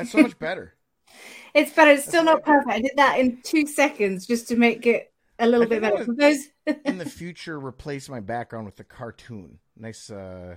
That's 0.00 0.12
so 0.12 0.22
much 0.22 0.38
better. 0.38 0.74
it's 1.54 1.72
better. 1.72 1.92
It's 1.92 2.06
still 2.06 2.24
not 2.24 2.42
perfect. 2.42 2.72
I 2.72 2.80
did 2.80 2.92
that 2.96 3.18
in 3.18 3.40
two 3.42 3.66
seconds 3.66 4.26
just 4.26 4.48
to 4.48 4.56
make 4.56 4.86
it 4.86 5.12
a 5.38 5.46
little 5.46 5.66
I 5.66 5.68
bit 5.68 5.82
better. 5.82 6.04
For 6.04 6.14
those, 6.14 6.48
In 6.84 6.98
the 6.98 7.04
future, 7.04 7.58
replace 7.58 8.08
my 8.08 8.20
background 8.20 8.66
with 8.66 8.76
the 8.76 8.84
cartoon. 8.84 9.58
Nice, 9.76 10.10
uh, 10.10 10.56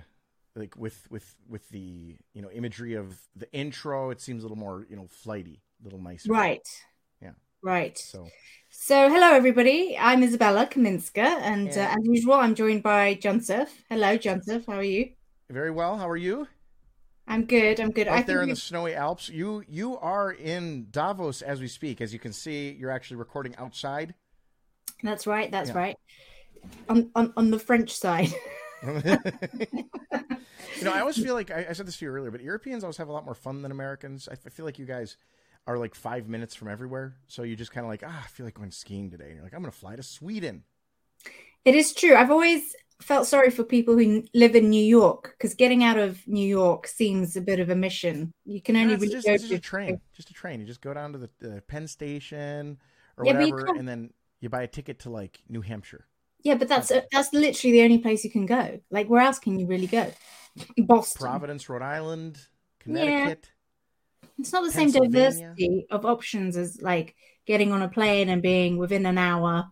like 0.54 0.76
with 0.76 1.06
with 1.10 1.34
with 1.48 1.68
the 1.70 2.16
you 2.32 2.42
know 2.42 2.50
imagery 2.50 2.94
of 2.94 3.18
the 3.36 3.52
intro. 3.52 4.10
It 4.10 4.20
seems 4.20 4.42
a 4.42 4.46
little 4.46 4.58
more 4.58 4.86
you 4.88 4.96
know 4.96 5.08
flighty, 5.08 5.62
a 5.80 5.84
little 5.84 6.00
nicer. 6.00 6.32
right. 6.32 6.66
Yeah. 7.20 7.32
Right. 7.62 7.98
So 7.98 8.28
So, 8.70 9.08
hello 9.08 9.32
everybody. 9.32 9.96
I'm 9.98 10.22
Izabella 10.22 10.70
Kaminska, 10.70 11.18
and 11.18 11.68
uh, 11.70 11.94
as 11.98 12.04
usual, 12.04 12.34
I'm 12.34 12.54
joined 12.54 12.82
by 12.82 13.14
Joseph. 13.14 13.70
Hello, 13.88 14.16
Joseph. 14.16 14.66
How 14.66 14.74
are 14.74 14.82
you? 14.82 15.10
very 15.50 15.70
well. 15.70 15.96
How 15.96 16.08
are 16.08 16.16
you? 16.16 16.48
I'm 17.26 17.46
good. 17.46 17.80
I'm 17.80 17.90
good. 17.90 18.08
Out 18.08 18.18
I 18.18 18.22
there 18.22 18.40
in 18.42 18.48
think 18.48 18.50
the 18.50 18.56
snowy 18.56 18.94
Alps. 18.94 19.28
You 19.28 19.64
you 19.68 19.96
are 19.98 20.30
in 20.30 20.88
Davos 20.90 21.42
as 21.42 21.60
we 21.60 21.68
speak. 21.68 22.00
As 22.00 22.12
you 22.12 22.18
can 22.18 22.32
see, 22.32 22.72
you're 22.72 22.90
actually 22.90 23.16
recording 23.16 23.56
outside. 23.56 24.14
that's 25.02 25.26
right. 25.26 25.50
That's 25.50 25.70
Yeah. 25.70 25.72
right. 25.72 25.96
On, 26.88 27.10
on 27.14 27.32
on 27.36 27.50
the 27.50 27.58
French 27.58 27.94
side. 27.94 28.32
you 28.82 29.02
know, 30.82 30.92
I 30.92 31.00
always 31.00 31.16
feel 31.18 31.34
like 31.34 31.50
I, 31.50 31.66
I 31.70 31.72
said 31.72 31.86
this 31.86 31.96
to 31.98 32.04
you 32.04 32.10
earlier, 32.10 32.30
but 32.30 32.42
Europeans 32.42 32.84
always 32.84 32.96
have 32.98 33.08
a 33.08 33.12
lot 33.12 33.24
more 33.24 33.34
fun 33.34 33.62
than 33.62 33.70
Americans. 33.72 34.28
I, 34.30 34.34
I 34.46 34.50
feel 34.50 34.64
like 34.66 34.78
you 34.78 34.84
guys 34.86 35.16
are 35.66 35.78
like 35.78 35.94
five 35.94 36.28
minutes 36.28 36.54
from 36.54 36.68
everywhere, 36.68 37.16
so 37.26 37.42
you 37.42 37.56
just 37.56 37.72
kind 37.72 37.84
of 37.86 37.90
like, 37.90 38.02
ah, 38.06 38.22
I 38.24 38.28
feel 38.28 38.44
like 38.46 38.54
going 38.54 38.70
skiing 38.70 39.10
today, 39.10 39.26
and 39.26 39.34
you're 39.34 39.42
like, 39.44 39.54
I'm 39.54 39.60
going 39.62 39.72
to 39.72 39.78
fly 39.78 39.96
to 39.96 40.02
Sweden. 40.02 40.64
It 41.64 41.74
is 41.74 41.94
true. 41.94 42.14
I've 42.14 42.30
always 42.30 42.74
felt 43.00 43.26
sorry 43.26 43.50
for 43.50 43.64
people 43.64 43.96
who 43.96 44.24
live 44.34 44.54
in 44.54 44.70
New 44.70 44.84
York 44.84 45.34
because 45.36 45.54
getting 45.54 45.82
out 45.84 45.98
of 45.98 46.26
New 46.26 46.46
York 46.46 46.86
seems 46.86 47.36
a 47.36 47.40
bit 47.40 47.60
of 47.60 47.70
a 47.70 47.76
mission. 47.76 48.32
You 48.44 48.62
can 48.62 48.76
only 48.76 48.94
No, 48.94 49.00
really 49.00 49.12
just, 49.12 49.26
go 49.26 49.36
just 49.36 49.48
to 49.48 49.56
a 49.56 49.60
train, 49.60 50.00
just 50.14 50.30
a 50.30 50.34
train. 50.34 50.60
You 50.60 50.66
just 50.66 50.80
go 50.80 50.94
down 50.94 51.12
to 51.12 51.18
the, 51.18 51.30
the 51.40 51.62
Penn 51.66 51.86
Station 51.86 52.78
or 53.16 53.26
Yeah, 53.26 53.34
whatever, 53.34 53.66
and 53.76 53.86
then 53.86 54.10
you 54.40 54.48
buy 54.48 54.62
a 54.62 54.68
ticket 54.68 55.00
to 55.00 55.10
like 55.10 55.40
New 55.48 55.60
Hampshire. 55.60 56.06
Yeah, 56.42 56.54
but 56.54 56.68
that's 56.68 56.92
that's 57.10 57.32
literally 57.32 57.72
the 57.72 57.82
only 57.82 57.98
place 57.98 58.22
you 58.22 58.30
can 58.30 58.46
go. 58.46 58.80
Like, 58.90 59.08
where 59.08 59.22
else 59.22 59.38
can 59.38 59.58
you 59.58 59.66
really 59.66 59.86
go? 59.86 60.12
Boston. 60.78 61.20
Providence, 61.20 61.68
Rhode 61.68 61.82
Island, 61.82 62.38
Connecticut. 62.80 63.50
Yeah. 64.22 64.28
It's 64.38 64.52
not 64.52 64.64
the 64.64 64.72
same 64.72 64.90
diversity 64.90 65.86
of 65.90 66.04
options 66.04 66.56
as 66.56 66.80
like 66.82 67.14
getting 67.46 67.72
on 67.72 67.82
a 67.82 67.88
plane 67.88 68.28
and 68.28 68.42
being 68.42 68.78
within 68.78 69.06
an 69.06 69.18
hour 69.18 69.66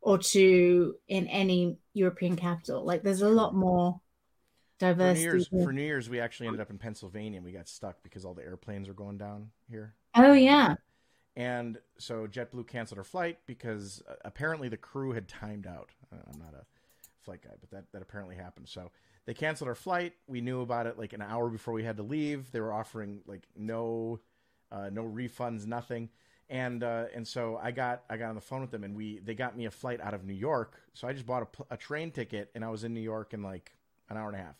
or 0.00 0.18
two 0.18 0.94
in 1.06 1.26
any 1.26 1.76
European 1.94 2.36
capital. 2.36 2.84
Like, 2.84 3.02
there's 3.02 3.22
a 3.22 3.28
lot 3.28 3.54
more 3.54 4.00
For 4.96 5.12
New, 5.12 5.18
diversity. 5.18 5.22
Year's, 5.22 5.48
for 5.62 5.72
New 5.72 5.82
Year's, 5.82 6.08
we 6.10 6.20
actually 6.20 6.46
ended 6.48 6.60
up 6.60 6.70
in 6.70 6.78
Pennsylvania 6.78 7.38
and 7.38 7.44
we 7.44 7.52
got 7.52 7.68
stuck 7.68 8.02
because 8.02 8.24
all 8.24 8.34
the 8.34 8.42
airplanes 8.42 8.88
were 8.88 8.94
going 8.94 9.18
down 9.18 9.50
here. 9.68 9.94
Oh 10.14 10.32
yeah, 10.32 10.76
And 11.36 11.78
so 11.98 12.26
JetBlue 12.26 12.66
canceled 12.66 12.98
our 12.98 13.04
flight 13.04 13.38
because 13.46 14.02
uh, 14.08 14.14
apparently 14.24 14.68
the 14.68 14.76
crew 14.76 15.12
had 15.12 15.28
timed 15.28 15.66
out. 15.66 15.90
I'm 16.12 16.38
not 16.38 16.54
a 16.54 16.64
flight 17.24 17.42
guy, 17.42 17.54
but 17.60 17.70
that, 17.70 17.84
that 17.92 18.02
apparently 18.02 18.36
happened. 18.36 18.68
So 18.68 18.90
they 19.26 19.34
canceled 19.34 19.68
our 19.68 19.74
flight. 19.74 20.14
We 20.26 20.40
knew 20.40 20.60
about 20.62 20.86
it 20.86 20.98
like 20.98 21.12
an 21.12 21.22
hour 21.22 21.48
before 21.48 21.74
we 21.74 21.84
had 21.84 21.96
to 21.98 22.02
leave. 22.02 22.50
They 22.52 22.60
were 22.60 22.72
offering 22.72 23.20
like 23.26 23.46
no, 23.56 24.20
uh, 24.72 24.90
no 24.92 25.04
refunds, 25.04 25.66
nothing. 25.66 26.08
And 26.50 26.82
uh, 26.82 27.06
and 27.14 27.26
so 27.26 27.58
I 27.62 27.70
got 27.70 28.04
I 28.10 28.18
got 28.18 28.28
on 28.30 28.34
the 28.34 28.42
phone 28.42 28.60
with 28.60 28.70
them 28.72 28.84
and 28.84 28.96
we 28.96 29.20
they 29.24 29.34
got 29.34 29.56
me 29.56 29.66
a 29.66 29.70
flight 29.70 30.00
out 30.02 30.14
of 30.14 30.24
New 30.24 30.34
York. 30.34 30.82
So 30.94 31.08
I 31.08 31.12
just 31.12 31.26
bought 31.26 31.42
a, 31.70 31.74
a 31.74 31.76
train 31.78 32.10
ticket 32.12 32.50
and 32.54 32.64
I 32.64 32.70
was 32.70 32.84
in 32.84 32.92
New 32.94 33.00
York 33.00 33.34
in 33.34 33.42
like 33.42 33.72
an 34.10 34.16
hour 34.18 34.28
and 34.28 34.36
a 34.36 34.42
half. 34.42 34.56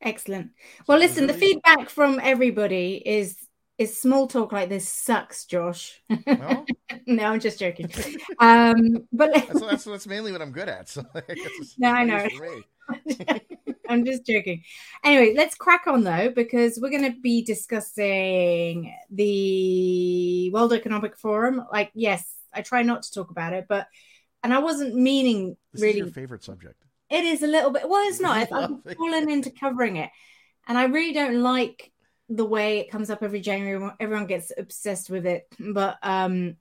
excellent. 0.00 0.50
Well, 0.86 0.98
was 0.98 1.00
listen, 1.00 1.26
the 1.26 1.34
feedback 1.34 1.90
from 1.90 2.20
everybody 2.22 3.02
is 3.04 3.36
is 3.80 3.98
small 3.98 4.26
talk 4.26 4.52
like 4.52 4.68
this 4.68 4.86
sucks, 4.86 5.46
Josh. 5.46 6.02
Well, 6.26 6.66
no, 7.06 7.24
I'm 7.24 7.40
just 7.40 7.58
joking. 7.58 7.90
Um, 8.38 9.08
but 9.10 9.32
that's, 9.34 9.60
that's 9.60 9.84
that's 9.84 10.06
mainly 10.06 10.32
what 10.32 10.42
I'm 10.42 10.52
good 10.52 10.68
at. 10.68 10.90
So 10.90 11.02
I 11.14 11.22
No, 11.78 11.88
I 11.88 12.04
know. 12.04 12.28
I'm 13.88 14.04
just 14.04 14.26
joking. 14.26 14.62
Anyway, 15.02 15.32
let's 15.34 15.54
crack 15.54 15.86
on 15.86 16.04
though, 16.04 16.30
because 16.30 16.78
we're 16.80 16.90
going 16.90 17.10
to 17.10 17.18
be 17.20 17.42
discussing 17.42 18.94
the 19.10 20.50
World 20.52 20.74
Economic 20.74 21.16
Forum. 21.16 21.64
Like, 21.72 21.90
yes, 21.94 22.30
I 22.52 22.60
try 22.60 22.82
not 22.82 23.04
to 23.04 23.12
talk 23.12 23.30
about 23.30 23.54
it, 23.54 23.64
but 23.66 23.86
and 24.42 24.52
I 24.52 24.58
wasn't 24.58 24.94
meaning 24.94 25.56
This 25.72 25.80
is 25.80 25.82
really. 25.82 25.98
your 26.00 26.08
favorite 26.08 26.44
subject. 26.44 26.84
It 27.08 27.24
is 27.24 27.42
a 27.42 27.46
little 27.46 27.70
bit. 27.70 27.88
Well, 27.88 28.06
it's 28.08 28.20
not. 28.20 28.36
I've, 28.36 28.52
I've 28.52 28.70
love 28.70 28.80
it. 28.84 28.98
fallen 28.98 29.30
into 29.30 29.50
covering 29.50 29.96
it, 29.96 30.10
and 30.68 30.76
I 30.76 30.84
really 30.84 31.14
don't 31.14 31.42
like 31.42 31.89
the 32.30 32.44
way 32.44 32.78
it 32.78 32.90
comes 32.90 33.10
up 33.10 33.22
every 33.22 33.40
January. 33.40 33.90
Everyone 33.98 34.26
gets 34.26 34.52
obsessed 34.56 35.10
with 35.10 35.26
it, 35.26 35.46
but 35.58 35.98
um, 36.02 36.56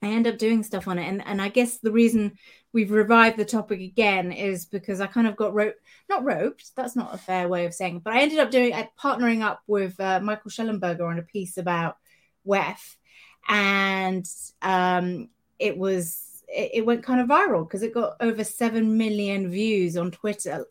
I 0.00 0.08
end 0.08 0.28
up 0.28 0.38
doing 0.38 0.62
stuff 0.62 0.88
on 0.88 0.98
it, 0.98 1.06
and 1.06 1.26
and 1.26 1.42
I 1.42 1.48
guess 1.48 1.78
the 1.78 1.92
reason 1.92 2.38
we've 2.72 2.92
revived 2.92 3.36
the 3.36 3.44
topic 3.44 3.80
again 3.80 4.30
is 4.30 4.64
because 4.64 5.00
I 5.00 5.06
kind 5.06 5.26
of 5.26 5.36
got 5.36 5.54
roped, 5.54 5.80
not 6.08 6.24
roped. 6.24 6.74
That's 6.76 6.94
not 6.94 7.14
a 7.14 7.18
fair 7.18 7.48
way 7.48 7.66
of 7.66 7.74
saying, 7.74 7.96
it, 7.96 8.04
but 8.04 8.12
I 8.14 8.20
ended 8.20 8.38
up 8.38 8.50
doing 8.50 8.72
uh, 8.72 8.84
partnering 8.98 9.42
up 9.42 9.62
with 9.66 9.98
uh, 10.00 10.20
Michael 10.20 10.50
Shellenberger 10.50 11.08
on 11.08 11.18
a 11.18 11.22
piece 11.22 11.58
about 11.58 11.96
WEF, 12.46 12.96
and 13.48 14.24
um, 14.62 15.28
it 15.58 15.76
was 15.76 16.42
it, 16.48 16.70
it 16.74 16.86
went 16.86 17.02
kind 17.02 17.20
of 17.20 17.28
viral 17.28 17.66
because 17.66 17.82
it 17.82 17.94
got 17.94 18.16
over 18.20 18.44
7 18.44 18.96
million 18.96 19.50
views 19.50 19.96
on 19.96 20.12
Twitter. 20.12 20.64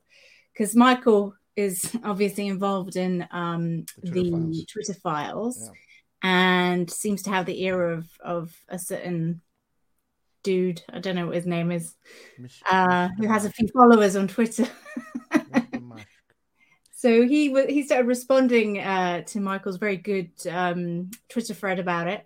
Because 0.54 0.74
Michael 0.74 1.36
is 1.56 1.96
obviously 2.04 2.48
involved 2.48 2.96
in 2.96 3.28
um, 3.32 3.86
The 4.04 4.12
the, 4.12 4.66
Twitter 4.72 4.94
files. 4.94 5.56
Twitter 5.58 5.70
files 5.70 5.70
Yeah. 6.24 6.30
and 6.72 6.90
seems 6.92 7.22
to 7.24 7.30
have 7.30 7.46
the 7.46 7.62
ear 7.64 7.92
of, 7.92 8.08
of 8.20 8.56
a 8.68 8.78
certain 8.80 9.42
dude. 10.44 10.84
I 10.92 11.00
don't 11.00 11.16
know 11.16 11.28
what 11.28 11.36
his 11.36 11.46
name 11.46 11.72
is, 11.72 11.96
uh, 12.70 13.10
who 13.18 13.28
has 13.28 13.46
a 13.46 13.52
few 13.52 13.68
followers 13.70 14.16
on 14.16 14.28
Twitter. 14.28 14.68
So 16.98 17.28
he 17.28 17.54
he 17.72 17.84
started 17.84 18.08
responding 18.08 18.80
uh, 18.80 19.22
to 19.24 19.40
Michael's 19.40 19.78
very 19.78 19.98
good 19.98 20.32
um, 20.50 21.12
Twitter 21.30 21.54
thread 21.54 21.78
about 21.78 22.08
it, 22.08 22.26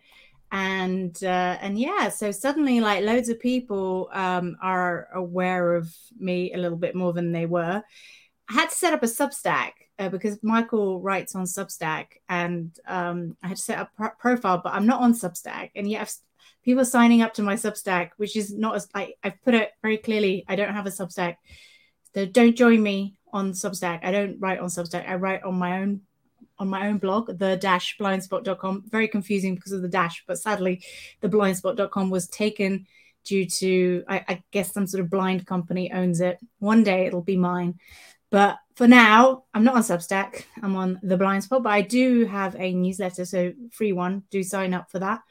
and 0.54 1.22
uh, 1.22 1.58
and 1.60 1.78
yeah, 1.78 2.08
so 2.08 2.32
suddenly 2.32 2.80
like 2.80 3.04
loads 3.04 3.28
of 3.28 3.40
people 3.42 4.10
um, 4.14 4.56
are 4.62 5.10
aware 5.14 5.76
of 5.76 5.94
me 6.18 6.54
a 6.54 6.58
little 6.58 6.78
bit 6.78 6.96
more 6.96 7.12
than 7.12 7.34
they 7.34 7.46
were. 7.46 7.84
I 8.50 8.54
had 8.54 8.70
to 8.70 8.76
set 8.76 8.94
up 8.94 9.04
a 9.04 9.08
Substack 9.08 9.72
uh, 10.00 10.10
because 10.10 10.40
Michael 10.42 11.02
writes 11.02 11.36
on 11.36 11.46
Substack, 11.46 12.06
and 12.28 12.72
um, 12.88 13.38
I 13.44 13.50
had 13.50 13.58
to 13.58 13.64
set 13.64 13.78
up 13.78 13.92
a 13.94 13.98
pro- 13.98 14.18
profile, 14.20 14.62
but 14.64 14.74
I'm 14.74 14.88
not 14.88 15.02
on 15.02 15.14
Substack, 15.14 15.72
and 15.76 15.90
yet 15.90 16.02
I've, 16.02 16.14
people 16.64 16.82
are 16.82 16.86
signing 16.86 17.22
up 17.22 17.36
to 17.36 17.44
my 17.44 17.54
Substack, 17.56 18.12
which 18.18 18.36
is 18.36 18.52
not 18.52 18.76
as 18.76 18.88
I, 18.96 19.14
I've 19.24 19.42
put 19.44 19.54
it 19.54 19.72
very 19.84 19.98
clearly. 19.98 20.46
I 20.48 20.56
don't 20.56 20.74
have 20.74 20.88
a 20.88 20.90
Substack, 20.90 21.36
so 22.16 22.26
don't 22.26 22.56
join 22.56 22.82
me 22.82 23.18
on 23.32 23.52
Substack. 23.52 24.00
I 24.04 24.12
don't 24.12 24.40
write 24.40 24.60
on 24.60 24.70
Substack. 24.70 25.08
I 25.08 25.16
write 25.16 25.44
on 25.44 25.56
my 25.56 25.82
own 25.82 26.02
on 26.58 26.68
my 26.68 26.88
own 26.88 26.98
blog, 26.98 27.38
the 27.38 27.56
dash 27.56 27.98
blindspot.com. 27.98 28.84
Very 28.90 29.08
confusing 29.08 29.56
because 29.56 29.72
of 29.72 29.82
the 29.82 29.88
dash, 29.88 30.24
but 30.28 30.40
sadly 30.40 30.84
the 31.22 31.30
blindspot.com 31.30 32.10
was 32.10 32.28
taken 32.28 32.86
due 33.24 33.46
to 33.46 34.04
I, 34.08 34.26
I 34.28 34.44
guess 34.52 34.74
some 34.74 34.88
sort 34.88 35.04
of 35.04 35.10
blind 35.10 35.46
company 35.46 35.92
owns 35.92 36.20
it. 36.20 36.40
One 36.58 36.84
day 36.84 37.06
it'll 37.06 37.22
be 37.22 37.38
mine. 37.38 37.80
But 38.32 38.58
for 38.76 38.88
now, 38.88 39.44
I'm 39.54 39.64
not 39.64 39.76
on 39.76 39.82
Substack. 39.82 40.44
I'm 40.62 40.76
on 40.76 41.00
the 41.02 41.18
blind 41.18 41.44
spot, 41.44 41.64
but 41.64 41.74
I 41.74 41.82
do 41.82 42.26
have 42.26 42.56
a 42.58 42.74
newsletter, 42.74 43.26
so 43.26 43.54
free 43.72 43.92
one. 43.92 44.24
Do 44.30 44.44
sign 44.44 44.74
up 44.74 44.92
for 44.92 45.00
that. 45.00 45.22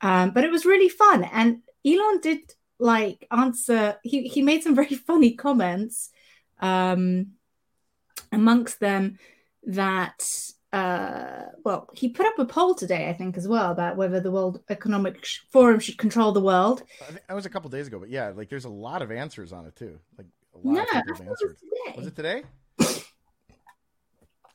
Um, 0.00 0.30
but 0.30 0.44
it 0.44 0.50
was 0.50 0.64
really 0.64 0.88
fun. 0.88 1.24
And 1.24 1.58
Elon 1.86 2.20
did 2.20 2.40
like 2.78 3.26
answer, 3.30 3.96
he, 4.02 4.28
he 4.28 4.42
made 4.42 4.62
some 4.62 4.74
very 4.82 4.94
funny 4.94 5.32
comments 5.32 6.10
um, 6.60 7.32
amongst 8.32 8.80
them 8.80 9.18
that 9.64 10.24
uh, 10.72 11.42
well 11.64 11.88
he 11.94 12.08
put 12.08 12.26
up 12.26 12.38
a 12.38 12.44
poll 12.44 12.76
today 12.76 13.08
i 13.08 13.12
think 13.12 13.36
as 13.36 13.48
well 13.48 13.72
about 13.72 13.96
whether 13.96 14.20
the 14.20 14.30
world 14.30 14.62
economic 14.70 15.26
forum 15.50 15.80
should 15.80 15.98
control 15.98 16.30
the 16.30 16.40
world 16.40 16.84
that 17.26 17.34
was 17.34 17.46
a 17.46 17.50
couple 17.50 17.70
days 17.70 17.86
ago, 17.86 17.98
but 17.98 18.10
yeah, 18.10 18.32
like 18.34 18.48
there's 18.48 18.64
a 18.64 18.70
lot 18.70 19.02
of 19.02 19.10
answers 19.10 19.52
on 19.52 19.66
it 19.66 19.76
too. 19.76 19.98
Like 20.18 20.26
lot 20.68 20.74
no 20.74 20.82
of 20.82 20.88
people 20.88 21.14
have 21.14 21.20
it 21.20 21.28
was. 21.28 21.96
Was 21.96 22.06
it 22.06 22.16
today? 22.16 22.42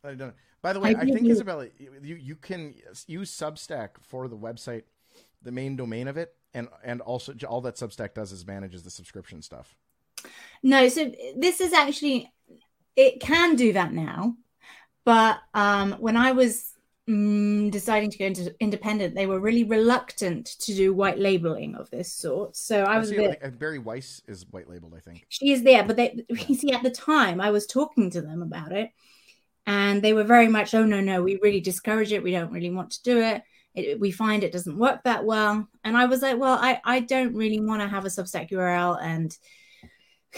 I 0.04 0.10
don't 0.10 0.18
know. 0.20 0.34
By 0.62 0.74
the 0.74 0.80
way, 0.80 0.96
I 0.96 1.02
I, 1.02 1.06
think 1.06 1.28
Izabella, 1.28 1.70
you 2.02 2.16
you 2.16 2.36
can 2.36 2.74
use 3.08 3.32
Substack 3.32 3.90
for 4.02 4.28
the 4.28 4.38
website, 4.38 4.84
the 5.42 5.52
main 5.52 5.76
domain 5.76 6.08
of 6.08 6.18
it, 6.18 6.34
and 6.56 6.68
and 6.84 7.02
also 7.02 7.34
all 7.48 7.62
that 7.62 7.76
Substack 7.76 8.14
does 8.16 8.32
is 8.32 8.48
manages 8.48 8.82
the 8.84 8.90
subscription 8.90 9.42
stuff. 9.42 9.76
no 10.64 10.88
so 10.88 11.12
this 11.38 11.62
is 11.62 11.74
actually 11.74 12.32
it 12.96 13.20
can 13.20 13.56
do 13.56 13.74
that 13.74 13.94
now 13.94 14.34
but 15.04 15.40
um 15.54 15.92
when 16.00 16.18
i 16.18 16.32
was 16.32 16.75
mm, 17.10 17.72
deciding 17.72 18.10
to 18.10 18.18
go 18.18 18.26
into 18.26 18.54
independent 18.60 19.16
they 19.16 19.28
were 19.28 19.40
really 19.40 19.64
reluctant 19.64 20.46
to 20.60 20.74
do 20.74 20.94
white 20.94 21.20
labeling 21.20 21.76
of 21.76 21.90
this 21.90 22.12
sort 22.12 22.56
so 22.56 22.84
i 22.84 22.98
was 22.98 23.10
a 23.10 23.12
see, 23.12 23.18
bit 23.18 23.30
like, 23.30 23.46
uh, 23.46 23.50
Bari 23.50 23.80
Weiss 23.80 24.22
is 24.28 24.46
white 24.52 24.70
labeled, 24.70 24.94
I 24.96 25.00
think. 25.00 25.26
she 25.30 25.52
is 25.52 25.64
there 25.64 25.84
but 25.84 25.96
they 25.96 26.24
you 26.48 26.56
see 26.56 26.72
at 26.72 26.84
the 26.84 26.90
time 26.90 27.40
i 27.40 27.52
was 27.52 27.68
talking 27.68 28.10
to 28.12 28.22
them 28.22 28.42
about 28.42 28.72
it 28.72 28.92
and 29.68 30.02
they 30.02 30.14
were 30.14 30.24
very 30.24 30.48
much, 30.48 30.74
oh 30.74 30.86
no, 30.86 31.02
no, 31.02 31.24
we 31.24 31.40
really 31.42 31.62
discourage 31.62 32.12
it. 32.12 32.24
We 32.24 32.32
don't 32.32 32.52
really 32.52 32.70
want 32.70 32.92
to 32.92 33.04
do 33.04 33.20
it. 33.20 33.44
it 33.74 34.00
we 34.00 34.12
find 34.12 34.44
it 34.44 34.52
doesn't 34.52 34.78
work 34.78 35.04
that 35.04 35.26
well. 35.26 35.68
And 35.84 35.98
I 35.98 36.06
was 36.06 36.22
like, 36.22 36.38
well, 36.38 36.58
I 36.60 36.80
I 36.84 37.00
don't 37.00 37.36
really 37.36 37.60
want 37.60 37.82
to 37.82 37.88
have 37.88 38.06
a 38.06 38.10
Substack 38.10 38.52
URL 38.52 39.02
and 39.02 39.36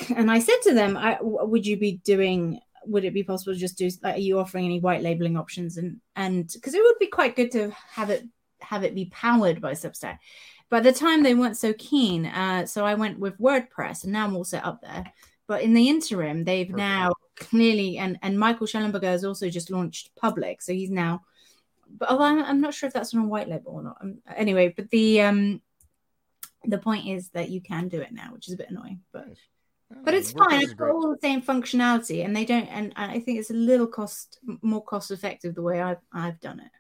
and 0.16 0.32
I 0.32 0.40
said 0.40 0.58
to 0.64 0.74
them, 0.74 0.96
I, 0.96 1.18
would 1.22 1.66
you 1.66 1.78
be 1.78 1.98
doing 2.04 2.62
would 2.90 3.06
it 3.06 3.14
be 3.14 3.24
possible 3.24 3.54
to 3.54 3.60
just 3.60 3.78
do 3.78 3.90
like 4.04 4.16
are 4.16 4.20
you 4.20 4.40
offering 4.40 4.66
any 4.66 4.80
white 4.80 5.02
labeling 5.02 5.38
options? 5.38 5.78
And 5.78 6.02
and 6.16 6.50
because 6.54 6.74
it 6.74 6.82
would 6.84 7.00
be 7.00 7.08
quite 7.08 7.36
good 7.36 7.52
to 7.52 7.72
have 7.92 8.10
it 8.10 8.26
have 8.62 8.84
it 8.84 8.96
be 8.96 9.06
powered 9.06 9.62
by 9.62 9.72
substack. 9.72 10.20
But 10.70 10.86
at 10.86 10.94
the 10.96 11.00
time 11.00 11.24
they 11.24 11.36
weren't 11.36 11.58
so 11.58 11.74
keen 11.74 12.26
uh, 12.26 12.66
so 12.66 12.86
i 12.86 12.94
went 12.96 13.20
with 13.20 13.40
wordpress 13.40 14.04
and 14.04 14.12
now 14.12 14.26
i'm 14.26 14.36
all 14.36 14.44
set 14.44 14.66
up 14.66 14.82
there. 14.82 15.12
But 15.48 15.62
in 15.62 15.74
the 15.74 15.90
interim 15.90 16.44
they've 16.44 16.68
Perfect. 16.68 16.78
now 16.78 17.14
clearly 17.36 17.98
and 17.98 18.18
and 18.22 18.40
michael 18.40 18.68
shellenberger 18.68 19.04
has 19.04 19.24
also 19.24 19.50
just 19.50 19.72
launched 19.72 20.16
public. 20.16 20.62
So 20.62 20.74
he's 20.74 20.90
now 20.92 21.22
but 21.90 22.10
oh, 22.12 22.22
I'm, 22.22 22.44
I'm 22.44 22.60
not 22.60 22.74
sure 22.74 22.88
if 22.88 22.94
that's 22.94 23.14
on 23.14 23.22
a 23.22 23.28
white 23.28 23.48
label 23.48 23.72
or 23.74 23.84
not. 23.84 23.98
Um, 24.02 24.20
anyway 24.36 24.74
but 24.76 24.90
the 24.90 25.22
um 25.22 25.62
the 26.66 26.78
point 26.78 27.08
is 27.08 27.30
that 27.30 27.50
you 27.50 27.62
can 27.62 27.88
do 27.88 28.02
it 28.02 28.12
now 28.12 28.34
which 28.34 28.48
is 28.48 28.54
a 28.54 28.58
bit 28.58 28.70
annoying 28.70 29.02
but 29.14 29.28
nice 29.28 29.38
but 30.04 30.14
it's 30.14 30.32
fine. 30.32 30.62
It's 30.62 30.74
got 30.74 30.90
all 30.90 31.10
the 31.10 31.20
same 31.22 31.42
functionality, 31.42 32.26
and 32.26 32.36
they 32.36 32.46
don't. 32.46 32.68
And 32.68 32.94
I 32.96 33.20
think 33.20 33.40
it's 33.40 33.50
a 33.50 33.54
little 33.54 33.88
cost 33.88 34.40
more 34.62 34.84
cost 34.84 35.12
effective 35.12 35.56
the 35.56 35.62
way 35.62 35.82
I've 35.82 36.02
I've 36.12 36.40
done 36.40 36.60
it. 36.60 36.72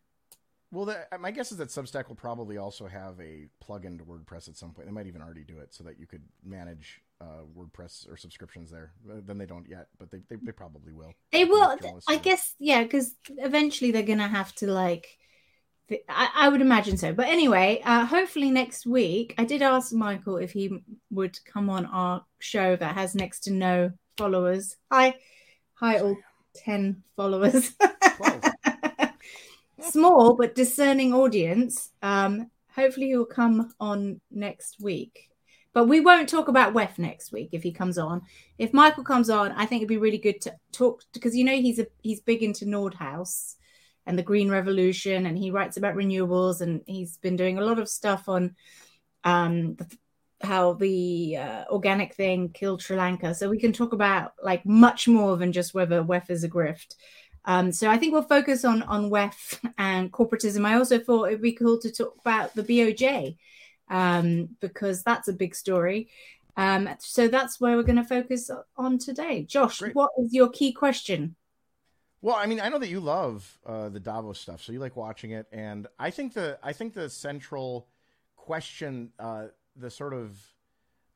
Well, 0.69 0.83
the, 0.83 1.07
my 1.17 1.31
guess 1.31 1.53
is 1.53 1.57
that 1.59 1.69
Substack 1.69 2.09
will 2.09 2.15
probably 2.15 2.57
also 2.57 2.87
have 2.87 3.17
a 3.21 3.47
plugin 3.65 3.97
to 3.99 4.03
WordPress 4.03 4.49
at 4.49 4.57
some 4.57 4.71
point. 4.71 4.87
They 4.87 4.93
might 4.93 5.07
even 5.07 5.21
already 5.21 5.45
do 5.45 5.59
it 5.59 5.73
so 5.73 5.85
that 5.85 5.97
you 5.97 6.05
could 6.05 6.23
manage 6.43 7.01
uh, 7.21 7.43
WordPress 7.57 8.11
or 8.11 8.17
subscriptions 8.17 8.69
there. 8.69 8.91
Uh, 9.09 9.21
then 9.25 9.37
they 9.37 9.45
don't 9.45 9.67
yet, 9.69 9.87
but 9.97 10.11
they, 10.11 10.19
they, 10.29 10.35
they 10.35 10.51
probably 10.51 10.91
will. 10.91 11.13
They 11.31 11.45
will. 11.45 11.77
I 12.09 12.17
guess, 12.17 12.53
yeah, 12.59 12.83
because 12.83 13.15
eventually 13.29 13.91
they're 13.91 14.03
going 14.03 14.17
to 14.17 14.27
have 14.27 14.53
to 14.55 14.67
like 14.67 15.17
I, 16.09 16.29
I, 16.35 16.49
would 16.49 16.61
imagine 16.61 16.97
so. 16.97 17.13
But 17.13 17.27
anyway, 17.27 17.81
uh, 17.85 18.05
hopefully 18.05 18.51
next 18.51 18.85
week, 18.85 19.33
I 19.37 19.45
did 19.45 19.61
ask 19.61 19.93
Michael 19.93 20.37
if 20.37 20.51
he 20.51 20.83
would 21.11 21.39
come 21.45 21.69
on 21.69 21.85
our 21.85 22.25
show 22.39 22.75
that 22.75 22.95
has 22.95 23.15
next 23.15 23.41
to 23.41 23.53
no 23.53 23.91
followers. 24.17 24.75
Hi, 24.91 25.15
hi, 25.75 25.99
all 25.99 26.17
10 26.55 27.03
followers. 27.15 27.73
Small 29.79 30.35
but 30.35 30.55
discerning 30.55 31.13
audience. 31.13 31.91
Um, 32.01 32.51
hopefully, 32.75 33.07
he'll 33.07 33.25
come 33.25 33.73
on 33.79 34.19
next 34.29 34.81
week. 34.81 35.29
But 35.71 35.87
we 35.87 36.01
won't 36.01 36.27
talk 36.27 36.47
about 36.47 36.73
WEF 36.73 36.97
next 36.97 37.31
week 37.31 37.49
if 37.51 37.61
he 37.61 37.71
comes 37.71 37.97
on. 37.97 38.23
If 38.57 38.73
Michael 38.73 39.03
comes 39.03 39.29
on, 39.29 39.51
I 39.51 39.65
think 39.67 39.81
it'd 39.81 39.89
be 39.89 39.97
really 39.97 40.17
good 40.17 40.41
to 40.41 40.55
talk 40.71 41.03
because 41.13 41.35
you 41.35 41.43
know 41.43 41.55
he's 41.55 41.77
a 41.77 41.85
he's 42.01 42.19
big 42.19 42.41
into 42.41 42.65
Nordhaus 42.65 43.57
and 44.07 44.17
the 44.17 44.23
green 44.23 44.49
revolution 44.49 45.25
and 45.25 45.37
he 45.37 45.51
writes 45.51 45.77
about 45.77 45.95
renewables 45.95 46.61
and 46.61 46.81
he's 46.87 47.17
been 47.17 47.35
doing 47.35 47.57
a 47.57 47.63
lot 47.63 47.77
of 47.77 47.89
stuff 47.89 48.27
on 48.29 48.55
um, 49.25 49.75
the, 49.75 49.97
how 50.41 50.73
the 50.73 51.37
uh, 51.37 51.65
organic 51.69 52.15
thing 52.15 52.49
killed 52.49 52.81
Sri 52.81 52.95
Lanka. 52.95 53.35
So 53.35 53.49
we 53.49 53.59
can 53.59 53.73
talk 53.73 53.91
about 53.91 54.31
like 54.41 54.65
much 54.65 55.07
more 55.07 55.35
than 55.35 55.51
just 55.51 55.73
whether 55.73 56.01
WEF 56.01 56.29
is 56.29 56.43
a 56.45 56.49
grift. 56.49 56.95
Um, 57.43 57.71
so 57.71 57.89
I 57.89 57.97
think 57.97 58.13
we'll 58.13 58.23
focus 58.23 58.63
on 58.63 58.81
on 58.83 59.09
WEF 59.09 59.59
and 59.77 60.11
corporatism. 60.11 60.65
I 60.65 60.75
also 60.75 60.99
thought 60.99 61.27
it'd 61.27 61.41
be 61.41 61.51
cool 61.51 61.77
to 61.79 61.91
talk 61.91 62.15
about 62.21 62.55
the 62.55 62.63
BOJ 62.63 63.37
um, 63.89 64.49
because 64.61 65.03
that's 65.03 65.27
a 65.27 65.33
big 65.33 65.53
story. 65.53 66.09
Um, 66.55 66.89
so 66.99 67.27
that's 67.27 67.59
where 67.59 67.75
we're 67.75 67.83
going 67.83 67.97
to 67.97 68.03
focus 68.03 68.49
on 68.77 68.97
today. 68.97 69.43
Josh, 69.43 69.79
Great. 69.79 69.95
what 69.95 70.11
is 70.17 70.33
your 70.33 70.49
key 70.49 70.71
question? 70.71 71.35
Well, 72.21 72.35
I 72.35 72.47
mean, 72.47 72.59
I 72.59 72.69
know 72.69 72.79
that 72.79 72.89
you 72.89 72.99
love 72.99 73.59
uh, 73.65 73.89
the 73.89 73.99
Davos 73.99 74.39
stuff, 74.39 74.61
so 74.61 74.71
you 74.71 74.79
like 74.79 74.95
watching 74.95 75.31
it, 75.31 75.47
and 75.51 75.87
I 75.99 76.09
think 76.09 76.33
the 76.33 76.57
I 76.63 76.73
think 76.73 76.93
the 76.93 77.09
central 77.09 77.87
question, 78.35 79.11
uh, 79.19 79.47
the 79.75 79.91
sort 79.91 80.13
of 80.13 80.39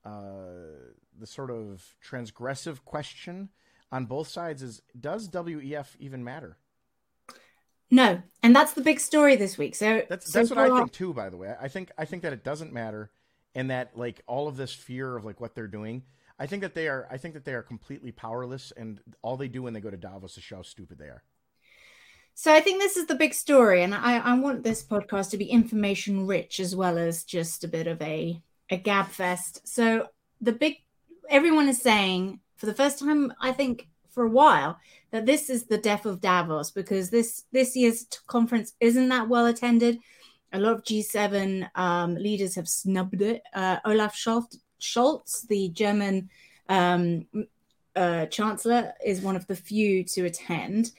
uh, 0.05 0.91
the 1.19 1.25
sort 1.25 1.49
of 1.49 1.83
transgressive 2.07 2.85
question 2.85 3.49
on 3.91 4.05
both 4.05 4.27
sides 4.27 4.61
is: 4.61 4.83
Does 4.99 5.27
WEF 5.29 5.95
even 5.99 6.23
matter? 6.23 6.57
No, 7.89 8.21
and 8.43 8.55
that's 8.55 8.73
the 8.73 8.81
big 8.81 8.99
story 8.99 9.35
this 9.35 9.57
week. 9.57 9.75
So 9.75 10.03
that's 10.07 10.31
that's 10.31 10.49
so 10.49 10.55
what 10.55 10.71
I 10.71 10.77
think 10.77 10.91
too. 10.91 11.13
By 11.13 11.29
the 11.29 11.37
way, 11.37 11.55
I 11.59 11.67
think 11.67 11.91
I 11.97 12.05
think 12.05 12.21
that 12.21 12.31
it 12.31 12.43
doesn't 12.43 12.71
matter, 12.71 13.09
and 13.55 13.71
that 13.71 13.97
like 13.97 14.21
all 14.27 14.47
of 14.47 14.55
this 14.55 14.71
fear 14.71 15.17
of 15.17 15.25
like 15.25 15.41
what 15.41 15.55
they're 15.55 15.67
doing 15.67 16.03
I 16.41 16.47
think 16.47 16.63
that 16.63 16.73
they 16.73 16.87
are. 16.87 17.07
I 17.11 17.17
think 17.17 17.35
that 17.35 17.45
they 17.45 17.53
are 17.53 17.61
completely 17.61 18.11
powerless, 18.11 18.73
and 18.75 18.99
all 19.21 19.37
they 19.37 19.47
do 19.47 19.61
when 19.61 19.73
they 19.73 19.79
go 19.79 19.91
to 19.91 19.95
Davos 19.95 20.37
is 20.39 20.43
show 20.43 20.55
how 20.55 20.61
stupid 20.63 20.97
they 20.97 21.05
are. 21.05 21.21
So 22.33 22.51
I 22.51 22.61
think 22.61 22.81
this 22.81 22.97
is 22.97 23.05
the 23.05 23.13
big 23.13 23.35
story, 23.35 23.83
and 23.83 23.93
I, 23.93 24.17
I 24.17 24.33
want 24.39 24.63
this 24.63 24.83
podcast 24.83 25.29
to 25.29 25.37
be 25.37 25.45
information 25.45 26.25
rich 26.25 26.59
as 26.59 26.75
well 26.75 26.97
as 26.97 27.25
just 27.25 27.63
a 27.63 27.67
bit 27.67 27.85
of 27.85 28.01
a 28.01 28.41
a 28.71 28.77
gab 28.77 29.09
fest. 29.09 29.67
So 29.67 30.07
the 30.41 30.51
big 30.51 30.77
everyone 31.29 31.69
is 31.69 31.79
saying 31.79 32.39
for 32.55 32.65
the 32.65 32.73
first 32.73 32.97
time, 32.97 33.31
I 33.39 33.51
think 33.51 33.87
for 34.09 34.23
a 34.23 34.29
while, 34.29 34.79
that 35.11 35.27
this 35.27 35.47
is 35.47 35.65
the 35.65 35.77
death 35.77 36.07
of 36.07 36.21
Davos 36.21 36.71
because 36.71 37.11
this 37.11 37.43
this 37.51 37.75
year's 37.75 38.07
conference 38.25 38.73
isn't 38.79 39.09
that 39.09 39.29
well 39.29 39.45
attended. 39.45 39.99
A 40.53 40.59
lot 40.59 40.73
of 40.73 40.83
G7 40.85 41.69
um, 41.75 42.15
leaders 42.15 42.55
have 42.55 42.67
snubbed 42.67 43.21
it. 43.21 43.43
Uh, 43.53 43.77
Olaf 43.85 44.15
Scholz 44.15 44.57
Scholz, 44.81 45.47
the 45.47 45.69
German 45.69 46.29
um, 46.69 47.25
uh, 47.95 48.25
chancellor, 48.27 48.93
is 49.05 49.21
one 49.21 49.35
of 49.35 49.47
the 49.47 49.55
few 49.55 50.03
to 50.05 50.25
attend. 50.25 50.91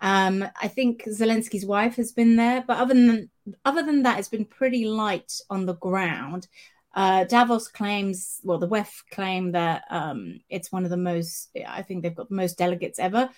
Um, 0.00 0.46
I 0.60 0.68
think 0.68 1.04
Zelensky's 1.04 1.66
wife 1.66 1.96
has 1.96 2.12
been 2.12 2.36
there, 2.36 2.64
but 2.66 2.78
other 2.78 2.94
than 2.94 3.30
other 3.64 3.82
than 3.82 4.02
that, 4.04 4.18
it's 4.18 4.28
been 4.28 4.44
pretty 4.44 4.86
light 4.86 5.32
on 5.50 5.66
the 5.66 5.74
ground. 5.74 6.46
Uh, 6.92 7.24
Davos 7.24 7.68
claims, 7.68 8.40
well, 8.42 8.58
the 8.58 8.68
WEF 8.68 9.02
claim 9.10 9.52
that 9.52 9.84
um, 9.90 10.40
it's 10.48 10.72
one 10.72 10.84
of 10.84 10.90
the 10.90 10.96
most. 10.96 11.50
I 11.66 11.82
think 11.82 12.02
they've 12.02 12.14
got 12.14 12.28
the 12.28 12.34
most 12.34 12.58
delegates 12.58 12.98
ever, 12.98 13.28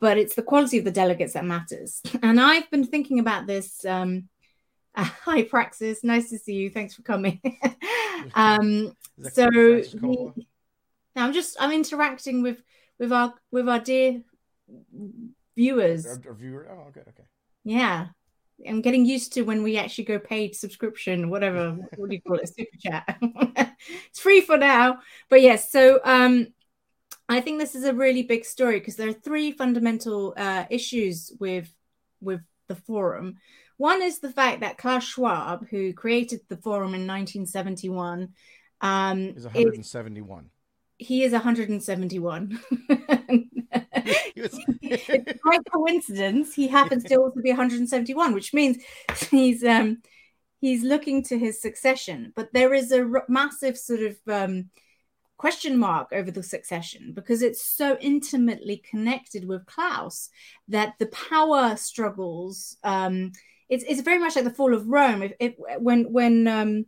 but 0.00 0.18
it's 0.18 0.34
the 0.34 0.42
quality 0.42 0.78
of 0.78 0.84
the 0.84 0.90
delegates 0.90 1.32
that 1.32 1.44
matters. 1.44 2.02
And 2.22 2.40
I've 2.40 2.70
been 2.70 2.86
thinking 2.86 3.18
about 3.18 3.46
this. 3.46 3.84
Um, 3.84 4.28
uh, 4.94 5.04
hi, 5.04 5.42
Praxis. 5.44 6.04
Nice 6.04 6.28
to 6.30 6.38
see 6.38 6.54
you. 6.54 6.70
Thanks 6.70 6.94
for 6.94 7.02
coming. 7.02 7.40
um, 8.34 8.96
so 9.32 9.48
now 11.14 11.26
I'm 11.26 11.32
just 11.32 11.56
I'm 11.60 11.72
interacting 11.72 12.42
with 12.42 12.62
with 12.98 13.12
our 13.12 13.34
with 13.50 13.68
our 13.68 13.80
dear 13.80 14.22
viewers. 15.56 16.06
Our, 16.06 16.20
our 16.28 16.34
viewer. 16.34 16.68
Oh, 16.70 16.88
okay, 16.88 17.00
okay. 17.00 17.24
Yeah, 17.64 18.08
I'm 18.66 18.80
getting 18.80 19.04
used 19.04 19.32
to 19.34 19.42
when 19.42 19.62
we 19.62 19.76
actually 19.76 20.04
go 20.04 20.18
paid 20.18 20.54
subscription, 20.54 21.30
whatever. 21.30 21.76
what 21.96 22.10
do 22.10 22.16
you 22.16 22.22
call 22.22 22.36
it? 22.36 22.48
Super 22.48 22.76
chat. 22.78 23.18
it's 24.08 24.20
free 24.20 24.40
for 24.40 24.56
now, 24.56 24.98
but 25.28 25.42
yes. 25.42 25.70
So 25.70 26.00
um, 26.04 26.48
I 27.28 27.40
think 27.40 27.58
this 27.58 27.74
is 27.74 27.84
a 27.84 27.94
really 27.94 28.22
big 28.22 28.44
story 28.44 28.78
because 28.78 28.96
there 28.96 29.08
are 29.08 29.14
three 29.14 29.52
fundamental 29.52 30.34
uh, 30.36 30.64
issues 30.70 31.32
with 31.38 31.72
with 32.20 32.40
the 32.68 32.76
forum. 32.76 33.36
One 33.76 34.02
is 34.02 34.20
the 34.20 34.30
fact 34.30 34.60
that 34.60 34.78
Klaus 34.78 35.04
Schwab, 35.04 35.68
who 35.68 35.92
created 35.92 36.40
the 36.48 36.56
forum 36.56 36.94
in 36.94 37.06
1971, 37.06 38.30
um, 38.80 39.20
is 39.36 39.44
171. 39.44 40.44
Is, 40.44 41.06
he 41.06 41.24
is 41.24 41.32
171. 41.32 42.60
it's 44.42 45.40
by 45.44 45.58
coincidence 45.72 46.54
he 46.54 46.68
happens 46.68 47.04
to 47.04 47.16
also 47.16 47.40
be 47.40 47.50
171, 47.50 48.34
which 48.34 48.52
means 48.52 48.78
he's 49.30 49.64
um, 49.64 49.98
he's 50.60 50.82
looking 50.82 51.22
to 51.24 51.38
his 51.38 51.60
succession. 51.60 52.32
But 52.34 52.52
there 52.52 52.74
is 52.74 52.92
a 52.92 53.02
r- 53.02 53.24
massive 53.28 53.78
sort 53.78 54.00
of 54.00 54.16
um, 54.28 54.70
question 55.36 55.78
mark 55.78 56.12
over 56.12 56.30
the 56.30 56.42
succession 56.42 57.12
because 57.14 57.42
it's 57.42 57.64
so 57.64 57.96
intimately 58.00 58.82
connected 58.88 59.46
with 59.46 59.66
Klaus 59.66 60.30
that 60.68 60.94
the 60.98 61.06
power 61.06 61.76
struggles. 61.76 62.76
Um, 62.84 63.32
it's 63.72 63.84
it's 63.88 64.02
very 64.02 64.18
much 64.18 64.36
like 64.36 64.44
the 64.44 64.50
fall 64.50 64.74
of 64.74 64.86
Rome. 64.86 65.22
If, 65.22 65.32
if 65.40 65.54
when 65.78 66.12
when 66.12 66.46
um, 66.46 66.84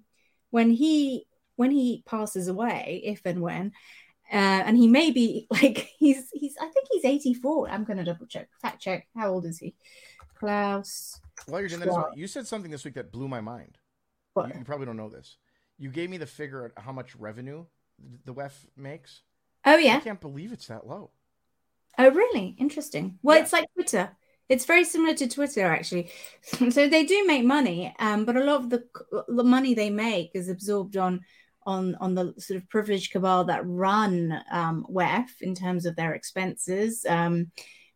when 0.51 0.71
he 0.71 1.27
when 1.57 1.71
he 1.71 2.03
passes 2.05 2.47
away, 2.47 3.01
if 3.05 3.23
and 3.25 3.41
when, 3.41 3.73
uh, 4.31 4.63
and 4.67 4.77
he 4.77 4.87
may 4.87 5.11
be 5.11 5.47
like 5.51 5.89
he's 5.99 6.29
he's 6.35 6.57
I 6.61 6.69
think 6.69 6.87
he's 6.91 7.05
84. 7.07 7.71
I'm 7.71 7.85
going 7.85 7.97
to 7.97 8.05
double 8.05 8.27
check, 8.27 8.49
fact 8.61 8.83
check. 8.83 9.07
How 9.17 9.31
old 9.31 9.47
is 9.47 9.59
he? 9.59 9.75
Klaus. 10.35 11.21
While 11.47 11.61
you're 11.61 11.71
doing 11.71 11.81
that, 11.81 11.89
well, 11.89 12.11
you 12.15 12.27
said 12.27 12.47
something 12.47 12.71
this 12.71 12.85
week 12.85 12.95
that 12.95 13.11
blew 13.11 13.29
my 13.29 13.41
mind. 13.41 13.79
What? 14.35 14.49
You, 14.49 14.59
you, 14.59 14.65
probably 14.65 14.85
don't 14.85 14.99
know 14.99 15.09
this. 15.09 15.39
You 15.79 15.89
gave 15.89 16.11
me 16.11 16.19
the 16.19 16.27
figure 16.27 16.67
of 16.67 16.73
how 16.77 16.93
much 16.93 17.17
revenue 17.17 17.65
the 18.27 18.35
WEF 18.35 18.53
makes. 18.77 19.23
Oh 19.65 19.77
yeah. 19.77 19.97
I 19.97 20.01
can't 20.01 20.21
believe 20.21 20.53
it's 20.53 20.67
that 20.67 20.87
low. 20.87 21.13
Oh 21.99 22.11
really? 22.11 22.55
Interesting. 22.59 23.19
Well, 23.23 23.37
yeah. 23.37 23.43
it's 23.43 23.53
like 23.55 23.65
Twitter. 23.75 24.11
It's 24.49 24.67
very 24.67 24.85
similar 24.85 25.15
to 25.15 25.29
Twitter, 25.29 25.65
actually. 25.65 26.11
so 26.71 26.89
they 26.89 27.05
do 27.05 27.25
make 27.27 27.45
money, 27.45 27.95
um, 27.99 28.25
but 28.25 28.37
a 28.37 28.45
lot 28.45 28.61
of 28.61 28.71
the, 28.71 28.85
the 29.29 29.45
money 29.45 29.75
they 29.75 29.91
make 29.91 30.31
is 30.35 30.49
absorbed 30.49 30.97
on 30.97 31.21
on 31.67 31.95
on 31.97 32.15
the 32.15 32.35
sort 32.39 32.59
of 32.59 32.69
privileged 32.69 33.11
cabal 33.13 33.45
that 33.45 33.67
run 33.67 34.39
um, 34.51 34.87
WEF 34.91 35.29
in 35.41 35.55
terms 35.55 35.87
of 35.87 35.97
their 35.97 36.15
expenses. 36.15 37.07
Um, 37.09 37.51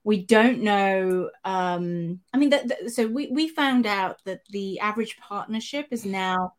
We 0.05 0.25
don't 0.25 0.63
know. 0.63 1.29
Um, 1.45 2.21
I 2.33 2.39
mean, 2.39 2.51
that, 2.51 2.69
that, 2.69 2.91
so 2.91 3.07
we 3.07 3.29
we 3.31 3.49
found 3.49 3.85
out 3.87 4.17
that 4.25 4.41
the 4.51 4.81
average 4.81 5.19
partnership 5.19 5.89
is 5.91 6.05
now 6.07 6.55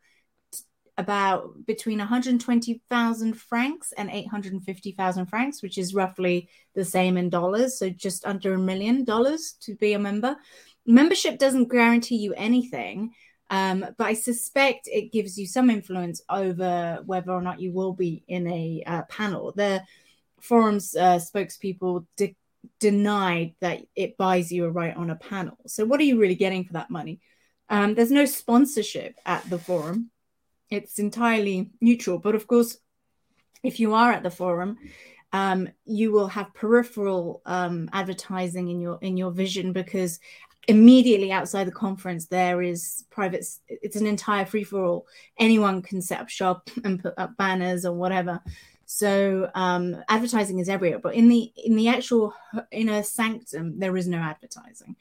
about 1.00 1.66
between 1.66 1.98
120,000 2.00 3.34
francs 3.34 3.94
and 3.98 4.10
850,000 4.12 5.26
francs, 5.28 5.64
which 5.64 5.78
is 5.78 5.96
roughly 5.96 6.50
the 6.76 6.84
same 6.84 7.16
in 7.16 7.30
dollars. 7.30 7.80
So 7.80 7.90
just 7.90 8.26
under 8.26 8.54
a 8.54 8.60
million 8.60 9.06
dollars 9.06 9.56
to 9.62 9.76
be 9.76 9.94
a 9.94 10.00
member. 10.00 10.36
Membership 10.86 11.40
doesn't 11.40 11.72
guarantee 11.72 12.18
you 12.18 12.34
anything, 12.34 13.14
um, 13.50 13.86
but 13.98 14.08
I 14.08 14.14
suspect 14.14 14.90
it 14.92 15.14
gives 15.14 15.38
you 15.40 15.48
some 15.48 15.70
influence 15.70 16.22
over 16.30 17.00
whether 17.06 17.32
or 17.32 17.42
not 17.42 17.62
you 17.62 17.72
will 17.72 17.94
be 17.94 18.26
in 18.28 18.46
a 18.48 18.84
uh, 18.86 19.04
panel. 19.04 19.54
The 19.56 19.82
forum's 20.42 20.98
uh, 20.98 21.20
spokespeople 21.20 22.08
de- 22.18 22.36
denied 22.82 23.56
that 23.62 23.86
it 23.96 24.18
buys 24.18 24.52
you 24.52 24.66
a 24.66 24.70
right 24.70 24.96
on 24.96 25.10
a 25.10 25.16
panel. 25.16 25.58
So, 25.66 25.86
what 25.86 26.02
are 26.02 26.04
you 26.04 26.20
really 26.20 26.36
getting 26.36 26.66
for 26.66 26.74
that 26.74 26.90
money? 26.90 27.22
Um, 27.70 27.96
there's 27.96 28.12
no 28.12 28.26
sponsorship 28.26 29.16
at 29.26 29.50
the 29.50 29.60
forum 29.60 30.12
it's 30.70 31.00
entirely 31.00 31.72
neutral. 31.82 32.20
But 32.20 32.36
of 32.36 32.48
course, 32.48 32.78
if 33.64 33.80
you 33.80 33.94
are 33.94 34.12
at 34.12 34.24
the 34.24 34.32
forum, 34.32 34.78
um, 35.32 35.70
you 35.86 36.12
will 36.12 36.28
have 36.28 36.54
peripheral 36.54 37.42
um, 37.46 37.90
advertising 37.94 38.70
in 38.70 38.80
your 38.80 38.98
in 39.02 39.18
your 39.18 39.32
vision 39.32 39.74
because 39.74 40.20
immediately 40.68 41.32
outside 41.32 41.66
the 41.66 41.72
conference 41.72 42.28
there 42.28 42.62
is 42.62 43.06
private. 43.10 43.46
It's 43.68 43.96
an 43.96 44.08
entire 44.08 44.46
free 44.46 44.64
for 44.64 44.84
all. 44.84 45.08
Anyone 45.38 45.82
can 45.82 46.02
set 46.02 46.20
up 46.20 46.30
shop 46.30 46.70
and 46.84 47.02
put 47.02 47.14
up 47.18 47.38
banners 47.38 47.86
or 47.86 47.94
whatever. 47.94 48.42
So 48.86 49.52
um, 49.54 49.98
advertising 50.10 50.58
is 50.58 50.68
everywhere, 50.68 51.00
but 51.00 51.14
in 51.14 51.30
the 51.30 51.52
in 51.56 51.76
the 51.76 51.90
actual 51.90 52.34
inner 52.72 53.04
sanctum 53.04 53.80
there 53.80 53.96
is 53.96 54.08
no 54.08 54.18
advertising. 54.18 54.96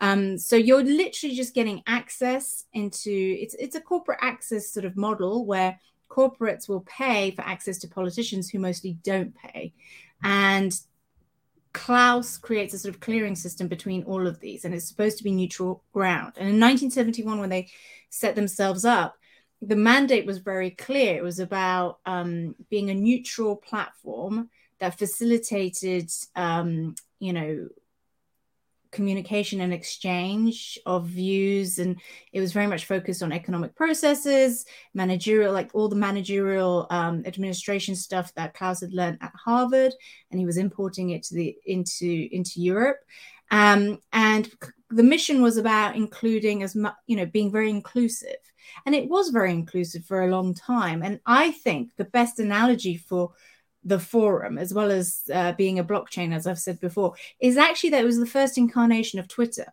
Um, 0.00 0.38
so 0.38 0.56
you're 0.56 0.82
literally 0.82 1.34
just 1.36 1.54
getting 1.54 1.82
access 1.86 2.64
into 2.72 3.10
it's 3.10 3.54
it's 3.54 3.76
a 3.76 3.80
corporate 3.80 4.18
access 4.22 4.70
sort 4.70 4.86
of 4.86 4.96
model 4.96 5.44
where 5.44 5.78
corporates 6.08 6.68
will 6.68 6.80
pay 6.80 7.30
for 7.30 7.42
access 7.42 7.78
to 7.78 7.88
politicians 7.88 8.48
who 8.48 8.58
mostly 8.58 8.94
don't 9.04 9.34
pay. 9.34 9.72
And 10.22 10.78
Klaus 11.72 12.36
creates 12.36 12.74
a 12.74 12.78
sort 12.78 12.94
of 12.94 13.00
clearing 13.00 13.36
system 13.36 13.68
between 13.68 14.02
all 14.04 14.26
of 14.26 14.40
these, 14.40 14.64
and 14.64 14.74
it's 14.74 14.88
supposed 14.88 15.18
to 15.18 15.24
be 15.24 15.30
neutral 15.30 15.84
ground. 15.92 16.32
And 16.36 16.48
in 16.48 16.60
1971, 16.60 17.38
when 17.38 17.48
they 17.48 17.68
set 18.10 18.34
themselves 18.34 18.84
up, 18.84 19.16
the 19.62 19.76
mandate 19.76 20.26
was 20.26 20.38
very 20.38 20.70
clear. 20.70 21.16
It 21.16 21.22
was 21.22 21.38
about 21.38 21.98
um, 22.06 22.56
being 22.70 22.90
a 22.90 22.94
neutral 22.94 23.56
platform 23.56 24.50
that 24.78 24.98
facilitated, 24.98 26.10
um, 26.34 26.96
you 27.18 27.32
know, 27.32 27.68
communication 28.90 29.60
and 29.60 29.72
exchange 29.72 30.78
of 30.86 31.06
views 31.06 31.78
and 31.78 32.00
it 32.32 32.40
was 32.40 32.52
very 32.52 32.66
much 32.66 32.86
focused 32.86 33.22
on 33.22 33.32
economic 33.32 33.74
processes 33.74 34.64
managerial 34.94 35.52
like 35.52 35.70
all 35.74 35.88
the 35.88 35.96
managerial 35.96 36.86
um, 36.90 37.22
administration 37.26 37.94
stuff 37.94 38.34
that 38.34 38.54
klaus 38.54 38.80
had 38.80 38.92
learned 38.92 39.18
at 39.20 39.32
harvard 39.34 39.92
and 40.30 40.40
he 40.40 40.46
was 40.46 40.56
importing 40.56 41.10
it 41.10 41.22
to 41.22 41.34
the 41.34 41.56
into 41.66 42.28
into 42.32 42.60
europe. 42.60 42.98
Um, 43.52 43.98
and 44.12 44.48
the 44.90 45.02
mission 45.02 45.42
was 45.42 45.56
about 45.56 45.96
including 45.96 46.62
as 46.62 46.74
much 46.76 46.94
you 47.06 47.16
know 47.16 47.26
being 47.26 47.50
very 47.50 47.70
inclusive. 47.70 48.36
And 48.86 48.94
it 48.94 49.08
was 49.08 49.30
very 49.30 49.52
inclusive 49.52 50.04
for 50.04 50.22
a 50.22 50.30
long 50.30 50.54
time. 50.54 51.02
And 51.02 51.20
i 51.26 51.50
think 51.50 51.96
the 51.96 52.04
best 52.04 52.38
analogy 52.38 52.96
for 52.96 53.32
the 53.84 53.98
forum, 53.98 54.58
as 54.58 54.74
well 54.74 54.90
as 54.90 55.22
uh, 55.32 55.52
being 55.52 55.78
a 55.78 55.84
blockchain, 55.84 56.34
as 56.34 56.46
I've 56.46 56.58
said 56.58 56.80
before, 56.80 57.14
is 57.40 57.56
actually 57.56 57.90
that 57.90 58.02
it 58.02 58.06
was 58.06 58.18
the 58.18 58.26
first 58.26 58.58
incarnation 58.58 59.18
of 59.18 59.28
Twitter 59.28 59.66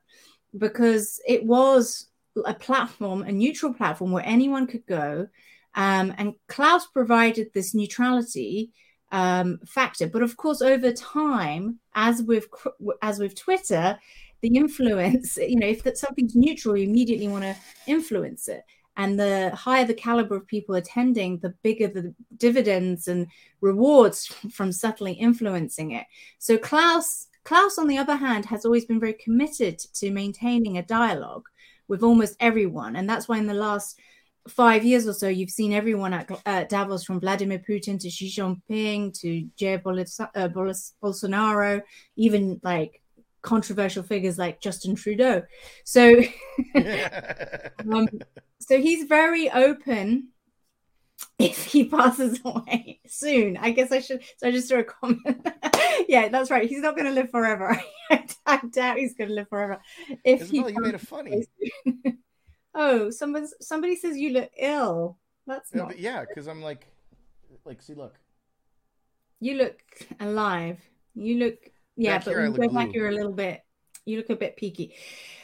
because 0.57 1.19
it 1.27 1.45
was 1.45 2.07
a 2.45 2.53
platform, 2.53 3.23
a 3.23 3.31
neutral 3.31 3.73
platform 3.73 4.11
where 4.11 4.25
anyone 4.25 4.67
could 4.67 4.85
go. 4.85 5.27
Um, 5.75 6.13
and 6.17 6.33
Klaus 6.47 6.87
provided 6.87 7.53
this 7.53 7.75
neutrality 7.75 8.71
um, 9.11 9.59
factor. 9.65 10.07
But 10.07 10.23
of 10.23 10.37
course, 10.37 10.61
over 10.61 10.91
time, 10.91 11.79
as 11.95 12.23
with 12.23 12.47
as 13.01 13.19
with 13.19 13.35
Twitter, 13.35 13.99
the 14.41 14.55
influence, 14.55 15.37
you 15.41 15.59
know, 15.59 15.67
if 15.67 15.83
that 15.83 15.97
something's 15.97 16.35
neutral, 16.35 16.77
you 16.77 16.87
immediately 16.87 17.27
want 17.27 17.43
to 17.43 17.55
influence 17.85 18.47
it 18.47 18.63
and 18.97 19.19
the 19.19 19.51
higher 19.55 19.85
the 19.85 19.93
caliber 19.93 20.35
of 20.35 20.47
people 20.47 20.75
attending 20.75 21.37
the 21.37 21.53
bigger 21.63 21.87
the 21.87 22.13
dividends 22.35 23.07
and 23.07 23.27
rewards 23.61 24.25
from 24.51 24.71
subtly 24.71 25.13
influencing 25.13 25.91
it. 25.91 26.05
So 26.39 26.57
klaus 26.57 27.27
klaus 27.43 27.77
on 27.77 27.87
the 27.87 27.97
other 27.97 28.15
hand 28.15 28.45
has 28.45 28.65
always 28.65 28.85
been 28.85 28.99
very 28.99 29.13
committed 29.13 29.79
to 29.79 30.11
maintaining 30.11 30.77
a 30.77 30.83
dialogue 30.83 31.47
with 31.87 32.03
almost 32.03 32.35
everyone. 32.39 32.97
And 32.97 33.09
that's 33.09 33.27
why 33.29 33.37
in 33.37 33.47
the 33.47 33.53
last 33.53 33.97
five 34.49 34.83
years 34.83 35.07
or 35.07 35.13
so 35.13 35.27
you've 35.27 35.49
seen 35.49 35.73
everyone 35.73 36.13
at, 36.13 36.29
at 36.45 36.69
davos 36.69 37.03
from 37.03 37.19
vladimir 37.19 37.59
putin 37.59 37.99
to 37.99 38.09
xi 38.09 38.29
jinping 38.29 39.13
to 39.19 39.45
jair 39.59 39.77
uh, 39.77 40.47
bolsonaro 41.03 41.81
even 42.15 42.57
like 42.63 43.01
controversial 43.47 44.03
figures 44.03 44.37
like 44.37 44.59
Justin 44.59 44.93
Trudeau. 44.93 45.41
So, 45.85 46.21
um, 46.75 48.09
so 48.59 48.81
he's 48.81 49.07
very 49.07 49.49
open 49.49 50.27
if 51.39 51.63
he 51.63 51.85
passes 51.85 52.41
away 52.43 52.99
soon. 53.07 53.55
I 53.55 53.71
guess 53.71 53.93
I 53.93 54.01
should. 54.01 54.21
So 54.35 54.49
I 54.49 54.51
just 54.51 54.67
threw 54.67 54.79
a 54.79 54.83
comment. 54.83 55.47
yeah, 56.09 56.27
that's 56.27 56.51
right. 56.51 56.67
He's 56.67 56.81
not 56.81 56.97
going 56.97 57.07
to 57.07 57.13
live 57.13 57.31
forever. 57.31 57.81
I 58.45 58.59
doubt 58.69 58.97
he's 58.97 59.15
going 59.15 59.29
to 59.29 59.35
live 59.35 59.47
forever. 59.47 59.79
If 60.25 60.49
he 60.49 60.57
you 60.57 60.75
made 60.77 60.95
it 60.95 61.01
funny. 61.01 61.45
oh, 62.75 63.09
somebody 63.09 63.45
somebody 63.61 63.95
says 63.95 64.17
you 64.17 64.31
look 64.31 64.51
ill. 64.57 65.17
That's 65.45 65.73
not. 65.73 65.97
Yeah, 65.97 66.25
because 66.27 66.47
I'm 66.47 66.61
like, 66.61 66.85
like, 67.63 67.81
see, 67.81 67.93
look. 67.93 68.19
You 69.39 69.55
look 69.55 69.79
alive. 70.19 70.81
You 71.15 71.37
look 71.37 71.71
yeah, 71.97 72.17
Back 72.17 72.25
but 72.25 72.31
you 72.31 72.51
go 72.51 72.69
back, 72.69 72.93
you're 72.93 73.09
a 73.09 73.15
little 73.15 73.33
bit. 73.33 73.61
You 74.05 74.17
look 74.17 74.29
a 74.29 74.35
bit 74.35 74.55
peaky. 74.55 74.95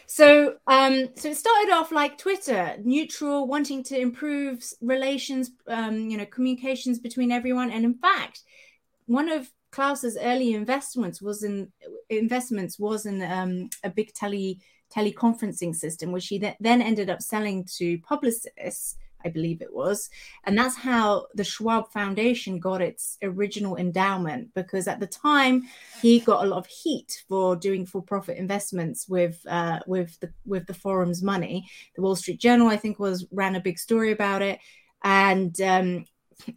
So, 0.05 0.55
um, 0.67 1.09
so 1.15 1.29
it 1.29 1.37
started 1.37 1.73
off 1.73 1.91
like 1.91 2.17
Twitter, 2.17 2.75
neutral, 2.83 3.47
wanting 3.47 3.83
to 3.85 3.99
improve 3.99 4.63
relations, 4.79 5.51
um, 5.67 6.09
you 6.09 6.17
know, 6.17 6.25
communications 6.25 6.99
between 6.99 7.31
everyone. 7.31 7.71
And 7.71 7.83
in 7.83 7.95
fact, 7.95 8.41
one 9.07 9.29
of 9.29 9.49
Klaus's 9.71 10.17
early 10.21 10.53
investments 10.53 11.21
was 11.21 11.43
in 11.43 11.71
investments 12.09 12.77
was 12.77 13.05
in 13.05 13.21
um, 13.23 13.69
a 13.83 13.89
big 13.89 14.13
tele 14.13 14.59
teleconferencing 14.95 15.75
system, 15.75 16.11
which 16.11 16.27
he 16.27 16.37
th- 16.37 16.55
then 16.59 16.81
ended 16.81 17.09
up 17.09 17.21
selling 17.21 17.65
to 17.77 17.97
Publicis 17.99 18.95
I 19.25 19.29
believe 19.29 19.61
it 19.61 19.73
was. 19.73 20.09
And 20.43 20.57
that's 20.57 20.75
how 20.75 21.27
the 21.33 21.43
Schwab 21.43 21.91
Foundation 21.91 22.59
got 22.59 22.81
its 22.81 23.17
original 23.21 23.77
endowment, 23.77 24.53
because 24.53 24.87
at 24.87 24.99
the 24.99 25.07
time 25.07 25.63
he 26.01 26.19
got 26.19 26.43
a 26.43 26.47
lot 26.47 26.57
of 26.57 26.67
heat 26.67 27.23
for 27.27 27.55
doing 27.55 27.85
for-profit 27.85 28.37
investments 28.37 29.07
with 29.07 29.39
uh, 29.47 29.79
with 29.87 30.19
the 30.19 30.31
with 30.45 30.67
the 30.67 30.73
forum's 30.73 31.23
money. 31.23 31.69
The 31.95 32.01
Wall 32.01 32.15
Street 32.15 32.39
Journal, 32.39 32.67
I 32.67 32.77
think, 32.77 32.99
was 32.99 33.25
ran 33.31 33.55
a 33.55 33.61
big 33.61 33.79
story 33.79 34.11
about 34.11 34.41
it, 34.41 34.59
and 35.03 35.59
um, 35.61 36.05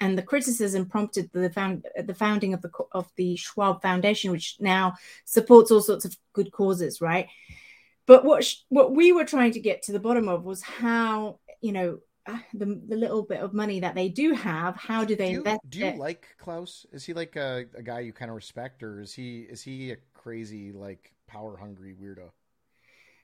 and 0.01 0.17
the 0.17 0.23
criticism 0.23 0.87
prompted 0.87 1.31
the 1.33 1.51
found 1.51 1.85
the 2.05 2.15
founding 2.15 2.55
of 2.55 2.63
the 2.63 2.71
of 2.93 3.11
the 3.17 3.37
Schwab 3.37 3.83
Foundation, 3.83 4.33
which 4.33 4.57
now 4.59 4.95
supports 5.25 5.71
all 5.71 5.81
sorts 5.81 6.05
of 6.05 6.17
good 6.33 6.51
causes, 6.51 7.01
right? 7.01 7.29
But 8.07 8.25
what 8.25 8.45
sh- 8.45 8.63
what 8.69 8.93
we 8.93 9.13
were 9.13 9.25
trying 9.25 9.53
to 9.53 9.61
get 9.61 9.83
to 9.83 9.93
the 9.93 10.01
bottom 10.01 10.29
of 10.29 10.45
was 10.45 10.63
how 10.63 11.41
you 11.61 11.73
know 11.73 11.99
Ah, 12.29 12.43
the, 12.55 12.81
the 12.89 12.97
little 12.97 13.23
bit 13.23 13.41
of 13.41 13.53
money 13.53 13.79
that 13.81 13.95
they 13.95 14.09
do 14.09 14.33
have 14.33 14.75
how 14.77 15.05
do 15.05 15.15
they 15.15 15.29
do 15.29 15.33
you, 15.33 15.39
invest 15.39 15.61
do 15.69 15.79
you 15.79 15.87
it? 15.87 15.97
like 15.97 16.27
klaus? 16.39 16.85
Is 16.93 17.05
he 17.05 17.15
like 17.15 17.37
a, 17.37 17.67
a 17.77 17.83
guy 17.83 18.01
you 18.01 18.13
kind 18.13 18.31
of 18.31 18.35
respect 18.35 18.83
or 18.83 19.01
is 19.01 19.13
he 19.13 19.41
is 19.41 19.63
he 19.63 19.93
a 19.93 19.97
crazy 20.13 20.73
like 20.73 21.13
power 21.27 21.57
hungry 21.57 21.95
weirdo? 21.95 22.31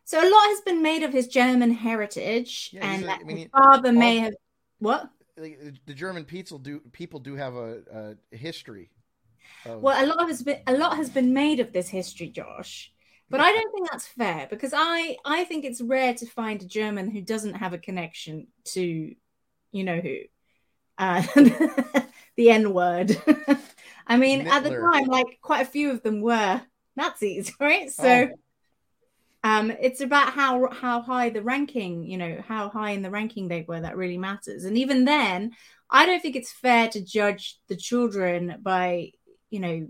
So 0.05 0.19
a 0.19 0.29
lot 0.29 0.45
has 0.49 0.61
been 0.61 0.83
made 0.83 1.03
of 1.03 1.13
his 1.13 1.27
german 1.27 1.73
heritage 1.73 2.71
yeah, 2.73 2.95
and 2.95 3.05
that 3.05 3.21
I 3.21 3.25
mean, 3.25 3.37
his 3.39 3.47
father 3.49 3.89
all, 3.89 3.95
may 3.95 4.19
have 4.19 4.35
what? 4.79 5.11
the 5.37 5.95
german 5.95 6.25
people 6.25 6.59
do 6.59 6.81
people 6.93 7.19
do 7.19 7.35
have 7.35 7.55
a, 7.55 8.17
a 8.33 8.37
history 8.37 8.91
of... 9.65 9.81
well 9.81 10.05
a 10.05 10.07
lot 10.07 10.29
has 10.29 10.43
been 10.43 10.61
a 10.67 10.75
lot 10.75 10.97
has 10.97 11.09
been 11.09 11.33
made 11.33 11.59
of 11.59 11.73
this 11.73 11.89
history 11.89 12.29
josh 12.29 12.93
but 13.31 13.41
I 13.41 13.53
don't 13.53 13.73
think 13.73 13.91
that's 13.91 14.07
fair 14.07 14.47
because 14.51 14.73
I 14.75 15.17
I 15.25 15.45
think 15.45 15.65
it's 15.65 15.81
rare 15.81 16.15
to 16.15 16.27
find 16.27 16.63
a 16.63 16.67
German 16.67 17.11
who 17.11 17.23
doesn't 17.23 17.55
have 17.55 17.73
a 17.73 17.79
connection 17.79 18.49
to, 18.67 19.15
you 19.73 19.85
know 19.85 20.01
who, 20.01 20.19
uh, 20.99 21.23
the 22.37 22.51
N 22.51 22.75
word. 22.75 23.17
I 24.07 24.17
mean, 24.17 24.47
at 24.47 24.65
the 24.65 24.71
time, 24.71 25.05
like 25.07 25.39
quite 25.41 25.63
a 25.63 25.71
few 25.71 25.91
of 25.91 26.03
them 26.03 26.21
were 26.21 26.61
Nazis, 26.97 27.53
right? 27.61 27.91
So. 27.91 28.29
Oh. 28.31 28.37
Um, 29.45 29.73
it's 29.73 30.01
about 30.01 30.35
how 30.35 30.71
how 30.71 31.03
high 31.03 31.31
the 31.31 31.43
ranking, 31.43 32.05
you 32.05 32.17
know, 32.17 32.45
how 32.47 32.69
high 32.69 32.91
in 32.91 33.03
the 33.03 33.11
ranking 33.11 33.49
they 33.49 33.65
were 33.67 33.81
that 33.81 33.97
really 33.97 34.17
matters. 34.17 34.63
And 34.63 34.79
even 34.79 35.05
then, 35.05 35.51
I 35.91 36.07
don't 36.07 36.23
think 36.23 36.37
it's 36.37 36.53
fair 36.53 36.89
to 36.91 37.05
judge 37.05 37.59
the 37.67 37.75
children 37.75 38.59
by, 38.63 39.11
you 39.51 39.59
know, 39.59 39.89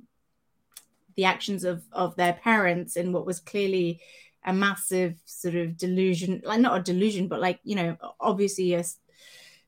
the 1.17 1.25
actions 1.25 1.65
of 1.65 1.83
of 1.93 2.17
their 2.17 2.35
parents 2.35 2.97
in 2.97 3.13
what 3.13 3.27
was 3.27 3.41
clearly 3.41 4.01
a 4.45 4.53
massive 4.53 5.15
sort 5.25 5.55
of 5.55 5.77
delusion, 5.77 6.43
like 6.45 6.61
not 6.61 6.79
a 6.79 6.83
delusion, 6.83 7.29
but 7.29 7.41
like 7.41 7.61
you 7.65 7.77
know, 7.77 7.97
obviously 8.21 8.75
a 8.75 8.85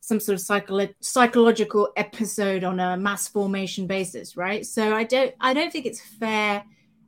some 0.00 0.20
sort 0.20 0.38
of 0.38 0.44
psycholo- 0.44 0.94
psychological 1.00 1.90
episode 1.96 2.62
on 2.62 2.78
a 2.78 2.94
mass 2.94 3.26
formation 3.26 3.86
basis, 3.86 4.36
right? 4.36 4.66
So 4.66 4.94
I 4.94 5.04
don't 5.04 5.34
I 5.40 5.54
don't 5.54 5.72
think 5.72 5.86
it's 5.86 6.00
fair. 6.00 6.64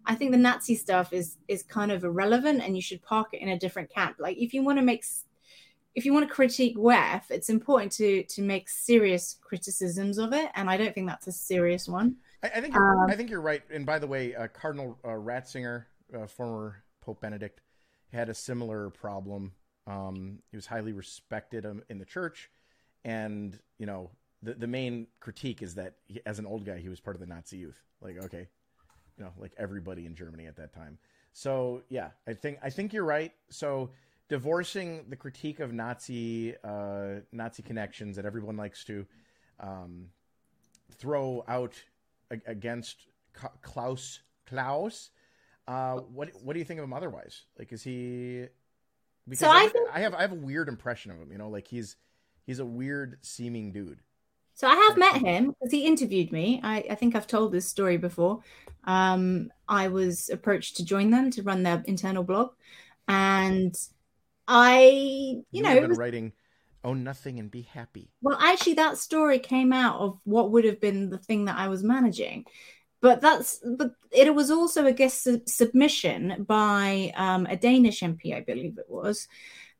I 0.06 0.14
think 0.14 0.30
the 0.30 0.38
Nazi 0.38 0.76
stuff 0.76 1.12
is 1.12 1.36
is 1.48 1.62
kind 1.62 1.92
of 1.92 2.04
irrelevant, 2.04 2.62
and 2.62 2.74
you 2.74 2.82
should 2.82 3.02
park 3.02 3.28
it 3.32 3.42
in 3.42 3.48
a 3.48 3.58
different 3.58 3.92
camp. 3.92 4.16
Like 4.18 4.38
if 4.38 4.54
you 4.54 4.62
want 4.62 4.78
to 4.78 4.84
make 4.84 5.04
if 5.94 6.04
you 6.04 6.12
want 6.12 6.28
to 6.28 6.34
critique 6.34 6.76
WEF, 6.76 7.30
it's 7.30 7.50
important 7.50 7.92
to 7.92 8.22
to 8.22 8.42
make 8.42 8.68
serious 8.68 9.36
criticisms 9.42 10.18
of 10.18 10.32
it, 10.32 10.50
and 10.54 10.70
I 10.70 10.76
don't 10.76 10.94
think 10.94 11.08
that's 11.08 11.26
a 11.26 11.32
serious 11.32 11.88
one. 11.88 12.16
I, 12.54 12.58
I 12.58 12.60
think 12.60 12.74
you're, 12.74 13.04
um, 13.04 13.10
I 13.10 13.14
think 13.16 13.30
you're 13.30 13.40
right. 13.40 13.62
And 13.70 13.86
by 13.86 13.98
the 13.98 14.06
way, 14.06 14.34
uh, 14.34 14.48
Cardinal 14.48 14.98
uh, 15.04 15.08
Ratzinger, 15.08 15.84
uh, 16.14 16.26
former 16.26 16.82
Pope 17.00 17.20
Benedict, 17.20 17.60
had 18.12 18.28
a 18.28 18.34
similar 18.34 18.90
problem. 18.90 19.52
Um, 19.86 20.40
he 20.50 20.56
was 20.56 20.66
highly 20.66 20.92
respected 20.92 21.64
um, 21.66 21.82
in 21.88 21.98
the 21.98 22.04
church 22.04 22.50
and 23.06 23.58
you 23.78 23.86
know 23.86 24.10
the 24.42 24.52
the 24.54 24.66
main 24.66 25.06
critique 25.20 25.62
is 25.62 25.76
that 25.76 25.94
he, 26.06 26.20
as 26.26 26.38
an 26.38 26.44
old 26.44 26.66
guy 26.66 26.76
he 26.76 26.90
was 26.90 27.00
part 27.00 27.16
of 27.16 27.20
the 27.20 27.26
Nazi 27.26 27.56
youth. 27.56 27.80
Like 28.02 28.18
okay, 28.18 28.48
you 29.16 29.24
know, 29.24 29.30
like 29.38 29.52
everybody 29.56 30.04
in 30.04 30.14
Germany 30.14 30.46
at 30.46 30.56
that 30.56 30.75
time. 30.75 30.99
So 31.32 31.82
yeah, 31.88 32.10
I 32.26 32.34
think 32.34 32.58
I 32.62 32.68
think 32.68 32.92
you're 32.92 33.04
right. 33.04 33.32
So 33.49 33.90
divorcing 34.28 35.04
the 35.08 35.16
critique 35.16 35.60
of 35.60 35.73
Nazi 35.73 36.54
uh, 36.62 37.21
Nazi 37.32 37.62
connections 37.62 38.16
that 38.16 38.26
everyone 38.26 38.56
likes 38.56 38.84
to 38.84 39.06
um, 39.60 40.06
throw 40.99 41.44
out 41.49 41.75
against 42.30 43.06
Klaus 43.62 44.21
Klaus. 44.47 45.10
Uh, 45.69 45.97
what 45.97 46.30
what 46.43 46.52
do 46.52 46.58
you 46.58 46.65
think 46.65 46.78
of 46.78 46.84
him 46.84 46.93
otherwise? 46.93 47.43
Like, 47.58 47.73
is 47.73 47.82
he? 47.82 48.47
Because 49.28 49.41
so 49.41 49.50
I, 49.50 49.65
I, 49.65 49.69
think... 49.69 49.89
I 49.93 50.00
have 50.00 50.15
I 50.15 50.21
have 50.23 50.32
a 50.32 50.36
weird 50.36 50.69
impression 50.69 51.10
of 51.10 51.19
him. 51.19 51.32
You 51.32 51.39
know, 51.39 51.49
like 51.49 51.67
he's 51.67 51.97
He's 52.47 52.60
a 52.60 52.65
weird 52.65 53.19
seeming 53.23 53.73
dude. 53.73 53.99
So 54.54 54.69
I 54.69 54.75
have 54.75 54.97
met 54.97 55.17
him 55.17 55.49
because 55.49 55.73
he 55.73 55.84
interviewed 55.84 56.32
me. 56.32 56.60
I, 56.62 56.84
I, 56.91 56.95
think 56.95 57.15
I've 57.15 57.26
told 57.26 57.52
this 57.52 57.67
story 57.67 57.99
before. 57.99 58.41
Um, 58.84 59.50
I 59.69 59.89
was 59.89 60.30
approached 60.30 60.76
to 60.76 60.84
join 60.84 61.10
them 61.10 61.30
to 61.32 61.43
run 61.43 61.62
their 61.62 61.82
internal 61.86 62.23
blog, 62.23 62.52
and 63.06 63.76
I, 64.49 64.84
you, 64.84 65.45
you 65.50 65.62
know, 65.62 65.89
was, 65.89 65.99
writing 65.99 66.32
"Own 66.86 67.04
Nothing 67.04 67.38
and 67.38 67.50
Be 67.50 67.62
Happy." 67.62 68.10
Well, 68.22 68.38
actually, 68.40 68.75
that 68.75 68.96
story 68.99 69.38
came 69.38 69.72
out 69.72 70.00
of 70.00 70.18
what 70.25 70.50
would 70.52 70.64
have 70.64 70.80
been 70.80 71.10
the 71.10 71.18
thing 71.18 71.44
that 71.46 71.58
I 71.58 71.68
was 71.68 71.82
managing, 71.82 72.46
but 73.00 73.20
that's 73.20 73.60
but 73.76 73.92
it 74.10 74.34
was 74.34 74.50
also 74.50 74.86
a 74.86 74.92
guest 74.92 75.22
su- 75.22 75.42
submission 75.46 76.44
by 76.49 77.12
um, 77.16 77.46
a 77.46 77.56
Danish 77.56 78.00
MP, 78.00 78.34
I 78.34 78.40
believe 78.40 78.78
it 78.78 78.88
was, 78.88 79.28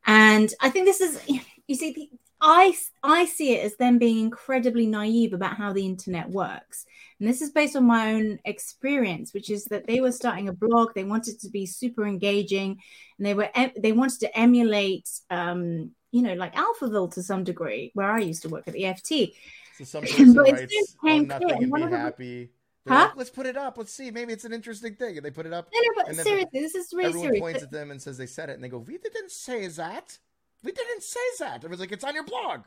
and 0.05 0.53
I 0.61 0.69
think 0.69 0.85
this 0.85 1.01
is 1.01 1.21
you 1.67 1.75
see 1.75 1.93
the, 1.93 2.09
I 2.39 2.75
I 3.01 3.25
see 3.25 3.55
it 3.55 3.65
as 3.65 3.75
them 3.77 3.97
being 3.97 4.19
incredibly 4.19 4.85
naive 4.85 5.33
about 5.33 5.57
how 5.57 5.73
the 5.73 5.85
internet 5.85 6.29
works. 6.29 6.85
And 7.19 7.27
this 7.27 7.41
is 7.41 7.49
based 7.49 7.75
on 7.75 7.85
my 7.85 8.13
own 8.13 8.39
experience, 8.45 9.33
which 9.33 9.49
is 9.49 9.65
that 9.65 9.87
they 9.87 10.01
were 10.01 10.11
starting 10.11 10.47
a 10.47 10.53
blog. 10.53 10.93
They 10.93 11.03
wanted 11.03 11.39
to 11.39 11.49
be 11.49 11.65
super 11.65 12.05
engaging, 12.05 12.79
and 13.17 13.25
they 13.25 13.33
were 13.33 13.49
they 13.75 13.91
wanted 13.91 14.19
to 14.19 14.37
emulate, 14.37 15.09
um, 15.31 15.91
you 16.11 16.21
know, 16.21 16.33
like 16.33 16.55
Alphaville 16.55 17.11
to 17.13 17.23
some 17.23 17.43
degree, 17.43 17.91
where 17.93 18.09
I 18.11 18.19
used 18.19 18.41
to 18.43 18.49
work 18.49 18.67
at 18.67 18.73
the 18.73 18.83
FT. 18.83 19.33
So 19.77 19.83
some 19.83 20.01
person 20.03 20.33
writes, 20.33 20.73
oh, 21.03 21.19
nothing 21.19 21.51
and 21.51 21.73
be 21.73 21.81
happy. 21.81 22.49
Huh? 22.87 22.93
Like, 22.93 23.17
Let's 23.17 23.29
put 23.29 23.45
it 23.45 23.57
up. 23.57 23.77
Let's 23.77 23.93
see. 23.93 24.11
Maybe 24.11 24.33
it's 24.33 24.45
an 24.45 24.53
interesting 24.53 24.95
thing. 24.95 25.17
And 25.17 25.25
they 25.25 25.31
put 25.31 25.45
it 25.45 25.53
up. 25.53 25.67
No, 25.73 25.79
no, 25.79 26.03
but 26.03 26.15
seriously, 26.23 26.61
this 26.61 26.73
is 26.73 26.93
really 26.93 27.09
everyone 27.09 27.27
serious. 27.27 27.41
points 27.41 27.63
at 27.63 27.71
them 27.71 27.91
and 27.91 28.01
says 28.01 28.17
they 28.17 28.25
said 28.25 28.49
it, 28.49 28.53
and 28.53 28.63
they 28.63 28.69
go, 28.69 28.79
"We 28.79 28.97
didn't 28.97 29.31
say 29.31 29.67
that." 29.67 30.17
We 30.63 30.71
didn't 30.71 31.03
say 31.03 31.19
that. 31.39 31.63
It 31.63 31.69
was 31.69 31.79
like 31.79 31.91
it's 31.91 32.03
on 32.03 32.15
your 32.15 32.23
blog. 32.23 32.61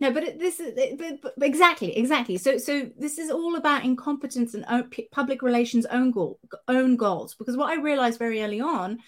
No, 0.00 0.12
but 0.12 0.22
it, 0.22 0.38
this 0.38 0.60
is 0.60 0.74
it, 0.76 1.20
but 1.22 1.34
exactly, 1.42 1.96
exactly. 1.96 2.36
So, 2.38 2.56
so 2.56 2.88
this 2.96 3.18
is 3.18 3.30
all 3.30 3.56
about 3.56 3.84
incompetence 3.84 4.54
and 4.54 4.64
uh, 4.66 4.82
own, 4.82 4.90
public 5.10 5.42
relations 5.42 5.86
own 5.86 6.12
goal, 6.12 6.38
own 6.68 6.96
goals. 6.96 7.34
Because 7.34 7.56
what 7.56 7.70
I 7.70 7.80
realized 7.80 8.18
very 8.18 8.42
early 8.42 8.60
on 8.60 8.98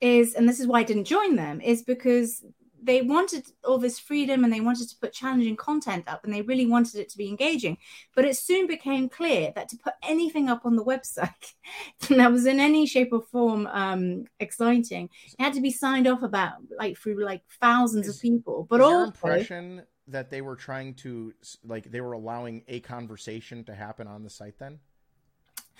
is, 0.00 0.34
and 0.34 0.48
this 0.48 0.58
is 0.58 0.66
why 0.66 0.80
I 0.80 0.84
didn't 0.84 1.04
join 1.04 1.36
them, 1.36 1.60
is 1.60 1.82
because 1.82 2.44
they 2.84 3.02
wanted 3.02 3.46
all 3.64 3.78
this 3.78 3.98
freedom 3.98 4.44
and 4.44 4.52
they 4.52 4.60
wanted 4.60 4.88
to 4.88 4.96
put 4.96 5.12
challenging 5.12 5.56
content 5.56 6.04
up 6.06 6.24
and 6.24 6.32
they 6.32 6.42
really 6.42 6.66
wanted 6.66 6.96
it 6.96 7.08
to 7.08 7.18
be 7.18 7.28
engaging. 7.28 7.78
But 8.14 8.24
it 8.24 8.36
soon 8.36 8.66
became 8.66 9.08
clear 9.08 9.52
that 9.56 9.68
to 9.70 9.76
put 9.76 9.94
anything 10.02 10.48
up 10.48 10.66
on 10.66 10.76
the 10.76 10.84
website 10.84 11.54
that 12.08 12.32
was 12.32 12.46
in 12.46 12.60
any 12.60 12.86
shape 12.86 13.12
or 13.12 13.22
form 13.22 13.66
um, 13.68 14.24
exciting, 14.38 15.08
it 15.38 15.42
had 15.42 15.54
to 15.54 15.60
be 15.60 15.70
signed 15.70 16.06
off 16.06 16.22
about 16.22 16.54
like 16.78 16.98
through 16.98 17.24
like 17.24 17.42
thousands 17.60 18.06
is, 18.06 18.16
of 18.16 18.22
people. 18.22 18.66
But 18.68 18.80
all 18.80 19.04
impression 19.04 19.82
that 20.08 20.30
they 20.30 20.42
were 20.42 20.56
trying 20.56 20.94
to 20.94 21.32
like 21.64 21.90
they 21.90 22.00
were 22.00 22.12
allowing 22.12 22.62
a 22.68 22.80
conversation 22.80 23.64
to 23.64 23.74
happen 23.74 24.06
on 24.06 24.22
the 24.22 24.30
site 24.30 24.58
then? 24.58 24.78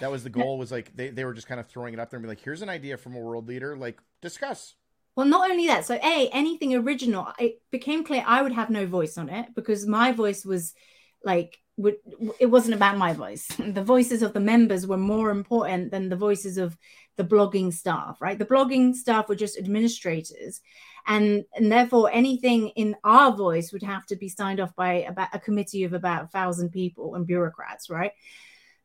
That 0.00 0.10
was 0.10 0.24
the 0.24 0.30
goal 0.30 0.58
was 0.58 0.72
like 0.72 0.96
they, 0.96 1.10
they 1.10 1.24
were 1.24 1.34
just 1.34 1.46
kind 1.46 1.60
of 1.60 1.68
throwing 1.68 1.94
it 1.94 2.00
up 2.00 2.10
there 2.10 2.18
and 2.18 2.24
be 2.24 2.28
like, 2.28 2.40
here's 2.40 2.62
an 2.62 2.68
idea 2.68 2.96
from 2.96 3.14
a 3.14 3.20
world 3.20 3.46
leader, 3.46 3.76
like 3.76 4.00
discuss. 4.20 4.74
Well, 5.16 5.26
not 5.26 5.50
only 5.50 5.68
that, 5.68 5.86
so 5.86 5.94
A, 5.94 6.28
anything 6.32 6.74
original, 6.74 7.28
it 7.38 7.60
became 7.70 8.04
clear 8.04 8.24
I 8.26 8.42
would 8.42 8.52
have 8.52 8.70
no 8.70 8.86
voice 8.86 9.16
on 9.16 9.28
it 9.28 9.54
because 9.54 9.86
my 9.86 10.12
voice 10.12 10.44
was 10.44 10.74
like, 11.22 11.58
would, 11.76 11.96
it 12.38 12.46
wasn't 12.46 12.74
about 12.74 12.98
my 12.98 13.12
voice. 13.12 13.48
The 13.58 13.82
voices 13.82 14.22
of 14.22 14.32
the 14.32 14.40
members 14.40 14.86
were 14.86 14.96
more 14.96 15.30
important 15.30 15.90
than 15.90 16.08
the 16.08 16.16
voices 16.16 16.58
of 16.58 16.76
the 17.16 17.24
blogging 17.24 17.72
staff, 17.72 18.20
right? 18.20 18.38
The 18.38 18.44
blogging 18.44 18.94
staff 18.94 19.28
were 19.28 19.36
just 19.36 19.58
administrators. 19.58 20.60
And, 21.06 21.44
and 21.54 21.70
therefore, 21.70 22.10
anything 22.12 22.68
in 22.70 22.96
our 23.04 23.36
voice 23.36 23.72
would 23.72 23.82
have 23.82 24.06
to 24.06 24.16
be 24.16 24.28
signed 24.28 24.58
off 24.58 24.74
by 24.74 25.04
about 25.08 25.28
a 25.32 25.38
committee 25.38 25.84
of 25.84 25.92
about 25.92 26.24
a 26.24 26.28
thousand 26.28 26.70
people 26.70 27.14
and 27.14 27.26
bureaucrats, 27.26 27.90
right? 27.90 28.12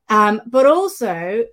Um, 0.09 0.41
but 0.47 0.65
also, 0.65 1.45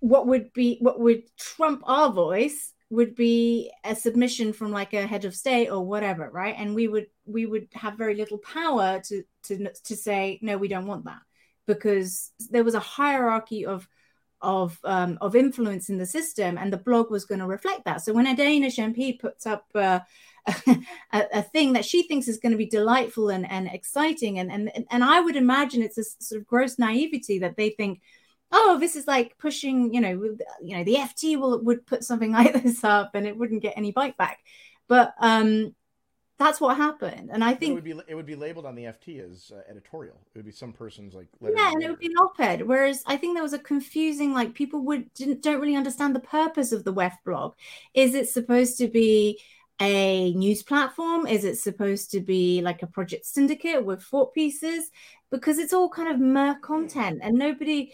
what 0.00 0.26
would 0.26 0.52
be 0.52 0.78
what 0.80 1.00
would 1.00 1.22
trump 1.36 1.82
our 1.84 2.12
voice 2.12 2.72
would 2.90 3.14
be 3.14 3.70
a 3.84 3.94
submission 3.94 4.52
from 4.52 4.72
like 4.72 4.94
a 4.94 5.06
head 5.06 5.24
of 5.24 5.34
state 5.34 5.68
or 5.68 5.84
whatever 5.84 6.30
right? 6.30 6.54
And 6.56 6.74
we 6.74 6.88
would 6.88 7.06
we 7.26 7.46
would 7.46 7.68
have 7.74 7.98
very 7.98 8.14
little 8.14 8.38
power 8.38 9.00
to 9.04 9.22
to 9.44 9.70
to 9.84 9.96
say 9.96 10.38
no 10.42 10.56
we 10.56 10.68
don't 10.68 10.86
want 10.86 11.04
that 11.04 11.20
because 11.66 12.32
there 12.50 12.64
was 12.64 12.74
a 12.74 12.80
hierarchy 12.80 13.66
of 13.66 13.88
of 14.40 14.78
um, 14.84 15.18
of 15.20 15.34
influence 15.34 15.88
in 15.88 15.98
the 15.98 16.06
system 16.06 16.56
and 16.56 16.72
the 16.72 16.78
blog 16.78 17.10
was 17.10 17.24
going 17.24 17.40
to 17.40 17.46
reflect 17.46 17.84
that. 17.84 18.02
So 18.02 18.12
when 18.12 18.26
a 18.26 18.36
danish 18.36 18.76
mp 18.76 19.18
puts 19.18 19.46
up 19.46 19.66
uh, 19.74 20.00
a, 20.66 21.24
a, 21.34 21.42
thing 21.42 21.74
that 21.74 21.84
she 21.84 22.04
thinks 22.04 22.28
is 22.28 22.38
going 22.38 22.52
to 22.52 22.58
be 22.58 22.66
delightful 22.66 23.28
and, 23.28 23.50
and 23.50 23.68
exciting 23.68 24.38
and, 24.38 24.50
and 24.50 24.70
and 24.90 25.04
i 25.04 25.20
would 25.20 25.36
imagine 25.36 25.82
it's 25.82 25.98
a 25.98 26.04
sort 26.04 26.40
of 26.40 26.46
gross 26.46 26.78
naivety 26.78 27.38
that 27.40 27.56
they 27.56 27.70
think 27.70 28.00
oh, 28.52 28.78
this 28.80 28.96
is 28.96 29.06
like 29.06 29.36
pushing, 29.38 29.92
you 29.92 30.00
know, 30.00 30.36
you 30.62 30.76
know, 30.76 30.84
the 30.84 30.96
FT 30.96 31.38
will 31.38 31.62
would 31.64 31.86
put 31.86 32.04
something 32.04 32.32
like 32.40 32.62
this 32.62 32.84
up 32.84 33.14
and 33.14 33.26
it 33.26 33.36
wouldn't 33.36 33.62
get 33.62 33.74
any 33.76 33.92
bite 33.92 34.16
back. 34.16 34.40
But 34.88 35.14
um 35.20 35.74
that's 36.38 36.60
what 36.60 36.76
happened, 36.76 37.30
and 37.32 37.42
I 37.42 37.52
think 37.52 37.72
it 37.72 37.74
would 37.74 37.84
be 37.84 38.00
it 38.06 38.14
would 38.14 38.26
be 38.26 38.36
labeled 38.36 38.64
on 38.64 38.76
the 38.76 38.84
FT 38.84 39.28
as 39.28 39.50
uh, 39.52 39.60
editorial. 39.68 40.20
It 40.32 40.38
would 40.38 40.46
be 40.46 40.52
some 40.52 40.72
person's 40.72 41.12
like 41.12 41.26
yeah, 41.42 41.72
and 41.72 41.82
it 41.82 41.90
would 41.90 41.98
be 41.98 42.06
an 42.06 42.12
op-ed. 42.12 42.62
Whereas 42.62 43.02
I 43.06 43.16
think 43.16 43.34
there 43.34 43.42
was 43.42 43.54
a 43.54 43.58
confusing 43.58 44.32
like 44.32 44.54
people 44.54 44.84
would 44.84 45.12
didn't 45.14 45.42
don't 45.42 45.60
really 45.60 45.74
understand 45.74 46.14
the 46.14 46.20
purpose 46.20 46.70
of 46.70 46.84
the 46.84 46.94
WEF 46.94 47.14
blog. 47.24 47.54
Is 47.92 48.14
it 48.14 48.28
supposed 48.28 48.78
to 48.78 48.86
be 48.86 49.40
a 49.80 50.32
news 50.34 50.62
platform? 50.62 51.26
Is 51.26 51.44
it 51.44 51.58
supposed 51.58 52.12
to 52.12 52.20
be 52.20 52.62
like 52.62 52.84
a 52.84 52.86
project 52.86 53.26
syndicate 53.26 53.84
with 53.84 54.04
thought 54.04 54.32
pieces? 54.32 54.92
Because 55.32 55.58
it's 55.58 55.72
all 55.72 55.88
kind 55.88 56.08
of 56.08 56.20
mer 56.20 56.54
content, 56.60 57.18
and 57.20 57.34
nobody 57.34 57.92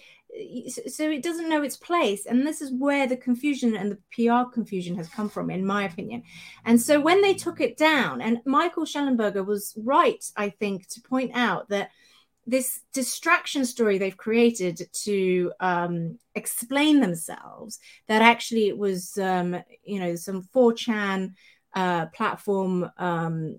so 0.88 1.08
it 1.10 1.22
doesn't 1.22 1.48
know 1.48 1.62
its 1.62 1.76
place 1.76 2.26
and 2.26 2.46
this 2.46 2.60
is 2.60 2.72
where 2.72 3.06
the 3.06 3.16
confusion 3.16 3.76
and 3.76 3.92
the 3.92 3.98
pr 4.10 4.50
confusion 4.52 4.96
has 4.96 5.08
come 5.08 5.28
from 5.28 5.50
in 5.50 5.64
my 5.64 5.84
opinion. 5.84 6.22
And 6.64 6.80
so 6.80 7.00
when 7.00 7.22
they 7.22 7.34
took 7.34 7.60
it 7.60 7.76
down 7.76 8.20
and 8.20 8.40
michael 8.44 8.84
shellenberger 8.84 9.46
was 9.46 9.74
right 9.76 10.24
i 10.36 10.50
think 10.50 10.88
to 10.88 11.00
point 11.00 11.32
out 11.34 11.68
that 11.68 11.90
this 12.46 12.80
distraction 12.92 13.64
story 13.64 13.96
they've 13.96 14.16
created 14.16 14.82
to 14.92 15.52
um, 15.60 16.18
explain 16.34 17.00
themselves 17.00 17.78
that 18.08 18.22
actually 18.22 18.68
it 18.68 18.76
was 18.76 19.16
um, 19.18 19.56
you 19.82 19.98
know 19.98 20.14
some 20.14 20.42
4chan 20.54 21.32
uh, 21.74 22.06
platform 22.06 22.90
um, 22.98 23.58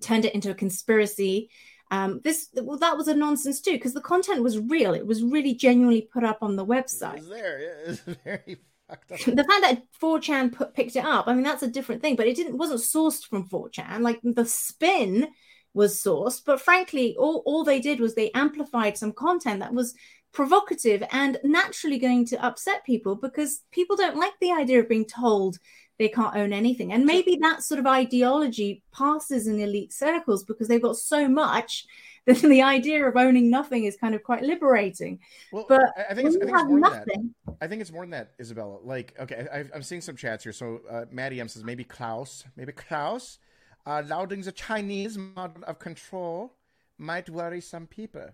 turned 0.00 0.24
it 0.24 0.34
into 0.34 0.50
a 0.50 0.54
conspiracy 0.54 1.50
um, 1.90 2.20
this 2.22 2.48
well, 2.54 2.78
that 2.78 2.96
was 2.96 3.08
a 3.08 3.14
nonsense 3.14 3.60
too 3.60 3.72
because 3.72 3.94
the 3.94 4.00
content 4.00 4.42
was 4.42 4.58
real. 4.58 4.94
It 4.94 5.06
was 5.06 5.22
really 5.22 5.54
genuinely 5.54 6.02
put 6.12 6.24
up 6.24 6.38
on 6.42 6.56
the 6.56 6.66
website. 6.66 7.18
It 7.18 7.28
there. 7.28 7.60
Yeah, 7.60 7.68
it 7.68 7.88
was 7.88 8.00
very 8.24 8.58
fucked 8.88 9.12
up. 9.12 9.18
The 9.20 9.44
fact 9.44 9.62
that 9.62 9.82
4chan 10.02 10.52
put, 10.52 10.74
picked 10.74 10.96
it 10.96 11.04
up, 11.04 11.28
I 11.28 11.34
mean, 11.34 11.44
that's 11.44 11.62
a 11.62 11.70
different 11.70 12.02
thing. 12.02 12.16
But 12.16 12.26
it 12.26 12.36
didn't 12.36 12.58
wasn't 12.58 12.80
sourced 12.80 13.24
from 13.24 13.48
4chan. 13.48 14.00
Like 14.00 14.20
the 14.22 14.44
spin 14.44 15.28
was 15.72 16.02
sourced. 16.02 16.42
But 16.44 16.60
frankly, 16.60 17.16
all, 17.18 17.42
all 17.46 17.64
they 17.64 17.80
did 17.80 18.00
was 18.00 18.14
they 18.14 18.30
amplified 18.32 18.98
some 18.98 19.12
content 19.12 19.60
that 19.60 19.72
was 19.72 19.94
provocative 20.32 21.02
and 21.10 21.38
naturally 21.42 21.98
going 21.98 22.26
to 22.26 22.44
upset 22.44 22.84
people 22.84 23.16
because 23.16 23.62
people 23.72 23.96
don't 23.96 24.16
like 24.16 24.34
the 24.40 24.52
idea 24.52 24.80
of 24.80 24.88
being 24.88 25.06
told 25.06 25.58
they 25.98 26.08
can't 26.08 26.36
own 26.36 26.52
anything. 26.52 26.92
And 26.92 27.04
maybe 27.04 27.36
that 27.40 27.62
sort 27.62 27.80
of 27.80 27.86
ideology 27.86 28.82
passes 28.92 29.46
in 29.46 29.58
elite 29.58 29.92
circles 29.92 30.44
because 30.44 30.68
they've 30.68 30.82
got 30.82 30.96
so 30.96 31.28
much 31.28 31.86
that 32.26 32.38
the 32.42 32.62
idea 32.62 33.06
of 33.06 33.16
owning 33.16 33.50
nothing 33.50 33.84
is 33.84 33.96
kind 33.96 34.14
of 34.14 34.22
quite 34.22 34.42
liberating. 34.42 35.18
Well, 35.50 35.66
but 35.68 35.80
I 35.96 36.14
think 36.14 36.28
it's, 36.28 36.36
I 36.36 36.40
think 36.40 36.52
it's 36.52 36.64
more 36.68 36.78
nothing, 36.78 37.04
than 37.06 37.34
that. 37.46 37.56
I 37.60 37.66
think 37.66 37.80
it's 37.80 37.90
more 37.90 38.02
than 38.02 38.10
that, 38.10 38.38
Izabella. 38.38 38.84
Like, 38.84 39.14
okay, 39.18 39.46
I, 39.52 39.64
am 39.74 39.82
seeing 39.82 40.00
some 40.00 40.14
chats 40.14 40.44
here. 40.44 40.52
So 40.52 40.80
uh, 40.90 41.06
Maddie 41.10 41.40
M 41.40 41.48
says 41.48 41.64
maybe 41.64 41.84
Klaus, 41.84 42.44
maybe 42.54 42.72
Klaus, 42.72 43.38
uh, 43.86 44.02
lauding 44.06 44.42
the 44.42 44.52
Chinese 44.52 45.16
model 45.16 45.64
of 45.66 45.78
control 45.78 46.54
might 46.98 47.30
worry 47.30 47.60
some 47.60 47.86
people. 47.86 48.28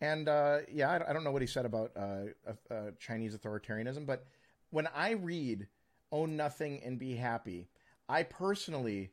And 0.00 0.28
uh, 0.28 0.58
yeah, 0.70 0.90
I, 0.90 1.10
I, 1.10 1.12
don't 1.12 1.24
know 1.24 1.32
what 1.32 1.42
he 1.42 1.48
said 1.48 1.64
about 1.64 1.90
uh, 1.96 2.52
uh, 2.70 2.90
Chinese 2.98 3.34
authoritarianism, 3.34 4.06
but 4.06 4.26
when 4.70 4.86
I 4.94 5.12
read 5.12 5.66
"Own 6.12 6.36
Nothing 6.36 6.82
and 6.82 6.98
Be 6.98 7.16
Happy," 7.16 7.68
I 8.08 8.22
personally 8.22 9.12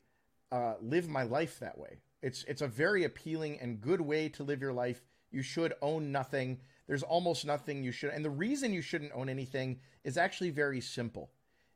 uh, 0.51 0.75
live 0.81 1.07
my 1.07 1.23
life 1.23 1.59
that 1.59 1.77
way. 1.77 1.99
It's 2.21 2.43
it's 2.45 2.61
a 2.61 2.67
very 2.67 3.03
appealing 3.03 3.59
and 3.59 3.81
good 3.81 4.01
way 4.01 4.29
to 4.29 4.43
live 4.43 4.61
your 4.61 4.73
life. 4.73 5.01
You 5.31 5.41
should 5.41 5.73
own 5.81 6.11
nothing. 6.11 6.59
There's 6.87 7.03
almost 7.03 7.45
nothing 7.45 7.83
you 7.83 7.91
should, 7.91 8.11
and 8.11 8.23
the 8.23 8.29
reason 8.29 8.73
you 8.73 8.81
shouldn't 8.81 9.13
own 9.13 9.29
anything 9.29 9.79
is 10.03 10.17
actually 10.17 10.51
very 10.51 10.81
simple. 10.81 11.31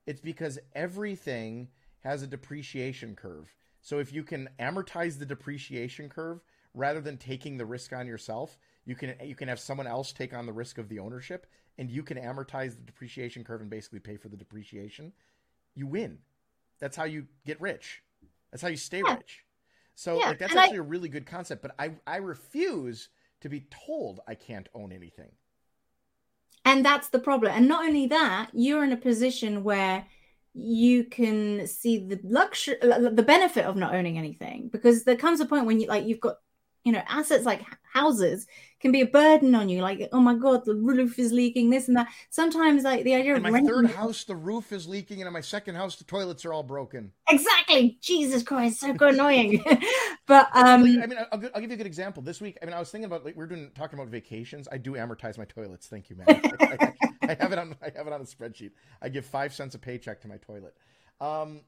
It's 0.06 0.22
because 0.22 0.60
everything 0.74 1.70
has 2.00 2.22
a 2.22 2.28
depreciation 2.28 3.16
curve. 3.16 3.54
So 3.82 4.00
if 4.00 4.14
you 4.14 4.24
can 4.24 4.50
amortize 4.60 5.18
the 5.18 5.26
depreciation 5.26 6.10
curve 6.10 6.42
rather 6.74 7.02
than 7.02 7.18
taking 7.18 7.58
the 7.58 7.66
risk 7.66 7.94
on 7.94 8.08
yourself, 8.08 8.58
you 8.86 8.96
can 8.96 9.16
you 9.24 9.36
can 9.36 9.48
have 9.48 9.60
someone 9.60 9.88
else 9.88 10.14
take 10.14 10.34
on 10.34 10.46
the 10.46 10.54
risk 10.54 10.78
of 10.78 10.88
the 10.88 11.00
ownership, 11.00 11.48
and 11.78 11.90
you 11.90 12.04
can 12.04 12.18
amortize 12.18 12.76
the 12.76 12.82
depreciation 12.82 13.44
curve 13.44 13.62
and 13.62 13.70
basically 13.70 14.00
pay 14.00 14.18
for 14.18 14.30
the 14.30 14.38
depreciation. 14.38 15.14
You 15.76 15.88
win. 15.88 16.18
That's 16.80 16.96
how 16.96 17.06
you 17.06 17.28
get 17.46 17.60
rich. 17.62 18.02
That's 18.52 18.62
how 18.62 18.70
you 18.70 18.78
stay 18.78 19.02
yeah. 19.06 19.16
rich. 19.16 19.44
So 19.96 20.20
yeah, 20.20 20.30
like 20.30 20.40
that's 20.40 20.56
actually 20.56 20.78
I, 20.78 20.82
a 20.82 20.84
really 20.84 21.10
good 21.10 21.26
concept, 21.26 21.62
but 21.62 21.72
I 21.80 21.92
I 22.06 22.18
refuse 22.18 23.10
to 23.42 23.50
be 23.50 23.68
told 23.72 24.20
I 24.28 24.36
can't 24.36 24.70
own 24.74 24.92
anything. 24.92 25.32
And 26.66 26.86
that's 26.86 27.10
the 27.10 27.20
problem. 27.20 27.54
And 27.56 27.68
not 27.68 27.86
only 27.86 28.08
that, 28.08 28.50
you're 28.54 28.84
in 28.84 28.92
a 28.92 28.98
position 28.98 29.64
where 29.64 30.06
you 30.54 31.04
can 31.04 31.66
see 31.68 32.00
the 32.00 32.20
luxury 32.24 32.78
the 32.82 33.24
benefit 33.26 33.66
of 33.66 33.76
not 33.76 33.94
owning 33.94 34.18
anything 34.18 34.70
because 34.72 35.04
there 35.04 35.16
comes 35.16 35.40
a 35.40 35.46
point 35.46 35.68
when 35.68 35.80
you 35.80 35.88
like 35.88 36.06
you've 36.06 36.20
got 36.20 36.38
you 36.84 36.92
know 36.92 37.02
assets 37.08 37.46
like 37.46 37.62
houses 37.94 38.48
can 38.80 38.92
be 38.92 39.02
a 39.02 39.08
burden 39.08 39.56
on 39.56 39.70
you 39.70 39.82
like 39.82 40.08
oh 40.12 40.20
my 40.20 40.36
god 40.36 40.64
the 40.66 40.76
roof 40.76 41.18
is 41.18 41.32
leaking 41.32 41.70
this 41.70 41.88
and 41.88 41.98
that. 41.98 42.08
Sometimes 42.30 42.84
like 42.84 43.04
the 43.04 43.16
idea 43.16 43.36
in 43.36 43.46
of 43.46 43.52
my 43.52 43.62
third 43.62 43.90
house 43.92 44.24
the 44.24 44.36
roof 44.36 44.72
is 44.72 44.88
leaking 44.88 45.20
and 45.20 45.28
in 45.28 45.34
my 45.34 45.42
second 45.42 45.76
house 45.76 45.96
the 45.96 46.04
toilets 46.04 46.46
are 46.46 46.54
all 46.54 46.64
broken. 46.64 47.12
Exactly! 47.30 47.98
Jesus 48.02 48.44
christ 48.44 48.80
so 48.80 48.96
annoying. 49.02 49.64
But 50.28 50.50
um 50.54 50.82
i 50.82 50.84
mean 50.84 51.16
I'll, 51.32 51.42
I'll, 51.56 51.62
give 51.62 51.70
you 51.70 51.76
a 51.76 51.78
good 51.78 51.88
example. 51.88 52.22
This 52.22 52.42
week 52.42 52.58
i 52.62 52.66
mean 52.66 52.74
i 52.74 52.80
was 52.80 52.92
thinking 52.92 53.06
about 53.06 53.26
like 53.26 53.36
we 53.36 53.44
are 53.44 53.48
doing 53.48 53.72
talking 53.76 53.98
about 53.98 54.10
vacations. 54.10 54.68
I 54.72 54.78
do 54.78 54.94
amortize 54.94 55.38
my 55.38 55.46
toilets. 55.46 55.88
Thank 55.88 56.10
you 56.10 56.18
man. 56.18 56.26
I, 56.30 56.94
I, 57.22 57.32
I, 57.32 57.38
have 57.40 57.52
it 57.52 57.60
on 57.60 57.76
i 57.82 57.92
have 57.96 58.08
it 58.08 58.14
on 58.14 58.22
a 58.22 58.26
spreadsheet. 58.26 58.72
I 59.02 59.10
give 59.10 59.26
five 59.26 59.54
cents 59.54 59.76
a 59.76 59.80
paycheck 59.80 60.22
to 60.22 60.28
my 60.28 60.38
toilet. 60.38 60.76
Um 61.20 61.62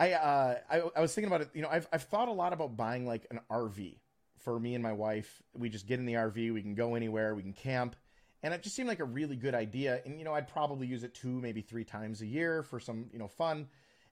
I, 0.00 0.12
uh, 0.12 0.54
I 0.70 0.82
I 0.96 1.00
was 1.02 1.14
thinking 1.14 1.28
about 1.28 1.42
it. 1.42 1.50
You 1.52 1.60
know, 1.60 1.68
I've 1.70 1.86
I've 1.92 2.04
thought 2.04 2.28
a 2.28 2.32
lot 2.32 2.54
about 2.54 2.74
buying 2.74 3.06
like 3.06 3.26
an 3.30 3.40
RV, 3.50 3.96
for 4.40 4.58
me 4.58 4.74
and 4.74 4.82
my 4.82 4.92
wife. 4.92 5.42
We 5.54 5.68
just 5.68 5.86
get 5.86 5.98
in 5.98 6.06
the 6.06 6.14
RV, 6.14 6.52
we 6.52 6.62
can 6.62 6.74
go 6.74 6.94
anywhere, 6.94 7.34
we 7.34 7.42
can 7.42 7.52
camp. 7.52 7.96
And 8.42 8.54
it 8.54 8.62
just 8.62 8.74
seemed 8.74 8.88
like 8.88 9.00
a 9.00 9.04
really 9.04 9.36
good 9.36 9.54
idea. 9.54 10.00
And, 10.06 10.18
you 10.18 10.24
know, 10.24 10.32
I'd 10.32 10.48
probably 10.48 10.86
use 10.86 11.04
it 11.04 11.14
two, 11.14 11.40
maybe 11.40 11.60
three 11.60 11.84
times 11.84 12.22
a 12.22 12.26
year 12.26 12.62
for 12.62 12.80
some, 12.80 13.06
you 13.12 13.18
know, 13.18 13.28
fun. 13.28 13.68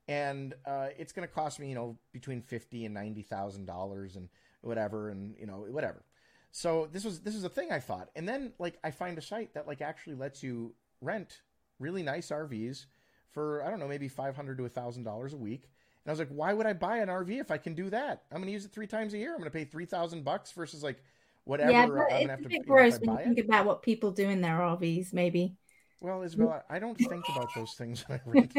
And 0.07 0.55
uh, 0.67 0.89
it's 0.99 1.13
going 1.13 1.27
to 1.27 1.33
cost 1.33 1.59
me, 1.61 1.69
you 1.69 1.75
know, 1.75 1.99
between 2.13 2.41
fifty 2.41 2.87
and 2.87 2.95
ninety 2.95 3.21
thousand 3.21 3.67
dollars, 3.67 4.17
and 4.17 4.31
whatever, 4.63 5.11
and 5.11 5.37
you 5.39 5.47
know, 5.47 5.67
whatever. 5.69 6.03
So 6.51 6.89
this 6.91 7.05
was 7.05 7.21
this 7.21 7.35
was 7.35 7.45
a 7.45 7.51
thing 7.51 7.71
I 7.71 7.79
thought, 7.79 8.09
and 8.17 8.27
then 8.27 8.53
like 8.59 8.79
I 8.83 8.91
find 8.91 9.19
a 9.19 9.21
site 9.21 9.53
that 9.53 9.67
like 9.67 9.83
actually 9.83 10.17
lets 10.17 10.43
you 10.43 10.75
rent 11.03 11.43
really 11.79 12.03
nice 12.03 12.31
RVs 12.31 12.87
for 13.31 13.63
I 13.63 13.71
don't 13.71 13.81
know 13.81 13.89
maybe 13.89 14.09
five 14.09 14.35
hundred 14.35 14.57
to 14.59 14.69
thousand 14.69 15.05
dollars 15.05 15.35
a 15.35 15.37
week, 15.37 15.71
and 16.05 16.11
I 16.11 16.13
was 16.13 16.19
like, 16.19 16.29
why 16.29 16.53
would 16.53 16.67
I 16.67 16.73
buy 16.73 16.99
an 16.99 17.09
RV 17.09 17.41
if 17.41 17.51
I 17.51 17.59
can 17.59 17.75
do 17.75 17.91
that? 17.91 18.23
I'm 18.31 18.39
going 18.39 18.47
to 18.47 18.53
use 18.53 18.65
it 18.65 18.73
three 18.73 18.87
times 18.87 19.15
a 19.15 19.19
year. 19.19 19.33
I'm 19.33 19.39
going 19.39 19.51
to 19.51 19.57
pay 19.57 19.65
three 19.65 19.87
thousand 19.87 20.25
bucks 20.25 20.53
versus 20.53 20.83
like 20.83 21.03
whatever. 21.45 21.73
Yeah, 21.73 21.87
but 21.87 22.13
I'm 22.13 22.31
it's 22.31 22.47
a 22.47 22.49
bit 22.49 22.67
gross 22.67 22.99
when 23.01 23.19
you 23.19 23.25
think 23.25 23.39
it. 23.39 23.45
about 23.45 23.67
what 23.67 23.83
people 23.83 24.11
do 24.11 24.29
in 24.29 24.41
their 24.41 24.59
RVs. 24.59 25.13
Maybe. 25.13 25.57
Well, 26.01 26.23
Isabel, 26.23 26.49
mm. 26.49 26.63
I 26.71 26.79
don't 26.79 26.97
think 26.97 27.25
about 27.29 27.49
those 27.55 27.75
things 27.75 28.05
when 28.07 28.21
I 28.21 28.31
rent. 28.31 28.53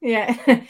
yeah, 0.00 0.36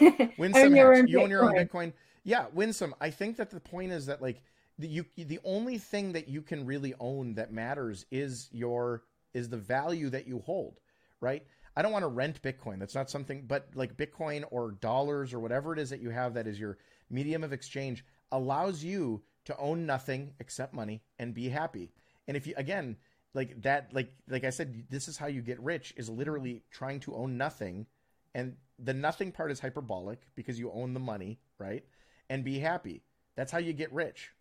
win 0.38 0.54
some. 0.54 0.74
Own 0.74 1.08
you 1.08 1.20
own 1.20 1.30
your 1.30 1.44
own 1.44 1.54
Bitcoin. 1.54 1.92
Yeah, 2.24 2.46
win 2.52 2.72
some. 2.72 2.94
I 3.00 3.10
think 3.10 3.36
that 3.36 3.50
the 3.50 3.60
point 3.60 3.92
is 3.92 4.06
that 4.06 4.22
like 4.22 4.42
the, 4.78 4.86
you, 4.86 5.04
the 5.16 5.40
only 5.44 5.78
thing 5.78 6.12
that 6.12 6.28
you 6.28 6.42
can 6.42 6.64
really 6.64 6.94
own 7.00 7.34
that 7.34 7.52
matters 7.52 8.06
is 8.10 8.48
your 8.52 9.02
is 9.34 9.48
the 9.48 9.56
value 9.56 10.10
that 10.10 10.26
you 10.26 10.38
hold, 10.40 10.80
right? 11.20 11.44
I 11.78 11.82
don't 11.82 11.92
want 11.92 12.02
to 12.02 12.08
rent 12.08 12.42
Bitcoin. 12.42 12.80
That's 12.80 12.96
not 12.96 13.08
something, 13.08 13.44
but 13.46 13.68
like 13.72 13.96
Bitcoin 13.96 14.42
or 14.50 14.72
dollars 14.72 15.32
or 15.32 15.38
whatever 15.38 15.72
it 15.72 15.78
is 15.78 15.90
that 15.90 16.00
you 16.00 16.10
have 16.10 16.34
that 16.34 16.48
is 16.48 16.58
your 16.58 16.76
medium 17.08 17.44
of 17.44 17.52
exchange 17.52 18.04
allows 18.32 18.82
you 18.82 19.22
to 19.44 19.56
own 19.58 19.86
nothing 19.86 20.32
except 20.40 20.74
money 20.74 21.02
and 21.20 21.32
be 21.32 21.48
happy. 21.48 21.92
And 22.26 22.36
if 22.36 22.48
you, 22.48 22.54
again, 22.56 22.96
like 23.32 23.62
that, 23.62 23.92
like, 23.92 24.12
like 24.28 24.42
I 24.42 24.50
said, 24.50 24.86
this 24.90 25.06
is 25.06 25.16
how 25.16 25.28
you 25.28 25.40
get 25.40 25.62
rich 25.62 25.94
is 25.96 26.10
literally 26.10 26.64
trying 26.72 26.98
to 26.98 27.14
own 27.14 27.38
nothing. 27.38 27.86
And 28.34 28.56
the 28.80 28.92
nothing 28.92 29.30
part 29.30 29.52
is 29.52 29.60
hyperbolic 29.60 30.18
because 30.34 30.58
you 30.58 30.72
own 30.72 30.94
the 30.94 31.00
money, 31.00 31.38
right? 31.60 31.84
And 32.28 32.42
be 32.42 32.58
happy. 32.58 33.04
That's 33.36 33.52
how 33.52 33.58
you 33.58 33.72
get 33.72 33.92
rich. 33.92 34.32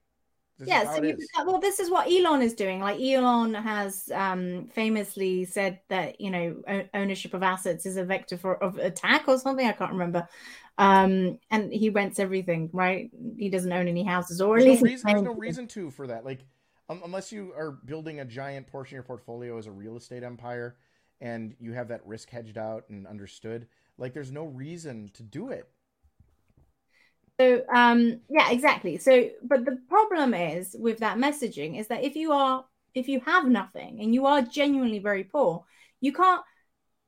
This 0.59 0.69
yeah, 0.69 0.91
so 0.91 1.45
well, 1.45 1.59
this 1.59 1.79
is 1.79 1.91
what 1.91 2.11
Elon 2.11 2.41
is 2.41 2.55
doing. 2.55 2.79
Like 2.79 2.99
Elon 2.99 3.53
has 3.53 4.09
um, 4.11 4.67
famously 4.73 5.45
said 5.45 5.79
that 5.89 6.19
you 6.19 6.31
know 6.31 6.87
ownership 6.95 7.35
of 7.35 7.43
assets 7.43 7.85
is 7.85 7.95
a 7.95 8.03
vector 8.03 8.37
for 8.37 8.61
of 8.63 8.79
attack 8.79 9.27
or 9.27 9.37
something. 9.37 9.67
I 9.67 9.73
can't 9.73 9.91
remember. 9.91 10.27
Um, 10.79 11.39
and 11.51 11.71
he 11.71 11.89
rents 11.89 12.19
everything, 12.19 12.69
right? 12.73 13.11
He 13.37 13.49
doesn't 13.49 13.71
own 13.71 13.87
any 13.87 14.03
houses, 14.03 14.41
or 14.41 14.59
there's 14.59 14.81
no 14.81 14.87
reason, 14.87 15.11
there's 15.11 15.21
no 15.21 15.33
reason 15.35 15.67
to 15.67 15.91
for 15.91 16.07
that. 16.07 16.25
Like 16.25 16.39
um, 16.89 17.01
unless 17.05 17.31
you 17.31 17.53
are 17.55 17.71
building 17.71 18.19
a 18.19 18.25
giant 18.25 18.67
portion 18.67 18.95
of 18.95 18.97
your 18.97 19.03
portfolio 19.03 19.57
as 19.57 19.67
a 19.67 19.71
real 19.71 19.97
estate 19.97 20.23
empire, 20.23 20.75
and 21.21 21.55
you 21.59 21.73
have 21.73 21.87
that 21.89 22.05
risk 22.05 22.29
hedged 22.29 22.57
out 22.57 22.85
and 22.89 23.05
understood. 23.05 23.67
Like 23.97 24.13
there's 24.13 24.31
no 24.31 24.45
reason 24.45 25.11
to 25.13 25.23
do 25.23 25.49
it. 25.49 25.69
So 27.39 27.63
um, 27.73 28.21
yeah, 28.29 28.49
exactly. 28.49 28.97
So, 28.97 29.29
but 29.43 29.65
the 29.65 29.79
problem 29.87 30.33
is 30.33 30.75
with 30.79 30.99
that 30.99 31.17
messaging 31.17 31.79
is 31.79 31.87
that 31.87 32.03
if 32.03 32.15
you 32.15 32.31
are 32.31 32.65
if 32.95 33.07
you 33.07 33.19
have 33.21 33.47
nothing 33.47 33.99
and 34.01 34.13
you 34.13 34.25
are 34.25 34.41
genuinely 34.41 34.99
very 34.99 35.23
poor, 35.23 35.63
you 36.01 36.11
can't 36.13 36.41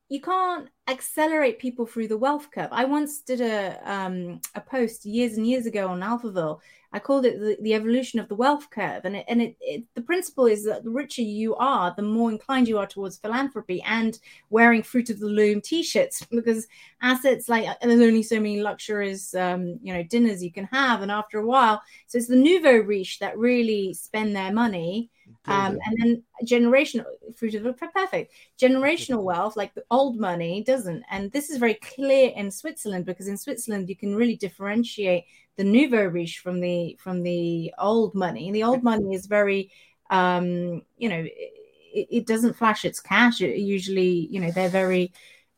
you 0.10 0.22
can't 0.22 0.68
accelerate 0.88 1.60
people 1.60 1.86
through 1.86 2.08
the 2.08 2.18
wealth 2.18 2.50
curve. 2.52 2.70
I 2.72 2.86
once 2.86 3.22
did 3.22 3.42
a 3.42 3.80
um, 3.92 4.42
a 4.56 4.62
post 4.62 5.06
years 5.06 5.38
and 5.38 5.48
years 5.48 5.66
ago 5.66 5.88
on 5.88 6.02
Alphaville. 6.02 6.60
I 6.92 7.00
called 7.00 7.26
it 7.26 7.40
the, 7.40 7.58
the 7.62 7.74
evolution 7.74 8.20
of 8.20 8.28
the 8.28 8.36
wealth 8.36 8.70
curve, 8.72 9.06
and 9.06 9.16
it, 9.16 9.26
and 9.28 9.42
it, 9.42 9.56
it, 9.62 9.84
the 9.94 10.02
principle 10.02 10.48
is 10.48 10.66
that 10.66 10.84
the 10.84 10.90
richer 10.90 11.22
you 11.22 11.56
are, 11.56 11.94
the 11.96 12.02
more 12.02 12.32
inclined 12.32 12.68
you 12.68 12.80
are 12.80 12.88
towards 12.88 13.18
philanthropy 13.18 13.82
and 13.84 14.20
wearing 14.50 14.82
fruit 14.82 15.10
of 15.10 15.20
the 15.20 15.28
loom 15.28 15.62
T-shirts 15.62 16.26
because 16.32 16.68
assets 17.02 17.48
like 17.48 17.68
there's 17.82 18.02
only 18.02 18.24
so 18.24 18.38
many 18.38 18.62
luxurious 18.62 19.36
um, 19.36 19.80
you 19.82 19.94
know 19.94 20.04
dinners 20.04 20.44
you 20.44 20.52
can 20.52 20.66
have, 20.66 21.02
and 21.02 21.12
after 21.12 21.40
a 21.40 21.46
while, 21.46 21.82
so 22.08 22.18
it's 22.18 22.28
the 22.28 22.36
nouveau 22.36 22.78
riche 22.78 23.20
that 23.20 23.38
really 23.38 23.94
spend 23.94 24.36
their 24.36 24.52
money 24.52 25.10
um, 25.46 25.80
and 25.86 25.98
then 25.98 26.24
generational 26.46 27.06
fruit 27.36 27.56
of 27.56 27.64
the 27.64 27.74
perfect 27.74 28.34
generational 28.60 29.24
wealth, 29.24 29.56
like 29.56 29.74
the 29.74 29.84
old 29.90 30.18
money, 30.20 30.64
doesn't. 30.64 31.04
And 31.10 31.32
this 31.32 31.50
is 31.50 31.58
very 31.58 31.76
clear 31.76 32.32
in 32.36 32.52
Switzerland 32.52 33.06
because 33.06 33.28
in 33.28 33.38
Switzerland 33.38 33.90
you 33.90 33.96
can 33.96 34.16
really 34.16 34.36
differentiate 34.36 35.26
the 35.56 35.64
nouveau 35.64 36.06
riche 36.06 36.40
from 36.40 36.60
the 36.60 36.98
from 37.00 37.24
the 37.24 37.74
old 37.80 38.16
money. 38.16 38.48
And 38.48 38.56
the 38.56 38.64
old 38.64 38.84
money 38.84 39.14
is 39.14 39.26
very, 39.26 39.72
um, 40.10 40.84
you 40.98 41.10
know, 41.10 41.26
it, 41.26 42.08
it 42.12 42.28
doesn't 42.28 42.58
flash 42.58 42.86
its 42.86 43.00
cash. 43.00 43.42
It 43.42 43.58
usually, 43.58 44.28
you 44.32 44.40
know, 44.40 44.52
they're 44.52 44.70
very 44.70 45.14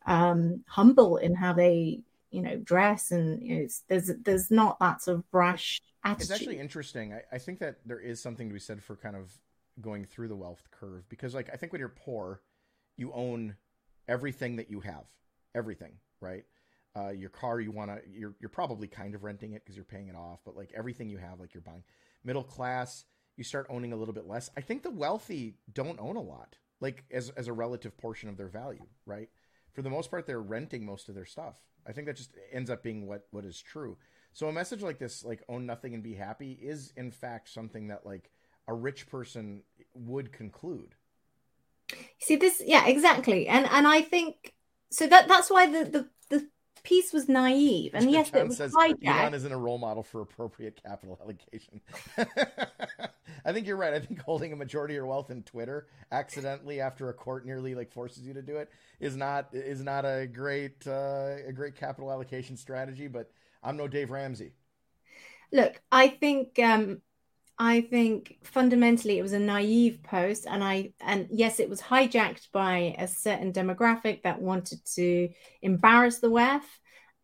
um, 0.05 0.63
humble 0.67 1.17
in 1.17 1.35
how 1.35 1.53
they 1.53 2.01
you 2.31 2.41
know 2.41 2.57
dress 2.57 3.11
and 3.11 3.41
you 3.43 3.59
know, 3.59 3.67
there's 3.89 4.11
there's 4.23 4.49
not 4.49 4.79
that 4.79 5.01
sort 5.01 5.17
of 5.17 5.31
brash 5.31 5.81
attitude. 6.03 6.21
It's 6.21 6.31
actually 6.31 6.59
interesting. 6.59 7.13
I, 7.13 7.35
I, 7.35 7.37
think 7.37 7.59
that 7.59 7.77
there 7.85 7.99
is 7.99 8.21
something 8.21 8.47
to 8.47 8.53
be 8.53 8.59
said 8.59 8.81
for 8.81 8.95
kind 8.95 9.15
of 9.15 9.31
going 9.79 10.05
through 10.05 10.27
the 10.27 10.35
wealth 10.35 10.63
curve 10.71 11.07
because 11.07 11.33
like 11.33 11.49
I 11.53 11.55
think 11.55 11.71
when 11.71 11.79
you're 11.79 11.89
poor, 11.89 12.41
you 12.97 13.11
own 13.13 13.55
everything 14.07 14.57
that 14.57 14.69
you 14.69 14.81
have, 14.81 15.05
everything, 15.55 15.93
right? 16.19 16.43
Uh, 16.95 17.09
your 17.09 17.29
car, 17.29 17.61
you 17.61 17.71
want 17.71 17.89
to, 17.89 18.01
you're, 18.09 18.35
you're 18.41 18.49
probably 18.49 18.87
kind 18.87 19.15
of 19.15 19.23
renting 19.23 19.53
it 19.53 19.63
because 19.63 19.75
you're 19.75 19.85
paying 19.85 20.09
it 20.09 20.15
off, 20.15 20.39
but 20.45 20.57
like 20.57 20.71
everything 20.75 21.09
you 21.09 21.17
have, 21.17 21.39
like 21.39 21.53
you're 21.53 21.61
buying. 21.61 21.83
Middle 22.23 22.43
class, 22.43 23.05
you 23.37 23.43
start 23.45 23.65
owning 23.69 23.93
a 23.93 23.95
little 23.95 24.13
bit 24.13 24.27
less. 24.27 24.49
I 24.57 24.61
think 24.61 24.83
the 24.83 24.89
wealthy 24.91 25.55
don't 25.71 25.99
own 26.01 26.17
a 26.17 26.21
lot, 26.21 26.57
like 26.81 27.05
as, 27.09 27.29
as 27.31 27.47
a 27.47 27.53
relative 27.53 27.97
portion 27.97 28.27
of 28.27 28.35
their 28.35 28.49
value, 28.49 28.85
right? 29.05 29.29
For 29.71 29.81
the 29.81 29.89
most 29.89 30.11
part, 30.11 30.27
they're 30.27 30.41
renting 30.41 30.85
most 30.85 31.07
of 31.07 31.15
their 31.15 31.25
stuff. 31.25 31.55
I 31.87 31.93
think 31.93 32.07
that 32.07 32.17
just 32.17 32.35
ends 32.51 32.69
up 32.69 32.83
being 32.83 33.07
what, 33.07 33.27
what 33.31 33.45
is 33.45 33.61
true. 33.61 33.97
So 34.33 34.47
a 34.47 34.53
message 34.53 34.81
like 34.81 34.99
this, 34.99 35.23
like 35.23 35.43
own 35.47 35.65
nothing 35.65 35.93
and 35.93 36.03
be 36.03 36.15
happy, 36.15 36.59
is 36.61 36.91
in 36.97 37.11
fact 37.11 37.49
something 37.49 37.87
that 37.87 38.05
like 38.05 38.31
a 38.67 38.73
rich 38.73 39.07
person 39.07 39.63
would 39.93 40.31
conclude. 40.31 40.95
See 42.19 42.37
this, 42.37 42.61
yeah, 42.65 42.87
exactly, 42.87 43.47
and 43.47 43.65
and 43.65 43.87
I 43.87 44.01
think 44.01 44.53
so 44.91 45.07
that 45.07 45.27
that's 45.27 45.49
why 45.49 45.65
the 45.65 45.89
the, 45.89 46.09
the 46.29 46.47
piece 46.83 47.11
was 47.11 47.27
naive, 47.27 47.91
and 47.93 48.09
yes, 48.09 48.31
John 48.31 48.41
it 48.41 48.47
was 48.47 48.57
says 48.57 48.73
hijacked. 48.73 49.05
Elon 49.05 49.33
isn't 49.33 49.51
a 49.51 49.57
role 49.57 49.77
model 49.77 50.03
for 50.03 50.21
appropriate 50.21 50.81
capital 50.81 51.19
allocation. 51.21 51.81
I 53.45 53.51
think 53.51 53.67
you're 53.67 53.77
right. 53.77 53.93
I 53.93 53.99
think 53.99 54.21
holding 54.21 54.53
a 54.53 54.55
majority 54.55 54.93
of 54.93 54.97
your 54.97 55.07
wealth 55.07 55.31
in 55.31 55.43
Twitter 55.43 55.87
accidentally 56.11 56.79
after 56.79 57.09
a 57.09 57.13
court 57.13 57.45
nearly 57.45 57.75
like 57.75 57.91
forces 57.91 58.23
you 58.23 58.33
to 58.33 58.41
do 58.41 58.57
it 58.57 58.69
is 58.99 59.15
not 59.17 59.49
is 59.53 59.83
not 59.83 60.05
a 60.05 60.27
great 60.27 60.87
uh, 60.87 61.35
a 61.47 61.51
great 61.53 61.75
capital 61.75 62.11
allocation 62.11 62.55
strategy. 62.55 63.07
But 63.07 63.31
I'm 63.63 63.75
no 63.75 63.87
Dave 63.87 64.11
Ramsey. 64.11 64.53
Look, 65.51 65.81
I 65.91 66.07
think 66.07 66.57
um, 66.59 67.01
I 67.63 67.81
think 67.81 68.39
fundamentally 68.41 69.19
it 69.19 69.21
was 69.21 69.33
a 69.33 69.39
naive 69.39 70.01
post, 70.01 70.47
and 70.49 70.63
I 70.63 70.93
and 70.99 71.27
yes, 71.29 71.59
it 71.59 71.69
was 71.69 71.79
hijacked 71.79 72.51
by 72.51 72.95
a 72.97 73.07
certain 73.07 73.53
demographic 73.53 74.23
that 74.23 74.41
wanted 74.41 74.83
to 74.95 75.29
embarrass 75.61 76.17
the 76.17 76.31
WEF, 76.31 76.63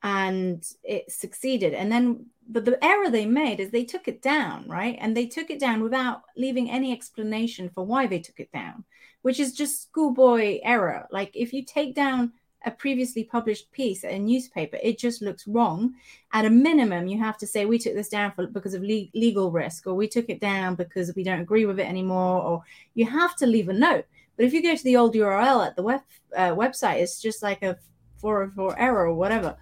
and 0.04 0.64
it 0.84 1.12
succeeded. 1.12 1.74
And 1.74 1.92
then, 1.92 2.28
but 2.48 2.66
the 2.66 2.78
error 2.86 3.10
they 3.10 3.26
made 3.26 3.60
is 3.60 3.72
they 3.72 3.84
took 3.84 4.08
it 4.08 4.22
down, 4.22 4.70
right? 4.70 4.96
And 5.02 5.18
they 5.18 5.26
took 5.26 5.50
it 5.50 5.60
down 5.60 5.82
without 5.82 6.22
leaving 6.38 6.70
any 6.70 6.92
explanation 6.94 7.72
for 7.74 7.84
why 7.84 8.06
they 8.06 8.20
took 8.20 8.40
it 8.40 8.52
down, 8.52 8.86
which 9.24 9.40
is 9.40 9.54
just 9.54 9.82
schoolboy 9.82 10.60
error. 10.62 11.08
Like 11.10 11.32
if 11.34 11.52
you 11.52 11.66
take 11.66 11.96
down 11.96 12.34
a 12.68 12.72
previously 12.72 13.24
published 13.24 13.72
piece 13.72 14.04
at 14.04 14.12
a 14.12 14.20
newspaper, 14.20 14.78
it 14.84 15.00
just 15.00 15.22
looks 15.22 15.48
wrong. 15.48 15.94
At 16.34 16.46
a 16.46 16.50
minimum, 16.50 17.08
you 17.08 17.18
have 17.18 17.38
to 17.38 17.48
say 17.48 17.66
we 17.66 17.80
took 17.80 17.96
this 17.96 18.10
down 18.10 18.34
for 18.34 18.46
because 18.46 18.74
of 18.74 18.84
le- 18.84 19.08
legal 19.16 19.52
risk, 19.52 19.88
or 19.88 19.94
we 19.94 20.08
took 20.08 20.30
it 20.30 20.42
down 20.42 20.76
because 20.76 21.16
we 21.16 21.24
don't 21.24 21.40
agree 21.40 21.66
with 21.66 21.80
it 21.80 21.88
anymore, 21.88 22.42
or 22.42 22.64
you 22.94 23.06
have 23.06 23.36
to 23.38 23.48
leave 23.48 23.70
a 23.70 23.74
note. 23.74 24.06
But 24.36 24.46
if 24.46 24.54
you 24.54 24.62
go 24.62 24.76
to 24.76 24.84
the 24.84 24.98
old 24.98 25.16
URL 25.16 25.66
at 25.66 25.76
the 25.78 25.84
web 25.84 26.02
uh, 26.36 26.52
website, 26.52 26.98
it's 26.98 27.22
just 27.22 27.42
like 27.42 27.64
a 27.64 27.78
404 28.18 28.78
error 28.78 29.08
or 29.08 29.16
whatever. 29.16 29.58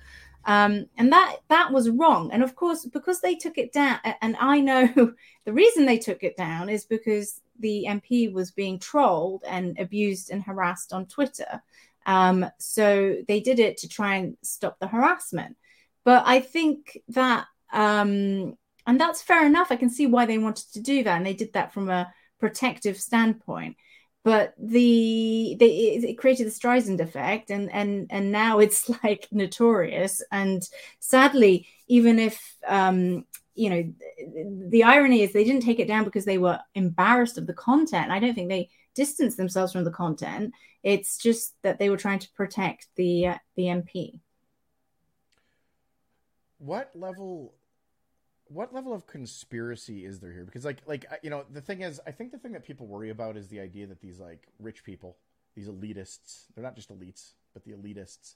Um, 0.46 0.88
and 0.98 1.12
that 1.12 1.38
that 1.50 1.72
was 1.72 1.90
wrong. 1.90 2.32
And 2.32 2.44
of 2.44 2.56
course, 2.56 2.86
because 2.86 3.22
they 3.22 3.36
took 3.36 3.58
it 3.58 3.72
down, 3.72 4.00
and 4.22 4.36
I 4.40 4.60
know 4.60 4.88
the 5.46 5.54
reason 5.54 5.86
they 5.86 6.00
took 6.00 6.24
it 6.24 6.38
down 6.38 6.70
is 6.70 6.86
because 6.86 7.42
the 7.60 7.86
MP 7.88 8.32
was 8.32 8.52
being 8.52 8.80
trolled 8.80 9.44
and 9.48 9.80
abused 9.80 10.32
and 10.32 10.44
harassed 10.44 10.92
on 10.92 11.06
Twitter. 11.06 11.62
Um, 12.06 12.46
so 12.60 13.18
they 13.28 13.40
did 13.40 13.60
it 13.60 13.78
to 13.78 13.90
try 13.90 14.16
and 14.16 14.38
stop 14.44 14.78
the 14.80 14.88
harassment. 14.88 15.58
But 16.04 16.24
I 16.26 16.40
think 16.40 17.00
that, 17.10 17.46
um, 17.74 18.56
and 18.88 19.02
that's 19.02 19.22
fair 19.22 19.46
enough. 19.46 19.72
I 19.72 19.76
can 19.76 19.90
see 19.90 20.06
why 20.06 20.26
they 20.26 20.38
wanted 20.38 20.72
to 20.74 20.82
do 20.82 21.04
that. 21.04 21.18
And 21.18 21.26
they 21.26 21.34
did 21.34 21.54
that 21.54 21.74
from 21.74 21.90
a 21.90 22.14
protective 22.40 22.98
standpoint. 22.98 23.78
But 24.24 24.56
the 24.58 25.56
they 25.60 25.68
it 25.68 26.18
created 26.18 26.48
the 26.48 26.52
Streisand 26.52 27.00
effect, 27.00 27.52
and 27.52 27.72
and 27.72 28.08
and 28.10 28.32
now 28.32 28.58
it's 28.58 28.90
like 29.04 29.28
notorious. 29.32 30.24
And 30.32 30.68
sadly, 31.00 31.68
even 31.88 32.18
if 32.18 32.42
um, 32.68 33.26
you 33.54 33.70
know, 33.70 33.94
the 34.70 34.84
irony 34.84 35.22
is 35.22 35.32
they 35.32 35.44
didn't 35.44 35.64
take 35.64 35.80
it 35.80 35.88
down 35.88 36.04
because 36.04 36.26
they 36.26 36.38
were 36.38 36.60
embarrassed 36.76 37.38
of 37.38 37.48
the 37.48 37.54
content. 37.54 38.12
I 38.12 38.20
don't 38.20 38.34
think 38.36 38.50
they 38.50 38.70
distance 38.96 39.36
themselves 39.36 39.74
from 39.74 39.84
the 39.84 39.92
content. 39.92 40.54
It's 40.84 41.18
just 41.18 41.54
that 41.62 41.80
they 41.80 41.90
were 41.90 41.98
trying 41.98 42.20
to 42.20 42.32
protect 42.32 42.88
the 42.96 43.28
uh, 43.28 43.38
the 43.56 43.64
MP. 43.64 44.20
What 46.58 46.92
level 46.96 47.54
what 48.48 48.74
level 48.74 48.94
of 48.94 49.08
conspiracy 49.08 50.06
is 50.06 50.20
there 50.20 50.32
here 50.32 50.46
because 50.46 50.66
like 50.66 50.82
like 50.86 51.06
you 51.24 51.30
know 51.30 51.44
the 51.52 51.62
thing 51.62 51.82
is 51.82 52.00
i 52.06 52.12
think 52.12 52.32
the 52.32 52.38
thing 52.38 52.52
that 52.52 52.64
people 52.64 52.86
worry 52.86 53.10
about 53.10 53.36
is 53.36 53.48
the 53.48 53.60
idea 53.60 53.88
that 53.88 54.00
these 54.00 54.20
like 54.20 54.48
rich 54.60 54.84
people 54.84 55.18
these 55.56 55.68
elitists 55.68 56.46
they're 56.54 56.64
not 56.64 56.76
just 56.76 56.90
elites 56.90 57.34
but 57.54 57.64
the 57.64 57.72
elitists 57.72 58.36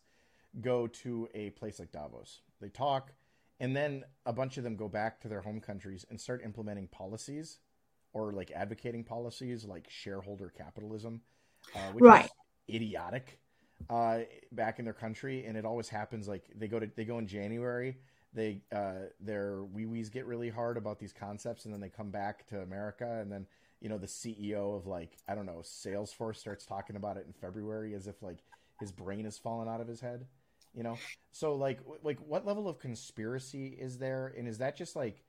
go 0.61 0.87
to 0.87 1.29
a 1.35 1.51
place 1.51 1.79
like 1.79 1.91
davos 1.91 2.41
they 2.59 2.69
talk 2.69 3.11
and 3.59 3.75
then 3.75 4.03
a 4.25 4.33
bunch 4.33 4.57
of 4.57 4.63
them 4.63 4.75
go 4.75 4.87
back 4.87 5.21
to 5.21 5.27
their 5.27 5.41
home 5.41 5.59
countries 5.59 6.05
and 6.09 6.19
start 6.19 6.41
implementing 6.43 6.87
policies 6.87 7.59
or 8.13 8.33
like 8.33 8.51
advocating 8.51 9.03
policies 9.03 9.65
like 9.65 9.87
shareholder 9.89 10.51
capitalism, 10.55 11.21
uh, 11.75 11.91
which 11.93 12.03
right. 12.03 12.25
is 12.25 12.75
idiotic 12.75 13.39
uh, 13.89 14.19
back 14.51 14.79
in 14.79 14.85
their 14.85 14.93
country. 14.93 15.45
And 15.45 15.57
it 15.57 15.65
always 15.65 15.89
happens 15.89 16.27
like 16.27 16.45
they 16.55 16.67
go 16.67 16.79
to 16.79 16.89
they 16.95 17.05
go 17.05 17.17
in 17.19 17.27
January. 17.27 17.97
They 18.33 18.61
uh, 18.75 19.07
their 19.19 19.63
wee 19.63 19.85
wees 19.85 20.09
get 20.09 20.25
really 20.25 20.49
hard 20.49 20.77
about 20.77 20.99
these 20.99 21.13
concepts, 21.13 21.65
and 21.65 21.73
then 21.73 21.81
they 21.81 21.89
come 21.89 22.11
back 22.11 22.45
to 22.47 22.61
America, 22.61 23.19
and 23.21 23.31
then 23.31 23.47
you 23.81 23.89
know 23.89 23.97
the 23.97 24.07
CEO 24.07 24.75
of 24.77 24.85
like 24.85 25.17
I 25.27 25.35
don't 25.35 25.45
know 25.45 25.61
Salesforce 25.63 26.37
starts 26.37 26.65
talking 26.65 26.95
about 26.95 27.17
it 27.17 27.25
in 27.25 27.33
February 27.33 27.95
as 27.95 28.07
if 28.07 28.21
like 28.21 28.39
his 28.79 28.91
brain 28.91 29.25
has 29.25 29.37
fallen 29.37 29.67
out 29.67 29.81
of 29.81 29.87
his 29.87 29.99
head. 29.99 30.25
You 30.75 30.83
know, 30.83 30.99
so 31.31 31.55
like 31.55 31.79
like 32.03 32.19
what 32.19 32.45
level 32.45 32.67
of 32.67 32.77
conspiracy 32.77 33.75
is 33.79 33.97
there, 33.97 34.33
and 34.37 34.47
is 34.47 34.59
that 34.59 34.77
just 34.77 34.95
like 34.95 35.23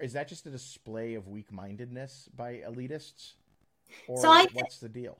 is 0.00 0.12
that 0.12 0.28
just 0.28 0.46
a 0.46 0.50
display 0.50 1.14
of 1.14 1.28
weak 1.28 1.52
mindedness 1.52 2.28
by 2.34 2.62
elitists? 2.66 3.34
Or 4.08 4.20
so 4.20 4.30
I, 4.30 4.46
what's 4.52 4.78
the 4.78 4.88
deal? 4.88 5.18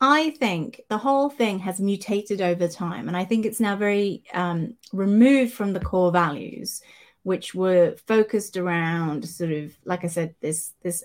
I 0.00 0.30
think 0.30 0.82
the 0.88 0.98
whole 0.98 1.30
thing 1.30 1.60
has 1.60 1.80
mutated 1.80 2.40
over 2.40 2.68
time, 2.68 3.08
and 3.08 3.16
I 3.16 3.24
think 3.24 3.46
it's 3.46 3.60
now 3.60 3.76
very 3.76 4.22
um, 4.32 4.74
removed 4.92 5.52
from 5.52 5.72
the 5.72 5.80
core 5.80 6.12
values, 6.12 6.82
which 7.22 7.54
were 7.54 7.96
focused 8.06 8.56
around 8.56 9.26
sort 9.28 9.52
of, 9.52 9.74
like 9.84 10.04
I 10.04 10.08
said, 10.08 10.34
this 10.40 10.72
this 10.82 11.04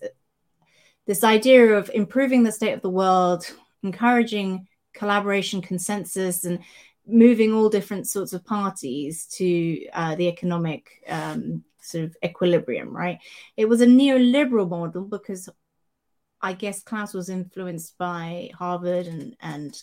this 1.05 1.23
idea 1.23 1.73
of 1.73 1.89
improving 1.93 2.43
the 2.43 2.51
state 2.51 2.73
of 2.73 2.81
the 2.81 2.89
world, 2.89 3.45
encouraging 3.83 4.67
collaboration, 4.93 5.61
consensus, 5.61 6.43
and 6.43 6.59
moving 7.07 7.53
all 7.53 7.69
different 7.69 8.07
sorts 8.07 8.33
of 8.33 8.45
parties 8.45 9.25
to 9.25 9.87
uh, 9.93 10.15
the 10.15 10.27
economic 10.27 11.03
um, 11.07 11.63
sort 11.89 12.05
of 12.05 12.15
equilibrium, 12.23 12.95
right? 12.95 13.19
It 13.57 13.65
was 13.65 13.81
a 13.81 13.85
neoliberal 13.85 14.69
model 14.69 15.03
because 15.03 15.49
I 16.41 16.53
guess 16.53 16.83
Klaus 16.83 17.13
was 17.13 17.29
influenced 17.29 17.97
by 17.97 18.51
Harvard 18.57 19.07
and 19.07 19.35
and 19.41 19.81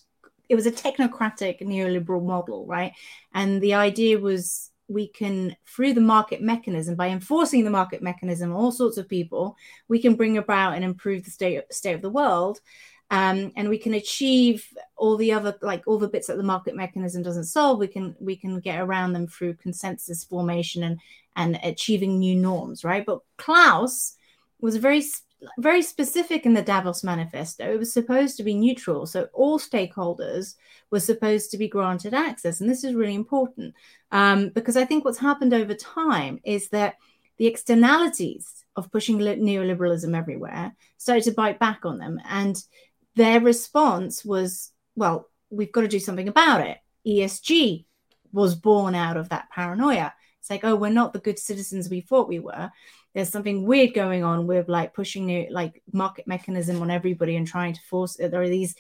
it 0.49 0.55
was 0.55 0.67
a 0.67 0.73
technocratic 0.73 1.61
neoliberal 1.61 2.25
model, 2.25 2.67
right? 2.67 2.93
And 3.35 3.61
the 3.61 3.75
idea 3.75 4.19
was 4.19 4.71
we 4.89 5.09
can 5.09 5.57
through 5.67 5.95
the 5.95 6.01
market 6.01 6.41
mechanism 6.41 6.95
by 6.95 7.09
enforcing 7.09 7.65
the 7.65 7.71
market 7.71 8.03
mechanism 8.03 8.53
all 8.53 8.71
sorts 8.71 8.97
of 8.97 9.09
people 9.09 9.57
we 9.89 10.01
can 10.01 10.15
bring 10.15 10.39
about 10.39 10.75
and 10.75 10.85
improve 10.85 11.25
the 11.25 11.31
state 11.31 11.61
state 11.73 11.95
of 11.95 12.03
the 12.03 12.11
world 12.11 12.61
um, 13.11 13.53
and 13.57 13.69
we 13.69 13.79
can 13.79 13.95
achieve 13.95 14.67
all 14.97 15.17
the 15.17 15.33
other 15.33 15.57
like 15.63 15.83
all 15.87 15.99
the 15.99 16.09
bits 16.09 16.27
that 16.27 16.37
the 16.37 16.43
market 16.43 16.75
mechanism 16.75 17.23
doesn't 17.23 17.45
solve. 17.45 17.79
We 17.79 17.87
can 17.87 18.17
we 18.19 18.37
can 18.37 18.59
get 18.61 18.81
around 18.81 19.13
them 19.13 19.27
through 19.29 19.55
consensus 19.55 20.25
formation 20.25 20.83
and 20.83 21.01
and 21.37 21.59
achieving 21.63 22.19
new 22.19 22.35
norms 22.35 22.85
right? 22.85 23.07
But 23.07 23.21
klaus 23.37 24.17
was 24.61 24.77
very 24.77 25.05
very 25.59 25.83
specific 25.83 26.47
in 26.47 26.55
the 26.55 26.63
davos 26.63 27.05
manifesto. 27.05 27.71
It 27.71 27.79
was 27.79 27.93
supposed 27.93 28.37
to 28.39 28.43
be 28.43 28.55
neutral 28.55 29.07
so 29.07 29.29
all 29.33 29.59
stakeholders 29.59 30.57
were 30.91 31.01
supposed 31.01 31.51
to 31.51 31.59
be 31.59 31.69
granted 31.69 32.15
access 32.15 32.61
and 32.61 32.69
this 32.69 32.83
is 32.83 32.95
really 32.95 33.15
important 33.15 33.75
um, 34.13 34.49
because 34.51 34.77
i 34.77 34.85
think 34.85 35.05
what's 35.05 35.19
happened 35.19 35.53
over 35.53 35.75
time 35.75 36.41
is 36.45 36.71
that 36.71 36.95
the 37.37 37.47
externalities 37.47 38.65
of 38.77 38.91
pushing 38.93 39.19
neoliberalism 39.19 40.17
everywhere 40.17 40.75
started 40.97 41.25
to 41.25 41.33
bite 41.33 41.59
back 41.59 41.81
on 41.85 41.99
them 41.99 42.21
and 42.29 42.63
their 43.17 43.41
response 43.41 44.25
was, 44.25 44.71
well, 44.95 45.29
we've 45.51 45.73
got 45.73 45.83
to 45.83 45.89
do 45.89 45.99
something 45.99 46.29
about 46.29 46.61
it. 46.61 46.79
ESG 47.07 47.87
was 48.33 48.55
born 48.55 48.95
out 48.95 49.17
of 49.17 49.31
that 49.31 49.51
paranoia. 49.51 50.13
It's 50.41 50.51
like, 50.51 50.65
oh, 50.65 50.77
we're 50.77 50.91
not 50.91 51.13
the 51.13 51.19
good 51.19 51.39
citizens 51.39 51.89
we 51.89 52.03
thought 52.03 52.29
we 52.29 52.39
were. 52.39 52.71
There's 53.15 53.31
something 53.31 53.65
weird 53.65 53.95
going 53.95 54.23
on 54.23 54.47
with 54.47 54.69
like 54.69 54.95
pushing 54.95 55.27
new 55.27 55.47
like 55.51 55.83
market 55.93 56.27
mechanism 56.27 56.83
on 56.83 56.91
everybody 56.91 57.37
and 57.37 57.47
trying 57.47 57.73
to 57.73 57.81
force 57.89 58.17
it. 58.17 58.31
There 58.31 58.43
are 58.43 58.49
these 58.49 58.77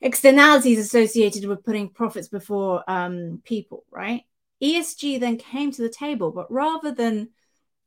externalities 0.00 0.78
associated 0.78 1.44
with 1.44 1.64
putting 1.64 1.90
profits 1.90 2.28
before 2.28 2.82
um, 2.88 3.42
people, 3.44 3.84
right? 3.90 4.22
ESG 4.62 5.20
then 5.20 5.36
came 5.36 5.70
to 5.72 5.82
the 5.82 5.90
table, 5.90 6.30
but 6.30 6.50
rather 6.50 6.92
than 6.92 7.28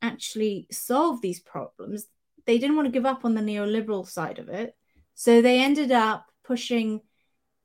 actually 0.02 0.68
solve 0.72 1.22
these 1.22 1.40
problems, 1.40 2.06
they 2.46 2.58
didn't 2.58 2.76
want 2.76 2.86
to 2.86 2.92
give 2.92 3.06
up 3.06 3.26
on 3.26 3.34
the 3.34 3.42
neoliberal 3.42 4.08
side 4.08 4.38
of 4.38 4.50
it. 4.50 4.76
So 5.16 5.42
they 5.42 5.62
ended 5.62 5.92
up 5.92 6.26
pushing 6.44 7.02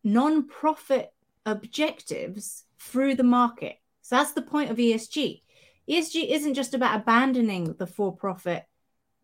non-profit 0.04 1.12
objectives 1.44 2.64
through 2.78 3.16
the 3.16 3.24
market, 3.24 3.76
So 4.02 4.16
that's 4.16 4.32
the 4.32 4.42
point 4.42 4.70
of 4.70 4.76
ESG. 4.76 5.42
ESG 5.88 6.30
isn't 6.30 6.54
just 6.54 6.74
about 6.74 7.00
abandoning 7.00 7.74
the 7.78 7.86
for 7.86 8.14
profit 8.14 8.64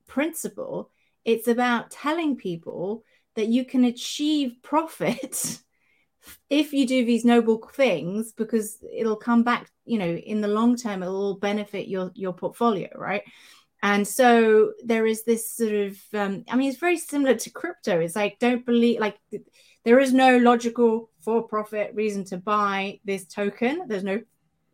principle, 0.07 0.91
it's 1.25 1.49
about 1.49 1.91
telling 1.91 2.37
people 2.37 3.05
that 3.37 3.49
you 3.49 3.65
can 3.65 3.85
achieve 3.85 4.57
profit 4.63 5.59
if 6.51 6.73
you 6.73 6.87
do 6.87 7.05
these 7.05 7.25
noble 7.25 7.59
things 7.75 8.33
because 8.33 8.79
it'll 8.97 9.17
come 9.17 9.43
back 9.43 9.71
you 9.85 9.99
know 9.99 10.09
in 10.09 10.41
the 10.41 10.49
long 10.49 10.77
term 10.77 11.03
it'll 11.03 11.17
all 11.17 11.35
benefit 11.35 11.87
your 11.87 12.11
your 12.15 12.33
portfolio 12.33 12.89
right 12.95 13.23
and 13.85 14.09
so 14.09 14.73
there 14.83 15.07
is 15.07 15.23
this 15.25 15.49
sort 15.49 15.73
of 15.73 15.97
um, 16.15 16.45
i 16.51 16.57
mean 16.57 16.69
it's 16.69 16.81
very 16.81 16.97
similar 16.97 17.35
to 17.35 17.51
crypto 17.51 18.01
it's 18.01 18.17
like 18.17 18.39
don't 18.41 18.67
believe 18.67 18.99
like 18.99 19.19
there 19.85 20.01
is 20.01 20.13
no 20.13 20.39
logical 20.39 21.11
for 21.21 21.43
profit 21.43 21.93
reason 21.95 22.25
to 22.25 22.37
buy 22.37 22.99
this 23.05 23.27
token 23.27 23.83
there's 23.87 24.03
no 24.03 24.21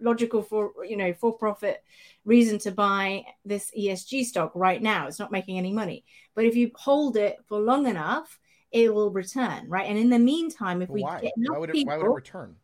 logical 0.00 0.42
for 0.42 0.72
you 0.88 0.96
know 0.96 1.12
for 1.12 1.36
profit 1.36 1.82
reason 2.24 2.58
to 2.58 2.70
buy 2.70 3.22
this 3.44 3.70
esg 3.76 4.24
stock 4.24 4.50
right 4.54 4.80
now 4.80 5.06
it's 5.06 5.18
not 5.18 5.32
making 5.32 5.58
any 5.58 5.72
money 5.72 6.04
but 6.34 6.46
if 6.46 6.56
you 6.56 6.70
hold 6.76 7.16
it 7.18 7.36
for 7.46 7.60
long 7.60 7.86
enough 7.86 8.38
it 8.72 8.94
will 8.94 9.10
return, 9.10 9.68
right? 9.68 9.88
And 9.88 9.98
in 9.98 10.10
the 10.10 10.18
meantime, 10.20 10.80
if 10.80 10.88
we 10.88 11.02
why? 11.02 11.20
get 11.20 11.32
enough 11.36 11.54
Why 11.54 11.58
would, 11.58 11.70
it, 11.70 11.72
people, 11.72 11.92
why 11.92 11.98
would 11.98 12.06
it 12.06 12.14
return? 12.14 12.54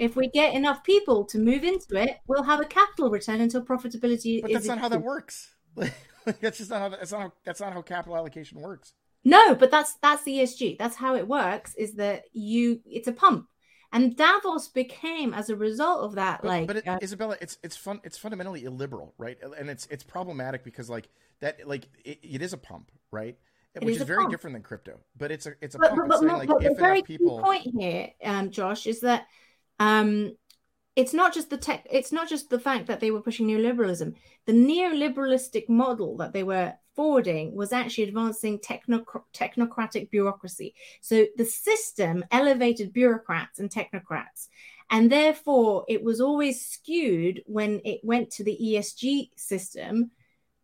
if 0.00 0.16
we 0.16 0.28
get 0.28 0.54
enough 0.54 0.82
people 0.82 1.24
to 1.26 1.38
move 1.38 1.62
into 1.62 2.00
it, 2.00 2.18
we'll 2.26 2.42
have 2.42 2.60
a 2.60 2.64
capital 2.64 3.10
return 3.10 3.42
until 3.42 3.62
profitability. 3.62 4.40
But 4.40 4.52
that's 4.52 4.66
not 4.66 4.78
how 4.78 4.88
that 4.88 5.02
works. 5.02 5.54
Like, 5.76 6.40
that's 6.40 6.58
just 6.58 6.68
not 6.70 6.80
how 6.80 6.88
that's 6.90 7.12
not 7.12 7.20
how, 7.22 7.32
that's 7.44 7.60
not 7.60 7.72
how 7.72 7.80
capital 7.82 8.16
allocation 8.16 8.60
works. 8.60 8.92
No, 9.24 9.54
but 9.54 9.70
that's 9.70 9.94
that's 10.02 10.22
the 10.24 10.38
ESG. 10.38 10.78
That's 10.78 10.96
how 10.96 11.16
it 11.16 11.26
works. 11.26 11.74
Is 11.76 11.94
that 11.94 12.24
you? 12.32 12.80
It's 12.84 13.08
a 13.08 13.12
pump, 13.12 13.46
and 13.92 14.16
Davos 14.16 14.68
became 14.68 15.32
as 15.34 15.48
a 15.50 15.56
result 15.56 16.04
of 16.04 16.14
that. 16.16 16.42
But, 16.42 16.48
like, 16.48 16.66
but 16.66 16.76
it, 16.76 16.88
uh, 16.88 16.98
Izabella, 16.98 17.36
it's 17.40 17.58
it's 17.62 17.76
fun. 17.76 18.00
It's 18.04 18.18
fundamentally 18.18 18.64
illiberal, 18.64 19.14
right? 19.18 19.38
And 19.58 19.70
it's 19.70 19.86
it's 19.90 20.04
problematic 20.04 20.62
because 20.62 20.90
like 20.90 21.08
that, 21.40 21.66
like 21.66 21.86
it, 22.04 22.18
it 22.22 22.42
is 22.42 22.52
a 22.52 22.58
pump, 22.58 22.90
right? 23.10 23.36
It 23.74 23.84
Which 23.84 23.96
is 23.96 24.00
is 24.02 24.06
very 24.06 24.24
pump. 24.24 24.30
different 24.30 24.54
than 24.54 24.62
crypto, 24.62 24.98
but 25.16 25.30
it's 25.30 25.46
a 25.46 25.52
it's 25.60 25.74
a 25.74 25.78
but, 25.78 25.90
pump. 25.90 26.02
but, 26.02 26.08
but, 26.08 26.20
saying 26.20 26.38
like 26.38 26.48
but 26.48 26.62
the 26.62 26.74
very 26.74 27.02
people, 27.02 27.38
key 27.38 27.44
point 27.44 27.66
here, 27.78 28.10
um, 28.24 28.50
Josh, 28.50 28.86
is 28.86 29.00
that 29.00 29.26
um, 29.78 30.36
it's 30.96 31.14
not 31.14 31.32
just 31.32 31.50
the 31.50 31.56
tech. 31.56 31.86
It's 31.90 32.12
not 32.12 32.28
just 32.28 32.50
the 32.50 32.58
fact 32.58 32.86
that 32.86 33.00
they 33.00 33.10
were 33.10 33.22
pushing 33.22 33.46
neoliberalism. 33.46 34.14
The 34.46 34.52
neoliberalistic 34.52 35.68
model 35.68 36.16
that 36.16 36.32
they 36.32 36.42
were 36.42 36.74
forwarding 36.96 37.54
was 37.54 37.72
actually 37.72 38.04
advancing 38.04 38.58
techno- 38.58 39.04
technocratic 39.32 40.10
bureaucracy. 40.10 40.74
So 41.00 41.26
the 41.36 41.44
system 41.44 42.24
elevated 42.30 42.92
bureaucrats 42.92 43.58
and 43.58 43.70
technocrats. 43.70 44.48
And 44.90 45.10
therefore, 45.10 45.84
it 45.88 46.02
was 46.02 46.20
always 46.20 46.66
skewed 46.66 47.42
when 47.46 47.80
it 47.84 48.00
went 48.02 48.30
to 48.32 48.44
the 48.44 48.58
ESG 48.60 49.30
system 49.36 50.10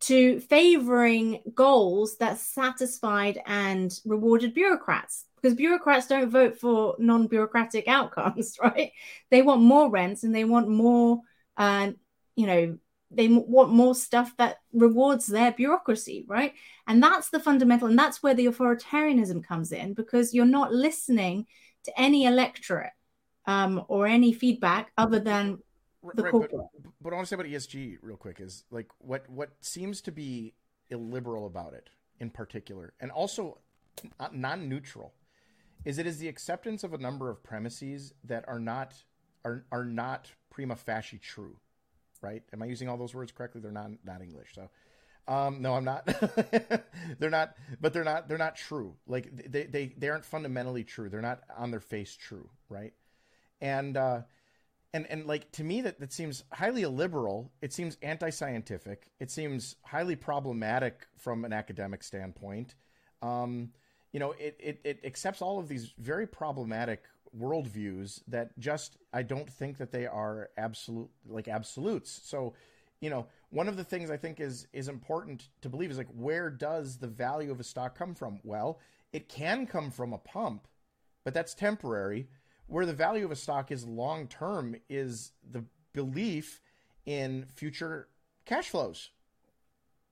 to 0.00 0.40
favoring 0.40 1.40
goals 1.54 2.16
that 2.18 2.38
satisfied 2.38 3.40
and 3.46 3.98
rewarded 4.04 4.52
bureaucrats 4.52 5.26
because 5.46 5.56
bureaucrats 5.56 6.09
don't 6.09 6.30
vote 6.30 6.59
for 6.59 6.96
non-bureaucratic 6.98 7.87
outcomes 7.87 8.59
right? 8.62 8.92
They 9.30 9.42
want 9.42 9.62
more 9.62 9.88
rents 9.88 10.24
and 10.24 10.35
they 10.35 10.44
want 10.44 10.68
more 10.68 11.20
uh, 11.56 11.92
you 12.35 12.46
know 12.46 12.78
they 13.12 13.28
want 13.28 13.70
more 13.70 13.94
stuff 13.94 14.37
that 14.37 14.56
rewards 14.72 15.26
their 15.26 15.52
bureaucracy 15.52 16.24
right? 16.26 16.54
And 16.88 17.00
that's 17.02 17.30
the 17.30 17.38
fundamental 17.38 17.88
and 17.88 17.98
that's 17.98 18.22
where 18.22 18.35
the 18.35 18.46
authoritarianism 18.46 19.44
comes 19.44 19.70
in 19.70 19.94
because 19.94 20.35
you're 20.35 20.44
not 20.44 20.72
listening 20.72 21.46
to 21.85 22.00
any 22.00 22.24
electorate 22.24 22.92
um, 23.46 23.85
or 23.87 24.09
any 24.09 24.32
feedback 24.32 24.90
other 24.98 25.20
than 25.20 25.59
the 26.14 26.22
right, 26.24 26.32
but, 26.32 26.50
corporate. 26.50 26.50
but 26.82 26.92
what 27.00 27.12
I 27.12 27.16
want 27.16 27.26
to 27.26 27.28
say 27.28 27.35
about 27.35 27.46
ESG 27.46 27.98
real 28.02 28.16
quick 28.16 28.40
is 28.40 28.64
like 28.70 28.88
what 28.98 29.28
what 29.30 29.50
seems 29.61 30.00
to 30.02 30.12
be 30.12 30.54
illiberal 30.90 31.46
about 31.46 31.72
it 31.74 31.90
in 32.18 32.30
particular, 32.30 32.94
and 33.00 33.11
also 33.11 33.59
non 34.32 34.68
neutral, 34.68 35.14
is 35.87 35.99
it 35.99 36.07
is 36.07 36.18
the 36.18 36.29
acceptance 36.29 36.83
of 36.85 36.92
a 36.92 36.99
number 36.99 37.31
of 37.31 37.42
premises 37.42 38.12
that 38.25 38.44
are 38.49 38.59
not 38.59 38.92
are 39.44 39.64
are 39.70 39.85
not 39.85 40.31
prima 40.51 40.75
facie 40.77 41.18
true, 41.18 41.57
right? 42.20 42.42
Am 42.53 42.61
I 42.61 42.66
using 42.66 42.88
all 42.88 42.99
those 42.99 43.14
words 43.14 43.33
correctly? 43.33 43.61
They're 43.62 43.70
not 43.70 43.92
not 44.05 44.20
English, 44.20 44.51
so. 44.55 44.68
Um, 45.29 45.61
no, 45.61 45.75
I'm 45.75 45.85
not. 45.85 46.07
they're 47.18 47.31
not, 47.31 47.57
but 47.81 47.92
they're 47.92 48.05
not. 48.05 48.29
They're 48.29 48.38
not 48.38 48.55
true. 48.55 48.94
Like 49.09 49.51
they, 49.51 49.64
they, 49.64 49.94
they 49.96 50.09
aren't 50.09 50.25
fundamentally 50.25 50.85
true. 50.85 51.09
They're 51.09 51.20
not 51.20 51.40
on 51.57 51.72
their 51.72 51.81
face 51.81 52.14
true, 52.14 52.49
right? 52.68 52.92
And 53.61 53.96
uh, 53.96 54.22
and 54.92 55.07
and 55.11 55.27
like 55.27 55.51
to 55.53 55.64
me 55.64 55.83
that 55.83 55.99
that 56.01 56.12
seems 56.12 56.44
highly 56.53 56.83
illiberal. 56.83 57.53
It 57.61 57.72
seems 57.72 57.96
anti-scientific. 58.03 59.11
It 59.18 59.31
seems 59.31 59.77
highly 59.83 60.14
problematic 60.14 61.07
from 61.16 61.44
an 61.44 61.53
academic 61.53 62.05
standpoint. 62.05 62.77
Um, 63.20 63.70
you 64.16 64.20
know, 64.20 64.33
it, 64.38 64.57
it 64.59 64.81
it 64.83 65.00
accepts 65.05 65.42
all 65.42 65.59
of 65.59 65.68
these 65.68 65.92
very 65.98 66.26
problematic 66.26 67.05
worldviews 67.38 68.22
that 68.29 68.59
just 68.59 68.96
I 69.12 69.22
don't 69.22 69.46
think 69.52 69.76
that 69.76 69.92
they 69.92 70.07
are 70.07 70.48
absolute 70.57 71.11
like 71.29 71.48
absolutes. 71.48 72.22
So, 72.24 72.55
you 73.00 73.11
know, 73.11 73.26
one 73.50 73.68
of 73.68 73.76
the 73.76 73.85
things 73.85 74.11
I 74.11 74.16
think 74.16 74.40
is 74.40 74.68
is 74.72 74.88
important 74.88 75.50
to 75.61 75.68
believe 75.68 75.90
is 75.90 75.98
like 75.98 76.09
where 76.14 76.48
does 76.48 76.96
the 76.96 77.07
value 77.07 77.50
of 77.50 77.61
a 77.61 77.62
stock 77.62 77.94
come 77.94 78.14
from? 78.14 78.40
Well, 78.42 78.79
it 79.12 79.29
can 79.29 79.66
come 79.66 79.90
from 79.90 80.14
a 80.14 80.18
pump, 80.18 80.66
but 81.22 81.35
that's 81.35 81.52
temporary. 81.52 82.26
Where 82.68 82.87
the 82.87 82.94
value 82.94 83.26
of 83.26 83.33
a 83.33 83.37
stock 83.37 83.70
is 83.70 83.85
long 83.85 84.29
term 84.29 84.76
is 84.88 85.33
the 85.46 85.62
belief 85.92 86.62
in 87.05 87.45
future 87.55 88.09
cash 88.47 88.70
flows, 88.70 89.11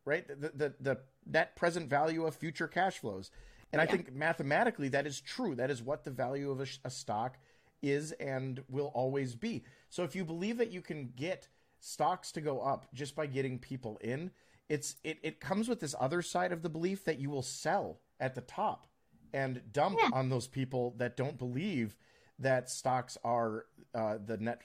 right? 0.05 0.29
The, 0.29 0.51
the, 0.55 0.75
the 0.79 0.99
net 1.25 1.57
present 1.57 1.89
value 1.89 2.27
of 2.27 2.35
future 2.35 2.69
cash 2.69 2.99
flows. 2.99 3.31
And 3.75 3.81
I 3.81 3.85
Yeah. 3.85 3.91
think 3.93 4.15
mathematically 4.15 4.89
that 4.91 5.07
is 5.07 5.21
true. 5.21 5.55
That 5.57 5.71
is 5.71 5.83
what 5.83 6.05
the 6.05 6.11
value 6.11 6.51
of 6.51 6.61
a, 6.61 6.67
a 6.85 6.91
stock 6.91 7.39
is 7.83 8.13
and 8.13 8.63
will 8.71 8.93
always 8.95 9.35
be. 9.35 9.65
So 9.91 10.05
if 10.05 10.15
you 10.17 10.25
believe 10.25 10.57
that 10.59 10.71
you 10.71 10.81
can 10.81 11.13
get 11.17 11.49
stocks 11.81 12.33
to 12.33 12.41
go 12.41 12.61
up 12.61 12.87
just 12.95 13.15
by 13.17 13.27
getting 13.27 13.59
people 13.59 13.99
in, 14.01 14.31
it's 14.69 14.97
it, 15.05 15.19
it 15.23 15.41
comes 15.41 15.69
with 15.69 15.81
this 15.81 15.95
other 16.01 16.23
side 16.23 16.53
of 16.53 16.63
the 16.63 16.71
belief 16.71 17.05
that 17.05 17.19
you 17.19 17.31
will 17.31 17.43
sell 17.43 17.99
at 18.21 18.35
the 18.35 18.41
top 18.43 18.87
and 19.33 19.61
dump 19.73 19.99
Yeah. 20.01 20.11
on 20.13 20.29
those 20.31 20.47
people 20.47 20.95
that 20.99 21.17
don't 21.17 21.37
believe 21.37 21.97
that 22.39 22.71
stocks 22.71 23.19
are 23.25 23.67
uh, 23.95 24.19
the 24.25 24.37
net 24.39 24.63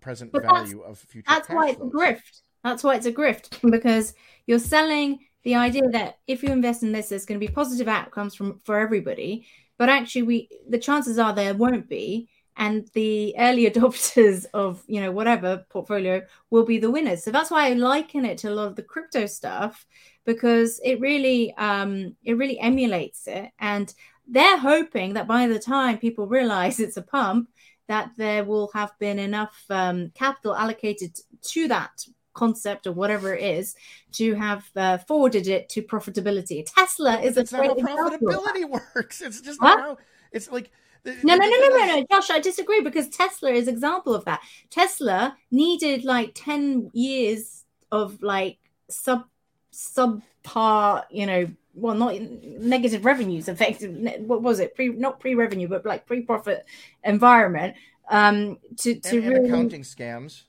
present 0.00 0.32
But 0.32 0.42
value 0.42 0.80
of 0.82 0.98
future 0.98 1.24
That's 1.32 1.48
why 1.48 1.70
it's 1.70 1.80
a 1.80 1.84
grift. 1.84 2.42
That's 2.62 2.84
why 2.84 2.96
it's 2.96 3.06
a 3.06 3.12
grift 3.12 3.70
because 3.70 4.14
you're 4.46 4.58
selling 4.58 5.20
the 5.42 5.54
idea 5.54 5.88
that 5.90 6.18
if 6.26 6.42
you 6.42 6.50
invest 6.50 6.82
in 6.82 6.92
this, 6.92 7.08
there's 7.08 7.26
going 7.26 7.40
to 7.40 7.46
be 7.46 7.52
positive 7.52 7.88
outcomes 7.88 8.34
from 8.34 8.60
for 8.64 8.78
everybody. 8.78 9.46
But 9.78 9.88
actually, 9.88 10.22
we 10.22 10.48
the 10.68 10.78
chances 10.78 11.18
are 11.18 11.34
there 11.34 11.54
won't 11.54 11.88
be, 11.88 12.28
and 12.56 12.88
the 12.92 13.34
early 13.38 13.64
adopters 13.70 14.46
of 14.52 14.82
you 14.86 15.00
know 15.00 15.12
whatever 15.12 15.64
portfolio 15.70 16.22
will 16.50 16.64
be 16.64 16.78
the 16.78 16.90
winners. 16.90 17.24
So 17.24 17.30
that's 17.30 17.50
why 17.50 17.68
I 17.68 17.74
liken 17.74 18.24
it 18.24 18.38
to 18.38 18.50
a 18.50 18.54
lot 18.54 18.68
of 18.68 18.76
the 18.76 18.82
crypto 18.82 19.26
stuff 19.26 19.86
because 20.24 20.80
it 20.84 21.00
really 21.00 21.54
um, 21.54 22.16
it 22.24 22.34
really 22.34 22.58
emulates 22.60 23.26
it, 23.26 23.50
and 23.58 23.92
they're 24.28 24.58
hoping 24.58 25.14
that 25.14 25.26
by 25.26 25.48
the 25.48 25.58
time 25.58 25.98
people 25.98 26.26
realize 26.26 26.78
it's 26.78 26.96
a 26.96 27.02
pump, 27.02 27.48
that 27.88 28.12
there 28.16 28.44
will 28.44 28.70
have 28.74 28.92
been 29.00 29.18
enough 29.18 29.64
um, 29.70 30.12
capital 30.14 30.54
allocated 30.54 31.18
to 31.42 31.66
that 31.66 32.04
concept 32.32 32.86
or 32.86 32.92
whatever 32.92 33.34
it 33.34 33.42
is 33.42 33.74
to 34.12 34.34
have 34.34 34.68
uh, 34.76 34.98
forwarded 34.98 35.46
it 35.46 35.68
to 35.70 35.82
profitability. 35.82 36.64
Tesla 36.74 37.20
is 37.20 37.36
a 37.36 37.40
not 37.40 37.50
how 37.50 37.58
great 37.58 37.78
example 37.78 38.06
of 38.06 38.20
profitability 38.20 38.68
works. 38.94 39.20
It's 39.20 39.40
just 39.40 39.60
not 39.60 39.80
how. 39.80 39.98
It's 40.32 40.50
like 40.50 40.70
No, 41.04 41.12
no, 41.22 41.36
no, 41.36 41.48
no, 41.48 41.68
no, 41.68 41.86
no, 41.86 42.06
Josh, 42.10 42.30
I 42.30 42.40
disagree 42.40 42.80
because 42.82 43.08
Tesla 43.08 43.50
is 43.50 43.68
example 43.68 44.14
of 44.14 44.24
that. 44.26 44.40
Tesla 44.70 45.36
needed 45.50 46.04
like 46.04 46.32
10 46.34 46.90
years 46.92 47.64
of 47.90 48.22
like 48.22 48.58
sub 48.88 49.24
subpar, 49.72 51.04
you 51.10 51.26
know, 51.26 51.50
well, 51.74 51.94
not 51.94 52.20
negative 52.20 53.04
revenues, 53.04 53.48
effective. 53.48 53.96
What 54.20 54.42
was 54.42 54.60
it? 54.60 54.74
Pre, 54.74 54.88
not 54.88 55.20
pre-revenue, 55.20 55.68
but 55.68 55.86
like 55.86 56.06
pre-profit 56.06 56.66
environment 57.04 57.76
to 58.10 58.56
to 58.76 58.92
and, 58.92 59.04
and 59.04 59.28
really 59.28 59.48
accounting 59.48 59.82
scams. 59.82 60.42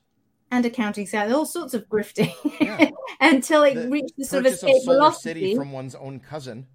And 0.52 0.64
accounting 0.66 1.06
scams, 1.06 1.32
all 1.34 1.46
sorts 1.46 1.74
of 1.74 1.88
grifting 1.88 2.32
Yeah. 2.60 2.90
until 3.20 3.62
it 3.64 3.74
The 3.74 3.88
reached 3.88 4.16
the 4.18 4.24
sort 4.24 4.46
of 4.46 4.52
escape 4.52 4.84
velocity. 4.84 5.40
City 5.40 5.56
from 5.56 5.72
one's 5.72 5.94
own 5.96 6.20
cousin. 6.20 6.66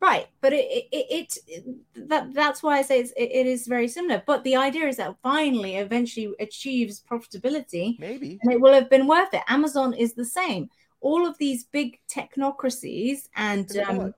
Right, 0.00 0.26
but 0.40 0.52
it, 0.52 0.66
it, 0.92 1.38
it, 1.48 2.08
that 2.08 2.32
that's 2.34 2.62
why 2.62 2.78
I 2.78 2.82
say 2.82 3.00
it's, 3.00 3.10
it, 3.12 3.30
it 3.32 3.46
is 3.46 3.66
very 3.66 3.88
similar. 3.88 4.22
But 4.26 4.44
the 4.44 4.54
idea 4.54 4.86
is 4.86 4.98
that 4.98 5.16
finally, 5.22 5.76
eventually, 5.76 6.32
achieves 6.38 7.00
profitability, 7.10 7.98
Maybe. 7.98 8.38
and 8.42 8.52
it 8.52 8.60
will 8.60 8.74
have 8.74 8.90
been 8.90 9.06
worth 9.06 9.32
it. 9.32 9.40
Amazon 9.48 9.94
is 9.94 10.12
the 10.14 10.24
same. 10.24 10.68
All 11.00 11.26
of 11.26 11.36
these 11.38 11.64
big 11.64 11.98
technocracies 12.08 13.28
and 13.34 13.76
um, 13.78 14.14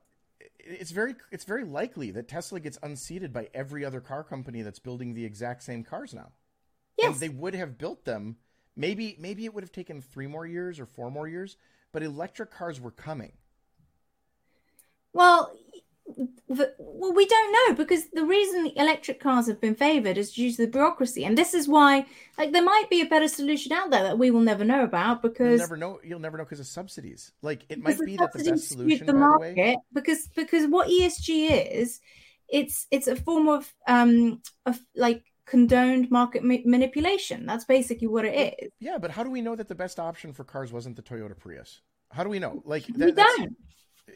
it's 0.59 0.91
very 0.91 1.15
it's 1.31 1.45
very 1.45 1.65
likely 1.65 2.11
that 2.11 2.29
Tesla 2.29 2.61
gets 2.61 2.79
unseated 2.83 3.33
by 3.33 3.49
every 3.55 3.85
other 3.85 4.01
car 4.01 4.25
company 4.25 4.63
that's 4.63 4.79
building 4.81 5.15
the 5.15 5.25
exact 5.25 5.63
same 5.63 5.83
cars 5.85 6.13
now. 6.13 6.33
yes, 6.99 7.13
And 7.13 7.21
they 7.21 7.29
would 7.29 7.55
have 7.55 7.79
built 7.79 8.05
them 8.05 8.37
Maybe 8.77 9.17
maybe 9.19 9.45
it 9.45 9.55
would 9.55 9.65
have 9.65 9.73
taken 9.73 10.03
three 10.03 10.27
more 10.27 10.47
years 10.47 10.79
or 10.79 10.87
four 10.87 11.11
more 11.11 11.27
years, 11.27 11.57
but 11.93 12.03
electric 12.03 12.51
cars 12.51 12.81
were 12.81 12.91
coming. 12.91 13.33
Well, 15.13 15.57
well, 16.49 17.13
we 17.15 17.27
don't 17.27 17.53
know 17.53 17.75
because 17.75 18.09
the 18.11 18.25
reason 18.25 18.71
electric 18.77 19.19
cars 19.19 19.49
have 19.49 19.61
been 19.61 19.75
favored 19.75 20.17
is 20.19 20.33
due 20.33 20.51
to 20.53 20.57
the 20.59 20.69
bureaucracy, 20.69 21.25
and 21.25 21.37
this 21.37 21.55
is 21.55 21.67
why, 21.67 22.07
like, 22.39 22.53
there 22.53 22.63
might 22.63 22.89
be 22.91 23.01
a 23.01 23.07
better 23.07 23.29
solution 23.29 23.73
out 23.73 23.91
there 23.91 24.03
that 24.05 24.19
we 24.19 24.31
will 24.31 24.41
never 24.41 24.65
know 24.65 24.85
about 24.85 25.23
because 25.23 25.59
you'll 25.59 25.59
never 25.59 25.77
know. 25.77 26.01
You'll 26.05 26.21
never 26.21 26.39
know 26.39 26.45
because 26.45 26.61
of 26.61 26.67
subsidies. 26.67 27.33
Like, 27.43 27.65
it 27.69 27.81
might 27.81 27.99
be 27.99 28.17
that 28.19 28.33
the 28.33 28.45
best 28.45 28.69
solution, 28.69 29.07
the 29.07 29.15
market, 29.15 29.55
the 29.55 29.63
way, 29.63 29.77
because 29.93 30.29
because 30.37 30.67
what 30.69 30.89
ESG 30.89 31.73
is, 31.73 32.01
it's 32.49 32.87
it's 32.91 33.09
a 33.09 33.17
form 33.17 33.49
of 33.49 33.73
um 33.89 34.43
of 34.65 34.79
like 34.95 35.25
condoned 35.47 36.11
market 36.11 36.43
ma- 36.45 36.57
manipulation. 36.65 37.47
That's 37.47 37.65
basically 37.65 38.09
what 38.09 38.25
it 38.25 38.59
is. 38.61 38.71
Yeah, 38.79 38.99
but 38.99 39.11
how 39.11 39.23
do 39.23 39.31
we 39.31 39.41
know 39.41 39.57
that 39.57 39.69
the 39.69 39.75
best 39.75 39.99
option 39.99 40.33
for 40.33 40.45
cars 40.45 40.73
wasn't 40.73 40.97
the 40.97 41.03
Toyota 41.03 41.39
Prius? 41.39 41.81
How 42.11 42.23
do 42.23 42.31
we 42.31 42.39
know? 42.39 42.63
Like, 42.65 42.87
that, 42.87 43.07
we 43.07 43.13
don't 43.13 43.57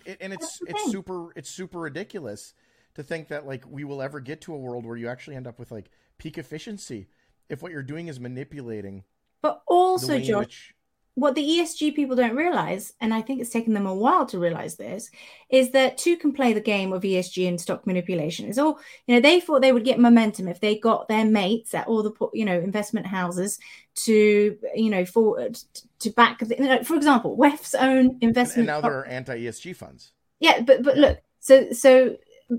it, 0.04 0.18
and 0.20 0.32
it's 0.32 0.60
it's 0.66 0.90
super 0.90 1.32
it's 1.34 1.50
super 1.50 1.80
ridiculous 1.80 2.54
to 2.94 3.02
think 3.02 3.28
that 3.28 3.46
like 3.46 3.64
we 3.68 3.84
will 3.84 4.02
ever 4.02 4.20
get 4.20 4.40
to 4.42 4.54
a 4.54 4.58
world 4.58 4.86
where 4.86 4.96
you 4.96 5.08
actually 5.08 5.36
end 5.36 5.46
up 5.46 5.58
with 5.58 5.70
like 5.70 5.90
peak 6.18 6.38
efficiency 6.38 7.08
if 7.48 7.62
what 7.62 7.72
you're 7.72 7.82
doing 7.82 8.08
is 8.08 8.20
manipulating. 8.20 9.04
But 9.42 9.62
also, 9.66 10.18
Josh, 10.18 10.44
which... 10.44 10.74
what 11.14 11.34
the 11.34 11.42
ESG 11.42 11.94
people 11.94 12.16
don't 12.16 12.36
realize, 12.36 12.92
and 13.00 13.12
I 13.12 13.20
think 13.20 13.40
it's 13.40 13.50
taken 13.50 13.74
them 13.74 13.86
a 13.86 13.94
while 13.94 14.26
to 14.26 14.38
realize 14.38 14.76
this, 14.76 15.10
is 15.50 15.70
that 15.72 15.98
two 15.98 16.16
can 16.16 16.32
play 16.32 16.52
the 16.52 16.60
game 16.60 16.92
of 16.92 17.02
ESG 17.02 17.48
and 17.48 17.60
stock 17.60 17.86
manipulation. 17.86 18.48
Is 18.48 18.58
all 18.58 18.78
you 19.06 19.14
know. 19.14 19.20
They 19.20 19.40
thought 19.40 19.60
they 19.60 19.72
would 19.72 19.84
get 19.84 19.98
momentum 19.98 20.48
if 20.48 20.60
they 20.60 20.78
got 20.78 21.08
their 21.08 21.24
mates 21.24 21.74
at 21.74 21.88
all 21.88 22.02
the 22.02 22.12
you 22.32 22.44
know 22.44 22.58
investment 22.58 23.06
houses 23.06 23.58
to 23.96 24.56
you 24.74 24.90
know 24.90 25.04
forward 25.04 25.58
to 25.98 26.10
back. 26.10 26.38
The, 26.38 26.56
you 26.56 26.64
know, 26.64 26.82
for 26.84 26.94
example, 26.94 27.36
WEF's 27.36 27.74
own 27.74 28.18
investment. 28.20 28.68
And 28.68 28.76
now 28.76 28.80
there 28.80 28.98
are 28.98 29.06
anti 29.06 29.36
ESG 29.40 29.76
funds. 29.76 30.12
Yeah, 30.38 30.60
but 30.60 30.82
but 30.82 30.96
look, 30.96 31.18
so 31.40 31.72
so 31.72 32.16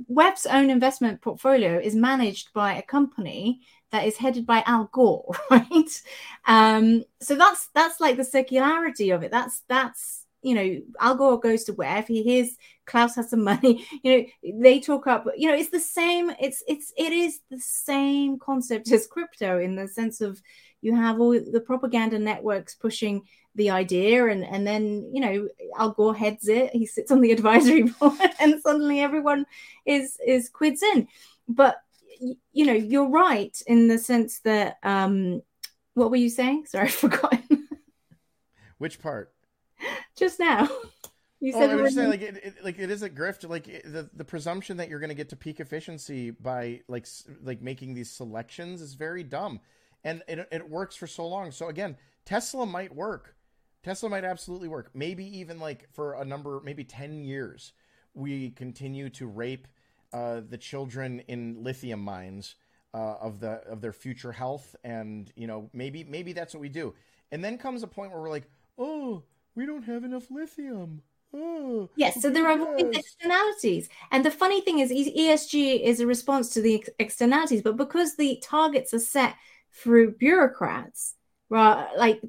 WEF's 0.08 0.46
own 0.46 0.70
investment 0.70 1.22
portfolio 1.22 1.80
is 1.80 1.96
managed 1.96 2.54
by 2.54 2.76
a 2.76 2.82
company 2.82 3.62
that 3.92 4.06
is 4.06 4.18
headed 4.18 4.46
by 4.46 4.64
Al 4.66 4.90
Gore, 4.92 5.36
right? 5.52 6.02
Um, 6.46 7.04
so 7.20 7.36
that's 7.36 7.68
that's 7.74 8.00
like 8.00 8.18
the 8.18 8.24
circularity 8.24 9.14
of 9.14 9.24
it. 9.24 9.32
That's 9.32 9.64
that's 9.68 10.26
you 10.42 10.56
know, 10.56 10.82
Al 11.00 11.16
Gore 11.16 11.40
goes 11.40 11.64
to 11.66 11.74
WEF, 11.74 12.08
he 12.08 12.24
hears 12.24 12.58
Klaus 12.86 13.16
has 13.16 13.30
some 13.30 13.44
money, 13.44 13.86
you 14.04 14.18
know, 14.18 14.26
they 14.60 14.80
talk 14.80 15.08
up, 15.08 15.26
you 15.38 15.48
know, 15.48 15.56
it's 15.56 15.70
the 15.70 15.80
same, 15.80 16.32
it's 16.40 16.64
it's 16.68 16.92
it 16.98 17.14
is 17.14 17.40
the 17.50 17.60
same 17.60 18.40
concept 18.40 18.92
as 18.92 19.08
crypto 19.08 19.60
in 19.60 19.76
the 19.76 19.88
sense 19.88 20.20
of 20.20 20.42
you 20.82 20.96
have 20.96 21.20
all 21.20 21.32
the 21.32 21.64
propaganda 21.64 22.18
networks 22.18 22.74
pushing 22.74 23.22
the 23.56 23.70
idea 23.70 24.28
and 24.28 24.46
and 24.46 24.66
then 24.66 25.10
you 25.14 25.20
know 25.20 25.48
al 25.78 25.92
gore 25.92 26.16
heads 26.16 26.48
it 26.48 26.72
he 26.72 26.86
sits 26.86 27.12
on 27.12 27.20
the 27.20 27.34
advisory 27.34 27.84
board 28.00 28.14
and 28.40 28.62
suddenly 28.62 29.02
everyone 29.02 29.46
is 29.86 30.18
is 30.26 30.48
quids 30.48 30.82
in 30.82 31.06
but 31.50 31.82
you 32.52 32.66
know 32.66 32.74
you're 32.74 33.10
right 33.10 33.62
in 33.68 33.88
the 33.88 33.98
sense 33.98 34.40
that 34.42 34.78
um 34.84 35.42
what 35.96 36.10
were 36.10 36.18
you 36.18 36.30
saying 36.30 36.66
sorry 36.66 36.86
i've 36.88 36.94
forgotten 36.94 37.68
which 38.78 39.02
part 39.02 39.34
just 40.16 40.40
now 40.40 40.68
you 41.40 41.52
said 41.52 41.72
oh, 41.72 41.80
I 41.80 41.82
was 41.82 41.96
saying, 41.96 42.10
like 42.10 42.22
it, 42.22 42.38
it, 42.44 42.56
like 42.64 42.78
it 42.78 42.92
is 42.92 43.02
a 43.02 43.10
grift. 43.10 43.50
Like 43.50 43.68
it, 43.68 43.84
the 43.92 44.08
the 44.14 44.24
presumption 44.24 44.78
that 44.78 44.90
you're 44.90 45.00
going 45.00 45.10
to 45.10 45.16
get 45.16 45.30
to 45.30 45.36
peak 45.36 45.60
efficiency 45.60 46.30
by 46.30 46.82
like 46.88 47.08
like 47.44 47.64
making 47.64 47.96
these 47.96 48.12
selections 48.12 48.80
is 48.80 48.94
very 48.94 49.24
dumb 49.24 49.60
and 50.04 50.24
it, 50.28 50.48
it 50.52 50.70
works 50.70 50.96
for 50.96 51.08
so 51.08 51.28
long. 51.28 51.52
So 51.52 51.68
again, 51.68 51.98
Tesla 52.26 52.66
might 52.66 52.94
work. 52.94 53.36
Tesla 53.84 54.10
might 54.10 54.24
absolutely 54.24 54.68
work. 54.68 54.92
Maybe 54.94 55.26
even 55.40 55.60
like 55.60 55.88
for 55.92 56.14
a 56.14 56.26
number, 56.26 56.62
maybe 56.64 56.84
ten 56.84 57.24
years, 57.24 57.74
we 58.14 58.52
continue 58.52 59.10
to 59.12 59.28
rape 59.28 59.68
uh, 60.14 60.42
the 60.48 60.58
children 60.58 61.22
in 61.28 61.64
lithium 61.64 62.02
mines 62.02 62.56
uh, 62.94 63.16
of 63.22 63.40
the 63.40 63.62
of 63.68 63.82
their 63.82 63.94
future 63.94 64.32
health, 64.32 64.76
and 64.84 65.32
you 65.36 65.48
know 65.48 65.70
maybe 65.74 66.04
maybe 66.04 66.34
that's 66.34 66.54
what 66.54 66.62
we 66.62 66.70
do. 66.70 66.94
And 67.32 67.44
then 67.44 67.58
comes 67.58 67.84
a 67.84 67.88
point 67.88 68.12
where 68.12 68.20
we're 68.20 68.30
like, 68.30 68.50
oh, 68.78 69.24
we 69.56 69.66
don't 69.66 69.84
have 69.84 70.04
enough 70.04 70.30
lithium. 70.30 71.02
Oh, 71.34 71.90
yes, 71.96 72.22
so 72.22 72.30
there 72.30 72.46
are 72.46 72.78
externalities. 72.78 73.88
And 74.12 74.26
the 74.26 74.32
funny 74.32 74.60
thing 74.60 74.80
is, 74.80 74.92
ESG 74.92 75.82
is 75.82 76.02
a 76.02 76.08
response 76.08 76.50
to 76.50 76.62
the 76.62 76.86
externalities, 77.00 77.62
but 77.62 77.78
because 77.78 78.18
the 78.18 78.44
targets 78.44 78.94
are 78.94 79.00
set 79.00 79.36
through 79.72 80.12
bureaucrats, 80.16 81.16
right? 81.50 81.88
Like 81.98 82.22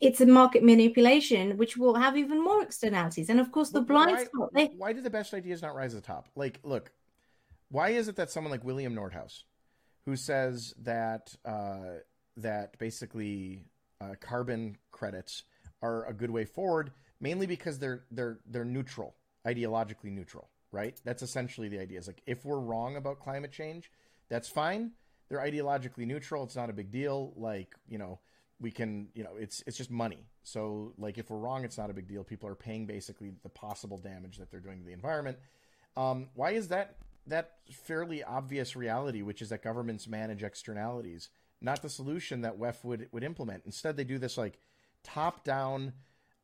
it's 0.00 0.20
a 0.20 0.26
market 0.26 0.62
manipulation, 0.62 1.56
which 1.56 1.76
will 1.76 1.94
have 1.94 2.16
even 2.16 2.42
more 2.42 2.62
externalities. 2.62 3.28
And 3.28 3.40
of 3.40 3.50
course, 3.50 3.70
the 3.70 3.80
blind 3.80 4.12
why, 4.12 4.24
spot. 4.24 4.50
They... 4.54 4.66
Why 4.76 4.92
do 4.92 5.00
the 5.00 5.10
best 5.10 5.34
ideas 5.34 5.62
not 5.62 5.74
rise 5.74 5.90
to 5.90 5.96
the 5.96 6.02
top? 6.02 6.28
Like, 6.36 6.60
look, 6.62 6.92
why 7.70 7.90
is 7.90 8.08
it 8.08 8.16
that 8.16 8.30
someone 8.30 8.50
like 8.50 8.64
William 8.64 8.94
Nordhaus, 8.94 9.42
who 10.04 10.16
says 10.16 10.74
that 10.82 11.34
uh, 11.44 12.00
that 12.36 12.78
basically 12.78 13.64
uh, 14.00 14.14
carbon 14.20 14.76
credits 14.92 15.42
are 15.82 16.06
a 16.06 16.12
good 16.12 16.30
way 16.30 16.44
forward, 16.44 16.92
mainly 17.20 17.46
because 17.46 17.78
they're 17.78 18.04
they're 18.10 18.38
they're 18.46 18.64
neutral, 18.64 19.16
ideologically 19.46 20.12
neutral, 20.12 20.48
right? 20.70 21.00
That's 21.04 21.22
essentially 21.22 21.68
the 21.68 21.80
idea. 21.80 21.98
Is 21.98 22.06
like 22.06 22.22
if 22.26 22.44
we're 22.44 22.60
wrong 22.60 22.96
about 22.96 23.18
climate 23.18 23.50
change, 23.52 23.90
that's 24.28 24.48
fine 24.48 24.92
they're 25.28 25.40
ideologically 25.40 26.06
neutral. 26.06 26.44
It's 26.44 26.56
not 26.56 26.70
a 26.70 26.72
big 26.72 26.90
deal. 26.90 27.32
Like 27.36 27.74
you 27.88 27.98
know, 27.98 28.18
we 28.60 28.70
can 28.70 29.08
you 29.14 29.24
know 29.24 29.36
it's 29.38 29.62
it's 29.66 29.76
just 29.76 29.90
money. 29.90 30.26
So 30.42 30.92
like 30.98 31.18
if 31.18 31.30
we're 31.30 31.38
wrong, 31.38 31.64
it's 31.64 31.78
not 31.78 31.90
a 31.90 31.94
big 31.94 32.08
deal. 32.08 32.24
People 32.24 32.48
are 32.48 32.54
paying 32.54 32.86
basically 32.86 33.32
the 33.42 33.48
possible 33.48 33.98
damage 33.98 34.38
that 34.38 34.50
they're 34.50 34.60
doing 34.60 34.80
to 34.80 34.84
the 34.84 34.92
environment. 34.92 35.38
Um, 35.96 36.28
why 36.34 36.50
is 36.52 36.68
that 36.68 36.96
that 37.26 37.56
fairly 37.70 38.22
obvious 38.22 38.74
reality, 38.74 39.22
which 39.22 39.42
is 39.42 39.50
that 39.50 39.62
governments 39.62 40.08
manage 40.08 40.42
externalities, 40.42 41.28
not 41.60 41.82
the 41.82 41.90
solution 41.90 42.40
that 42.42 42.58
WEF 42.58 42.84
would 42.84 43.08
would 43.12 43.24
implement. 43.24 43.62
Instead, 43.66 43.96
they 43.96 44.04
do 44.04 44.18
this 44.18 44.38
like 44.38 44.58
top 45.02 45.44
down. 45.44 45.92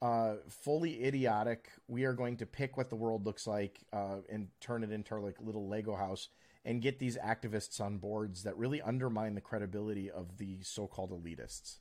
Uh, 0.02 0.34
fully 0.50 1.02
idiotic. 1.02 1.70
We 1.88 2.04
are 2.04 2.12
going 2.12 2.36
to 2.38 2.44
pick 2.44 2.76
what 2.76 2.90
the 2.90 2.96
world 2.96 3.24
looks 3.24 3.46
like 3.46 3.78
uh, 3.90 4.18
and 4.28 4.48
turn 4.60 4.84
it 4.84 4.92
into 4.92 5.14
our 5.14 5.20
like 5.20 5.36
little 5.40 5.66
Lego 5.66 5.94
house 5.96 6.28
and 6.62 6.82
get 6.82 6.98
these 6.98 7.16
activists 7.16 7.80
on 7.80 7.96
boards 7.96 8.42
that 8.42 8.56
really 8.58 8.82
undermine 8.82 9.34
the 9.34 9.40
credibility 9.40 10.10
of 10.10 10.36
the 10.36 10.58
so-called 10.62 11.10
elitists. 11.10 11.78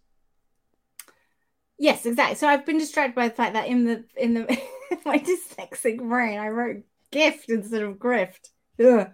Yes, 1.84 2.06
exactly. 2.06 2.36
So 2.36 2.48
I've 2.48 2.66
been 2.66 2.78
distracted 2.78 3.14
by 3.14 3.28
the 3.28 3.36
fact 3.36 3.56
that 3.56 3.68
in 3.68 3.84
the 3.84 4.06
in 4.16 4.34
the 4.34 4.58
my 5.06 5.20
dyslexic 5.20 5.98
brain 5.98 6.40
I 6.40 6.48
wrote 6.48 6.84
gift 7.12 7.50
instead 7.50 7.82
of 7.82 7.96
grift. 7.96 8.52
Ugh. 8.80 9.10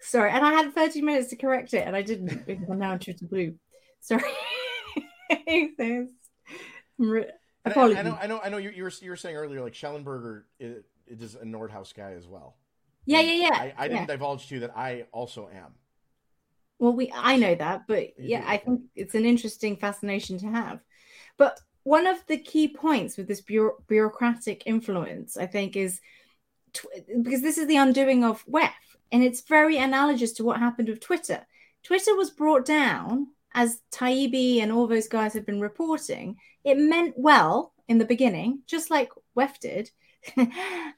Sorry, 0.00 0.30
and 0.30 0.42
I 0.42 0.54
had 0.54 0.72
30 0.72 1.02
minutes 1.02 1.28
to 1.28 1.36
correct 1.36 1.74
it, 1.74 1.86
and 1.86 1.94
I 1.94 2.00
didn't 2.00 2.46
because 2.46 2.70
I'm 2.70 2.78
now 2.78 2.94
in 2.94 3.00
Twitter 3.00 3.26
blue. 3.26 3.56
Sorry. 4.00 4.22
I, 7.94 8.00
I, 8.00 8.02
know, 8.02 8.18
I 8.18 8.26
know, 8.26 8.40
I 8.44 8.48
know. 8.48 8.56
You, 8.56 8.70
you, 8.70 8.84
were 8.84 8.92
you 9.02 9.10
were 9.10 9.16
saying 9.16 9.36
earlier, 9.36 9.60
like 9.60 9.74
Shellenberger 9.74 10.44
is, 10.58 10.84
it 11.06 11.20
is 11.20 11.34
a 11.34 11.44
Nordhaus 11.44 11.94
guy 11.94 12.12
as 12.12 12.26
well. 12.26 12.56
Yeah, 13.04 13.20
yeah, 13.20 13.48
yeah. 13.48 13.58
I, 13.60 13.74
I 13.76 13.88
didn't 13.88 14.08
yeah. 14.08 14.16
divulge 14.16 14.48
to 14.48 14.54
you 14.54 14.60
that 14.60 14.74
I 14.74 15.04
also 15.12 15.50
am. 15.54 15.74
Well, 16.78 16.94
we 16.94 17.12
I 17.14 17.36
know 17.36 17.54
that, 17.54 17.82
but 17.86 18.18
yeah, 18.18 18.42
I 18.46 18.56
think 18.56 18.84
it's 18.94 19.14
an 19.14 19.26
interesting 19.26 19.76
fascination 19.76 20.38
to 20.38 20.46
have. 20.46 20.80
But 21.36 21.60
one 21.86 22.08
of 22.08 22.18
the 22.26 22.36
key 22.36 22.66
points 22.66 23.16
with 23.16 23.28
this 23.28 23.40
bureau- 23.40 23.76
bureaucratic 23.86 24.64
influence, 24.66 25.36
I 25.36 25.46
think, 25.46 25.76
is 25.76 26.00
tw- 26.72 26.86
because 27.22 27.42
this 27.42 27.58
is 27.58 27.68
the 27.68 27.76
undoing 27.76 28.24
of 28.24 28.44
WEF, 28.46 28.72
and 29.12 29.22
it's 29.22 29.42
very 29.42 29.76
analogous 29.78 30.32
to 30.32 30.44
what 30.44 30.58
happened 30.58 30.88
with 30.88 30.98
Twitter. 30.98 31.46
Twitter 31.84 32.16
was 32.16 32.30
brought 32.30 32.64
down, 32.64 33.28
as 33.54 33.82
Taibbi 33.92 34.60
and 34.60 34.72
all 34.72 34.88
those 34.88 35.06
guys 35.06 35.32
have 35.34 35.46
been 35.46 35.60
reporting. 35.60 36.38
It 36.64 36.76
meant 36.76 37.14
well 37.16 37.72
in 37.86 37.98
the 37.98 38.04
beginning, 38.04 38.62
just 38.66 38.90
like 38.90 39.12
WEF 39.36 39.60
did, 39.60 39.88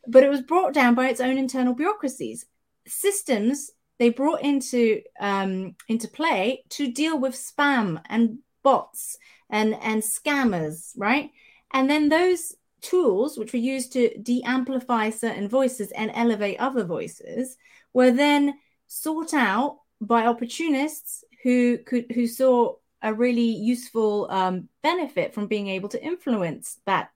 but 0.09 0.23
it 0.23 0.31
was 0.31 0.41
brought 0.41 0.73
down 0.73 0.95
by 0.95 1.11
its 1.11 1.21
own 1.21 1.37
internal 1.37 1.75
bureaucracies. 1.75 2.47
Systems 2.87 3.73
they 3.99 4.09
brought 4.09 4.41
into 4.41 5.03
um, 5.21 5.77
into 5.87 6.09
play 6.09 6.65
to 6.71 6.91
deal 6.91 7.19
with 7.19 7.35
spam 7.35 8.01
and 8.09 8.39
bots 8.63 9.19
and 9.51 9.75
and 9.83 10.03
scammers, 10.03 10.93
right? 10.97 11.31
And 11.73 11.89
then 11.89 12.09
those 12.09 12.55
tools, 12.81 13.37
which 13.37 13.53
were 13.53 13.59
used 13.59 13.93
to 13.93 14.17
de-amplify 14.19 15.11
certain 15.11 15.49
voices 15.49 15.91
and 15.93 16.11
elevate 16.15 16.59
other 16.61 16.85
voices, 16.85 17.57
were 17.93 18.11
then 18.11 18.55
sought 18.87 19.35
out 19.35 19.79
by 20.01 20.27
opportunists 20.27 21.25
who 21.43 21.79
could 21.79 22.11
who 22.13 22.27
saw 22.27 22.75
a 23.03 23.15
really 23.15 23.43
useful 23.43 24.27
um, 24.31 24.69
benefit 24.83 25.33
from 25.35 25.47
being 25.47 25.69
able 25.69 25.89
to 25.89 26.05
influence 26.05 26.79
that 26.85 27.11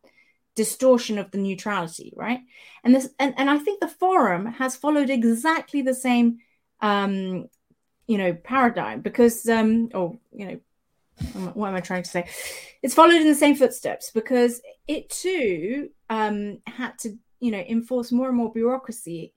distortion 0.54 1.18
of 1.18 1.30
the 1.30 1.38
neutrality, 1.38 2.12
right? 2.16 2.40
And 2.84 2.94
this 2.94 3.08
and, 3.18 3.34
and 3.36 3.50
I 3.50 3.58
think 3.58 3.80
the 3.80 3.88
forum 3.88 4.46
has 4.46 4.76
followed 4.76 5.10
exactly 5.10 5.82
the 5.82 5.94
same 5.94 6.38
um, 6.80 7.46
you 8.06 8.18
know, 8.18 8.34
paradigm 8.34 9.00
because 9.00 9.48
um 9.48 9.88
or 9.94 10.18
you 10.32 10.46
know, 10.46 10.60
what 11.54 11.68
am 11.68 11.74
I 11.74 11.80
trying 11.80 12.02
to 12.02 12.10
say? 12.10 12.28
It's 12.82 12.94
followed 12.94 13.20
in 13.20 13.28
the 13.28 13.34
same 13.34 13.54
footsteps 13.54 14.10
because 14.10 14.60
it 14.88 15.10
too 15.10 15.90
um, 16.10 16.58
had 16.66 16.98
to, 17.00 17.16
you 17.40 17.50
know, 17.50 17.60
enforce 17.60 18.12
more 18.12 18.28
and 18.28 18.36
more 18.36 18.52
bureaucracy, 18.52 19.34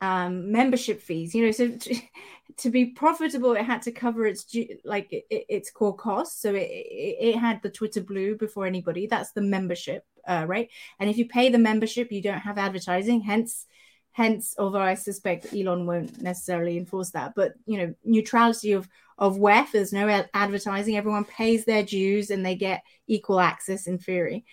um, 0.00 0.52
membership 0.52 1.00
fees. 1.00 1.34
You 1.34 1.46
know, 1.46 1.52
so 1.52 1.70
to, 1.70 1.96
to 2.58 2.70
be 2.70 2.86
profitable, 2.86 3.52
it 3.54 3.64
had 3.64 3.82
to 3.82 3.92
cover 3.92 4.26
its 4.26 4.44
like 4.84 5.12
it, 5.12 5.24
its 5.30 5.70
core 5.70 5.96
costs. 5.96 6.40
So 6.42 6.54
it, 6.54 6.68
it 6.70 7.36
had 7.36 7.62
the 7.62 7.70
Twitter 7.70 8.02
Blue 8.02 8.36
before 8.36 8.66
anybody. 8.66 9.06
That's 9.06 9.32
the 9.32 9.42
membership, 9.42 10.04
uh, 10.26 10.44
right? 10.46 10.68
And 10.98 11.08
if 11.08 11.16
you 11.16 11.26
pay 11.26 11.48
the 11.48 11.58
membership, 11.58 12.12
you 12.12 12.22
don't 12.22 12.40
have 12.40 12.58
advertising. 12.58 13.20
Hence, 13.22 13.66
hence 14.12 14.54
although 14.58 14.80
i 14.80 14.94
suspect 14.94 15.54
elon 15.54 15.86
won't 15.86 16.20
necessarily 16.20 16.76
enforce 16.76 17.10
that 17.10 17.32
but 17.34 17.54
you 17.64 17.78
know 17.78 17.94
neutrality 18.04 18.72
of 18.72 18.86
of 19.22 19.36
wef 19.36 19.70
there's 19.70 19.92
no 19.92 20.08
advertising. 20.34 20.96
Everyone 20.96 21.24
pays 21.24 21.64
their 21.64 21.84
dues 21.84 22.30
and 22.30 22.44
they 22.44 22.56
get 22.56 22.82
equal 23.06 23.38
access 23.38 23.86
in 23.86 23.98
theory. 23.98 24.44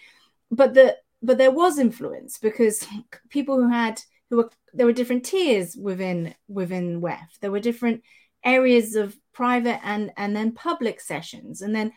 But 0.51 0.76
the 0.76 0.95
but 1.24 1.39
there 1.39 1.51
was 1.51 1.80
influence 1.80 2.38
because 2.38 2.86
people 3.30 3.55
who 3.55 3.67
had 3.67 3.99
who 4.30 4.38
were 4.38 4.51
there 4.74 4.86
were 4.86 4.93
different 4.93 5.26
tiers 5.26 5.76
within 5.76 6.36
within 6.47 7.01
wef 7.01 7.28
there 7.41 7.51
were 7.51 7.59
different 7.59 8.03
areas 8.45 8.95
of 8.95 9.17
private 9.34 9.80
and 9.84 10.11
and 10.17 10.36
then 10.36 10.51
public 10.51 11.01
sessions. 11.01 11.63
And 11.63 11.74
then 11.74 11.91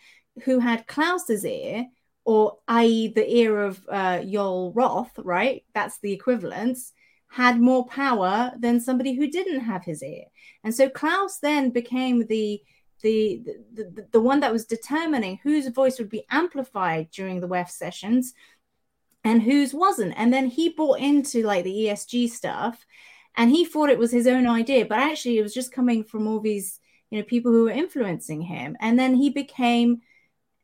who 0.44 0.58
had 0.58 0.86
klaus's 0.86 1.44
ear 1.44 1.84
or 2.24 2.56
i.e 2.68 3.08
the 3.08 3.30
ear 3.36 3.64
of 3.64 3.82
uh, 3.90 4.22
Joel 4.22 4.72
Roth 4.72 5.12
right? 5.18 5.62
That's 5.74 5.98
the 5.98 6.12
equivalence 6.12 6.92
had 7.32 7.58
more 7.58 7.86
power 7.86 8.52
than 8.58 8.78
somebody 8.78 9.14
who 9.14 9.26
didn't 9.26 9.60
have 9.60 9.82
his 9.82 10.02
ear. 10.02 10.24
And 10.64 10.74
so 10.74 10.90
Klaus 10.90 11.38
then 11.38 11.70
became 11.70 12.26
the 12.26 12.62
the, 13.00 13.42
the, 13.74 14.06
the 14.12 14.20
one 14.20 14.38
that 14.40 14.52
was 14.52 14.64
determining 14.64 15.40
whose 15.42 15.66
voice 15.66 15.98
would 15.98 16.08
be 16.08 16.24
amplified 16.30 17.10
during 17.10 17.40
the 17.40 17.48
WEF 17.48 17.68
sessions 17.68 18.32
and 19.24 19.42
whose 19.42 19.74
wasn't. 19.74 20.14
And 20.16 20.32
then 20.32 20.46
he 20.46 20.68
bought 20.68 21.00
into 21.00 21.42
like 21.42 21.64
the 21.64 21.86
ESG 21.86 22.28
stuff 22.28 22.86
and 23.36 23.50
he 23.50 23.64
thought 23.64 23.90
it 23.90 23.98
was 23.98 24.12
his 24.12 24.28
own 24.28 24.46
idea, 24.46 24.84
but 24.84 24.98
actually 24.98 25.38
it 25.38 25.42
was 25.42 25.54
just 25.54 25.72
coming 25.72 26.04
from 26.04 26.28
all 26.28 26.38
these, 26.38 26.78
you 27.10 27.18
know, 27.18 27.24
people 27.24 27.50
who 27.50 27.64
were 27.64 27.70
influencing 27.70 28.42
him. 28.42 28.76
And 28.78 28.96
then 28.96 29.14
he 29.14 29.30
became 29.30 30.02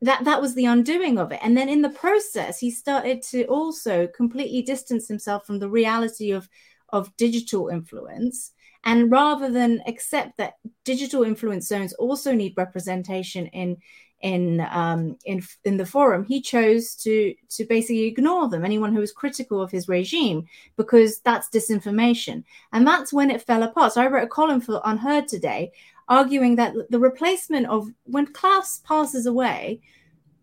that 0.01 0.25
that 0.25 0.41
was 0.41 0.55
the 0.55 0.65
undoing 0.65 1.19
of 1.19 1.33
it 1.33 1.41
and 1.43 1.57
then 1.57 1.69
in 1.69 1.83
the 1.83 1.91
process 1.91 2.59
he 2.59 2.71
started 2.71 3.23
to 3.23 3.45
also 3.45 4.07
completely 4.09 4.63
distance 4.63 5.09
himself 5.09 5.45
from 5.47 5.59
the 5.59 5.69
reality 5.69 6.31
of 6.31 6.49
of 6.91 7.15
digital 7.17 7.69
influence 7.69 8.53
and 8.85 9.11
rather 9.11 9.51
than 9.51 9.83
accept 9.87 10.37
that 10.39 10.55
digital 10.85 11.25
influence 11.25 11.67
zones 11.67 11.93
also 11.95 12.33
need 12.33 12.55
representation 12.57 13.47
in 13.49 13.77
in 14.21 14.67
um, 14.73 15.17
in 15.25 15.43
in 15.65 15.77
the 15.77 15.87
forum, 15.87 16.25
he 16.25 16.41
chose 16.41 16.95
to 16.97 17.35
to 17.51 17.65
basically 17.67 18.05
ignore 18.05 18.49
them. 18.49 18.65
Anyone 18.65 18.93
who 18.93 19.01
was 19.01 19.13
critical 19.13 19.61
of 19.61 19.71
his 19.71 19.89
regime, 19.89 20.47
because 20.77 21.21
that's 21.21 21.49
disinformation, 21.49 22.43
and 22.73 22.87
that's 22.87 23.13
when 23.13 23.31
it 23.31 23.43
fell 23.43 23.63
apart. 23.63 23.93
So 23.93 24.03
I 24.03 24.09
wrote 24.09 24.25
a 24.25 24.29
column 24.29 24.61
for 24.61 24.81
Unheard 24.85 25.29
today 25.29 25.71
arguing 26.09 26.57
that 26.57 26.75
the 26.91 26.99
replacement 26.99 27.67
of 27.67 27.89
when 28.05 28.27
Klaus 28.27 28.79
passes 28.79 29.27
away 29.27 29.81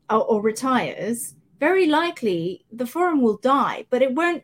or, 0.09 0.24
or 0.24 0.41
retires, 0.41 1.36
very 1.59 1.88
likely 1.88 2.66
the 2.72 2.86
forum 2.86 3.22
will 3.22 3.38
die, 3.38 3.86
but 3.89 4.01
it 4.01 4.13
won't 4.13 4.43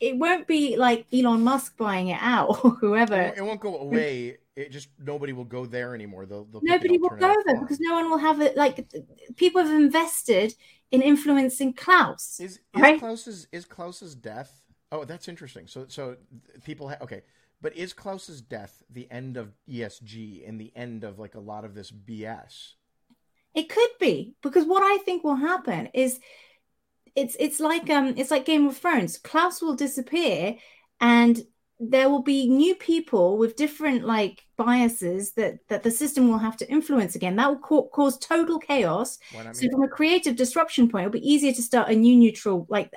it 0.00 0.18
won't 0.18 0.46
be 0.46 0.76
like 0.76 1.06
Elon 1.12 1.42
Musk 1.42 1.76
buying 1.76 2.08
it 2.08 2.18
out 2.20 2.60
or 2.64 2.70
whoever. 2.72 3.32
It 3.36 3.42
won't 3.42 3.60
go 3.60 3.78
away. 3.78 4.38
It 4.56 4.70
just 4.70 4.88
nobody 5.04 5.32
will 5.32 5.44
go 5.44 5.66
there 5.66 5.94
anymore. 5.94 6.26
They'll, 6.26 6.44
they'll 6.44 6.62
nobody 6.62 6.98
will 6.98 7.10
go 7.10 7.34
there 7.44 7.60
because 7.60 7.80
no 7.80 7.94
one 7.94 8.08
will 8.08 8.18
have 8.18 8.40
it. 8.40 8.56
Like 8.56 8.86
people 9.36 9.62
have 9.62 9.74
invested 9.74 10.54
in 10.90 11.02
influencing 11.02 11.72
Klaus. 11.72 12.38
Is, 12.40 12.52
is 12.52 12.60
right? 12.76 13.00
Klaus's 13.00 13.48
is 13.50 13.64
Klaus's 13.64 14.14
death? 14.14 14.62
Oh, 14.92 15.04
that's 15.04 15.26
interesting. 15.26 15.66
So 15.66 15.86
so 15.88 16.16
people 16.64 16.88
ha- 16.88 16.98
okay. 17.02 17.22
But 17.60 17.76
is 17.76 17.92
Klaus's 17.92 18.42
death 18.42 18.82
the 18.90 19.10
end 19.10 19.36
of 19.36 19.54
ESG 19.68 20.46
and 20.46 20.60
the 20.60 20.72
end 20.76 21.02
of 21.04 21.18
like 21.18 21.34
a 21.34 21.40
lot 21.40 21.64
of 21.64 21.74
this 21.74 21.90
BS? 21.90 22.74
It 23.54 23.68
could 23.68 23.90
be 24.00 24.34
because 24.42 24.64
what 24.66 24.82
I 24.82 25.02
think 25.04 25.24
will 25.24 25.36
happen 25.36 25.88
is 25.94 26.20
it's 27.14 27.36
it's 27.38 27.60
like 27.60 27.88
um 27.90 28.14
it's 28.16 28.30
like 28.30 28.44
Game 28.44 28.66
of 28.66 28.76
Thrones. 28.76 29.18
Klaus 29.18 29.62
will 29.62 29.76
disappear 29.76 30.56
and 31.00 31.40
there 31.80 32.08
will 32.08 32.22
be 32.22 32.48
new 32.48 32.74
people 32.74 33.36
with 33.36 33.56
different 33.56 34.04
like 34.04 34.42
biases 34.56 35.32
that 35.32 35.58
that 35.68 35.82
the 35.82 35.90
system 35.90 36.28
will 36.28 36.38
have 36.38 36.56
to 36.56 36.70
influence 36.70 37.16
again 37.16 37.34
that 37.36 37.48
will 37.48 37.58
ca- 37.58 37.88
cause 37.88 38.16
total 38.18 38.58
chaos 38.60 39.18
I 39.36 39.42
mean, 39.42 39.54
so 39.54 39.68
from 39.70 39.82
a 39.82 39.88
creative 39.88 40.36
disruption 40.36 40.88
point 40.88 41.06
it'll 41.06 41.20
be 41.20 41.28
easier 41.28 41.52
to 41.52 41.62
start 41.62 41.88
a 41.88 41.96
new 41.96 42.16
neutral 42.16 42.66
like 42.68 42.92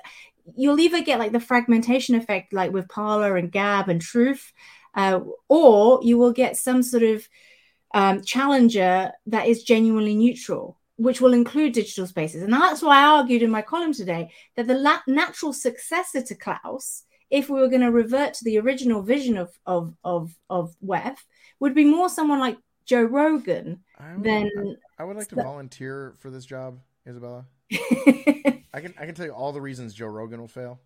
you'll 0.56 0.80
either 0.80 1.02
get 1.02 1.18
like 1.18 1.32
the 1.32 1.40
fragmentation 1.40 2.14
effect 2.14 2.52
like 2.52 2.72
with 2.72 2.88
Parler 2.88 3.36
and 3.36 3.52
Gab 3.52 3.88
and 3.88 4.00
Truth 4.00 4.52
uh, 4.94 5.20
or 5.48 6.00
you 6.02 6.18
will 6.18 6.32
get 6.32 6.56
some 6.56 6.82
sort 6.82 7.02
of 7.04 7.28
um, 7.94 8.22
challenger 8.22 9.12
that 9.26 9.46
is 9.46 9.62
genuinely 9.62 10.14
neutral, 10.14 10.76
which 10.96 11.20
will 11.20 11.32
include 11.32 11.72
digital 11.72 12.06
spaces. 12.06 12.42
And 12.42 12.52
that's 12.52 12.82
why 12.82 12.98
I 12.98 13.16
argued 13.18 13.42
in 13.42 13.50
my 13.50 13.62
column 13.62 13.94
today 13.94 14.30
that 14.56 14.66
the 14.66 14.74
la- 14.74 15.00
natural 15.06 15.52
successor 15.52 16.22
to 16.22 16.34
Klaus, 16.34 17.04
if 17.30 17.48
we 17.48 17.60
were 17.60 17.68
going 17.68 17.82
to 17.82 17.92
revert 17.92 18.34
to 18.34 18.44
the 18.44 18.58
original 18.58 19.02
vision 19.02 19.36
of 19.36 19.56
of 19.66 19.94
of 20.02 20.34
of 20.50 20.74
WEF, 20.84 21.16
would 21.60 21.74
be 21.74 21.84
more 21.84 22.08
someone 22.08 22.40
like 22.40 22.58
Joe 22.84 23.04
Rogan 23.04 23.84
I 23.98 24.14
would, 24.14 24.24
than. 24.24 24.76
I 24.98 25.04
would 25.04 25.16
like 25.16 25.28
to 25.28 25.36
volunteer 25.36 26.14
for 26.18 26.30
this 26.30 26.44
job, 26.44 26.80
Izabella. 27.06 27.44
I 27.72 28.80
can 28.80 28.94
I 28.98 29.06
can 29.06 29.14
tell 29.14 29.26
you 29.26 29.32
all 29.32 29.52
the 29.52 29.60
reasons 29.60 29.94
Joe 29.94 30.06
Rogan 30.06 30.40
will 30.40 30.48
fail. 30.48 30.80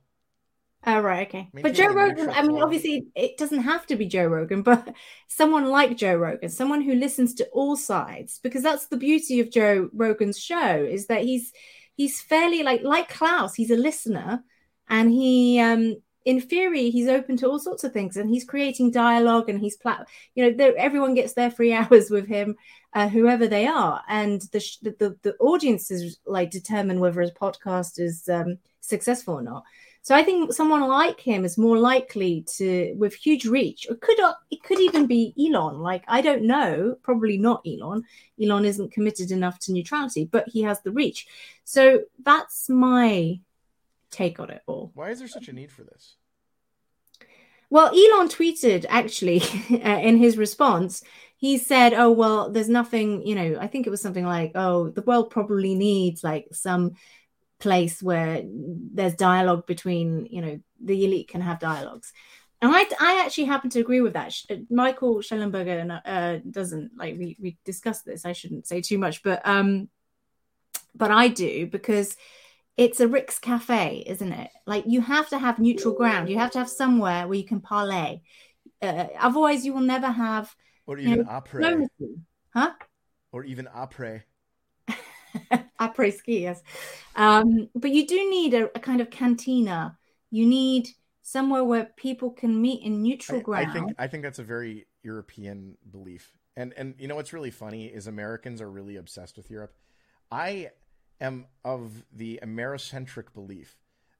Oh, 0.85 1.01
right, 1.01 1.29
okay. 1.29 1.49
but 1.53 1.75
Joe 1.75 1.93
Rogan, 1.93 2.29
I 2.31 2.43
mean, 2.43 2.61
obviously, 2.61 3.07
it 3.15 3.37
doesn't 3.37 3.61
have 3.61 3.87
to 3.87 3.95
be 3.95 4.07
Joe 4.07 4.27
Rogan, 4.27 4.63
but 4.63 4.93
someone 5.29 5.67
like 5.67 5.97
Joe 5.97 6.17
Rogan, 6.17 6.49
someone 6.49 6.83
who 6.83 6.95
listens 6.97 7.35
to 7.35 7.47
all 7.53 7.77
sides, 7.77 8.41
because 8.43 8.65
that's 8.65 8.87
the 8.87 8.97
beauty 8.97 9.39
of 9.39 9.53
Joe 9.53 9.91
Rogan's 9.93 10.41
show 10.41 10.77
is 10.77 11.07
that 11.07 11.23
he's 11.23 11.53
he's 11.95 12.21
fairly 12.21 12.65
like 12.65 12.83
like 12.83 13.09
Klaus, 13.09 13.55
he's 13.55 13.71
a 13.71 13.77
listener, 13.77 14.43
and 14.89 15.13
he 15.13 15.61
um 15.61 16.03
in 16.25 16.41
theory 16.41 16.91
he's 16.91 17.09
open 17.09 17.37
to 17.39 17.49
all 17.49 17.59
sorts 17.59 17.85
of 17.85 17.93
things, 17.93 18.17
and 18.17 18.31
he's 18.31 18.45
creating 18.45 18.91
dialogue, 18.91 19.49
and 19.49 19.61
he's 19.61 19.77
plat, 19.77 20.09
you 20.35 20.51
know, 20.51 20.73
everyone 20.77 21.15
gets 21.15 21.33
their 21.35 21.51
free 21.51 21.73
hours 21.79 22.11
with 22.11 22.27
him, 22.27 22.57
uh, 22.95 23.09
whoever 23.09 23.47
they 23.47 23.67
are, 23.67 24.03
and 24.09 24.43
the 24.53 24.61
the 24.83 25.17
the 25.23 25.37
audiences 25.39 26.19
like 26.27 26.51
determine 26.51 27.01
whether 27.01 27.21
his 27.21 27.33
podcast 27.33 27.99
is 27.99 28.29
um 28.29 28.59
successful 28.81 29.35
or 29.35 29.43
not. 29.43 29.65
So 30.05 30.17
I 30.17 30.25
think 30.25 30.53
someone 30.53 30.81
like 30.89 31.21
him 31.21 31.45
is 31.45 31.57
more 31.57 31.79
likely 31.79 32.45
to, 32.57 32.93
with 32.95 33.15
huge 33.15 33.47
reach, 33.47 33.87
it 33.89 34.01
could 34.01 34.19
it 34.51 34.63
could 34.65 34.81
even 34.81 35.07
be 35.07 35.33
Elon. 35.39 35.79
Like 35.79 36.03
I 36.09 36.21
don't 36.21 36.43
know, 36.43 36.97
probably 37.03 37.39
not 37.39 37.65
Elon. 37.65 38.03
Elon 38.43 38.65
isn't 38.65 38.93
committed 38.93 39.31
enough 39.31 39.61
to 39.61 39.73
neutrality, 39.73 40.25
but 40.25 40.49
he 40.49 40.63
has 40.63 40.81
the 40.81 40.91
reach. 40.91 41.29
So 41.63 42.01
that's 42.25 42.69
my 42.69 43.39
take 44.13 44.39
on 44.39 44.51
it 44.51 44.63
all. 44.67 44.93
Why 44.95 45.11
is 45.11 45.19
there 45.19 45.29
such 45.29 45.49
a 45.49 45.53
need 45.53 45.73
for 45.73 45.83
this? 45.83 46.15
Well, 47.69 47.89
Elon 47.89 48.29
tweeted 48.29 48.87
actually 48.89 49.41
uh, 49.71 49.99
in 49.99 50.19
his 50.19 50.37
response. 50.37 51.03
He 51.37 51.59
said, 51.59 51.93
"Oh 51.95 52.13
well, 52.13 52.51
there's 52.51 52.69
nothing. 52.69 53.27
You 53.27 53.35
know, 53.35 53.59
I 53.61 53.67
think 53.67 53.87
it 53.87 53.91
was 53.91 54.01
something 54.01 54.27
like, 54.27 54.53
oh, 54.55 54.91
the 54.91 55.03
world 55.03 55.31
probably 55.31 55.75
needs 55.75 56.23
like 56.23 56.49
some." 56.53 56.93
place 57.59 58.03
where 58.03 58.43
there's 58.45 59.15
dialogue 59.15 59.65
between 59.69 60.27
you 60.27 60.43
know 60.43 60.59
the 60.83 61.05
elite 61.05 61.29
can 61.29 61.41
have 61.41 61.61
dialogues 61.61 62.13
and 62.63 62.71
I, 62.73 62.87
I 63.01 63.25
actually 63.25 63.47
happen 63.47 63.71
to 63.71 63.81
agree 63.81 64.01
with 64.01 64.13
that. 64.13 64.33
Uh, 64.49 64.57
Michael 64.71 65.17
Shellenberger 65.17 66.01
uh, 66.05 66.39
doesn't 66.49 66.93
like 66.97 67.19
we, 67.19 67.37
we 67.41 67.59
discussed 67.65 68.05
this. 68.07 68.25
I 68.25 68.33
shouldn't 68.33 68.69
say 68.69 68.81
too 68.81 68.99
much, 68.99 69.25
but 69.25 69.43
um, 69.45 69.89
but 70.95 71.11
I 71.11 71.27
do 71.27 71.67
because 71.67 72.17
it's 72.77 73.01
a 73.01 73.09
Rick's 73.09 73.39
cafe, 73.39 74.05
isn't 74.07 74.33
it? 74.33 74.51
Like 74.67 74.85
you 74.87 75.01
have 75.01 75.29
to 75.31 75.39
have 75.39 75.59
neutral 75.59 75.95
ground. 75.95 76.29
You 76.29 76.39
have 76.39 76.51
to 76.53 76.59
have 76.59 76.71
somewhere 76.71 77.27
where 77.27 77.39
you 77.39 77.45
can 77.45 77.61
parlay. 77.61 78.21
Uh, 78.81 79.07
otherwise, 79.19 79.65
you 79.65 79.73
will 79.75 79.81
never 79.81 80.09
have. 80.09 80.55
Or 80.87 80.99
even 80.99 81.11
you 81.11 81.17
know, 81.19 81.31
après. 81.31 81.89
Huh? 82.55 82.73
Or 83.31 83.45
even 83.45 83.69
après. 83.75 84.23
après 85.81 86.13
ski, 86.13 86.41
yes. 86.41 86.63
Um, 87.17 87.69
but 87.75 87.91
you 87.91 88.07
do 88.07 88.31
need 88.31 88.55
a, 88.55 88.65
a, 88.77 88.81
kind 88.81 89.01
of 89.01 89.11
cantina. 89.11 89.97
You 90.31 90.47
need 90.47 90.89
somewhere 91.23 91.65
where 91.65 91.91
people 91.97 92.31
can 92.31 92.61
meet 92.61 92.83
in 92.83 93.03
neutral 93.03 93.41
ground. 93.41 93.67
I, 93.67 93.71
I 93.71 93.73
think 93.73 93.93
I 93.99 94.07
think 94.09 94.23
that's 94.23 94.39
a 94.39 94.45
very 94.45 94.87
European 95.03 95.77
belief. 95.91 96.33
And 96.57 96.75
and 96.77 96.95
you 96.99 97.09
know 97.09 97.17
what's 97.17 97.33
really 97.33 97.51
funny 97.51 97.87
is 97.87 98.07
Americans 98.07 98.61
are 98.61 98.71
really 98.71 98.97
obsessed 98.97 99.37
with 99.37 99.51
Europe. 99.51 99.75
I 100.31 100.71
am 101.23 101.47
of 101.65 102.05
the 102.13 102.39
Americentric 102.43 103.33
belief 103.33 103.77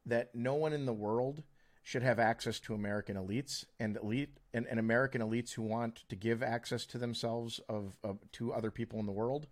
that 0.07 0.35
no 0.35 0.55
one 0.55 0.73
in 0.73 0.87
the 0.87 0.93
world 0.93 1.43
should 1.83 2.03
have 2.03 2.19
access 2.19 2.61
to 2.61 2.75
American 2.75 3.17
elites 3.17 3.65
and 3.81 3.97
elite 3.97 4.39
and, 4.55 4.67
and 4.67 4.79
American 4.79 5.21
elites 5.21 5.53
who 5.53 5.63
want 5.63 6.05
to 6.09 6.17
give 6.17 6.43
access 6.43 6.87
to 6.87 6.99
themselves 6.99 7.61
of, 7.69 7.97
of 8.05 8.19
to 8.33 8.53
other 8.53 8.71
people 8.71 9.01
in 9.01 9.07
the 9.07 9.13
world 9.13 9.47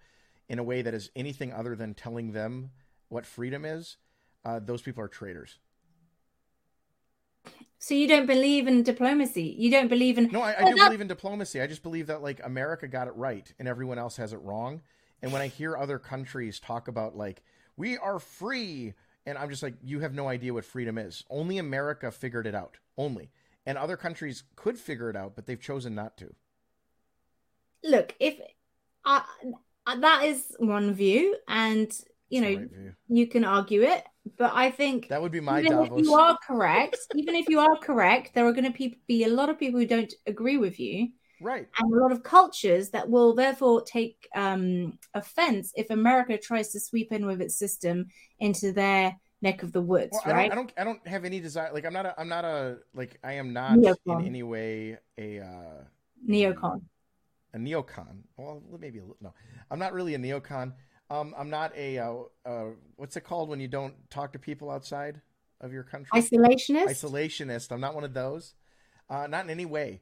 in 0.49 0.59
a 0.59 0.63
way 0.63 0.81
that 0.83 0.95
is 0.95 1.11
anything 1.17 1.53
other 1.53 1.75
than 1.75 1.95
telling 1.95 2.33
them 2.33 2.71
what 3.09 3.27
freedom 3.27 3.65
is, 3.65 3.97
uh, 4.45 4.61
those 4.61 4.83
people 4.83 5.03
are 5.03 5.09
traitors. 5.09 5.59
So 7.79 7.95
you 7.95 8.07
don't 8.07 8.27
believe 8.27 8.69
in 8.69 8.83
diplomacy? 8.83 9.55
You 9.59 9.71
don't 9.71 9.89
believe 9.89 10.19
in? 10.19 10.29
No, 10.31 10.43
I, 10.43 10.55
I 10.59 10.71
do 10.71 10.77
believe 10.77 11.01
in 11.01 11.09
diplomacy. 11.09 11.61
I 11.61 11.67
just 11.67 11.83
believe 11.83 12.09
that 12.09 12.23
like 12.23 12.41
America 12.45 12.87
got 12.87 13.09
it 13.09 13.15
right 13.17 13.53
and 13.59 13.67
everyone 13.67 13.99
else 13.99 14.17
has 14.19 14.33
it 14.33 14.41
wrong. 14.43 14.83
And 15.23 15.33
when 15.33 15.43
I 15.43 15.49
hear 15.49 15.77
other 15.77 15.99
countries 15.99 16.61
talk 16.61 16.89
about 16.89 17.17
like 17.17 17.43
we 17.77 17.99
are 17.99 18.19
free, 18.19 18.95
and 19.27 19.39
I'm 19.39 19.51
just 19.51 19.63
like, 19.63 19.75
you 19.83 20.01
have 20.01 20.15
no 20.15 20.29
idea 20.29 20.53
what 20.55 20.65
freedom 20.65 20.99
is. 20.99 21.25
Only 21.31 21.59
America 21.59 22.11
figured 22.11 22.47
it 22.47 22.55
out. 22.55 22.79
Only, 22.97 23.31
and 23.67 23.79
other 23.79 23.97
countries 23.97 24.45
could 24.57 24.79
figure 24.79 25.11
it 25.11 25.17
out, 25.17 25.37
but 25.37 25.47
they've 25.47 25.61
chosen 25.61 25.95
not 25.95 26.17
to. 26.19 26.35
Look, 27.83 28.15
if 28.21 28.39
uh, 29.05 29.23
that 29.99 30.25
is 30.25 30.55
one 30.59 30.93
view, 30.93 31.37
and 31.49 31.91
you 32.29 32.41
know, 32.41 32.49
right 32.49 32.95
you 33.09 33.27
can 33.27 33.45
argue 33.45 33.83
it, 33.83 34.05
but 34.39 34.53
I 34.55 34.71
think 34.71 35.09
that 35.09 35.21
would 35.21 35.33
be 35.33 35.41
my 35.41 35.61
even 35.61 35.73
Davos. 35.73 36.01
If 36.01 36.05
you 36.05 36.15
are 36.15 36.39
correct, 36.47 36.99
even 37.15 37.35
if 37.35 37.49
you 37.49 37.59
are 37.59 37.77
correct, 37.79 38.35
there 38.35 38.47
are 38.47 38.53
going 38.53 38.73
to 38.73 38.91
be 39.07 39.25
a 39.25 39.29
lot 39.29 39.49
of 39.49 39.59
people 39.59 39.81
who 39.81 39.87
don't 39.87 40.13
agree 40.27 40.57
with 40.57 40.79
you, 40.79 41.09
right? 41.41 41.69
And 41.79 41.95
a 41.95 42.01
lot 42.01 42.13
of 42.13 42.23
cultures 42.23 42.91
that 42.91 43.09
will 43.09 43.35
therefore 43.35 43.83
take 43.83 44.29
um, 44.35 44.99
offense 45.15 45.73
if 45.77 45.91
America 45.91 46.39
tries 46.39 46.71
to 46.73 46.81
sweep 46.81 47.13
in 47.13 47.27
with 47.27 47.41
its 47.41 47.57
system 47.57 48.09
into 48.39 48.73
their 48.73 49.17
neck 49.43 49.63
of 49.63 49.73
the 49.73 49.81
woods, 49.81 50.19
well, 50.25 50.35
right? 50.35 50.51
I 50.51 50.55
don't, 50.55 50.73
I 50.77 50.85
don't, 50.85 50.99
I 50.99 51.03
don't 51.03 51.09
have 51.09 51.25
any 51.25 51.41
desire. 51.41 51.71
Like, 51.73 51.85
I'm 51.85 51.93
not, 51.93 52.07
a, 52.07 52.21
I'm 52.21 52.29
not 52.29 52.45
a, 52.45 52.79
like, 52.95 53.19
I 53.25 53.35
am 53.35 53.53
not 53.53 53.73
neocon. 53.73 54.21
in 54.21 54.27
any 54.27 54.43
way 54.43 54.99
a 55.19 55.41
uh, 55.41 55.85
neocon. 56.29 56.83
A, 57.55 57.57
a 57.57 57.61
neocon. 57.61 58.19
Well, 58.37 58.63
maybe 58.79 58.99
a, 58.99 59.03
little. 59.03 59.17
no. 59.21 59.35
I'm 59.71 59.79
not 59.79 59.93
really 59.93 60.15
a 60.15 60.19
neocon. 60.19 60.73
Um, 61.11 61.35
I'm 61.37 61.51
not 61.51 61.77
a 61.77 61.99
uh, 61.99 62.15
uh, 62.47 62.67
what's 62.97 63.17
it 63.17 63.23
called 63.23 63.49
when 63.49 63.59
you 63.59 63.67
don't 63.67 63.95
talk 64.11 64.33
to 64.35 64.39
people 64.39 64.71
outside 64.71 65.21
of 65.61 65.73
your 65.73 65.83
country? 65.83 66.09
Isolationist. 66.15 66.87
Isolationist. 66.87 67.73
I'm 67.73 67.81
not 67.81 67.95
one 67.95 68.05
of 68.05 68.15
those. 68.15 68.55
Uh, 69.09 69.27
not 69.27 69.45
in 69.45 69.51
any 69.51 69.67
way. 69.67 70.01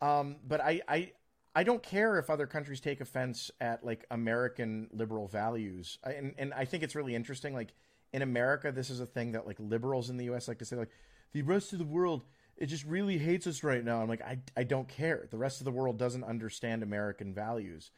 Um, 0.00 0.36
but 0.46 0.60
I, 0.60 0.80
I 0.88 1.12
I 1.54 1.64
don't 1.64 1.82
care 1.82 2.18
if 2.18 2.30
other 2.30 2.46
countries 2.46 2.80
take 2.80 3.00
offense 3.00 3.50
at 3.60 3.84
like 3.84 4.06
American 4.10 4.88
liberal 4.92 5.26
values. 5.26 5.98
I, 6.04 6.12
and 6.12 6.34
and 6.38 6.54
I 6.54 6.64
think 6.64 6.82
it's 6.82 6.94
really 6.94 7.14
interesting. 7.14 7.54
Like 7.54 7.74
in 8.12 8.22
America, 8.22 8.72
this 8.72 8.90
is 8.90 9.00
a 9.00 9.06
thing 9.06 9.32
that 9.32 9.46
like 9.46 9.56
liberals 9.58 10.10
in 10.10 10.16
the 10.16 10.26
U.S. 10.26 10.48
like 10.48 10.58
to 10.58 10.64
say 10.64 10.76
like 10.76 10.90
the 11.32 11.42
rest 11.42 11.72
of 11.72 11.78
the 11.78 11.84
world 11.84 12.24
it 12.58 12.66
just 12.66 12.84
really 12.84 13.18
hates 13.18 13.46
us 13.46 13.62
right 13.62 13.84
now. 13.84 14.02
I'm 14.02 14.08
like 14.08 14.22
I 14.22 14.38
I 14.56 14.64
don't 14.64 14.88
care. 14.88 15.26
The 15.30 15.38
rest 15.38 15.60
of 15.60 15.64
the 15.64 15.70
world 15.70 15.96
doesn't 15.96 16.24
understand 16.24 16.82
American 16.82 17.32
values, 17.32 17.90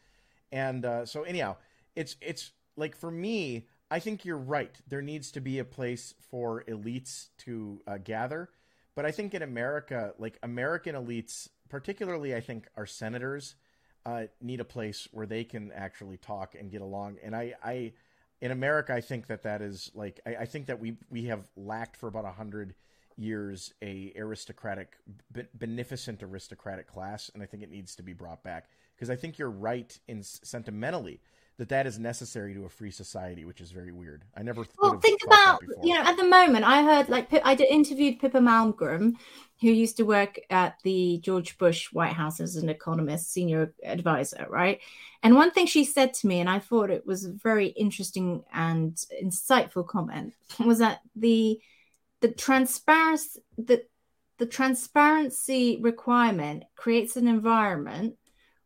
and 0.53 0.84
uh, 0.84 1.07
so 1.07 1.22
anyhow 1.22 1.57
it's 1.96 2.16
it's 2.20 2.53
like 2.76 2.94
for 2.94 3.11
me, 3.11 3.66
I 3.90 3.98
think 3.98 4.24
you're 4.24 4.36
right. 4.36 4.74
There 4.86 5.03
needs 5.03 5.32
to 5.32 5.40
be 5.40 5.59
a 5.59 5.64
place 5.64 6.14
for 6.30 6.64
elites 6.68 7.28
to 7.38 7.80
uh, 7.86 7.98
gather, 7.98 8.51
but 8.94 9.07
I 9.07 9.11
think 9.11 9.34
in 9.34 9.42
America, 9.42 10.12
like 10.18 10.38
American 10.42 10.94
elites, 10.94 11.48
particularly, 11.71 12.35
I 12.35 12.41
think 12.41 12.68
our 12.77 12.87
senators 12.87 13.55
uh, 14.05 14.25
need 14.41 14.61
a 14.61 14.64
place 14.64 15.09
where 15.12 15.27
they 15.27 15.45
can 15.45 15.73
actually 15.73 16.16
talk 16.18 16.55
and 16.59 16.71
get 16.71 16.83
along. 16.83 17.18
And 17.23 17.35
I, 17.35 17.55
I 17.64 17.93
in 18.41 18.51
America, 18.51 18.95
I 18.95 19.01
think 19.01 19.27
that 19.29 19.43
that 19.43 19.62
is 19.62 19.91
like 19.95 20.21
I, 20.27 20.37
I 20.37 20.45
think 20.47 20.66
that 20.66 20.81
we 20.81 20.97
we 21.11 21.25
have 21.25 21.49
lacked 21.57 21.97
for 21.97 22.09
about 22.09 22.25
a 22.25 22.33
hundred 22.33 22.75
years 23.16 23.75
a 23.83 24.12
aristocratic, 24.16 24.97
beneficent 25.55 26.23
aristocratic 26.23 26.87
class, 26.87 27.31
and 27.35 27.43
I 27.43 27.47
think 27.47 27.62
it 27.62 27.71
needs 27.71 27.95
to 27.97 28.03
be 28.03 28.12
brought 28.12 28.43
back 28.43 28.68
because 28.97 29.11
I 29.11 29.16
think 29.16 29.39
you're 29.39 29.51
right 29.51 29.97
in 30.09 30.23
sentimentally 30.23 31.21
that 31.61 31.68
that 31.68 31.86
is 31.86 31.98
necessary 31.98 32.54
to 32.54 32.64
a 32.64 32.70
free 32.70 32.90
society, 32.90 33.44
which 33.44 33.61
is 33.61 33.70
very 33.70 33.92
weird. 33.92 34.24
I 34.34 34.42
never 34.42 34.64
well 34.80 34.98
think 34.98 35.22
about 35.26 35.61
you 35.82 35.92
know 35.92 36.00
at 36.00 36.16
the 36.16 36.24
moment 36.24 36.64
I 36.64 36.82
heard 36.82 37.11
like 37.11 37.28
I 37.44 37.54
did 37.54 37.68
interviewed 37.68 38.18
Pippa 38.18 38.38
Malmgren, 38.38 39.16
who 39.61 39.68
used 39.68 39.98
to 39.98 40.04
work 40.04 40.40
at 40.48 40.78
the 40.84 41.18
George 41.18 41.58
Bush 41.58 41.92
White 41.92 42.14
House 42.14 42.40
as 42.40 42.56
an 42.56 42.70
economist, 42.70 43.30
senior 43.30 43.74
advisor, 43.84 44.46
right? 44.48 44.80
And 45.22 45.34
one 45.34 45.50
thing 45.50 45.66
she 45.66 45.84
said 45.84 46.14
to 46.14 46.26
me, 46.26 46.40
and 46.40 46.48
I 46.48 46.61
thought 46.61 46.88
it 46.88 47.06
was 47.06 47.26
a 47.26 47.32
very 47.32 47.66
interesting 47.66 48.42
and 48.54 48.96
insightful 49.22 49.86
comment, 49.86 50.32
was 50.64 50.78
that 50.78 51.02
the 51.14 51.61
the 52.22 52.28
transparency 52.32 53.42
the 53.58 53.84
the 54.38 54.46
transparency 54.46 55.78
requirement 55.82 56.64
creates 56.74 57.18
an 57.18 57.28
environment 57.28 58.16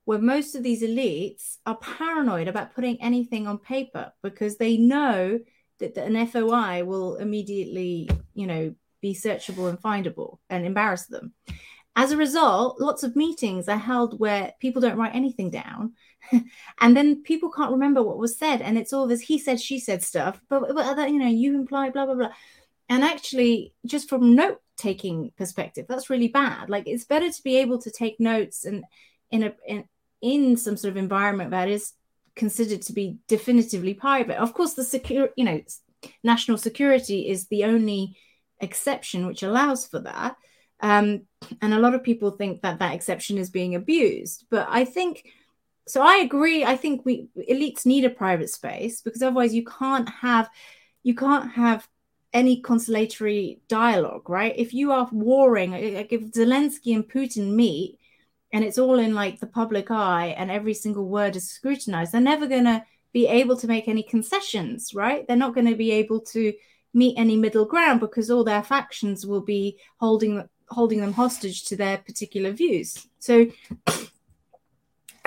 where 0.05 0.19
most 0.19 0.55
of 0.55 0.63
these 0.63 0.83
elites 0.83 1.57
are 1.67 1.77
paranoid 1.77 2.49
about 2.49 2.75
putting 2.75 3.01
anything 3.01 3.47
on 3.47 3.59
paper 3.59 4.13
because 4.23 4.57
they 4.57 4.77
know 4.77 5.41
that 5.81 5.97
an 5.97 6.27
FOI 6.27 6.85
will 6.85 7.17
immediately, 7.17 8.09
you 8.35 8.47
know, 8.47 8.75
be 9.01 9.15
searchable 9.15 9.69
and 9.69 9.81
findable 9.81 10.39
and 10.51 10.65
embarrass 10.65 11.07
them. 11.07 11.33
As 11.97 12.11
a 12.11 12.17
result, 12.17 12.81
lots 12.81 13.03
of 13.03 13.17
meetings 13.17 13.69
are 13.69 13.79
held 13.79 14.19
where 14.19 14.53
people 14.61 14.83
don't 14.83 14.97
write 14.97 15.15
anything 15.15 15.51
down. 15.51 15.93
and 16.81 16.97
then 16.97 17.23
people 17.23 17.51
can't 17.51 17.73
remember 17.73 18.03
what 18.03 18.19
was 18.19 18.37
said. 18.37 18.63
And 18.63 18.77
it's 18.77 18.93
all 18.93 19.07
this 19.07 19.21
he 19.21 19.39
said, 19.39 19.61
she 19.61 19.79
said 19.79 20.03
stuff. 20.03 20.41
But, 20.49 20.75
but 20.75 21.11
you 21.11 21.19
know, 21.19 21.29
you 21.29 21.55
imply 21.55 21.91
blah, 21.91 22.07
blah, 22.07 22.15
blah. 22.15 22.33
And 22.89 23.05
actually, 23.05 23.73
just 23.87 24.09
from 24.09 24.35
note 24.35 24.61
taking 24.77 25.33
perspective, 25.39 25.87
that's 25.89 26.11
really 26.11 26.29
bad. 26.29 26.69
Like, 26.69 26.87
it's 26.87 27.05
better 27.05 27.31
to 27.31 27.43
be 27.43 27.57
able 27.59 27.79
to 27.79 27.91
take 27.91 28.21
notes 28.21 28.65
and 28.65 28.85
in 29.31 29.43
a 29.45 29.55
in, 29.67 29.85
in 30.25 30.57
some 30.57 30.77
sort 30.77 30.91
of 30.91 30.97
environment 30.97 31.51
that 31.51 31.69
is 31.69 31.93
considered 32.35 32.81
to 32.83 32.93
be 32.95 33.19
definitively 33.29 33.93
private. 33.93 34.39
Of 34.39 34.55
course, 34.55 34.73
the 34.73 34.83
secure, 34.83 35.29
you 35.37 35.45
know, 35.45 35.61
national 36.23 36.57
security 36.59 37.29
is 37.29 37.47
the 37.47 37.65
only 37.65 38.17
exception 38.59 39.27
which 39.27 39.43
allows 39.43 39.87
for 39.87 40.01
that. 40.01 40.37
Um, 40.81 41.23
and 41.61 41.75
a 41.75 41.79
lot 41.79 41.95
of 41.95 42.03
people 42.03 42.31
think 42.31 42.63
that 42.63 42.79
that 42.79 42.95
exception 42.95 43.37
is 43.37 43.51
being 43.51 43.75
abused. 43.75 44.47
But 44.51 44.67
I 44.71 44.87
think, 44.87 45.27
so 45.87 46.03
I 46.03 46.17
agree. 46.17 46.65
I 46.65 46.77
think 46.77 47.05
we 47.05 47.29
elites 47.39 47.85
need 47.85 48.07
a 48.07 48.11
private 48.11 48.51
space 48.51 49.03
because 49.03 49.23
otherwise 49.23 49.55
you 49.55 49.65
can't 49.65 50.09
have, 50.09 50.49
you 51.03 51.15
can't 51.15 51.53
have 51.53 51.87
any 52.33 52.63
conciliatory 52.63 53.61
dialogue, 53.69 54.29
right? 54.29 54.55
If 54.57 54.73
you 54.73 54.91
are 54.91 55.09
warring, 55.13 55.73
like 55.73 56.13
if 56.13 56.33
Zelensky 56.33 56.95
and 56.95 57.09
Putin 57.09 57.53
meet, 57.53 57.99
and 58.55 58.65
it's 58.65 58.79
all 58.79 59.01
in 59.01 59.15
like 59.15 59.41
the 59.41 59.49
public 59.49 59.91
eye 59.91 60.29
and 60.39 60.49
every 60.49 60.75
single 60.75 61.09
word 61.09 61.35
is 61.35 61.51
scrutinized. 61.51 62.13
They're 62.13 62.21
never 62.21 62.47
going 62.47 62.65
to 62.65 62.85
be 63.13 63.27
able 63.27 63.57
to 63.57 63.67
make 63.67 63.89
any 63.89 64.05
concessions 64.05 64.95
right? 64.95 65.27
They're 65.27 65.37
not 65.37 65.55
going 65.55 65.67
to 65.67 65.75
be 65.77 65.91
able 65.91 66.21
to 66.21 66.53
meet 66.95 67.19
any 67.19 67.37
middle 67.37 67.65
ground 67.65 67.99
because 67.99 68.31
all 68.31 68.45
their 68.45 68.63
factions 68.63 69.27
will 69.27 69.41
be 69.41 69.79
holding 69.99 70.49
holding 70.69 71.01
them 71.01 71.13
hostage 71.13 71.65
to 71.65 71.77
their 71.77 71.99
particular 71.99 72.53
views. 72.53 73.07
So 73.19 73.47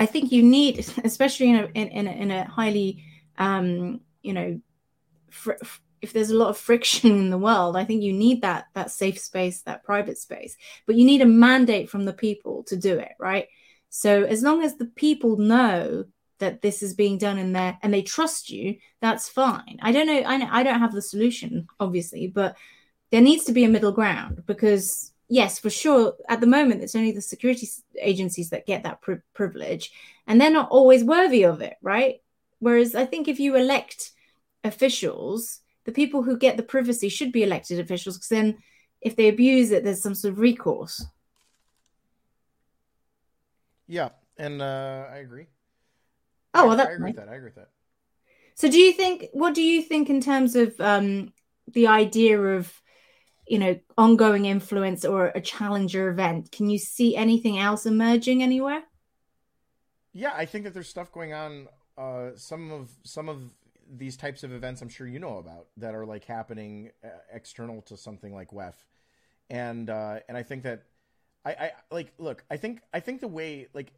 i 0.00 0.06
think 0.06 0.30
you 0.30 0.42
need 0.42 0.78
especially 1.04 1.50
in 1.50 1.56
a 1.56 1.64
in, 1.74 1.88
in, 1.88 2.06
a, 2.06 2.10
in 2.12 2.30
a 2.30 2.44
highly 2.48 3.02
um 3.36 4.00
you 4.22 4.32
know 4.32 4.60
fr- 5.28 5.62
if 6.02 6.12
there's 6.12 6.30
a 6.30 6.36
lot 6.36 6.48
of 6.48 6.58
friction 6.58 7.10
in 7.10 7.30
the 7.30 7.38
world 7.38 7.76
i 7.76 7.84
think 7.84 8.02
you 8.02 8.12
need 8.12 8.42
that 8.42 8.66
that 8.74 8.90
safe 8.90 9.18
space 9.18 9.62
that 9.62 9.84
private 9.84 10.18
space 10.18 10.56
but 10.86 10.96
you 10.96 11.04
need 11.04 11.22
a 11.22 11.26
mandate 11.26 11.90
from 11.90 12.04
the 12.04 12.12
people 12.12 12.62
to 12.64 12.76
do 12.76 12.98
it 12.98 13.12
right? 13.18 13.46
So 13.90 14.24
as 14.24 14.42
long 14.42 14.62
as 14.62 14.76
the 14.76 14.84
people 14.84 15.36
know 15.36 16.04
that 16.38 16.60
this 16.62 16.82
is 16.82 16.94
being 16.94 17.18
done 17.18 17.38
in 17.38 17.52
there 17.52 17.78
and 17.82 17.92
they 17.92 18.02
trust 18.02 18.50
you 18.50 18.76
that's 19.00 19.28
fine. 19.28 19.78
I 19.82 19.92
don't 19.92 20.06
know 20.06 20.20
i, 20.20 20.60
I 20.60 20.62
don't 20.62 20.80
have 20.80 20.92
the 20.92 21.02
solution 21.02 21.66
obviously 21.80 22.26
but 22.28 22.56
there 23.10 23.22
needs 23.22 23.44
to 23.44 23.52
be 23.52 23.64
a 23.64 23.68
middle 23.68 23.92
ground 23.92 24.42
because 24.46 25.12
yes 25.28 25.58
for 25.58 25.70
sure 25.70 26.14
at 26.28 26.40
the 26.40 26.46
moment 26.46 26.82
it's 26.82 26.94
only 26.94 27.12
the 27.12 27.22
security 27.22 27.68
agencies 28.00 28.50
that 28.50 28.66
get 28.66 28.82
that 28.84 29.00
pri- 29.00 29.20
privilege 29.34 29.90
and 30.26 30.40
they're 30.40 30.50
not 30.50 30.70
always 30.70 31.02
worthy 31.04 31.44
of 31.44 31.60
it 31.60 31.76
right? 31.82 32.16
Whereas 32.60 32.94
i 32.94 33.04
think 33.04 33.28
if 33.28 33.40
you 33.40 33.56
elect 33.56 34.12
officials 34.64 35.60
the 35.88 35.92
people 35.92 36.22
who 36.22 36.36
get 36.36 36.58
the 36.58 36.62
privacy 36.62 37.08
should 37.08 37.32
be 37.32 37.42
elected 37.42 37.80
officials 37.80 38.18
because 38.18 38.28
then 38.28 38.58
if 39.00 39.16
they 39.16 39.28
abuse 39.28 39.70
it, 39.70 39.84
there's 39.84 40.02
some 40.02 40.14
sort 40.14 40.32
of 40.32 40.38
recourse. 40.38 41.06
Yeah, 43.86 44.10
and 44.36 44.60
uh, 44.60 45.06
I 45.10 45.16
agree. 45.16 45.46
Oh, 46.52 46.66
well, 46.66 46.76
that's 46.76 46.90
I 46.90 46.92
agree 46.92 47.06
with 47.06 47.16
that. 47.16 47.30
I 47.30 47.36
agree 47.36 47.46
with 47.46 47.54
that. 47.54 47.70
So, 48.54 48.70
do 48.70 48.78
you 48.78 48.92
think? 48.92 49.28
What 49.32 49.54
do 49.54 49.62
you 49.62 49.80
think 49.80 50.10
in 50.10 50.20
terms 50.20 50.54
of 50.56 50.78
um, 50.78 51.32
the 51.72 51.86
idea 51.86 52.38
of, 52.38 52.70
you 53.46 53.58
know, 53.58 53.80
ongoing 53.96 54.44
influence 54.44 55.06
or 55.06 55.28
a 55.28 55.40
challenger 55.40 56.10
event? 56.10 56.52
Can 56.52 56.68
you 56.68 56.76
see 56.76 57.16
anything 57.16 57.58
else 57.58 57.86
emerging 57.86 58.42
anywhere? 58.42 58.82
Yeah, 60.12 60.34
I 60.36 60.44
think 60.44 60.64
that 60.64 60.74
there's 60.74 60.90
stuff 60.90 61.10
going 61.12 61.32
on. 61.32 61.68
Uh, 61.96 62.32
some 62.36 62.72
of 62.72 62.90
some 63.04 63.30
of 63.30 63.54
these 63.96 64.16
types 64.16 64.42
of 64.42 64.52
events 64.52 64.82
I'm 64.82 64.88
sure 64.88 65.06
you 65.06 65.18
know 65.18 65.38
about 65.38 65.68
that 65.76 65.94
are 65.94 66.06
like 66.06 66.24
happening 66.24 66.90
uh, 67.04 67.08
external 67.32 67.82
to 67.82 67.96
something 67.96 68.34
like 68.34 68.50
WEF, 68.52 68.74
and 69.50 69.88
uh, 69.88 70.20
and 70.28 70.36
I 70.36 70.42
think 70.42 70.62
that 70.64 70.84
I, 71.44 71.50
I 71.50 71.70
like 71.90 72.12
look 72.18 72.44
I 72.50 72.56
think 72.56 72.80
I 72.92 73.00
think 73.00 73.20
the 73.20 73.28
way 73.28 73.68
like 73.74 73.92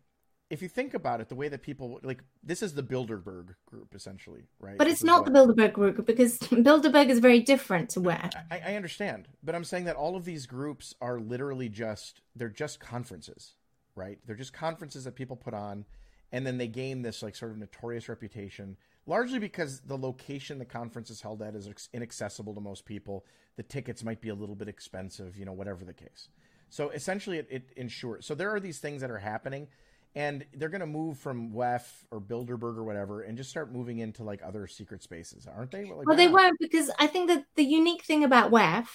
if 0.50 0.62
you 0.62 0.68
think 0.68 0.94
about 0.94 1.20
it, 1.20 1.28
the 1.28 1.36
way 1.36 1.48
that 1.48 1.62
people 1.62 2.00
like 2.02 2.24
this 2.42 2.62
is 2.62 2.74
the 2.74 2.82
Bilderberg 2.82 3.54
group 3.66 3.94
essentially, 3.94 4.48
right? 4.58 4.76
But 4.76 4.88
it's 4.88 5.04
not 5.04 5.22
what, 5.22 5.32
the 5.32 5.38
Bilderberg 5.38 5.72
group 5.72 6.04
because 6.04 6.38
Bilderberg 6.38 7.08
is 7.08 7.20
very 7.20 7.40
different 7.40 7.90
to 7.90 8.00
where. 8.00 8.28
I, 8.50 8.60
I 8.66 8.74
understand, 8.74 9.28
but 9.42 9.54
I'm 9.54 9.64
saying 9.64 9.84
that 9.84 9.96
all 9.96 10.16
of 10.16 10.24
these 10.24 10.46
groups 10.46 10.94
are 11.00 11.20
literally 11.20 11.68
just 11.68 12.20
they're 12.34 12.48
just 12.48 12.80
conferences, 12.80 13.54
right? 13.94 14.18
They're 14.26 14.36
just 14.36 14.52
conferences 14.52 15.04
that 15.04 15.14
people 15.14 15.36
put 15.36 15.54
on, 15.54 15.84
and 16.32 16.46
then 16.46 16.58
they 16.58 16.68
gain 16.68 17.02
this 17.02 17.22
like 17.22 17.34
sort 17.34 17.52
of 17.52 17.58
notorious 17.58 18.08
reputation, 18.08 18.76
largely 19.06 19.38
because 19.38 19.80
the 19.80 19.96
location 19.96 20.58
the 20.58 20.64
conference 20.64 21.10
is 21.10 21.20
held 21.20 21.42
at 21.42 21.54
is 21.54 21.88
inaccessible 21.92 22.54
to 22.54 22.60
most 22.60 22.84
people. 22.84 23.24
The 23.56 23.62
tickets 23.62 24.04
might 24.04 24.20
be 24.20 24.28
a 24.28 24.34
little 24.34 24.54
bit 24.54 24.68
expensive, 24.68 25.36
you 25.36 25.44
know, 25.44 25.52
whatever 25.52 25.84
the 25.84 25.92
case. 25.92 26.28
So 26.68 26.90
essentially, 26.90 27.38
it, 27.38 27.48
it 27.50 27.70
ensures. 27.76 28.24
So 28.26 28.34
there 28.34 28.54
are 28.54 28.60
these 28.60 28.78
things 28.78 29.00
that 29.00 29.10
are 29.10 29.18
happening 29.18 29.68
and 30.14 30.44
they're 30.54 30.68
going 30.68 30.80
to 30.80 30.86
move 30.86 31.18
from 31.18 31.52
WEF 31.52 31.82
or 32.10 32.20
Bilderberg 32.20 32.76
or 32.76 32.84
whatever, 32.84 33.22
and 33.22 33.36
just 33.36 33.50
start 33.50 33.72
moving 33.72 33.98
into 33.98 34.24
like 34.24 34.40
other 34.44 34.66
secret 34.66 35.02
spaces, 35.02 35.46
aren't 35.46 35.70
they? 35.70 35.84
Like, 35.84 36.06
well, 36.06 36.16
they 36.16 36.28
won't 36.28 36.58
because 36.58 36.90
I 36.98 37.06
think 37.06 37.28
that 37.28 37.44
the 37.54 37.62
unique 37.62 38.04
thing 38.04 38.24
about 38.24 38.50
WEF 38.50 38.86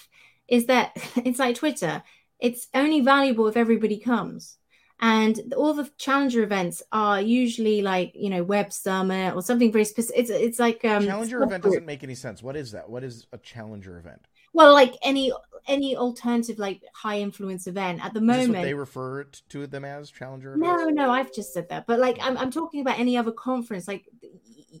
is 0.46 0.66
that 0.66 0.92
it's 1.16 1.38
like 1.38 1.56
Twitter; 1.56 2.02
it's 2.38 2.68
only 2.74 3.00
valuable 3.00 3.46
if 3.48 3.56
everybody 3.56 3.98
comes. 3.98 4.58
And 4.98 5.52
all 5.54 5.74
the 5.74 5.90
challenger 5.98 6.42
events 6.42 6.82
are 6.90 7.20
usually 7.20 7.82
like 7.82 8.12
you 8.14 8.30
know 8.30 8.42
web 8.42 8.72
summit 8.72 9.34
or 9.34 9.42
something 9.42 9.70
very 9.70 9.84
specific. 9.84 10.20
It's 10.20 10.30
it's 10.30 10.58
like 10.58 10.84
um, 10.84 11.04
challenger 11.04 11.42
event 11.42 11.62
group. 11.62 11.74
doesn't 11.74 11.86
make 11.86 12.02
any 12.02 12.14
sense. 12.14 12.42
What 12.42 12.56
is 12.56 12.72
that? 12.72 12.88
What 12.88 13.04
is 13.04 13.26
a 13.32 13.38
challenger 13.38 13.98
event? 13.98 14.22
Well, 14.54 14.72
like 14.72 14.94
any 15.02 15.32
any 15.68 15.96
alternative 15.96 16.58
like 16.58 16.80
high 16.94 17.20
influence 17.20 17.66
event 17.66 18.02
at 18.02 18.14
the 18.14 18.20
moment. 18.22 18.62
they 18.62 18.72
refer 18.72 19.24
to 19.24 19.66
them 19.66 19.84
as 19.84 20.10
challenger. 20.10 20.56
No, 20.56 20.74
events? 20.74 20.94
no, 20.94 21.10
I've 21.10 21.32
just 21.32 21.52
said 21.52 21.68
that. 21.68 21.86
But 21.86 21.98
like 21.98 22.18
I'm 22.22 22.38
I'm 22.38 22.50
talking 22.50 22.80
about 22.80 22.98
any 22.98 23.18
other 23.18 23.32
conference. 23.32 23.86
Like 23.86 24.06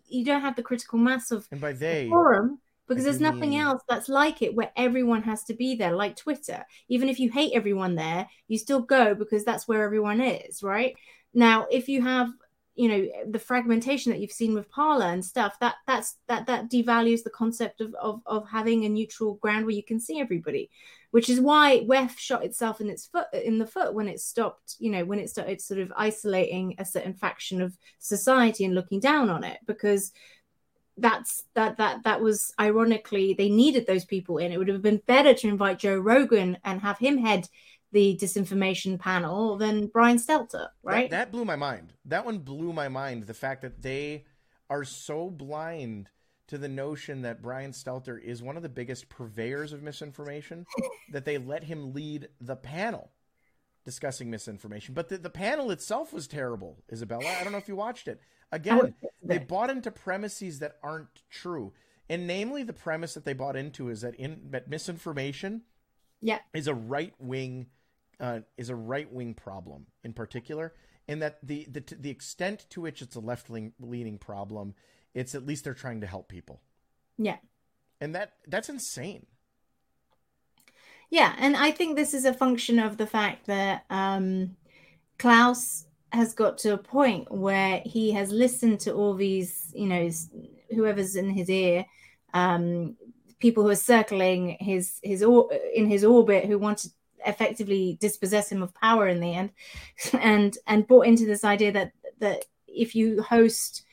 you 0.08 0.24
don't 0.24 0.40
have 0.40 0.56
the 0.56 0.62
critical 0.62 0.98
mass 0.98 1.30
of 1.30 1.46
and 1.50 1.60
by 1.60 1.72
they 1.72 2.08
forum 2.08 2.58
because 2.88 3.04
there's 3.04 3.20
nothing 3.20 3.56
else 3.56 3.82
that's 3.88 4.08
like 4.08 4.42
it 4.42 4.54
where 4.54 4.70
everyone 4.76 5.22
has 5.22 5.44
to 5.44 5.54
be 5.54 5.74
there 5.74 5.92
like 5.92 6.16
twitter. 6.16 6.64
Even 6.88 7.08
if 7.08 7.18
you 7.18 7.30
hate 7.30 7.52
everyone 7.54 7.94
there 7.94 8.26
you 8.48 8.58
still 8.58 8.80
go 8.80 9.14
because 9.14 9.44
that's 9.44 9.66
where 9.66 9.82
everyone 9.82 10.20
is 10.20 10.62
right? 10.62 10.94
Now 11.34 11.66
if 11.70 11.88
you 11.88 12.02
have 12.02 12.30
you 12.76 12.88
know 12.88 13.08
the 13.30 13.38
fragmentation 13.38 14.12
that 14.12 14.20
you've 14.20 14.30
seen 14.30 14.54
with 14.54 14.70
Parler 14.70 15.06
and 15.06 15.24
stuff 15.24 15.58
that 15.60 15.76
that's 15.86 16.18
that 16.28 16.46
that 16.46 16.70
devalues 16.70 17.22
the 17.22 17.30
concept 17.30 17.80
of, 17.80 17.94
of 17.94 18.20
of 18.26 18.48
having 18.48 18.84
a 18.84 18.88
neutral 18.88 19.34
ground 19.36 19.64
where 19.64 19.74
you 19.74 19.82
can 19.82 19.98
see 19.98 20.20
everybody 20.20 20.70
which 21.10 21.30
is 21.30 21.40
why 21.40 21.80
WEF 21.88 22.18
shot 22.18 22.44
itself 22.44 22.80
in 22.82 22.90
its 22.90 23.06
foot 23.06 23.26
in 23.32 23.56
the 23.56 23.66
foot 23.66 23.94
when 23.94 24.06
it 24.06 24.20
stopped 24.20 24.76
you 24.78 24.90
know 24.90 25.02
when 25.04 25.18
it 25.18 25.30
started 25.30 25.60
sort 25.60 25.80
of 25.80 25.90
isolating 25.96 26.74
a 26.78 26.84
certain 26.84 27.14
faction 27.14 27.62
of 27.62 27.74
society 27.98 28.66
and 28.66 28.74
looking 28.74 29.00
down 29.00 29.30
on 29.30 29.42
it. 29.42 29.58
Because 29.66 30.12
that's 30.98 31.44
that 31.54 31.76
that 31.76 32.02
that 32.04 32.22
was 32.22 32.54
ironically 32.58 33.34
they 33.34 33.50
needed 33.50 33.86
those 33.86 34.06
people 34.06 34.38
in 34.38 34.50
it 34.50 34.56
would 34.56 34.68
have 34.68 34.80
been 34.80 35.02
better 35.06 35.34
to 35.34 35.48
invite 35.48 35.78
Joe 35.78 35.96
Rogan 35.96 36.56
and 36.64 36.80
have 36.80 36.98
him 36.98 37.18
head 37.18 37.48
the 37.92 38.18
disinformation 38.20 38.98
panel 38.98 39.56
than 39.56 39.86
Brian 39.86 40.18
Stelter, 40.18 40.68
right? 40.82 41.08
That, 41.10 41.16
that, 41.16 41.32
blew 41.32 41.44
my 41.44 41.56
mind. 41.56 41.94
That 42.04 42.24
one 42.24 42.40
blew 42.40 42.72
my 42.72 42.88
mind. 42.88 43.26
The 43.26 43.32
fact 43.32 43.62
that 43.62 43.80
they 43.80 44.24
are 44.68 44.84
so 44.84 45.30
blind 45.30 46.10
to 46.48 46.58
the 46.58 46.68
notion 46.68 47.22
that 47.22 47.42
Brian 47.42 47.72
Stelter 47.72 48.22
is 48.22 48.42
one 48.42 48.56
of 48.56 48.62
the 48.62 48.68
biggest 48.68 49.08
purveyors 49.08 49.72
of 49.72 49.82
misinformation 49.82 50.66
that 51.12 51.24
they 51.24 51.38
let 51.38 51.64
him 51.64 51.92
lead 51.92 52.28
the 52.40 52.56
panel 52.56 53.12
discussing 53.86 54.28
misinformation. 54.28 54.92
But 54.92 55.08
the, 55.08 55.16
the 55.16 55.30
panel 55.30 55.70
itself 55.70 56.12
was 56.12 56.26
terrible, 56.26 56.76
Izabella. 56.92 57.24
I 57.24 57.44
don't 57.44 57.52
know 57.52 57.58
if 57.58 57.68
you 57.68 57.76
watched 57.76 58.08
it. 58.08 58.20
Again, 58.52 58.94
they 59.22 59.38
bought 59.38 59.70
into 59.70 59.90
premises 59.90 60.58
that 60.58 60.76
aren't 60.82 61.22
true. 61.30 61.72
And 62.08 62.26
namely, 62.26 62.62
the 62.62 62.72
premise 62.72 63.14
that 63.14 63.24
they 63.24 63.32
bought 63.32 63.56
into 63.56 63.88
is 63.88 64.02
that 64.02 64.14
in 64.16 64.50
that 64.50 64.68
misinformation 64.68 65.62
yeah. 66.20 66.38
is 66.52 66.68
a 66.68 66.74
right 66.74 67.14
wing 67.18 67.66
uh, 68.20 68.40
is 68.56 68.70
a 68.70 68.76
right 68.76 69.12
wing 69.12 69.34
problem 69.34 69.86
in 70.04 70.12
particular, 70.12 70.72
and 71.08 71.20
that 71.22 71.38
the, 71.42 71.66
the 71.70 71.82
the 71.98 72.10
extent 72.10 72.66
to 72.70 72.80
which 72.80 73.02
it's 73.02 73.16
a 73.16 73.20
left 73.20 73.50
leaning 73.50 74.18
problem, 74.18 74.74
it's 75.14 75.34
at 75.34 75.44
least 75.44 75.64
they're 75.64 75.74
trying 75.74 76.00
to 76.00 76.06
help 76.06 76.28
people. 76.28 76.60
Yeah, 77.18 77.38
and 78.00 78.14
that 78.14 78.34
that's 78.46 78.68
insane. 78.68 79.26
Yeah, 81.10 81.34
and 81.38 81.56
I 81.56 81.70
think 81.70 81.96
this 81.96 82.14
is 82.14 82.24
a 82.24 82.34
function 82.34 82.78
of 82.78 82.96
the 82.96 83.06
fact 83.06 83.46
that 83.46 83.84
um, 83.90 84.56
Klaus 85.18 85.86
has 86.12 86.34
got 86.34 86.58
to 86.58 86.72
a 86.74 86.78
point 86.78 87.30
where 87.30 87.82
he 87.84 88.12
has 88.12 88.30
listened 88.30 88.80
to 88.80 88.92
all 88.92 89.14
these, 89.14 89.72
you 89.74 89.86
know, 89.86 90.10
whoever's 90.74 91.16
in 91.16 91.30
his 91.30 91.48
ear, 91.48 91.86
um, 92.34 92.96
people 93.38 93.62
who 93.62 93.68
are 93.70 93.76
circling 93.76 94.56
his 94.60 94.98
his 95.02 95.22
or, 95.22 95.50
in 95.74 95.86
his 95.86 96.04
orbit 96.04 96.46
who 96.46 96.58
want 96.58 96.78
to 96.78 96.90
effectively 97.26 97.98
dispossess 98.00 98.50
him 98.50 98.62
of 98.62 98.74
power 98.74 99.08
in 99.08 99.20
the 99.20 99.34
end, 99.34 99.50
and 100.20 100.58
and 100.66 100.86
bought 100.86 101.06
into 101.06 101.26
this 101.26 101.44
idea 101.44 101.72
that 101.72 101.92
that 102.18 102.44
if 102.66 102.94
you 102.94 103.22
host 103.22 103.84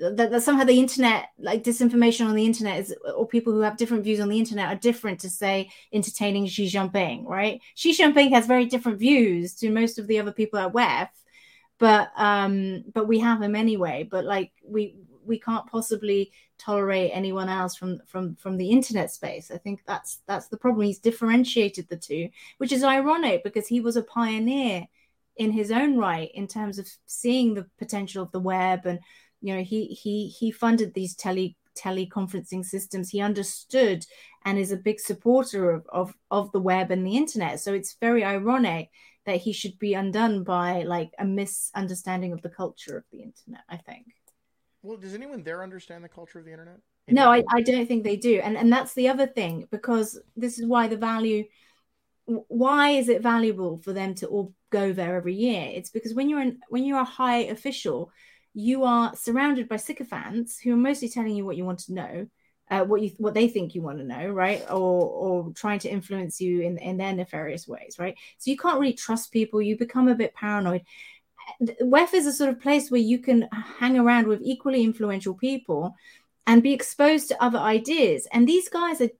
that, 0.00 0.30
that 0.30 0.42
somehow 0.42 0.64
the 0.64 0.78
internet 0.78 1.30
like 1.38 1.62
disinformation 1.62 2.26
on 2.26 2.34
the 2.34 2.46
internet 2.46 2.80
is 2.80 2.94
or 3.14 3.26
people 3.26 3.52
who 3.52 3.60
have 3.60 3.76
different 3.76 4.04
views 4.04 4.20
on 4.20 4.28
the 4.28 4.38
internet 4.38 4.68
are 4.68 4.78
different 4.78 5.20
to 5.20 5.30
say 5.30 5.70
entertaining 5.92 6.46
Xi 6.46 6.66
Jinping, 6.66 7.26
right? 7.26 7.60
Xi 7.74 7.96
Jinping 7.96 8.30
has 8.30 8.46
very 8.46 8.64
different 8.64 8.98
views 8.98 9.54
to 9.56 9.70
most 9.70 9.98
of 9.98 10.06
the 10.06 10.18
other 10.18 10.32
people 10.32 10.58
at 10.58 10.72
WEF, 10.72 11.08
but 11.78 12.10
um 12.16 12.84
but 12.94 13.06
we 13.06 13.18
have 13.18 13.42
him 13.42 13.54
anyway. 13.54 14.08
But 14.10 14.24
like 14.24 14.52
we 14.64 14.96
we 15.24 15.38
can't 15.38 15.66
possibly 15.66 16.32
tolerate 16.58 17.10
anyone 17.12 17.48
else 17.48 17.76
from 17.76 18.00
from 18.06 18.36
from 18.36 18.56
the 18.56 18.70
internet 18.70 19.10
space. 19.10 19.50
I 19.50 19.58
think 19.58 19.82
that's 19.86 20.20
that's 20.26 20.48
the 20.48 20.56
problem. 20.56 20.86
He's 20.86 20.98
differentiated 20.98 21.88
the 21.88 21.96
two, 21.96 22.30
which 22.58 22.72
is 22.72 22.82
ironic 22.82 23.44
because 23.44 23.68
he 23.68 23.80
was 23.80 23.96
a 23.96 24.02
pioneer 24.02 24.86
in 25.36 25.52
his 25.52 25.70
own 25.70 25.96
right 25.96 26.30
in 26.34 26.46
terms 26.46 26.78
of 26.78 26.88
seeing 27.06 27.54
the 27.54 27.66
potential 27.78 28.22
of 28.22 28.32
the 28.32 28.40
web 28.40 28.84
and 28.84 28.98
you 29.40 29.54
know 29.54 29.62
he 29.62 29.86
he 29.86 30.28
he 30.28 30.50
funded 30.50 30.94
these 30.94 31.14
tele 31.14 31.56
teleconferencing 31.76 32.64
systems 32.64 33.10
he 33.10 33.20
understood 33.20 34.04
and 34.44 34.58
is 34.58 34.72
a 34.72 34.76
big 34.76 34.98
supporter 34.98 35.70
of, 35.70 35.86
of 35.92 36.14
of 36.30 36.50
the 36.52 36.60
web 36.60 36.90
and 36.90 37.06
the 37.06 37.16
internet 37.16 37.60
so 37.60 37.72
it's 37.72 37.96
very 38.00 38.24
ironic 38.24 38.90
that 39.24 39.36
he 39.36 39.52
should 39.52 39.78
be 39.78 39.94
undone 39.94 40.42
by 40.42 40.82
like 40.82 41.10
a 41.18 41.24
misunderstanding 41.24 42.32
of 42.32 42.42
the 42.42 42.48
culture 42.48 42.96
of 42.96 43.04
the 43.12 43.22
internet 43.22 43.62
i 43.68 43.76
think 43.76 44.06
well, 44.82 44.96
does 44.96 45.14
anyone 45.14 45.42
there 45.42 45.62
understand 45.62 46.02
the 46.02 46.08
culture 46.08 46.38
of 46.38 46.46
the 46.46 46.52
internet? 46.52 46.78
no, 47.10 47.30
I, 47.30 47.42
I 47.50 47.60
don't 47.60 47.86
think 47.86 48.04
they 48.04 48.16
do. 48.16 48.40
And 48.42 48.56
and 48.56 48.72
that's 48.72 48.94
the 48.94 49.08
other 49.08 49.26
thing, 49.26 49.66
because 49.70 50.18
this 50.36 50.58
is 50.58 50.66
why 50.66 50.86
the 50.86 50.96
value 50.96 51.44
why 52.26 52.90
is 52.90 53.08
it 53.08 53.22
valuable 53.22 53.78
for 53.78 53.92
them 53.92 54.14
to 54.14 54.26
all 54.26 54.54
go 54.70 54.92
there 54.92 55.16
every 55.16 55.34
year? 55.34 55.68
It's 55.74 55.90
because 55.90 56.14
when 56.14 56.28
you're 56.28 56.40
in, 56.40 56.60
when 56.68 56.84
you're 56.84 57.00
a 57.00 57.04
high 57.04 57.40
official, 57.44 58.12
you 58.54 58.84
are 58.84 59.14
surrounded 59.14 59.68
by 59.68 59.76
sycophants 59.76 60.58
who 60.58 60.72
are 60.72 60.76
mostly 60.76 61.08
telling 61.08 61.34
you 61.34 61.44
what 61.44 61.56
you 61.56 61.64
want 61.64 61.80
to 61.80 61.94
know, 61.94 62.26
uh, 62.70 62.84
what 62.84 63.02
you 63.02 63.10
what 63.18 63.34
they 63.34 63.48
think 63.48 63.74
you 63.74 63.82
want 63.82 63.98
to 63.98 64.04
know, 64.04 64.28
right? 64.28 64.62
Or 64.70 65.02
or 65.04 65.52
trying 65.54 65.80
to 65.80 65.88
influence 65.88 66.40
you 66.40 66.62
in 66.62 66.78
in 66.78 66.96
their 66.96 67.12
nefarious 67.12 67.66
ways, 67.66 67.96
right? 67.98 68.16
So 68.38 68.50
you 68.50 68.56
can't 68.56 68.80
really 68.80 68.94
trust 68.94 69.32
people. 69.32 69.62
You 69.62 69.76
become 69.76 70.08
a 70.08 70.14
bit 70.14 70.34
paranoid. 70.34 70.82
WEF 71.82 72.14
is 72.14 72.26
a 72.26 72.32
sort 72.32 72.50
of 72.50 72.60
place 72.60 72.90
where 72.90 73.00
you 73.00 73.18
can 73.18 73.48
hang 73.78 73.98
around 73.98 74.28
with 74.28 74.40
equally 74.42 74.84
influential 74.84 75.34
people 75.34 75.96
and 76.46 76.62
be 76.62 76.72
exposed 76.72 77.28
to 77.28 77.42
other 77.42 77.58
ideas. 77.58 78.26
And 78.32 78.46
these 78.46 78.68
guys 78.68 79.00
are 79.00 79.10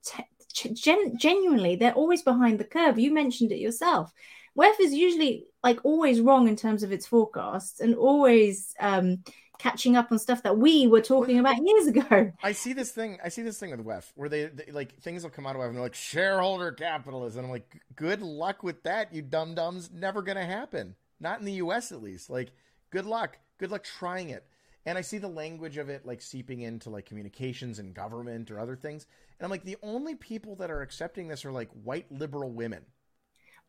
gen- 0.52 1.16
genuinely, 1.18 1.76
they're 1.76 1.92
always 1.92 2.22
behind 2.22 2.58
the 2.58 2.64
curve. 2.64 2.98
You 2.98 3.12
mentioned 3.12 3.52
it 3.52 3.58
yourself. 3.58 4.12
WEF 4.56 4.80
is 4.80 4.92
usually 4.92 5.46
like 5.62 5.84
always 5.84 6.20
wrong 6.20 6.48
in 6.48 6.56
terms 6.56 6.82
of 6.82 6.92
its 6.92 7.06
forecasts 7.06 7.80
and 7.80 7.94
always 7.94 8.74
um, 8.80 9.22
catching 9.58 9.94
up 9.94 10.10
on 10.10 10.18
stuff 10.18 10.42
that 10.42 10.56
we 10.56 10.86
were 10.86 11.00
talking 11.00 11.38
about 11.38 11.56
years 11.62 11.86
ago. 11.86 12.32
I 12.42 12.52
see 12.52 12.72
this 12.72 12.90
thing. 12.90 13.18
I 13.22 13.28
see 13.28 13.42
this 13.42 13.58
thing 13.58 13.70
with 13.70 13.84
WEF 13.84 14.10
where 14.14 14.28
they, 14.28 14.46
they 14.46 14.72
like 14.72 14.98
things 15.00 15.22
will 15.22 15.30
come 15.30 15.46
out 15.46 15.54
of 15.54 15.62
WEF 15.62 15.66
and 15.66 15.76
they're 15.76 15.82
like 15.82 15.94
shareholder 15.94 16.72
capitalism. 16.72 17.44
I'm 17.44 17.50
like, 17.50 17.80
good 17.94 18.22
luck 18.22 18.62
with 18.62 18.82
that, 18.84 19.14
you 19.14 19.22
dum 19.22 19.54
dums. 19.54 19.90
Never 19.92 20.22
gonna 20.22 20.46
happen. 20.46 20.96
Not 21.20 21.38
in 21.38 21.44
the 21.44 21.52
US 21.54 21.92
at 21.92 22.02
least. 22.02 22.30
Like, 22.30 22.50
good 22.90 23.06
luck. 23.06 23.38
Good 23.58 23.70
luck 23.70 23.84
trying 23.84 24.30
it. 24.30 24.46
And 24.86 24.96
I 24.96 25.02
see 25.02 25.18
the 25.18 25.28
language 25.28 25.76
of 25.76 25.90
it 25.90 26.06
like 26.06 26.22
seeping 26.22 26.62
into 26.62 26.88
like 26.88 27.04
communications 27.04 27.78
and 27.78 27.94
government 27.94 28.50
or 28.50 28.58
other 28.58 28.76
things. 28.76 29.06
And 29.38 29.44
I'm 29.44 29.50
like, 29.50 29.64
the 29.64 29.76
only 29.82 30.14
people 30.14 30.56
that 30.56 30.70
are 30.70 30.80
accepting 30.80 31.28
this 31.28 31.44
are 31.44 31.52
like 31.52 31.70
white 31.84 32.10
liberal 32.10 32.50
women. 32.50 32.82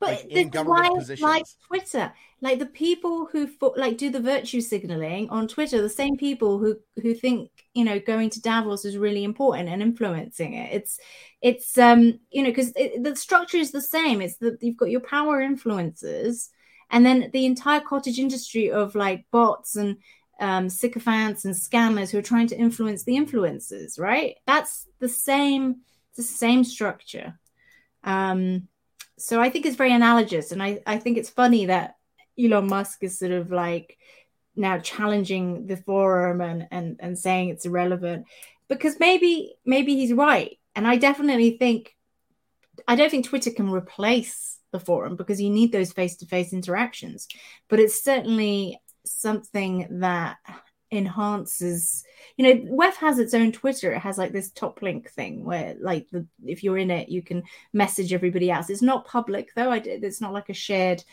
But 0.02 0.10
like 0.10 0.26
in 0.26 0.50
government 0.50 0.96
positions. 0.98 1.22
like 1.22 1.46
Twitter, 1.68 2.12
like 2.42 2.60
the 2.60 2.66
people 2.66 3.30
who 3.32 3.50
like 3.78 3.98
do 3.98 4.10
the 4.10 4.20
virtue 4.20 4.60
signaling 4.60 5.30
on 5.30 5.48
Twitter, 5.48 5.82
the 5.82 5.90
same 5.90 6.18
people 6.18 6.58
who 6.58 6.76
who 7.02 7.14
think 7.14 7.52
you 7.74 7.86
know 7.86 8.00
going 8.00 8.30
to 8.32 8.42
Davos 8.42 8.84
is 8.84 8.98
really 8.98 9.24
important 9.24 9.70
and 9.70 9.82
influencing 9.82 10.56
it. 10.56 10.74
It's 10.74 11.00
it's 11.42 11.78
um 11.78 12.20
you 12.32 12.44
know 12.44 12.50
because 12.50 12.74
the 12.74 13.14
structure 13.16 13.58
is 13.58 13.72
the 13.72 13.82
same. 13.82 14.22
It's 14.22 14.36
that 14.38 14.58
you've 14.62 14.76
got 14.76 14.90
your 14.90 15.02
power 15.02 15.40
influencers 15.40 16.50
and 16.92 17.06
then 17.06 17.30
the 17.32 17.46
entire 17.46 17.80
cottage 17.80 18.20
industry 18.20 18.70
of 18.70 18.96
like 18.96 19.26
bots 19.32 19.78
and 19.78 19.98
um, 20.42 20.70
sycophants 20.70 21.46
and 21.46 21.56
scammers 21.56 22.10
who 22.10 22.18
are 22.18 22.24
trying 22.24 22.48
to 22.48 22.58
influence 22.58 23.04
the 23.04 23.16
influencers, 23.16 24.00
right? 24.00 24.36
That's 24.46 24.88
the 25.00 25.08
same, 25.08 25.82
the 26.18 26.24
same 26.24 26.64
structure. 26.64 27.40
Um, 28.04 28.68
so 29.22 29.40
I 29.40 29.50
think 29.50 29.66
it's 29.66 29.76
very 29.76 29.94
analogous, 29.94 30.52
and 30.52 30.62
I, 30.62 30.82
I 30.86 30.98
think 30.98 31.18
it's 31.18 31.30
funny 31.30 31.66
that 31.68 31.96
Elon 32.40 32.68
Musk 32.68 33.04
is 33.04 33.20
sort 33.20 33.32
of 33.32 33.52
like 33.52 33.98
now 34.56 34.80
challenging 34.80 35.68
the 35.68 35.78
forum 35.78 36.42
and 36.42 36.68
and 36.72 36.98
and 37.00 37.18
saying 37.18 37.50
it's 37.50 37.66
irrelevant 37.66 38.26
because 38.68 39.00
maybe 39.00 39.56
maybe 39.66 39.96
he's 39.96 40.14
right, 40.14 40.58
and 40.76 40.88
I 40.88 40.98
definitely 40.98 41.58
think 41.58 41.96
I 42.88 42.96
don't 42.96 43.10
think 43.10 43.26
Twitter 43.26 43.52
can 43.52 43.70
replace 43.70 44.60
the 44.72 44.80
forum 44.80 45.16
because 45.16 45.42
you 45.42 45.50
need 45.50 45.72
those 45.72 45.92
face 45.92 46.16
to 46.18 46.26
face 46.26 46.54
interactions, 46.54 47.28
but 47.70 47.80
it's 47.80 48.04
certainly 48.04 48.82
something 49.06 49.88
that 50.00 50.38
enhances 50.92 52.04
you 52.36 52.44
know 52.44 52.62
wef 52.76 52.96
has 52.96 53.18
its 53.18 53.34
own 53.34 53.52
twitter. 53.52 53.94
It 53.94 54.00
has 54.00 54.18
like 54.18 54.34
this 54.34 54.52
top 54.52 54.82
link 54.82 55.10
thing 55.10 55.46
where 55.46 55.76
like 55.80 56.10
the 56.12 56.28
if 56.46 56.64
you're 56.64 56.78
in 56.78 56.92
it 56.92 57.10
you 57.10 57.22
can 57.22 57.44
message 57.74 58.14
everybody 58.14 58.52
else. 58.52 58.70
It's 58.70 58.82
not 58.82 59.08
public 59.08 59.54
though. 59.56 59.72
I 59.72 59.78
it's 59.78 60.22
not 60.22 60.34
like 60.34 60.50
a 60.50 60.54
shared 60.54 61.04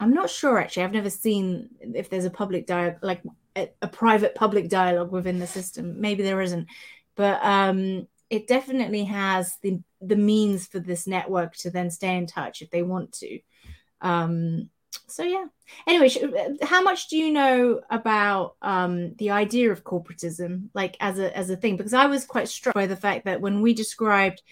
i'm 0.00 0.12
not 0.12 0.28
sure 0.28 0.58
actually. 0.58 0.82
I've 0.82 0.92
never 0.92 1.10
seen 1.10 1.70
if 1.80 2.10
there's 2.10 2.24
a 2.24 2.30
public 2.30 2.66
dialogue 2.66 2.98
like 3.02 3.22
a, 3.56 3.70
a 3.80 3.88
private 3.88 4.34
public 4.34 4.68
dialogue 4.68 5.12
within 5.12 5.38
the 5.38 5.46
system. 5.46 6.00
Maybe 6.00 6.22
there 6.22 6.40
isn't. 6.40 6.66
But 7.14 7.38
um 7.44 8.08
it 8.30 8.48
definitely 8.48 9.04
has 9.04 9.56
the 9.62 9.80
the 10.00 10.16
means 10.16 10.66
for 10.66 10.80
this 10.80 11.06
network 11.06 11.54
to 11.58 11.70
then 11.70 11.90
stay 11.90 12.16
in 12.16 12.26
touch 12.26 12.62
if 12.62 12.70
they 12.70 12.82
want 12.82 13.12
to. 13.12 13.38
Um 14.00 14.70
so 15.06 15.22
yeah. 15.22 15.46
Anyway 15.86 16.08
uh, 16.22 16.66
how 16.66 16.82
much 16.82 17.08
do 17.08 17.16
you 17.16 17.32
know 17.32 17.80
about 17.90 18.56
um, 18.62 19.14
the 19.16 19.30
idea 19.30 19.70
of 19.70 19.84
corporatism 19.84 20.68
like 20.74 20.96
as 21.00 21.18
a 21.18 21.36
as 21.36 21.50
a 21.50 21.56
thing? 21.56 21.76
Because 21.76 21.94
i 21.94 22.06
was 22.06 22.24
quite 22.24 22.48
struck 22.48 22.74
by 22.74 22.86
the 22.86 22.96
fact 22.96 23.24
that 23.24 23.40
when 23.40 23.60
we 23.60 23.74
described 23.74 24.42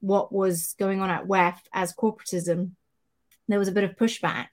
what 0.00 0.32
was 0.32 0.74
going 0.78 1.00
on 1.00 1.10
at 1.10 1.26
wef 1.26 1.56
as 1.72 1.94
corporatism 1.94 2.72
there 3.48 3.58
was 3.58 3.68
a 3.68 3.72
bit 3.72 3.84
of 3.84 3.96
pushback 3.96 4.48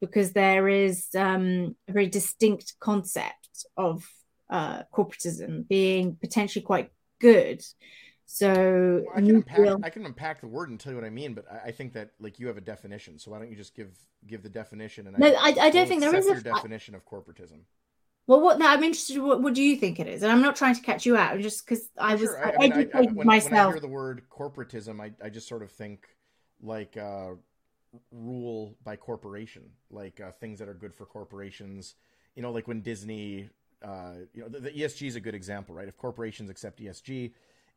because 0.00 0.32
there 0.32 0.68
is 0.68 1.08
um, 1.14 1.76
a 1.88 1.92
very 1.92 2.06
distinct 2.06 2.74
concept 2.80 3.66
of 3.76 4.08
uh, 4.48 4.82
corporatism 4.94 5.68
being 5.68 6.16
potentially 6.16 6.64
quite 6.64 6.90
good 7.20 7.62
so 8.32 9.02
well, 9.06 9.12
I, 9.12 9.20
can 9.20 9.34
unpack, 9.34 9.58
I 9.82 9.90
can 9.90 10.06
unpack 10.06 10.40
the 10.40 10.46
word 10.46 10.70
and 10.70 10.78
tell 10.78 10.92
you 10.92 10.96
what 10.96 11.04
I 11.04 11.10
mean, 11.10 11.34
but 11.34 11.46
I, 11.50 11.70
I, 11.70 11.72
think 11.72 11.94
that 11.94 12.12
like 12.20 12.38
you 12.38 12.46
have 12.46 12.56
a 12.56 12.60
definition. 12.60 13.18
So 13.18 13.32
why 13.32 13.40
don't 13.40 13.50
you 13.50 13.56
just 13.56 13.74
give 13.74 13.88
give 14.24 14.44
the 14.44 14.48
definition? 14.48 15.08
And 15.08 15.18
no, 15.18 15.26
I, 15.26 15.52
I 15.60 15.70
don't 15.70 15.88
think 15.88 16.00
there 16.00 16.14
is 16.14 16.28
a 16.28 16.40
definition 16.40 16.94
of 16.94 17.04
corporatism. 17.04 17.62
Well, 18.28 18.40
what 18.40 18.60
now? 18.60 18.68
I'm 18.68 18.84
interested. 18.84 19.18
What, 19.18 19.42
what 19.42 19.54
do 19.54 19.64
you 19.64 19.74
think 19.74 19.98
it 19.98 20.06
is? 20.06 20.22
And 20.22 20.30
I'm 20.30 20.42
not 20.42 20.54
trying 20.54 20.76
to 20.76 20.80
catch 20.80 21.04
you 21.04 21.16
out, 21.16 21.40
just 21.40 21.66
because 21.66 21.90
I 21.98 22.14
was 22.14 22.20
sure. 22.20 22.46
I, 22.46 22.66
I, 22.66 22.68
mean, 22.68 22.90
I, 22.94 23.00
when, 23.06 23.26
myself. 23.26 23.50
When 23.50 23.60
I 23.60 23.70
hear 23.72 23.80
the 23.80 23.88
word 23.88 24.22
corporatism, 24.30 25.00
I, 25.00 25.10
I 25.20 25.28
just 25.28 25.48
sort 25.48 25.64
of 25.64 25.72
think 25.72 26.06
like 26.62 26.96
uh, 26.96 27.30
rule 28.12 28.76
by 28.84 28.94
corporation, 28.94 29.64
like 29.90 30.20
uh, 30.20 30.30
things 30.38 30.60
that 30.60 30.68
are 30.68 30.74
good 30.74 30.94
for 30.94 31.04
corporations. 31.04 31.96
You 32.36 32.42
know, 32.42 32.52
like 32.52 32.68
when 32.68 32.80
Disney, 32.80 33.50
uh, 33.82 34.12
you 34.32 34.42
know, 34.42 34.48
the, 34.48 34.60
the 34.60 34.70
ESG 34.70 35.08
is 35.08 35.16
a 35.16 35.20
good 35.20 35.34
example, 35.34 35.74
right? 35.74 35.88
If 35.88 35.96
corporations 35.96 36.48
accept 36.48 36.80
ESG, 36.80 37.32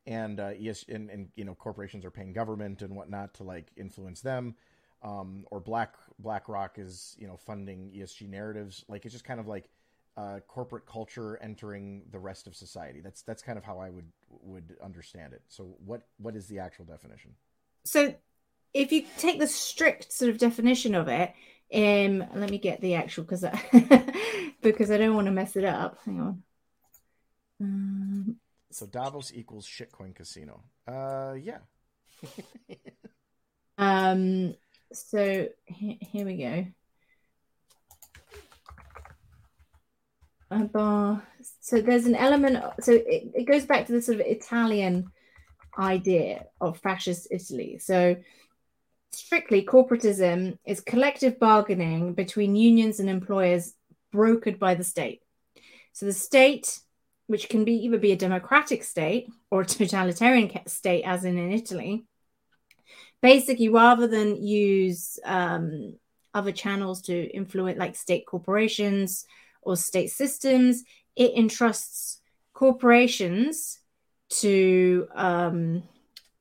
and 0.06 0.40
uh, 0.40 0.52
and, 0.90 1.10
and 1.10 1.30
you 1.36 1.46
know 1.46 1.56
corporations 1.56 2.06
are 2.06 2.12
paying 2.12 2.34
government 2.34 2.82
and 2.82 2.96
whatnot 2.96 3.34
to 3.36 3.44
like 3.44 3.68
influence 3.78 4.22
them, 4.22 4.56
um, 5.02 5.46
or 5.52 5.60
Black 5.60 5.96
BlackRock 6.20 6.78
is 6.78 7.16
you 7.20 7.28
know 7.28 7.38
funding 7.38 7.92
ESG 7.96 8.30
narratives. 8.30 8.84
Like 8.88 9.06
it's 9.06 9.14
just 9.14 9.26
kind 9.26 9.40
of 9.40 9.48
like 9.48 9.70
uh, 10.18 10.40
corporate 10.48 10.86
culture 10.86 11.38
entering 11.42 12.04
the 12.12 12.20
rest 12.20 12.48
of 12.48 12.56
society. 12.56 13.02
That's 13.02 13.22
that's 13.22 13.42
kind 13.42 13.58
of 13.58 13.64
how 13.64 13.80
I 13.80 13.90
would 13.90 14.12
would 14.30 14.76
understand 14.84 15.34
it. 15.34 15.42
So 15.48 15.76
what 15.86 16.04
what 16.18 16.36
is 16.36 16.48
the 16.48 16.60
actual 16.60 16.86
definition? 16.86 17.32
So 17.86 18.14
if 18.74 18.92
you 18.92 19.06
take 19.18 19.40
the 19.40 19.48
strict 19.48 20.12
sort 20.12 20.32
of 20.32 20.38
definition 20.38 20.96
of 20.96 21.08
it, 21.08 21.34
um, 21.74 22.26
let 22.36 22.50
me 22.50 22.58
get 22.58 22.82
the 22.82 22.96
actual 22.96 23.24
because 23.24 23.44
because 24.62 24.92
I 24.92 24.98
don't 24.98 25.16
want 25.16 25.26
to 25.26 25.32
mess 25.32 25.56
it 25.56 25.66
up. 25.66 26.00
Hang 26.06 26.20
on. 26.20 26.44
Um, 27.62 28.03
so 28.74 28.86
Davos 28.86 29.32
equals 29.34 29.68
shitcoin 29.68 30.16
casino. 30.16 30.64
Uh, 30.88 31.34
yeah. 31.40 31.60
um. 33.78 34.56
So 34.92 35.48
here, 35.66 35.96
here 36.00 36.26
we 36.26 36.38
go. 36.38 36.66
Uh, 40.52 41.18
so 41.62 41.82
there's 41.82 42.06
an 42.06 42.16
element. 42.16 42.64
So 42.82 42.94
it, 42.94 43.32
it 43.34 43.48
goes 43.48 43.66
back 43.66 43.88
to 43.88 43.94
the 43.94 44.02
sort 44.02 44.20
of 44.20 44.26
Italian 44.26 45.12
idea 45.78 46.46
of 46.62 46.78
fascist 46.80 47.28
Italy. 47.32 47.80
So 47.80 48.18
strictly, 49.12 49.66
corporatism 49.66 50.58
is 50.66 50.80
collective 50.82 51.40
bargaining 51.40 52.14
between 52.14 52.56
unions 52.56 53.00
and 53.00 53.10
employers 53.10 53.74
brokered 54.14 54.60
by 54.60 54.76
the 54.76 54.84
state. 54.84 55.22
So 55.94 56.06
the 56.06 56.14
state 56.14 56.80
which 57.28 57.50
can 57.50 57.64
be 57.64 57.74
either 57.86 57.98
be 57.98 58.12
a 58.12 58.18
democratic 58.18 58.84
state 58.84 59.30
or 59.50 59.62
a 59.62 59.66
totalitarian 59.66 60.50
state, 60.68 61.04
as 61.04 61.24
in 61.26 61.38
in 61.38 61.52
Italy, 61.52 62.06
basically 63.22 63.70
rather 63.70 64.08
than 64.08 64.44
use 64.44 65.20
um, 65.26 65.96
other 66.34 66.52
channels 66.52 67.02
to 67.04 67.30
influence, 67.32 67.80
like 67.80 67.96
state 67.96 68.26
corporations 68.26 69.26
or 69.62 69.76
state 69.78 70.12
systems, 70.12 70.84
it 71.16 71.32
entrusts 71.36 72.22
corporations 72.54 73.80
to 74.30 75.08
um, 75.16 75.84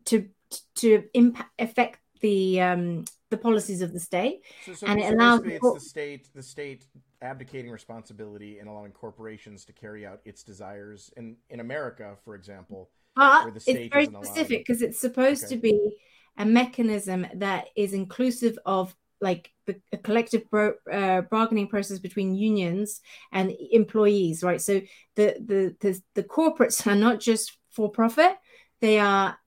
to 0.07 0.29
to 0.77 1.05
impact 1.15 1.51
affect 1.59 2.01
the 2.21 2.61
um, 2.61 3.05
the 3.31 3.37
policies 3.37 3.83
of 3.83 3.93
the 3.93 4.01
state, 4.01 4.43
so, 4.67 4.75
so, 4.75 4.87
and 4.87 5.01
it 5.01 5.09
so 5.09 5.15
allows 5.15 5.43
the, 5.43 5.59
the 5.59 5.81
state 5.81 6.29
the 6.35 6.43
state 6.43 6.85
abdicating 7.23 7.71
responsibility 7.71 8.59
and 8.59 8.69
allowing 8.69 8.93
corporations 8.93 9.65
to 9.65 9.73
carry 9.73 10.05
out 10.05 10.21
its 10.25 10.43
desires. 10.43 11.11
In 11.17 11.37
in 11.51 11.61
America, 11.61 12.17
for 12.25 12.35
example, 12.35 12.91
but 13.17 13.53
it's 13.55 13.93
very 13.93 14.07
specific 14.07 14.67
because 14.67 14.83
it's 14.83 15.01
supposed 15.01 15.45
okay. 15.45 15.55
to 15.55 15.61
be 15.61 15.97
a 16.39 16.45
mechanism 16.45 17.27
that 17.35 17.67
is 17.77 17.93
inclusive 17.93 18.59
of 18.65 18.95
like 19.21 19.53
the 19.67 19.81
a 19.93 19.99
collective 19.99 20.51
bro, 20.51 20.75
uh, 20.93 21.21
bargaining 21.23 21.69
process 21.69 21.99
between 22.01 22.35
unions 22.35 23.01
and 23.31 23.55
employees, 23.71 24.43
right? 24.43 24.61
So 24.61 24.81
the, 25.15 25.37
the 25.39 25.77
the 25.81 26.03
the 26.15 26.25
corporates 26.25 26.87
are 26.91 26.97
not 26.97 27.21
just 27.21 27.57
for 27.71 27.91
profit; 27.91 28.37
they 28.81 28.99
are 28.99 29.39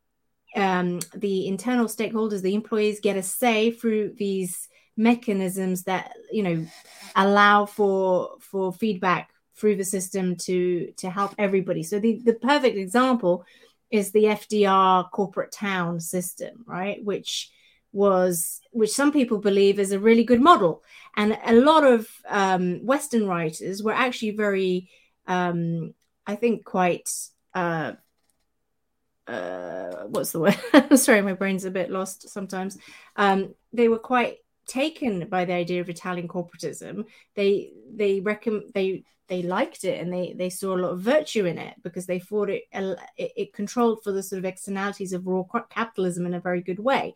um, 0.55 0.99
the 1.13 1.47
internal 1.47 1.87
stakeholders, 1.87 2.41
the 2.41 2.55
employees, 2.55 3.01
get 3.01 3.17
a 3.17 3.23
say 3.23 3.71
through 3.71 4.13
these 4.17 4.69
mechanisms 4.97 5.83
that 5.83 6.13
you 6.31 6.43
know 6.43 6.65
allow 7.15 7.65
for 7.65 8.35
for 8.39 8.71
feedback 8.71 9.29
through 9.55 9.75
the 9.75 9.83
system 9.83 10.35
to 10.35 10.91
to 10.97 11.09
help 11.09 11.33
everybody 11.37 11.83
so 11.83 11.99
the 11.99 12.21
the 12.23 12.33
perfect 12.33 12.77
example 12.77 13.45
is 13.91 14.11
the 14.11 14.23
fdr 14.23 15.09
corporate 15.11 15.51
town 15.51 15.99
system 15.99 16.63
right 16.65 17.03
which 17.03 17.51
was 17.91 18.61
which 18.71 18.91
some 18.91 19.11
people 19.11 19.37
believe 19.37 19.79
is 19.79 19.91
a 19.91 19.99
really 19.99 20.23
good 20.23 20.41
model 20.41 20.83
and 21.15 21.37
a 21.45 21.53
lot 21.53 21.85
of 21.85 22.07
um, 22.27 22.85
western 22.85 23.25
writers 23.27 23.81
were 23.81 23.93
actually 23.93 24.31
very 24.31 24.89
um, 25.27 25.93
i 26.27 26.35
think 26.35 26.63
quite 26.65 27.09
uh, 27.53 27.93
uh, 29.27 30.03
what's 30.07 30.31
the 30.31 30.39
word? 30.39 30.57
Sorry, 30.97 31.21
my 31.21 31.33
brain's 31.33 31.65
a 31.65 31.71
bit 31.71 31.89
lost 31.89 32.29
sometimes. 32.29 32.77
Um, 33.15 33.55
they 33.73 33.87
were 33.87 33.99
quite 33.99 34.37
taken 34.65 35.27
by 35.27 35.45
the 35.45 35.53
idea 35.53 35.81
of 35.81 35.89
Italian 35.89 36.27
corporatism. 36.27 37.05
They 37.35 37.71
they 37.93 38.19
reckon 38.19 38.69
they 38.73 39.03
they 39.27 39.41
liked 39.41 39.83
it 39.83 39.99
and 39.99 40.13
they 40.13 40.33
they 40.37 40.49
saw 40.49 40.75
a 40.75 40.77
lot 40.77 40.91
of 40.91 41.01
virtue 41.01 41.45
in 41.45 41.57
it 41.57 41.75
because 41.81 42.05
they 42.05 42.19
thought 42.19 42.49
it 42.49 42.63
it, 42.71 43.31
it 43.35 43.53
controlled 43.53 44.03
for 44.03 44.11
the 44.11 44.21
sort 44.21 44.39
of 44.39 44.45
externalities 44.45 45.13
of 45.13 45.25
raw 45.25 45.43
capitalism 45.69 46.25
in 46.25 46.33
a 46.33 46.39
very 46.39 46.61
good 46.61 46.79
way. 46.79 47.15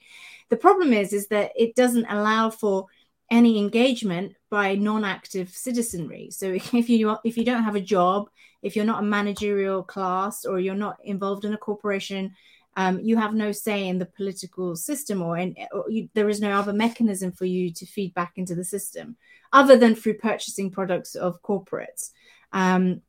The 0.50 0.58
problem 0.58 0.94
is 0.94 1.14
is 1.14 1.28
that 1.28 1.52
it 1.56 1.76
doesn't 1.76 2.08
allow 2.10 2.50
for 2.50 2.88
any 3.32 3.60
engagement 3.60 4.34
by 4.50 4.74
non-active 4.76 5.50
citizenry. 5.50 6.30
So 6.32 6.48
if 6.74 6.90
you 6.90 7.16
if 7.24 7.38
you 7.38 7.46
don't 7.46 7.64
have 7.64 7.76
a 7.76 7.82
job, 7.82 8.30
if 8.62 8.76
you're 8.76 8.86
not 8.86 9.04
a 9.04 9.06
managerial 9.06 9.84
class 9.84 10.46
or 10.46 10.60
you're 10.60 10.76
not 10.76 10.98
involved 11.04 11.46
in 11.46 11.54
a 11.54 11.58
corporation, 11.58 12.36
um, 12.80 13.02
you 13.02 13.18
have 13.18 13.34
no 13.34 13.52
say 13.52 13.90
in 13.90 14.00
the 14.00 14.06
political 14.06 14.74
system 14.74 15.22
or, 15.22 15.38
in, 15.38 15.54
or 15.74 15.84
you, 15.90 16.08
there 16.14 16.30
is 16.30 16.40
no 16.40 16.52
other 16.52 16.72
mechanism 16.72 17.30
for 17.30 17.44
you 17.44 17.74
to 17.74 17.86
feed 17.86 18.14
back 18.14 18.32
into 18.38 18.56
the 18.56 18.64
system 18.64 19.18
other 19.52 19.76
than 19.76 19.96
through 19.96 20.14
purchasing 20.14 20.72
products 20.72 21.14
of 21.16 21.42
corporates. 21.44 22.12
Um, 22.54 23.02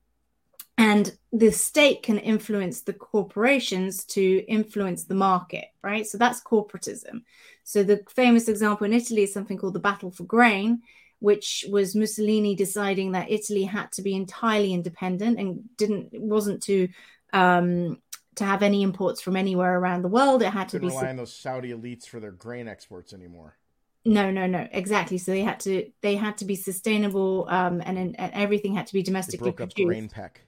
and 0.76 1.16
the 1.32 1.52
state 1.52 2.02
can 2.02 2.18
influence 2.18 2.80
the 2.80 2.94
corporations 2.94 4.04
to 4.06 4.44
influence 4.48 5.04
the 5.04 5.14
market, 5.14 5.66
right? 5.84 6.04
So 6.04 6.18
that's 6.18 6.42
corporatism. 6.42 7.22
So 7.62 7.84
the 7.84 8.02
famous 8.08 8.48
example 8.48 8.86
in 8.86 8.92
Italy 8.92 9.22
is 9.22 9.32
something 9.32 9.56
called 9.56 9.74
the 9.74 9.78
battle 9.78 10.10
for 10.10 10.24
grain, 10.24 10.82
which 11.20 11.64
was 11.70 11.94
Mussolini 11.94 12.56
deciding 12.56 13.12
that 13.12 13.30
Italy 13.30 13.62
had 13.62 13.92
to 13.92 14.02
be 14.02 14.16
entirely 14.16 14.74
independent 14.74 15.38
and 15.38 15.62
didn't 15.76 16.08
wasn't 16.12 16.60
to 16.64 16.88
um, 17.32 17.98
to 18.40 18.46
have 18.46 18.62
any 18.62 18.82
imports 18.82 19.20
from 19.20 19.36
anywhere 19.36 19.78
around 19.78 20.02
the 20.02 20.08
world. 20.08 20.42
It 20.42 20.50
had 20.50 20.68
to 20.70 20.80
be 20.80 20.88
rely 20.88 21.10
on 21.10 21.16
those 21.16 21.32
Saudi 21.32 21.70
elites 21.72 22.06
for 22.06 22.20
their 22.20 22.32
grain 22.32 22.68
exports 22.68 23.12
anymore. 23.12 23.56
no, 24.04 24.30
no, 24.30 24.46
no, 24.46 24.66
exactly. 24.72 25.18
So 25.18 25.30
they 25.30 25.42
had 25.42 25.60
to 25.60 25.90
they 26.00 26.16
had 26.16 26.38
to 26.38 26.44
be 26.44 26.56
sustainable, 26.56 27.46
um, 27.48 27.82
and, 27.84 27.98
and 27.98 28.16
everything 28.18 28.74
had 28.74 28.86
to 28.88 28.92
be 28.92 29.00
They 29.00 29.04
domestically 29.04 29.50
broke 29.50 29.60
up 29.60 29.74
produced. 29.74 29.86
grain 29.86 30.08
peck. 30.08 30.42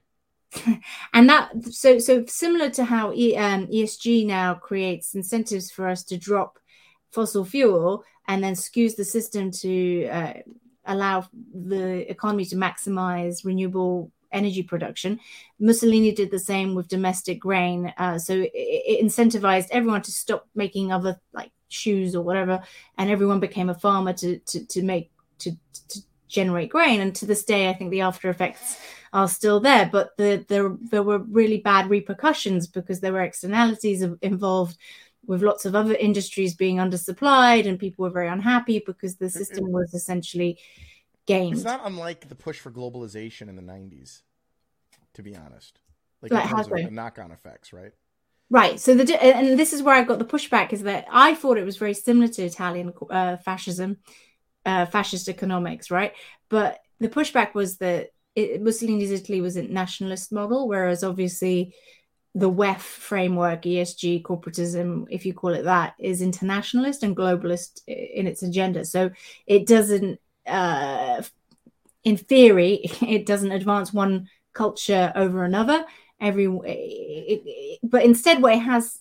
and 1.15 1.29
that 1.29 1.51
so 1.71 1.99
so 1.99 2.25
similar 2.27 2.71
to 2.71 2.85
how 2.85 3.13
e, 3.13 3.37
um, 3.37 3.67
ESG 3.69 4.27
now 4.27 4.55
creates 4.55 5.15
incentives 5.15 5.71
for 5.71 5.89
us 5.89 6.03
to 6.05 6.19
drop 6.19 6.59
fossil 7.11 7.45
fuel 7.45 8.05
and 8.29 8.43
then 8.43 8.55
skews 8.55 8.97
the 8.97 9.05
system 9.05 9.51
to 9.51 10.07
uh, 10.07 10.33
allow 10.87 11.27
the 11.55 12.11
economy 12.11 12.45
to 12.45 12.57
maximize 12.57 13.45
renewable 13.45 14.11
energy 14.33 14.63
production. 14.63 15.21
Mussolini 15.59 16.13
did 16.13 16.31
the 16.31 16.39
same 16.39 16.75
with 16.75 16.89
domestic 16.89 17.41
grain, 17.41 17.93
uh, 17.99 18.19
so 18.19 18.35
it, 18.35 18.51
it 18.55 19.05
incentivized 19.05 19.69
everyone 19.71 20.03
to 20.03 20.13
stop 20.13 20.49
making 20.55 20.93
other 20.93 21.21
like 21.33 21.51
shoes 21.69 22.15
or 22.15 22.23
whatever, 22.23 22.63
and 22.99 23.11
everyone 23.11 23.41
became 23.41 23.71
a 23.71 23.75
farmer 23.75 24.13
to 24.13 24.39
to 24.39 24.67
to 24.67 24.83
make 24.83 25.11
to 25.39 25.53
to 25.89 26.01
generate 26.29 26.71
grain. 26.71 27.01
And 27.01 27.15
to 27.17 27.27
this 27.27 27.45
day, 27.45 27.69
I 27.69 27.75
think 27.75 27.91
the 27.91 28.01
after 28.01 28.31
effects 28.31 28.79
are 29.13 29.29
still 29.29 29.61
there, 29.61 29.89
but 29.93 30.17
the, 30.17 30.45
the, 30.49 30.79
there 30.91 31.03
were 31.03 31.19
really 31.19 31.59
bad 31.59 31.91
repercussions 31.91 32.67
because 32.67 33.01
there 33.01 33.13
were 33.13 33.23
externalities 33.23 34.03
involved 34.23 34.79
with 35.27 35.43
lots 35.43 35.67
of 35.67 35.75
other 35.75 35.95
industries 35.95 36.55
being 36.55 36.77
undersupplied, 36.77 37.67
and 37.67 37.79
people 37.79 38.03
were 38.03 38.11
very 38.11 38.29
unhappy 38.29 38.83
because 38.85 39.17
the 39.17 39.31
system 39.31 39.71
was 39.71 39.95
essentially 39.95 40.59
gamed. 41.27 41.55
It's 41.55 41.65
not 41.65 41.81
unlike 41.85 42.29
the 42.29 42.35
push 42.35 42.59
for 42.59 42.71
globalization 42.71 43.49
in 43.49 43.57
the 43.57 43.63
'90s, 43.63 44.23
to 45.15 45.23
be 45.23 45.37
honest. 45.37 45.81
Like 46.21 46.33
Like 46.33 46.45
in 46.45 46.49
how 46.49 46.57
terms 46.57 46.69
of 46.69 46.79
so? 46.79 46.85
the 46.85 46.91
knock-on 46.91 47.33
effects, 47.33 47.73
right? 47.73 47.93
Right. 48.51 48.79
So 48.79 48.95
the 48.95 49.23
and 49.23 49.59
this 49.59 49.73
is 49.73 49.83
where 49.83 49.95
I 49.95 50.03
got 50.03 50.19
the 50.19 50.25
pushback 50.25 50.73
is 50.73 50.83
that 50.83 51.07
I 51.11 51.35
thought 51.35 51.59
it 51.59 51.65
was 51.65 51.79
very 51.79 51.95
similar 51.95 52.29
to 52.29 52.43
Italian 52.43 52.93
uh, 53.11 53.39
fascism, 53.39 53.97
uh, 54.67 54.87
fascist 54.87 55.29
economics, 55.29 55.91
right? 55.91 56.13
But 56.49 56.79
the 57.01 57.09
pushback 57.09 57.55
was 57.55 57.79
that 57.79 58.11
it, 58.35 58.63
Mussolini's 58.63 59.11
Italy 59.11 59.41
was 59.41 59.57
a 59.57 59.63
nationalist 59.63 60.33
model, 60.33 60.69
whereas 60.69 61.03
obviously 61.03 61.75
the 62.35 62.51
WEF 62.51 62.79
framework, 62.79 63.63
ESG, 63.63 64.23
corporatism, 64.23 65.07
if 65.11 65.27
you 65.27 65.35
call 65.35 65.55
it 65.55 65.65
that, 65.65 65.95
is 65.99 66.23
internationalist 66.23 67.03
and 67.03 67.17
globalist 67.17 67.81
in 67.87 68.27
its 68.27 68.43
agenda. 68.43 68.85
So 68.85 69.11
it 69.47 69.67
doesn't, 69.67 70.19
uh, 70.47 71.23
in 72.05 72.17
theory, 72.17 72.81
it 73.03 73.27
doesn't 73.27 73.53
advance 73.53 73.93
one 73.93 74.29
culture 74.53 75.13
over 75.15 75.45
another. 75.45 75.85
Every, 76.21 76.45
it, 76.47 77.43
it, 77.45 77.81
but 77.83 78.05
instead, 78.05 78.41
what 78.43 78.55
it 78.55 78.61
has, 78.61 79.01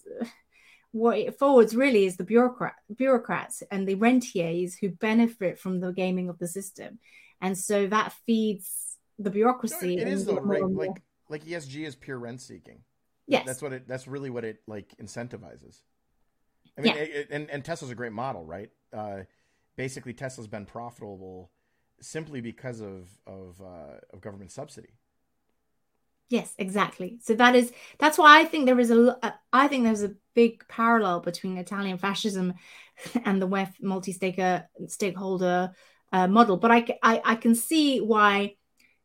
what 0.92 1.18
it 1.18 1.38
forwards 1.38 1.76
really 1.76 2.06
is 2.06 2.18
the 2.18 2.24
bureaucrat, 2.24 2.74
bureaucrats 2.96 3.62
and 3.70 3.88
the 3.88 3.96
rentiers 3.96 4.76
who 4.80 4.90
benefit 4.90 5.60
from 5.60 5.80
the 5.80 5.92
gaming 5.94 6.30
of 6.30 6.40
the 6.40 6.48
system, 6.48 7.00
and 7.40 7.58
so 7.58 7.88
that 7.88 8.14
feeds 8.26 8.98
the 9.20 9.30
No, 9.30 9.34
bureaucracy. 9.34 9.98
it 9.98 10.08
is 10.08 10.26
though, 10.26 10.40
right? 10.40 10.64
Like 10.64 11.02
like 11.30 11.46
ESG 11.46 11.86
is 11.86 11.96
pure 11.96 12.18
rent 12.18 12.42
seeking. 12.42 12.80
yes, 13.28 13.46
That's 13.46 13.62
what 13.62 13.74
it. 13.74 13.88
That's 13.88 14.08
really 14.08 14.30
what 14.30 14.44
it 14.44 14.62
like 14.68 14.96
incentivizes. 14.98 15.82
I 16.78 16.82
mean, 16.82 16.96
Yeah. 16.96 17.02
it- 17.02 17.28
and 17.32 17.50
and 17.50 17.64
Tesla's 17.64 17.92
a 17.92 17.96
great 17.96 18.12
model, 18.14 18.46
right? 18.46 18.70
Uh, 18.92 19.22
basically, 19.76 20.14
Tesla's 20.14 20.48
been 20.48 20.66
profitable 20.66 21.52
simply 22.02 22.42
because 22.42 22.82
of 22.82 23.10
of 23.26 23.62
uh, 23.62 24.00
of 24.12 24.22
government 24.22 24.52
subsidy. 24.52 24.90
Yes, 26.30 26.54
exactly. 26.58 27.20
So 27.22 27.34
that 27.36 27.56
is 27.56 27.74
that's 28.00 28.18
why 28.18 28.40
I 28.40 28.46
think 28.46 28.66
there 28.66 28.80
is 28.80 28.90
a 28.90 29.18
uh, 29.22 29.32
I 29.52 29.68
think 29.68 29.84
there's 29.84 30.04
a 30.04 30.16
big 30.34 30.66
parallel 30.68 31.20
between 31.20 31.58
Italian 31.58 31.98
fascism 31.98 32.54
and 33.26 33.42
the 33.42 33.48
WEF 33.48 33.74
multi-staker 33.82 34.68
stakeholder 34.88 35.72
uh, 36.14 36.28
model. 36.28 36.58
But 36.58 36.72
I 36.72 36.86
I 37.04 37.36
can 37.36 37.54
see 37.54 38.00
why 38.00 38.56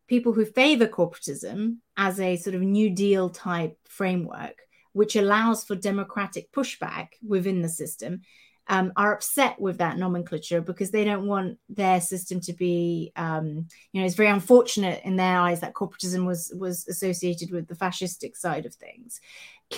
people 0.06 0.32
who 0.32 0.44
favor 0.44 0.86
corporatism 0.86 1.78
as 1.96 2.20
a 2.20 2.36
sort 2.36 2.54
of 2.54 2.62
New 2.62 2.90
Deal 2.90 3.30
type 3.30 3.76
framework, 3.88 4.62
which 4.92 5.16
allows 5.16 5.64
for 5.64 5.74
democratic 5.74 6.52
pushback 6.52 7.08
within 7.26 7.60
the 7.60 7.68
system, 7.68 8.20
um, 8.68 8.92
are 8.96 9.14
upset 9.14 9.60
with 9.60 9.78
that 9.78 9.96
nomenclature 9.96 10.60
because 10.60 10.90
they 10.90 11.04
don't 11.04 11.26
want 11.26 11.58
their 11.68 12.00
system 12.00 12.40
to 12.40 12.52
be, 12.52 13.12
um, 13.16 13.68
you 13.92 14.00
know, 14.00 14.06
it's 14.06 14.16
very 14.16 14.28
unfortunate 14.28 15.02
in 15.04 15.16
their 15.16 15.38
eyes 15.38 15.60
that 15.60 15.74
corporatism 15.74 16.26
was 16.26 16.52
was 16.58 16.86
associated 16.88 17.52
with 17.52 17.68
the 17.68 17.74
fascistic 17.74 18.36
side 18.36 18.66
of 18.66 18.74
things. 18.74 19.20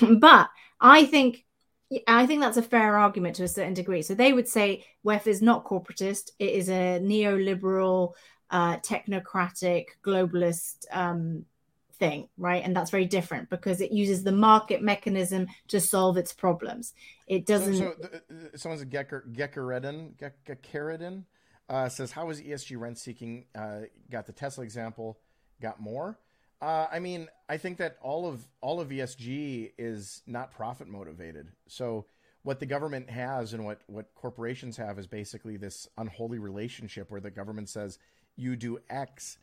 but 0.21 0.49
I 0.81 1.05
think. 1.05 1.45
I 2.07 2.27
think 2.27 2.43
that's 2.43 2.59
a 2.59 2.63
fair 2.63 2.99
argument 2.99 3.37
to 3.37 3.45
a 3.45 3.49
certain 3.49 3.73
degree. 3.73 4.03
So 4.03 4.13
they 4.13 4.35
would 4.35 4.47
say 4.47 4.85
WEF 5.07 5.27
is 5.27 5.41
not 5.41 5.65
corporatist; 5.65 6.33
it 6.39 6.51
is 6.51 6.69
a 6.69 7.01
neoliberal, 7.03 8.13
uh, 8.51 8.77
technocratic, 8.81 9.87
globalist 10.05 10.85
um, 10.93 11.47
thing, 11.99 12.29
right? 12.37 12.63
And 12.65 12.75
that's 12.75 12.91
very 12.91 13.05
different 13.05 13.51
because 13.51 13.81
it 13.81 13.93
uses 13.93 14.23
the 14.23 14.33
market 14.33 14.83
mechanism 14.83 15.47
to 15.69 15.81
solve 15.81 16.17
its 16.17 16.33
problems. 16.33 16.95
It 17.27 17.47
doesn't. 17.47 17.75
So, 17.75 17.95
so 18.01 18.09
the, 18.29 18.51
the, 18.53 18.59
someone's 18.59 18.83
a 18.83 18.87
Gecker 18.87 19.33
Geckeredin 19.35 20.15
Geckeredin 20.47 21.25
uh, 21.69 21.89
says, 21.89 22.13
"How 22.13 22.31
is 22.31 22.41
ESG 22.41 22.79
rent 22.79 22.99
seeking? 22.99 23.47
Uh, 23.55 23.81
got 24.11 24.27
the 24.27 24.33
Tesla 24.33 24.65
example, 24.65 25.19
got 25.61 25.81
more." 25.81 26.19
Uh, 26.61 26.87
I 26.91 26.99
mean, 26.99 27.29
I 27.49 27.57
think 27.57 27.79
that 27.79 27.99
all 28.03 28.27
of 28.27 28.47
all 28.61 28.81
of 28.81 28.89
ESG 28.89 29.73
is 29.79 30.23
not 30.27 30.51
profit 30.51 30.89
motivated. 30.89 31.53
So 31.69 32.07
what 32.43 32.61
the 32.61 32.67
government 32.67 33.11
has 33.11 33.53
and 33.53 33.65
what 33.65 33.83
what 33.87 34.15
corporations 34.15 34.77
have 34.77 34.99
is 34.99 35.07
basically 35.07 35.57
this 35.57 35.89
unholy 35.99 36.39
relationship 36.39 37.11
where 37.11 37.21
the 37.21 37.31
government 37.31 37.69
says 37.69 37.99
you 38.37 38.57
do 38.57 38.79
X 38.89 39.39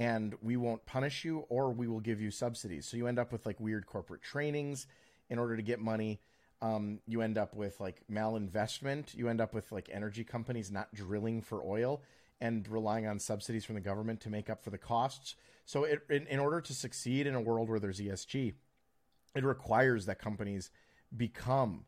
and 0.00 0.34
we 0.40 0.56
won't 0.56 0.84
punish 0.86 1.26
you 1.26 1.44
or 1.50 1.70
we 1.70 1.86
will 1.86 2.00
give 2.00 2.22
you 2.22 2.30
subsidies. 2.30 2.86
So 2.86 2.96
you 2.96 3.06
end 3.06 3.18
up 3.18 3.30
with 3.30 3.44
like 3.44 3.60
weird 3.60 3.84
corporate 3.84 4.22
trainings 4.22 4.86
in 5.28 5.38
order 5.38 5.56
to 5.56 5.62
get 5.62 5.78
money. 5.78 6.22
Um, 6.62 7.00
you 7.06 7.20
end 7.20 7.36
up 7.36 7.54
with 7.54 7.78
like 7.80 8.00
malinvestment. 8.10 9.14
You 9.14 9.28
end 9.28 9.42
up 9.42 9.52
with 9.52 9.70
like 9.70 9.90
energy 9.92 10.24
companies 10.24 10.70
not 10.70 10.92
drilling 10.94 11.42
for 11.42 11.62
oil 11.62 12.02
and 12.40 12.66
relying 12.66 13.06
on 13.06 13.18
subsidies 13.18 13.66
from 13.66 13.74
the 13.74 13.82
government 13.82 14.20
to 14.20 14.30
make 14.30 14.48
up 14.48 14.64
for 14.64 14.70
the 14.70 14.78
costs. 14.78 15.36
So, 15.66 15.84
it, 15.84 16.00
in, 16.08 16.26
in 16.26 16.38
order 16.38 16.62
to 16.62 16.72
succeed 16.72 17.26
in 17.26 17.34
a 17.34 17.40
world 17.40 17.68
where 17.68 17.78
there's 17.78 18.00
ESG, 18.00 18.54
it 19.34 19.44
requires 19.44 20.06
that 20.06 20.18
companies 20.18 20.70
become 21.14 21.84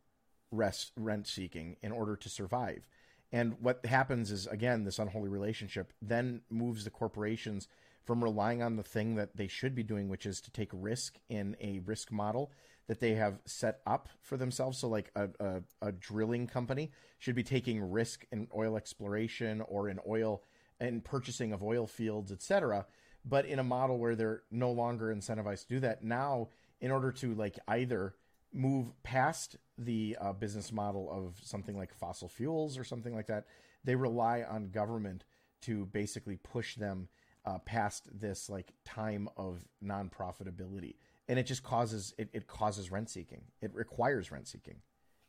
rest, 0.50 0.92
rent 0.96 1.26
seeking 1.26 1.76
in 1.82 1.90
order 1.90 2.16
to 2.16 2.28
survive. 2.28 2.86
And 3.32 3.56
what 3.60 3.86
happens 3.86 4.30
is, 4.30 4.46
again, 4.46 4.84
this 4.84 4.98
unholy 4.98 5.30
relationship 5.30 5.94
then 6.02 6.42
moves 6.50 6.84
the 6.84 6.90
corporations 6.90 7.66
from 8.04 8.22
relying 8.22 8.62
on 8.62 8.76
the 8.76 8.82
thing 8.82 9.14
that 9.16 9.36
they 9.36 9.46
should 9.46 9.74
be 9.74 9.82
doing, 9.82 10.08
which 10.08 10.26
is 10.26 10.40
to 10.42 10.50
take 10.50 10.70
risk 10.72 11.18
in 11.28 11.56
a 11.60 11.80
risk 11.80 12.10
model 12.10 12.52
that 12.88 13.00
they 13.00 13.14
have 13.14 13.40
set 13.44 13.80
up 13.86 14.08
for 14.20 14.36
themselves. 14.36 14.78
So, 14.78 14.88
like 14.88 15.10
a, 15.14 15.28
a, 15.40 15.62
a 15.80 15.92
drilling 15.92 16.46
company 16.46 16.90
should 17.18 17.34
be 17.34 17.44
taking 17.44 17.90
risk 17.90 18.26
in 18.32 18.48
oil 18.54 18.76
exploration 18.76 19.62
or 19.62 19.88
in 19.88 20.00
oil 20.06 20.42
and 20.80 21.04
purchasing 21.04 21.52
of 21.52 21.62
oil 21.62 21.86
fields, 21.86 22.32
etc. 22.32 22.86
But 23.24 23.46
in 23.46 23.58
a 23.58 23.64
model 23.64 23.98
where 23.98 24.16
they're 24.16 24.42
no 24.50 24.72
longer 24.72 25.14
incentivized 25.14 25.62
to 25.62 25.74
do 25.74 25.80
that, 25.80 26.02
now 26.02 26.48
in 26.80 26.90
order 26.90 27.12
to 27.12 27.34
like 27.34 27.58
either 27.68 28.14
move 28.52 28.92
past 29.02 29.56
the 29.78 30.16
uh, 30.20 30.32
business 30.32 30.72
model 30.72 31.08
of 31.10 31.40
something 31.42 31.76
like 31.76 31.94
fossil 31.94 32.28
fuels 32.28 32.76
or 32.76 32.84
something 32.84 33.14
like 33.14 33.28
that, 33.28 33.46
they 33.84 33.94
rely 33.94 34.42
on 34.42 34.70
government 34.70 35.24
to 35.62 35.86
basically 35.86 36.36
push 36.36 36.74
them 36.74 37.08
uh, 37.44 37.58
past 37.58 38.08
this 38.12 38.48
like 38.48 38.72
time 38.84 39.28
of 39.36 39.64
non-profitability. 39.80 40.96
And 41.28 41.38
it 41.38 41.46
just 41.46 41.62
causes 41.62 42.14
it, 42.18 42.28
it 42.32 42.46
causes 42.46 42.90
rent 42.90 43.10
seeking. 43.10 43.42
It 43.60 43.74
requires 43.74 44.30
rent 44.30 44.48
seeking. 44.48 44.76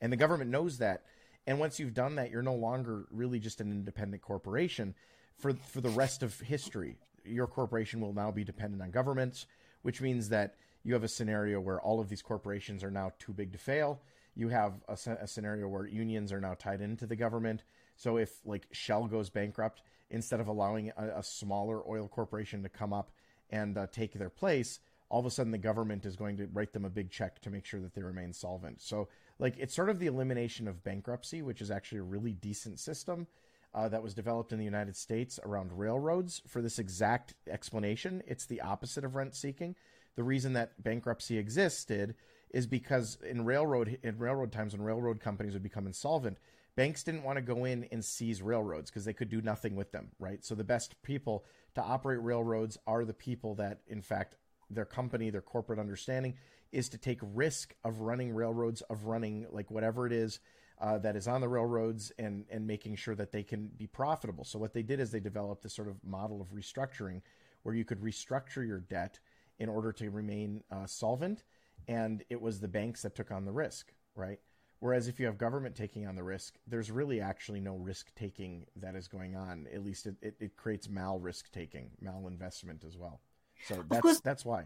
And 0.01 0.11
the 0.11 0.17
government 0.17 0.51
knows 0.51 0.79
that. 0.79 1.03
And 1.45 1.59
once 1.59 1.79
you've 1.79 1.93
done 1.93 2.15
that 2.15 2.31
you're 2.31 2.41
no 2.41 2.55
longer 2.55 3.05
really 3.11 3.39
just 3.39 3.61
an 3.61 3.71
independent 3.71 4.21
corporation. 4.21 4.95
For 5.37 5.53
for 5.53 5.81
the 5.81 5.89
rest 5.89 6.23
of 6.23 6.39
history 6.39 6.97
your 7.25 7.47
corporation 7.47 8.01
will 8.01 8.13
now 8.13 8.31
be 8.31 8.43
dependent 8.43 8.81
on 8.81 8.91
governments 8.91 9.45
which 9.83 10.01
means 10.01 10.29
that 10.29 10.55
you 10.83 10.93
have 10.93 11.03
a 11.03 11.07
scenario 11.07 11.59
where 11.59 11.79
all 11.79 11.99
of 11.99 12.09
these 12.09 12.21
corporations 12.21 12.83
are 12.83 12.91
now 12.91 13.11
too 13.19 13.31
big 13.31 13.51
to 13.51 13.57
fail. 13.57 14.01
You 14.35 14.49
have 14.49 14.73
a, 14.87 14.97
a 15.21 15.27
scenario 15.27 15.67
where 15.67 15.85
unions 15.85 16.33
are 16.33 16.41
now 16.41 16.55
tied 16.55 16.81
into 16.81 17.05
the 17.05 17.15
government. 17.15 17.63
So 17.95 18.17
if 18.17 18.41
like 18.43 18.67
shell 18.71 19.05
goes 19.05 19.29
bankrupt 19.29 19.83
instead 20.09 20.39
of 20.39 20.47
allowing 20.47 20.91
a, 20.97 21.19
a 21.19 21.23
smaller 21.23 21.81
oil 21.87 22.07
corporation 22.07 22.63
to 22.63 22.69
come 22.69 22.93
up 22.93 23.11
and 23.49 23.77
uh, 23.77 23.87
take 23.91 24.13
their 24.13 24.29
place, 24.29 24.79
all 25.09 25.19
of 25.19 25.25
a 25.25 25.31
sudden 25.31 25.51
the 25.51 25.57
government 25.57 26.05
is 26.05 26.15
going 26.15 26.37
to 26.37 26.47
write 26.53 26.73
them 26.73 26.85
a 26.85 26.89
big 26.89 27.11
check 27.11 27.39
to 27.41 27.49
make 27.49 27.65
sure 27.65 27.79
that 27.79 27.93
they 27.93 28.01
remain 28.01 28.33
solvent. 28.33 28.81
So, 28.81 29.09
like, 29.39 29.55
it's 29.57 29.75
sort 29.75 29.89
of 29.89 29.99
the 29.99 30.07
elimination 30.07 30.67
of 30.67 30.83
bankruptcy, 30.83 31.41
which 31.41 31.61
is 31.61 31.69
actually 31.69 31.99
a 31.99 32.03
really 32.03 32.33
decent 32.33 32.79
system. 32.79 33.27
uh, 33.73 33.89
that 33.89 34.03
was 34.03 34.13
developed 34.13 34.51
in 34.51 34.59
the 34.59 34.65
United 34.65 34.95
States 34.95 35.39
around 35.43 35.71
railroads 35.77 36.41
for 36.47 36.61
this 36.61 36.79
exact 36.79 37.33
explanation. 37.49 38.21
It's 38.27 38.45
the 38.45 38.61
opposite 38.61 39.03
of 39.03 39.15
rent 39.15 39.35
seeking. 39.35 39.75
The 40.15 40.23
reason 40.23 40.53
that 40.53 40.81
bankruptcy 40.81 41.37
existed 41.39 42.15
is 42.51 42.67
because 42.67 43.17
in 43.27 43.45
railroad 43.45 43.97
in 44.03 44.19
railroad 44.19 44.51
times 44.51 44.73
when 44.73 44.83
railroad 44.83 45.19
companies 45.19 45.53
would 45.53 45.63
become 45.63 45.87
insolvent, 45.87 46.37
banks 46.75 47.03
didn't 47.03 47.23
want 47.23 47.37
to 47.37 47.41
go 47.41 47.65
in 47.65 47.87
and 47.91 48.03
seize 48.03 48.41
railroads 48.41 48.89
because 48.89 49.05
they 49.05 49.13
could 49.13 49.29
do 49.29 49.41
nothing 49.41 49.75
with 49.75 49.91
them, 49.91 50.11
right? 50.19 50.43
So 50.43 50.55
the 50.55 50.63
best 50.63 51.01
people 51.03 51.45
to 51.75 51.81
operate 51.81 52.21
railroads 52.21 52.77
are 52.87 53.05
the 53.05 53.13
people 53.13 53.55
that, 53.55 53.81
in 53.87 54.01
fact, 54.01 54.35
their 54.69 54.85
company, 54.85 55.29
their 55.29 55.41
corporate 55.41 55.79
understanding 55.79 56.35
is 56.71 56.89
to 56.89 56.97
take 56.97 57.19
risk 57.21 57.75
of 57.83 57.99
running 57.99 58.33
railroads, 58.33 58.81
of 58.81 59.05
running 59.05 59.45
like 59.51 59.69
whatever 59.69 60.07
it 60.07 60.13
is 60.13 60.39
uh, 60.81 60.97
that 60.97 61.15
is 61.15 61.27
on 61.27 61.41
the 61.41 61.47
railroads, 61.47 62.11
and 62.17 62.45
and 62.49 62.65
making 62.65 62.95
sure 62.95 63.15
that 63.15 63.31
they 63.31 63.43
can 63.43 63.69
be 63.77 63.87
profitable. 63.87 64.43
So 64.43 64.57
what 64.57 64.73
they 64.73 64.81
did 64.81 64.99
is 64.99 65.11
they 65.11 65.19
developed 65.19 65.61
this 65.61 65.75
sort 65.75 65.87
of 65.87 66.03
model 66.03 66.41
of 66.41 66.47
restructuring, 66.47 67.21
where 67.61 67.75
you 67.75 67.85
could 67.85 68.01
restructure 68.01 68.65
your 68.65 68.79
debt 68.79 69.19
in 69.59 69.69
order 69.69 69.91
to 69.93 70.09
remain 70.09 70.63
uh, 70.71 70.87
solvent, 70.87 71.43
and 71.87 72.23
it 72.29 72.41
was 72.41 72.59
the 72.59 72.67
banks 72.67 73.03
that 73.03 73.15
took 73.15 73.31
on 73.31 73.45
the 73.45 73.51
risk, 73.51 73.93
right? 74.15 74.39
Whereas 74.83 75.07
if 75.07 75.17
you 75.17 75.27
have 75.27 75.37
government 75.37 75.77
taking 75.77 76.07
on 76.07 76.15
the 76.17 76.23
risk, 76.23 76.55
there's 76.67 76.91
really 76.91 77.21
actually 77.21 77.61
no 77.61 77.77
risk 77.77 78.13
taking 78.15 78.65
that 78.75 78.95
is 78.95 79.07
going 79.07 79.33
on. 79.33 79.65
At 79.73 79.81
least 79.81 80.07
it, 80.07 80.15
it, 80.21 80.35
it 80.41 80.57
creates 80.57 80.89
mal 80.89 81.19
risk 81.19 81.49
taking, 81.53 81.89
mal 82.01 82.27
investment 82.27 82.83
as 82.85 82.97
well. 82.97 83.21
So 83.65 83.81
that's 83.89 84.19
that's 84.19 84.43
why. 84.43 84.65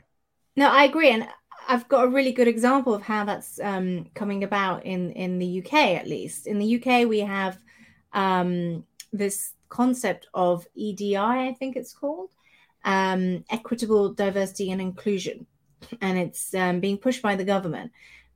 No, 0.56 0.70
I 0.72 0.86
agree, 0.86 1.12
and 1.12 1.28
I've 1.68 1.88
got 1.88 2.06
a 2.06 2.08
really 2.08 2.32
good 2.32 2.48
example 2.48 2.96
of 2.96 3.04
how 3.04 3.26
that's 3.26 3.60
um, 3.60 4.08
coming 4.16 4.44
about 4.44 4.88
in 4.88 5.12
in 5.12 5.38
the 5.38 5.64
UK. 5.64 5.74
At 5.74 6.08
least 6.08 6.48
in 6.48 6.58
the 6.58 6.82
UK, 6.82 7.08
we 7.08 7.20
have 7.20 7.60
um, 8.12 8.86
this 9.14 9.54
concept 9.70 10.26
of 10.34 10.66
EDI, 10.74 11.16
I 11.16 11.56
think 11.60 11.76
it's 11.76 11.94
called, 11.94 12.32
um, 12.84 13.46
equitable 13.52 14.16
diversity 14.16 14.72
and 14.72 14.82
inclusion, 14.82 15.46
and 16.02 16.18
it's 16.18 16.56
um, 16.56 16.80
being 16.80 16.98
pushed 16.98 17.22
by 17.22 17.36
the 17.36 17.46
government 17.46 17.92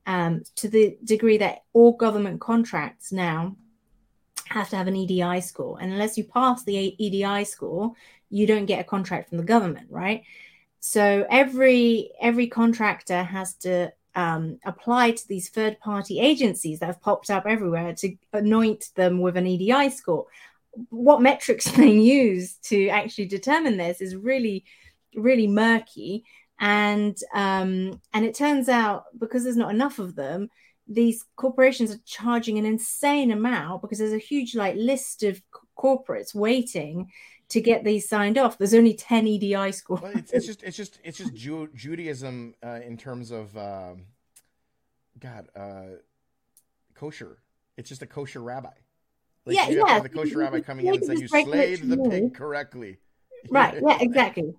um, 0.06 0.42
to 0.56 0.68
the 0.68 0.96
degree 1.04 1.38
that 1.38 1.62
all 1.72 1.92
government 1.92 2.40
contracts 2.40 3.12
now 3.12 3.56
have 4.48 4.68
to 4.70 4.76
have 4.76 4.88
an 4.88 4.96
EDI 4.96 5.40
score, 5.40 5.78
and 5.80 5.92
unless 5.92 6.18
you 6.18 6.24
pass 6.24 6.64
the 6.64 6.94
EDI 6.98 7.44
score, 7.44 7.92
you 8.30 8.46
don't 8.46 8.66
get 8.66 8.80
a 8.80 8.84
contract 8.84 9.28
from 9.28 9.38
the 9.38 9.44
government, 9.44 9.86
right? 9.90 10.24
So 10.80 11.24
every 11.30 12.10
every 12.20 12.48
contractor 12.48 13.22
has 13.22 13.54
to 13.58 13.92
um, 14.14 14.58
apply 14.64 15.12
to 15.12 15.28
these 15.28 15.48
third 15.48 15.78
party 15.80 16.20
agencies 16.20 16.80
that 16.80 16.86
have 16.86 17.00
popped 17.00 17.30
up 17.30 17.46
everywhere 17.46 17.94
to 17.94 18.16
anoint 18.32 18.90
them 18.94 19.20
with 19.20 19.36
an 19.36 19.46
EDI 19.46 19.90
score. 19.90 20.26
What 20.90 21.22
metrics 21.22 21.64
they 21.70 21.92
use 21.92 22.54
to 22.64 22.88
actually 22.88 23.26
determine 23.26 23.76
this 23.76 24.00
is 24.00 24.16
really, 24.16 24.64
really 25.14 25.46
murky. 25.46 26.24
And 26.62 27.18
um, 27.34 28.00
and 28.14 28.24
it 28.24 28.36
turns 28.36 28.68
out 28.68 29.06
because 29.18 29.42
there's 29.42 29.56
not 29.56 29.74
enough 29.74 29.98
of 29.98 30.14
them, 30.14 30.48
these 30.86 31.24
corporations 31.34 31.90
are 31.90 31.98
charging 32.06 32.56
an 32.56 32.64
insane 32.64 33.32
amount 33.32 33.82
because 33.82 33.98
there's 33.98 34.12
a 34.12 34.18
huge 34.18 34.54
like 34.54 34.76
list 34.76 35.24
of 35.24 35.42
corporates 35.76 36.36
waiting 36.36 37.10
to 37.48 37.60
get 37.60 37.82
these 37.82 38.08
signed 38.08 38.38
off. 38.38 38.58
There's 38.58 38.74
only 38.74 38.94
10 38.94 39.26
EDI 39.26 39.72
scores. 39.72 40.02
Well, 40.02 40.12
it's, 40.14 40.32
it's, 40.32 40.46
just 40.46 40.62
it's 40.62 40.76
just 40.76 41.00
it's 41.02 41.18
just 41.18 41.34
Ju- 41.34 41.68
Judaism 41.74 42.54
uh, 42.64 42.78
in 42.86 42.96
terms 42.96 43.32
of 43.32 43.56
um, 43.56 44.06
God 45.18 45.48
uh, 45.56 45.96
kosher. 46.94 47.38
It's 47.76 47.88
just 47.88 48.02
a 48.02 48.06
kosher 48.06 48.40
rabbi. 48.40 48.70
Like 49.46 49.56
yeah, 49.56 49.68
yeah. 49.68 49.98
the 49.98 50.08
kosher 50.08 50.38
rabbi 50.38 50.60
coming 50.60 50.86
in 50.86 50.94
and 50.94 51.04
saying 51.04 51.18
you 51.18 51.26
slayed 51.26 51.80
the 51.80 52.08
pig 52.08 52.34
correctly. 52.34 52.98
Right. 53.50 53.80
Yeah. 53.82 53.98
Exactly. 54.00 54.54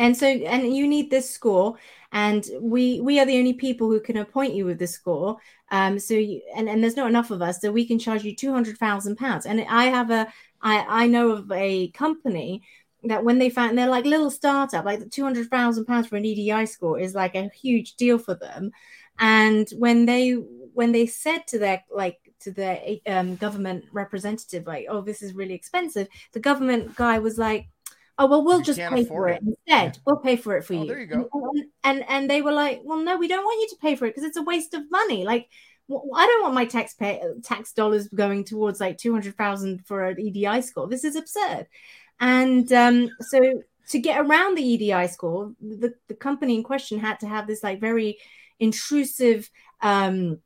And 0.00 0.16
so, 0.16 0.26
and 0.26 0.74
you 0.74 0.88
need 0.88 1.10
this 1.10 1.28
score, 1.28 1.76
and 2.10 2.42
we 2.58 3.02
we 3.02 3.20
are 3.20 3.26
the 3.26 3.36
only 3.36 3.52
people 3.52 3.86
who 3.88 4.00
can 4.00 4.16
appoint 4.16 4.54
you 4.54 4.64
with 4.64 4.78
this 4.78 4.94
score. 4.94 5.36
Um. 5.70 5.98
So, 5.98 6.14
you, 6.14 6.40
and 6.56 6.70
and 6.70 6.82
there's 6.82 6.96
not 6.96 7.10
enough 7.10 7.30
of 7.30 7.42
us, 7.42 7.60
so 7.60 7.70
we 7.70 7.86
can 7.86 7.98
charge 7.98 8.24
you 8.24 8.34
two 8.34 8.50
hundred 8.50 8.78
thousand 8.78 9.16
pounds. 9.16 9.44
And 9.44 9.60
I 9.68 9.84
have 9.84 10.10
a 10.10 10.26
I, 10.62 11.02
I 11.02 11.06
know 11.06 11.32
of 11.32 11.52
a 11.52 11.88
company 11.90 12.62
that 13.04 13.24
when 13.24 13.38
they 13.38 13.50
found 13.50 13.76
they're 13.76 13.88
like 13.90 14.06
little 14.06 14.30
startup, 14.30 14.86
like 14.86 15.00
the 15.00 15.08
two 15.08 15.22
hundred 15.22 15.50
thousand 15.50 15.84
pounds 15.84 16.06
for 16.06 16.16
an 16.16 16.24
EDI 16.24 16.64
score 16.64 16.98
is 16.98 17.14
like 17.14 17.34
a 17.34 17.50
huge 17.50 17.96
deal 17.96 18.18
for 18.18 18.34
them. 18.34 18.72
And 19.18 19.68
when 19.76 20.06
they 20.06 20.30
when 20.30 20.92
they 20.92 21.04
said 21.04 21.46
to 21.48 21.58
their 21.58 21.84
like 21.94 22.18
to 22.40 22.52
their 22.52 22.80
um, 23.06 23.36
government 23.36 23.84
representative, 23.92 24.66
like, 24.66 24.86
"Oh, 24.88 25.02
this 25.02 25.20
is 25.20 25.34
really 25.34 25.52
expensive," 25.52 26.08
the 26.32 26.40
government 26.40 26.96
guy 26.96 27.18
was 27.18 27.36
like, 27.36 27.68
"Oh, 28.20 28.26
well, 28.26 28.44
we'll 28.44 28.58
you 28.58 28.64
just 28.64 28.78
pay 28.78 29.04
for 29.04 29.28
it, 29.28 29.42
it 29.42 29.48
instead. 29.48 29.96
Yeah. 29.96 30.02
We'll 30.06 30.18
pay 30.18 30.36
for 30.36 30.56
it 30.56 30.64
for 30.64 30.74
oh, 30.74 30.82
you." 30.82 30.88
There 30.88 31.00
you 31.00 31.06
go. 31.06 31.28
And, 31.32 31.64
and 31.82 32.04
and 32.08 32.30
they 32.30 32.42
were 32.42 32.52
like, 32.52 32.80
"Well, 32.84 32.98
no, 32.98 33.16
we 33.16 33.26
don't 33.26 33.44
want 33.44 33.60
you 33.60 33.68
to 33.68 33.80
pay 33.80 33.96
for 33.96 34.06
it 34.06 34.14
because 34.14 34.24
it's 34.24 34.36
a 34.36 34.42
waste 34.42 34.74
of 34.74 34.90
money." 34.90 35.24
Like 35.24 35.48
I 35.92 36.26
don't 36.26 36.42
want 36.42 36.54
my 36.54 36.66
tax 36.66 36.94
pay, 36.94 37.20
tax 37.42 37.72
dollars 37.72 38.08
going 38.08 38.44
towards 38.44 38.80
like 38.80 38.98
200,000 38.98 39.86
for 39.86 40.04
an 40.04 40.20
EDI 40.20 40.62
score. 40.62 40.86
This 40.86 41.04
is 41.04 41.16
absurd. 41.16 41.66
And 42.20 42.72
um, 42.72 43.10
so 43.20 43.62
to 43.88 43.98
get 43.98 44.20
around 44.20 44.56
the 44.56 44.62
EDI 44.62 45.08
score, 45.08 45.52
the, 45.60 45.94
the 46.08 46.14
company 46.14 46.54
in 46.54 46.62
question 46.62 47.00
had 47.00 47.18
to 47.20 47.26
have 47.26 47.46
this 47.46 47.62
like 47.62 47.80
very 47.80 48.18
intrusive 48.60 49.50
um, 49.80 50.38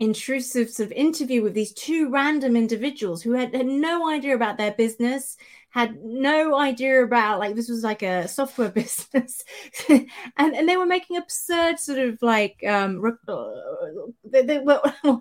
intrusive 0.00 0.70
sort 0.70 0.86
of 0.86 0.92
interview 0.92 1.42
with 1.42 1.54
these 1.54 1.72
two 1.72 2.08
random 2.10 2.56
individuals 2.56 3.22
who 3.22 3.32
had, 3.32 3.54
had 3.54 3.66
no 3.66 4.08
idea 4.08 4.34
about 4.34 4.56
their 4.56 4.72
business 4.72 5.36
had 5.78 6.04
no 6.04 6.58
idea 6.58 7.04
about 7.04 7.38
like 7.38 7.54
this 7.54 7.68
was 7.68 7.84
like 7.84 8.02
a 8.02 8.26
software 8.26 8.68
business. 8.80 9.44
And, 9.88 10.56
and 10.56 10.68
they 10.68 10.76
were 10.76 10.86
making 10.86 11.16
absurd 11.16 11.78
sort 11.78 11.98
of 11.98 12.18
like 12.20 12.56
um 12.66 13.02
uh, 13.28 13.44
they, 14.24 14.42
they 14.42 14.58
were 14.58 14.80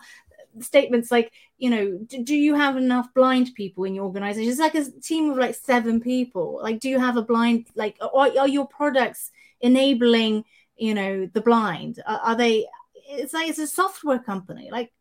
statements 0.59 1.11
like 1.11 1.31
you 1.59 1.69
know 1.69 1.99
do, 2.07 2.23
do, 2.23 2.35
you 2.35 2.55
have 2.55 2.75
enough 2.75 3.13
blind 3.13 3.53
people 3.55 3.84
in 3.84 3.93
your 3.93 4.05
organization? 4.05 4.49
It's 4.49 4.59
like 4.59 4.75
a 4.75 4.85
team 5.01 5.29
of 5.29 5.38
like 5.38 5.53
seven 5.53 6.01
people. 6.01 6.59
Like 6.61 6.79
do 6.79 6.89
you 6.89 6.99
have 6.99 7.17
a 7.17 7.21
blind 7.21 7.67
like 7.75 7.97
are, 8.01 8.31
are 8.39 8.47
your 8.47 8.67
products 8.67 9.29
enabling 9.61 10.43
you 10.75 10.95
know 10.95 11.27
the 11.27 11.41
blind? 11.41 12.01
Are, 12.07 12.19
are 12.19 12.35
they 12.35 12.65
it's 13.09 13.34
like 13.34 13.47
it's 13.47 13.59
a 13.59 13.67
software 13.67 14.19
company. 14.19 14.69
Like 14.71 14.91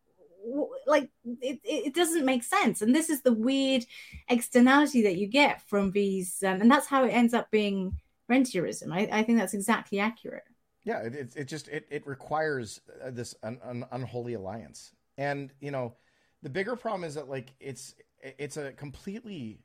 like 0.86 1.10
it, 1.24 1.60
it 1.64 1.94
doesn't 1.94 2.24
make 2.24 2.42
sense. 2.42 2.82
And 2.82 2.94
this 2.94 3.10
is 3.10 3.22
the 3.22 3.32
weird 3.32 3.84
externality 4.28 5.02
that 5.02 5.16
you 5.16 5.26
get 5.26 5.62
from 5.68 5.90
these 5.90 6.42
um, 6.42 6.60
and 6.60 6.70
that's 6.70 6.86
how 6.86 7.04
it 7.04 7.10
ends 7.10 7.34
up 7.34 7.50
being 7.50 7.98
rentierism. 8.30 8.92
I, 8.92 9.08
I 9.12 9.22
think 9.22 9.38
that's 9.38 9.54
exactly 9.54 9.98
accurate. 9.98 10.44
Yeah 10.84 11.00
it, 11.00 11.34
it, 11.36 11.44
just 11.48 11.68
it, 11.68 11.86
it 11.90 12.06
requires 12.06 12.80
uh, 13.04 13.10
this 13.10 13.34
un, 13.42 13.84
unholy 13.90 14.34
alliance. 14.34 14.92
And 15.18 15.52
you 15.60 15.70
know 15.70 15.94
the 16.42 16.50
bigger 16.50 16.76
problem 16.76 17.04
is 17.04 17.14
that 17.14 17.28
like 17.28 17.52
it's 17.60 17.94
it's 18.22 18.56
a 18.56 18.72
completely 18.72 19.60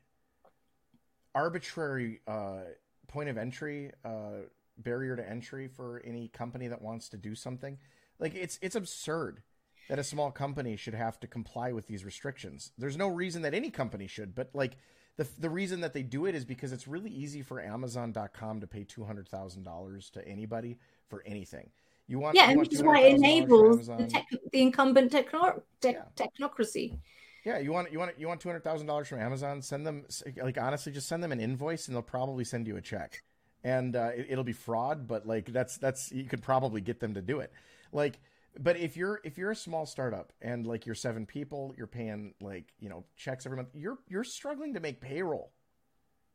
arbitrary 1.34 2.20
uh, 2.26 2.60
point 3.08 3.28
of 3.28 3.38
entry 3.38 3.90
uh, 4.04 4.46
barrier 4.78 5.16
to 5.16 5.28
entry 5.28 5.68
for 5.68 6.02
any 6.04 6.28
company 6.28 6.68
that 6.68 6.80
wants 6.80 7.08
to 7.10 7.16
do 7.16 7.34
something. 7.34 7.78
Like 8.18 8.34
it's 8.34 8.58
it's 8.62 8.76
absurd 8.76 9.42
that 9.88 9.98
a 9.98 10.04
small 10.04 10.30
company 10.30 10.76
should 10.76 10.94
have 10.94 11.18
to 11.20 11.26
comply 11.26 11.72
with 11.72 11.86
these 11.86 12.04
restrictions. 12.04 12.72
There's 12.78 12.96
no 12.96 13.08
reason 13.08 13.42
that 13.42 13.54
any 13.54 13.70
company 13.70 14.06
should, 14.06 14.34
but 14.34 14.50
like 14.54 14.76
the 15.16 15.26
the 15.38 15.50
reason 15.50 15.80
that 15.80 15.92
they 15.92 16.02
do 16.02 16.26
it 16.26 16.34
is 16.34 16.44
because 16.44 16.72
it's 16.72 16.88
really 16.88 17.10
easy 17.10 17.42
for 17.42 17.60
Amazon.com 17.60 18.60
to 18.60 18.66
pay 18.66 18.84
two 18.84 19.04
hundred 19.04 19.28
thousand 19.28 19.64
dollars 19.64 20.10
to 20.10 20.26
anybody 20.26 20.78
for 21.08 21.22
anything. 21.26 21.70
You 22.08 22.18
want 22.18 22.36
yeah, 22.36 22.46
you 22.46 22.50
and 22.52 22.60
which 22.60 22.72
is 22.72 22.82
why 22.82 23.00
it 23.00 23.14
enables 23.14 23.86
the, 23.86 24.06
tech, 24.06 24.26
the 24.52 24.60
incumbent 24.60 25.12
techno- 25.12 25.62
te- 25.80 25.90
yeah. 25.90 26.02
technocracy. 26.16 26.98
Yeah, 27.44 27.58
you 27.58 27.72
want 27.72 27.92
you 27.92 27.98
want 27.98 28.18
you 28.18 28.28
want 28.28 28.40
two 28.40 28.48
hundred 28.48 28.64
thousand 28.64 28.86
dollars 28.86 29.08
from 29.08 29.20
Amazon? 29.20 29.62
Send 29.62 29.86
them 29.86 30.04
like 30.42 30.58
honestly, 30.58 30.92
just 30.92 31.08
send 31.08 31.22
them 31.22 31.32
an 31.32 31.40
invoice, 31.40 31.88
and 31.88 31.94
they'll 31.94 32.02
probably 32.02 32.44
send 32.44 32.66
you 32.66 32.76
a 32.76 32.80
check. 32.80 33.22
And 33.64 33.94
uh, 33.94 34.10
it, 34.16 34.26
it'll 34.30 34.44
be 34.44 34.52
fraud, 34.52 35.06
but 35.06 35.26
like 35.26 35.52
that's 35.52 35.76
that's 35.76 36.10
you 36.12 36.24
could 36.24 36.42
probably 36.42 36.80
get 36.80 37.00
them 37.00 37.14
to 37.14 37.22
do 37.22 37.40
it. 37.40 37.52
Like 37.92 38.18
but 38.58 38.76
if 38.76 38.96
you're 38.96 39.20
if 39.24 39.38
you're 39.38 39.50
a 39.50 39.56
small 39.56 39.86
startup 39.86 40.32
and 40.42 40.66
like 40.66 40.84
you're 40.84 40.94
seven 40.94 41.26
people, 41.26 41.74
you're 41.76 41.86
paying 41.86 42.34
like 42.40 42.72
you 42.78 42.88
know 42.88 43.04
checks 43.16 43.46
every 43.46 43.56
month. 43.56 43.70
You're 43.74 43.98
you're 44.08 44.24
struggling 44.24 44.74
to 44.74 44.80
make 44.80 45.00
payroll. 45.00 45.52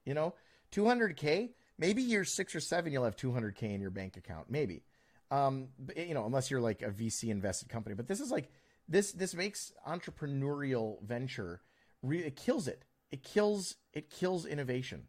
You 0.06 0.14
know, 0.14 0.34
200k. 0.72 1.50
Maybe 1.78 2.02
you're 2.02 2.24
six 2.24 2.56
or 2.56 2.60
seven, 2.60 2.92
you'll 2.92 3.04
have 3.04 3.16
200k 3.16 3.64
in 3.64 3.82
your 3.82 3.92
bank 3.92 4.18
account. 4.18 4.50
Maybe, 4.50 4.84
um, 5.30 5.68
you 5.96 6.16
know, 6.16 6.26
unless 6.26 6.50
you're 6.50 6.62
like 6.62 6.82
a 6.82 6.90
VC 6.90 7.30
invested 7.30 7.70
company. 7.70 7.94
But 7.94 8.08
this 8.08 8.20
is 8.20 8.32
like 8.32 8.50
this 8.88 9.12
this 9.12 9.36
makes 9.36 9.72
entrepreneurial 9.88 11.02
venture. 11.04 11.62
Re- 12.02 12.24
it 12.24 12.36
kills 12.36 12.68
it. 12.68 12.84
It 13.12 13.24
kills 13.24 13.76
it 13.94 14.10
kills 14.10 14.46
innovation. 14.46 15.04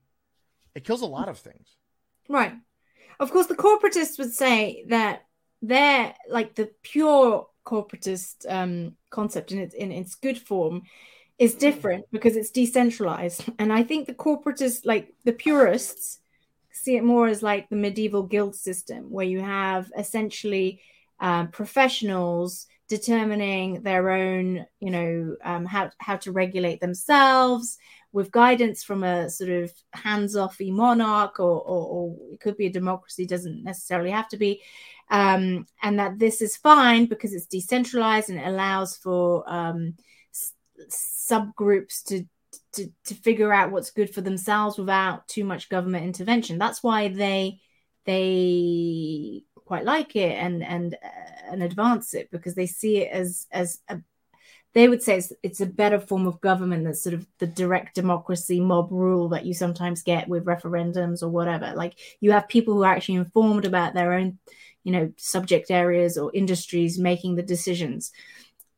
It 0.75 0.85
kills 0.85 1.01
a 1.01 1.07
lot 1.07 1.29
of 1.29 1.39
things. 1.39 1.77
Right. 2.29 2.53
Of 3.19 3.33
course, 3.33 3.47
the 3.47 3.57
corporatists 3.57 4.19
would 4.19 4.33
say 4.33 4.85
that 4.89 5.25
they're 5.63 6.15
like 6.29 6.55
the 6.55 6.71
pure 6.83 7.49
corporatist 7.65 8.47
um, 8.49 8.97
concept 9.11 9.53
in 9.53 9.59
its 9.59 9.75
in 9.75 9.93
its 9.93 10.15
good 10.15 10.39
form 10.39 10.83
is 11.39 11.55
different 11.55 12.05
because 12.11 12.37
it's 12.37 12.51
decentralized. 12.51 13.45
And 13.59 13.73
I 13.73 13.85
think 13.85 14.07
the 14.07 14.15
corporatists, 14.15 14.85
like 14.85 15.15
the 15.25 15.33
purists, 15.33 16.19
see 16.73 16.97
it 16.97 17.05
more 17.05 17.29
as 17.29 17.43
like 17.43 17.69
the 17.69 17.77
medieval 17.77 18.25
guild 18.25 18.57
system, 18.57 19.11
where 19.11 19.27
you 19.27 19.41
have 19.41 19.91
essentially 19.97 20.81
um, 21.21 21.49
professionals 21.49 22.67
determining 22.89 23.83
their 23.83 24.11
own, 24.11 24.67
you 24.81 24.91
know, 24.91 25.37
um, 25.45 25.65
how 25.65 25.91
how 25.99 26.17
to 26.17 26.33
regulate 26.33 26.81
themselves 26.81 27.79
with 28.13 28.31
guidance 28.31 28.83
from 28.83 29.05
a 29.05 29.29
sort 29.29 29.51
of 29.51 29.71
hands-offy 29.93 30.73
monarch, 30.73 31.39
or, 31.39 31.61
or, 31.61 31.87
or 31.87 32.17
it 32.33 32.41
could 32.41 32.57
be 32.57 32.67
a 32.67 32.73
democracy, 32.73 33.27
doesn't 33.27 33.63
necessarily 33.63 34.11
have 34.11 34.29
to 34.29 34.39
be, 34.39 34.63
um, 35.11 35.67
and 35.83 35.99
that 35.99 36.19
this 36.19 36.43
is 36.43 36.57
fine 36.57 37.07
because 37.07 37.33
it's 37.33 37.47
decentralized 37.47 38.31
and 38.31 38.39
it 38.39 38.47
allows 38.47 38.97
for 38.97 39.45
um, 39.51 39.95
subgroups 40.91 42.05
to, 42.05 42.25
to 42.73 42.93
to 43.05 43.15
figure 43.15 43.53
out 43.53 43.71
what's 43.71 43.91
good 43.91 44.13
for 44.13 44.21
themselves 44.21 44.79
without 44.79 45.27
too 45.29 45.45
much 45.45 45.69
government 45.69 46.05
intervention. 46.05 46.59
That's 46.59 46.83
why 46.83 47.09
they 47.09 47.61
they 48.05 49.43
quite 49.55 49.85
like 49.85 50.17
it 50.17 50.33
and 50.33 50.63
and 50.63 50.95
uh, 50.95 51.53
and 51.53 51.63
advance 51.63 52.15
it 52.15 52.31
because 52.31 52.55
they 52.55 52.67
see 52.67 52.99
it 52.99 53.13
as 53.13 53.47
as 53.51 53.79
a 53.89 53.99
they 54.75 54.89
would 54.89 55.03
say 55.03 55.17
it's, 55.17 55.33
it's, 55.43 55.61
a 55.61 55.67
better 55.67 55.99
form 55.99 56.27
of 56.27 56.41
government 56.41 56.85
than 56.85 56.95
sort 56.95 57.15
of 57.15 57.27
the 57.39 57.47
direct 57.47 57.95
democracy 57.95 58.61
mob 58.61 58.93
rule 58.93 59.29
that 59.31 59.47
you 59.47 59.55
sometimes 59.55 60.03
get 60.03 60.29
with 60.29 60.45
referendums 60.45 61.23
or 61.23 61.29
whatever 61.29 61.73
like 61.75 61.99
you 62.21 62.33
have 62.33 62.49
people 62.49 62.75
who 62.75 62.83
are 62.83 62.95
actually 62.95 63.17
informed 63.17 63.65
about 63.65 63.95
their 63.95 64.13
own 64.13 64.39
you 64.85 64.93
know 64.93 65.13
subject 65.17 65.71
areas 65.71 66.17
or 66.17 66.31
industries 66.35 66.99
making 66.99 67.35
the 67.35 67.43
decisions 67.43 68.13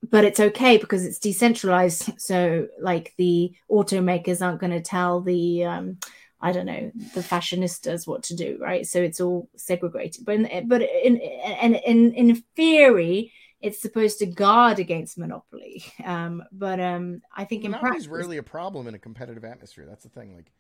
but 0.09 0.25
it's 0.25 0.41
okay 0.41 0.79
because 0.79 1.05
it's 1.05 1.19
decentralized. 1.19 2.13
So, 2.21 2.69
like 2.79 3.15
the 3.17 3.55
automakers 3.71 4.45
aren't 4.45 4.61
going 4.61 4.73
to 4.73 4.81
tell 4.81 5.21
the, 5.21 5.65
um, 5.65 5.99
I 6.41 6.53
don't 6.53 6.67
know, 6.67 6.93
the 7.15 7.23
fashionistas 7.23 8.07
what 8.07 8.25
to 8.25 8.37
do, 8.37 8.59
right? 8.61 8.87
So 8.87 9.01
it's 9.01 9.21
all 9.21 9.49
segregated. 9.57 10.25
But 10.25 10.37
in, 10.37 10.69
but 10.69 10.83
in 10.83 11.17
in 11.17 11.75
in 11.75 12.13
in 12.13 12.37
theory, 12.57 13.33
it's 13.61 13.81
supposed 13.81 14.19
to 14.21 14.27
guard 14.27 14.79
against 14.79 15.19
monopoly. 15.19 15.85
Um, 16.05 16.43
but 16.51 16.81
um, 16.81 17.23
I 17.37 17.45
think 17.45 17.63
monopoly 17.63 17.77
in 17.77 17.91
practice, 17.91 18.05
is 18.05 18.09
rarely 18.09 18.39
a 18.39 18.43
problem 18.43 18.87
in 18.87 18.95
a 18.95 18.99
competitive 18.99 19.45
atmosphere. 19.45 19.87
That's 19.87 20.03
the 20.03 20.09
thing. 20.09 20.35
Like 20.35 20.51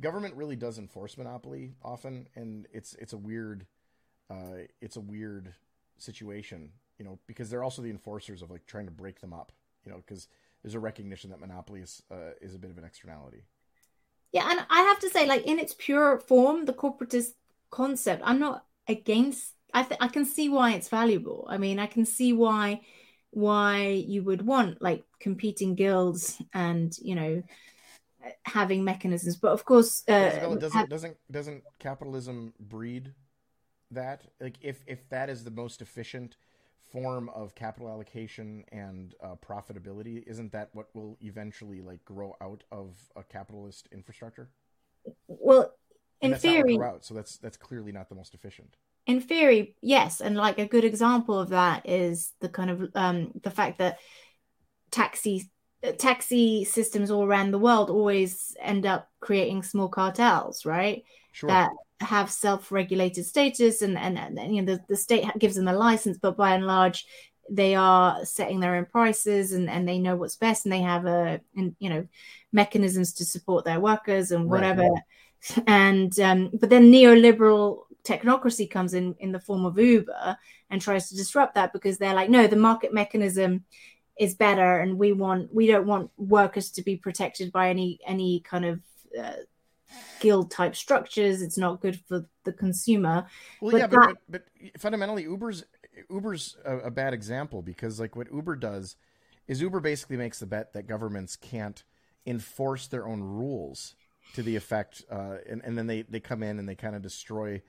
government 0.00 0.34
really 0.34 0.56
does 0.56 0.78
enforce 0.78 1.16
monopoly 1.16 1.72
often, 1.82 2.28
and 2.34 2.68
it's 2.72 2.94
it's 2.94 3.12
a 3.12 3.16
weird, 3.16 3.66
uh, 4.30 4.66
it's 4.80 4.96
a 4.96 5.00
weird 5.00 5.54
situation 5.98 6.70
you 7.02 7.08
know, 7.08 7.18
because 7.26 7.50
they're 7.50 7.64
also 7.64 7.82
the 7.82 7.90
enforcers 7.90 8.42
of 8.42 8.50
like 8.50 8.64
trying 8.66 8.86
to 8.86 8.92
break 8.92 9.20
them 9.20 9.32
up, 9.32 9.50
you 9.84 9.90
know, 9.90 9.98
because 9.98 10.28
there's 10.62 10.76
a 10.76 10.80
recognition 10.80 11.30
that 11.30 11.40
monopoly 11.40 11.80
is 11.80 12.00
uh, 12.12 12.34
is 12.40 12.54
a 12.54 12.58
bit 12.58 12.70
of 12.70 12.78
an 12.78 12.84
externality. 12.84 13.42
Yeah, 14.30 14.48
and 14.48 14.64
I 14.70 14.82
have 14.82 15.00
to 15.00 15.10
say, 15.10 15.26
like 15.26 15.44
in 15.44 15.58
its 15.58 15.74
pure 15.76 16.20
form, 16.20 16.64
the 16.64 16.72
corporatist 16.72 17.32
concept, 17.70 18.22
I'm 18.24 18.38
not 18.38 18.66
against. 18.86 19.54
I 19.72 19.82
th- 19.82 20.00
I 20.00 20.08
can 20.08 20.24
see 20.24 20.48
why 20.48 20.72
it's 20.72 20.88
valuable. 20.88 21.46
I 21.48 21.58
mean, 21.58 21.78
I 21.78 21.86
can 21.86 22.04
see 22.04 22.32
why 22.32 22.82
why 23.30 23.86
you 23.86 24.22
would 24.22 24.44
want 24.44 24.82
like 24.82 25.04
competing 25.18 25.74
guilds 25.74 26.40
and 26.52 26.96
you 27.00 27.14
know 27.14 27.42
having 28.44 28.84
mechanisms. 28.84 29.36
But 29.36 29.52
of 29.52 29.64
course 29.64 30.04
uh, 30.08 30.54
doesn't, 30.58 30.88
doesn't 30.90 31.16
doesn't 31.30 31.62
capitalism 31.78 32.52
breed 32.60 33.12
that? 33.90 34.22
Like 34.40 34.56
if 34.60 34.82
if 34.86 35.08
that 35.08 35.30
is 35.30 35.44
the 35.44 35.50
most 35.50 35.80
efficient 35.80 36.36
form 36.92 37.30
of 37.30 37.54
capital 37.54 37.88
allocation 37.88 38.64
and 38.70 39.14
uh, 39.22 39.34
profitability 39.36 40.22
isn't 40.26 40.52
that 40.52 40.68
what 40.74 40.88
will 40.94 41.16
eventually 41.22 41.80
like 41.80 42.04
grow 42.04 42.36
out 42.42 42.64
of 42.70 42.96
a 43.16 43.22
capitalist 43.22 43.88
infrastructure? 43.92 44.50
Well 45.26 45.72
in 46.20 46.34
theory 46.34 46.78
out, 46.80 47.04
so 47.04 47.14
that's 47.14 47.38
that's 47.38 47.56
clearly 47.56 47.92
not 47.92 48.10
the 48.10 48.14
most 48.14 48.34
efficient 48.34 48.76
in 49.06 49.20
theory 49.20 49.74
yes 49.82 50.20
and 50.20 50.36
like 50.36 50.58
a 50.58 50.66
good 50.66 50.84
example 50.84 51.38
of 51.38 51.50
that 51.50 51.88
is 51.88 52.32
the 52.40 52.48
kind 52.48 52.70
of 52.70 52.88
um 52.94 53.32
the 53.42 53.50
fact 53.50 53.78
that 53.78 53.98
taxi 54.90 55.50
taxi 55.98 56.64
systems 56.64 57.10
all 57.10 57.24
around 57.24 57.50
the 57.50 57.58
world 57.58 57.90
always 57.90 58.56
end 58.60 58.86
up 58.86 59.08
creating 59.20 59.62
small 59.62 59.88
cartels 59.88 60.64
right 60.64 61.02
sure. 61.32 61.48
that 61.48 61.70
have 62.00 62.30
self-regulated 62.30 63.24
status 63.24 63.82
and, 63.82 63.96
and, 63.98 64.18
and 64.18 64.54
you 64.54 64.62
know 64.62 64.74
the, 64.74 64.82
the 64.88 64.96
state 64.96 65.24
gives 65.38 65.56
them 65.56 65.68
a 65.68 65.72
license 65.72 66.18
but 66.18 66.36
by 66.36 66.54
and 66.54 66.66
large 66.66 67.06
they 67.50 67.74
are 67.74 68.24
setting 68.24 68.60
their 68.60 68.76
own 68.76 68.86
prices 68.86 69.52
and, 69.52 69.68
and 69.68 69.88
they 69.88 69.98
know 69.98 70.16
what's 70.16 70.36
best 70.36 70.64
and 70.64 70.72
they 70.72 70.80
have 70.80 71.06
a 71.06 71.40
and, 71.56 71.74
you 71.78 71.90
know 71.90 72.06
mechanisms 72.52 73.12
to 73.12 73.24
support 73.24 73.64
their 73.64 73.80
workers 73.80 74.30
and 74.30 74.48
whatever 74.48 74.82
right. 74.82 75.64
and 75.66 76.20
um, 76.20 76.50
but 76.60 76.70
then 76.70 76.92
neoliberal 76.92 77.82
technocracy 78.04 78.68
comes 78.68 78.94
in 78.94 79.14
in 79.20 79.32
the 79.32 79.40
form 79.40 79.64
of 79.64 79.78
uber 79.78 80.36
and 80.70 80.80
tries 80.80 81.08
to 81.08 81.16
disrupt 81.16 81.54
that 81.54 81.72
because 81.72 81.98
they're 81.98 82.14
like 82.14 82.28
no 82.28 82.46
the 82.46 82.56
market 82.56 82.92
mechanism 82.92 83.64
is 84.18 84.34
better 84.34 84.80
and 84.80 84.98
we 84.98 85.12
want 85.12 85.52
we 85.54 85.66
don't 85.66 85.86
want 85.86 86.10
workers 86.16 86.70
to 86.70 86.82
be 86.82 86.96
protected 86.96 87.52
by 87.52 87.70
any 87.70 87.98
any 88.06 88.40
kind 88.40 88.64
of 88.64 88.80
uh, 89.18 89.32
guild 90.20 90.50
type 90.50 90.76
structures. 90.76 91.42
It's 91.42 91.58
not 91.58 91.80
good 91.80 92.00
for 92.06 92.26
the 92.44 92.52
consumer. 92.52 93.26
Well, 93.60 93.72
but 93.72 93.78
yeah, 93.78 93.86
that... 93.86 94.16
but, 94.28 94.44
but, 94.60 94.80
fundamentally, 94.80 95.24
Uber's 95.24 95.64
Uber's 96.10 96.56
a, 96.64 96.78
a 96.78 96.90
bad 96.90 97.14
example 97.14 97.62
because 97.62 98.00
like 98.00 98.16
what 98.16 98.32
Uber 98.32 98.56
does 98.56 98.96
is 99.48 99.60
Uber 99.60 99.80
basically 99.80 100.16
makes 100.16 100.38
the 100.38 100.46
bet 100.46 100.72
that 100.72 100.86
governments 100.86 101.36
can't 101.36 101.82
enforce 102.26 102.86
their 102.86 103.06
own 103.06 103.20
rules 103.22 103.94
to 104.34 104.42
the 104.42 104.56
effect, 104.56 105.04
uh, 105.10 105.36
and 105.48 105.62
and 105.64 105.76
then 105.76 105.86
they 105.86 106.02
they 106.02 106.20
come 106.20 106.42
in 106.42 106.58
and 106.58 106.68
they 106.68 106.74
kind 106.74 106.96
of 106.96 107.02
destroy 107.02 107.60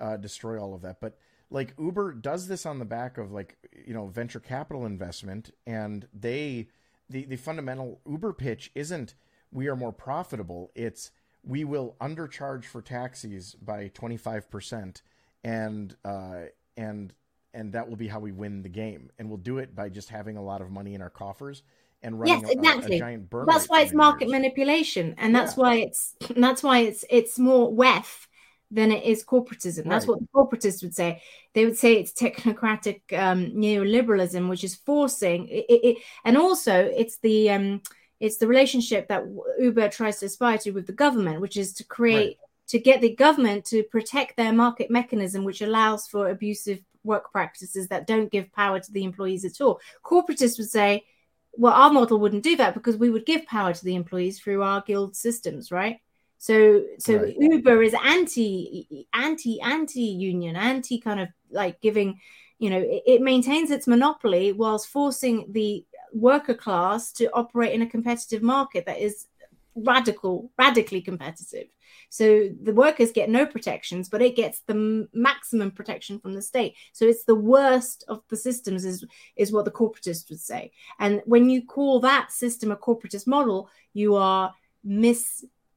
uh, 0.00 0.16
destroy 0.16 0.60
all 0.60 0.74
of 0.74 0.82
that. 0.82 1.00
But 1.00 1.16
like 1.50 1.74
Uber 1.78 2.14
does 2.14 2.48
this 2.48 2.64
on 2.66 2.78
the 2.78 2.84
back 2.84 3.18
of 3.18 3.32
like 3.32 3.56
you 3.86 3.94
know 3.94 4.06
venture 4.06 4.40
capital 4.40 4.86
investment, 4.86 5.52
and 5.66 6.06
they 6.14 6.68
the 7.08 7.24
the 7.24 7.36
fundamental 7.36 8.00
Uber 8.06 8.32
pitch 8.32 8.70
isn't 8.74 9.14
we 9.52 9.68
are 9.68 9.76
more 9.76 9.92
profitable. 9.92 10.70
It's 10.74 11.10
we 11.42 11.64
will 11.64 11.96
undercharge 12.00 12.64
for 12.64 12.82
taxis 12.82 13.54
by 13.54 13.88
25% 13.94 15.02
and 15.42 15.96
uh, 16.04 16.42
and 16.76 17.12
and 17.52 17.72
that 17.72 17.88
will 17.88 17.96
be 17.96 18.08
how 18.08 18.20
we 18.20 18.30
win 18.30 18.62
the 18.62 18.68
game 18.68 19.10
and 19.18 19.28
we'll 19.28 19.38
do 19.38 19.58
it 19.58 19.74
by 19.74 19.88
just 19.88 20.10
having 20.10 20.36
a 20.36 20.42
lot 20.42 20.60
of 20.60 20.70
money 20.70 20.94
in 20.94 21.02
our 21.02 21.10
coffers 21.10 21.62
and 22.02 22.20
running 22.20 22.40
yes, 22.40 22.50
exactly. 22.50 22.94
a, 22.94 22.96
a 22.96 22.98
giant 23.00 23.30
burn 23.30 23.46
that's 23.46 23.68
why 23.68 23.80
it's 23.80 23.92
market 23.92 24.28
years. 24.28 24.32
manipulation 24.32 25.14
and 25.18 25.34
that's 25.34 25.56
yeah. 25.56 25.62
why 25.62 25.74
it's 25.76 26.14
that's 26.36 26.62
why 26.62 26.80
it's 26.80 27.04
it's 27.10 27.38
more 27.38 27.72
WEF 27.72 28.26
than 28.70 28.92
it 28.92 29.04
is 29.04 29.24
corporatism. 29.24 29.88
That's 29.88 30.06
right. 30.06 30.08
what 30.08 30.20
the 30.20 30.28
corporatists 30.58 30.82
would 30.82 30.94
say. 30.94 31.22
They 31.54 31.64
would 31.64 31.76
say 31.76 31.94
it's 31.94 32.12
technocratic 32.12 33.00
um, 33.18 33.46
neoliberalism, 33.46 34.48
which 34.48 34.64
is 34.64 34.76
forcing 34.76 35.48
it, 35.48 35.66
it, 35.68 35.84
it, 35.84 35.96
and 36.24 36.36
also 36.36 36.74
it's 36.74 37.18
the 37.18 37.50
um, 37.50 37.82
it's 38.20 38.36
the 38.36 38.46
relationship 38.46 39.08
that 39.08 39.24
Uber 39.58 39.88
tries 39.88 40.20
to 40.20 40.26
aspire 40.26 40.58
to 40.58 40.70
with 40.70 40.86
the 40.86 40.92
government, 40.92 41.40
which 41.40 41.56
is 41.56 41.72
to 41.74 41.84
create 41.84 42.38
right. 42.38 42.38
to 42.68 42.78
get 42.78 43.00
the 43.00 43.14
government 43.14 43.64
to 43.66 43.82
protect 43.84 44.36
their 44.36 44.52
market 44.52 44.90
mechanism, 44.90 45.44
which 45.44 45.62
allows 45.62 46.06
for 46.06 46.28
abusive 46.28 46.80
work 47.02 47.32
practices 47.32 47.88
that 47.88 48.06
don't 48.06 48.30
give 48.30 48.52
power 48.52 48.78
to 48.78 48.92
the 48.92 49.04
employees 49.04 49.44
at 49.44 49.60
all. 49.60 49.80
Corporatists 50.04 50.58
would 50.58 50.70
say, 50.70 51.04
well, 51.52 51.72
our 51.72 51.90
model 51.90 52.20
wouldn't 52.20 52.44
do 52.44 52.56
that 52.56 52.74
because 52.74 52.96
we 52.96 53.10
would 53.10 53.26
give 53.26 53.46
power 53.46 53.72
to 53.72 53.84
the 53.84 53.94
employees 53.94 54.38
through 54.38 54.62
our 54.62 54.82
guild 54.82 55.16
systems, 55.16 55.72
right? 55.72 55.98
So, 56.40 56.84
so 56.98 57.18
right. 57.18 57.36
Uber 57.38 57.82
is 57.82 57.94
anti, 58.02 59.06
anti, 59.12 59.60
anti 59.60 60.00
union, 60.00 60.56
anti 60.56 60.98
kind 60.98 61.20
of 61.20 61.28
like 61.50 61.82
giving, 61.82 62.18
you 62.58 62.70
know, 62.70 62.78
it, 62.78 63.02
it 63.06 63.20
maintains 63.20 63.70
its 63.70 63.86
monopoly 63.86 64.52
whilst 64.52 64.88
forcing 64.88 65.52
the 65.52 65.84
worker 66.14 66.54
class 66.54 67.12
to 67.12 67.30
operate 67.34 67.74
in 67.74 67.82
a 67.82 67.86
competitive 67.86 68.42
market 68.42 68.86
that 68.86 68.98
is 68.98 69.26
radical, 69.74 70.50
radically 70.58 71.02
competitive. 71.02 71.66
So 72.08 72.48
the 72.62 72.72
workers 72.72 73.12
get 73.12 73.28
no 73.28 73.44
protections, 73.44 74.08
but 74.08 74.22
it 74.22 74.34
gets 74.34 74.60
the 74.60 75.08
maximum 75.12 75.70
protection 75.72 76.18
from 76.20 76.32
the 76.32 76.40
state. 76.40 76.74
So 76.92 77.04
it's 77.04 77.24
the 77.24 77.34
worst 77.34 78.02
of 78.08 78.22
the 78.30 78.36
systems, 78.36 78.86
is 78.86 79.04
is 79.36 79.52
what 79.52 79.66
the 79.66 79.70
corporatists 79.70 80.30
would 80.30 80.40
say. 80.40 80.72
And 80.98 81.20
when 81.26 81.50
you 81.50 81.66
call 81.66 82.00
that 82.00 82.32
system 82.32 82.72
a 82.72 82.76
corporatist 82.76 83.26
model, 83.26 83.68
you 83.92 84.14
are 84.14 84.54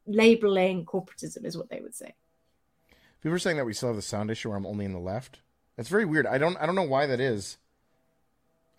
mislabeling 0.07 0.85
corporatism, 0.85 1.45
is 1.45 1.57
what 1.57 1.69
they 1.69 1.79
would 1.81 1.95
say. 1.95 2.13
People 3.21 3.35
are 3.35 3.39
saying 3.39 3.57
that 3.57 3.65
we 3.65 3.73
still 3.73 3.89
have 3.89 3.95
the 3.95 4.01
sound 4.01 4.29
issue 4.29 4.49
where 4.49 4.57
I'm 4.57 4.65
only 4.65 4.85
in 4.85 4.93
the 4.93 4.99
left. 4.99 5.39
That's 5.77 5.89
very 5.89 6.05
weird. 6.05 6.27
I 6.27 6.37
don't 6.37 6.57
I 6.57 6.65
don't 6.65 6.75
know 6.75 6.83
why 6.83 7.05
that 7.05 7.19
is. 7.19 7.57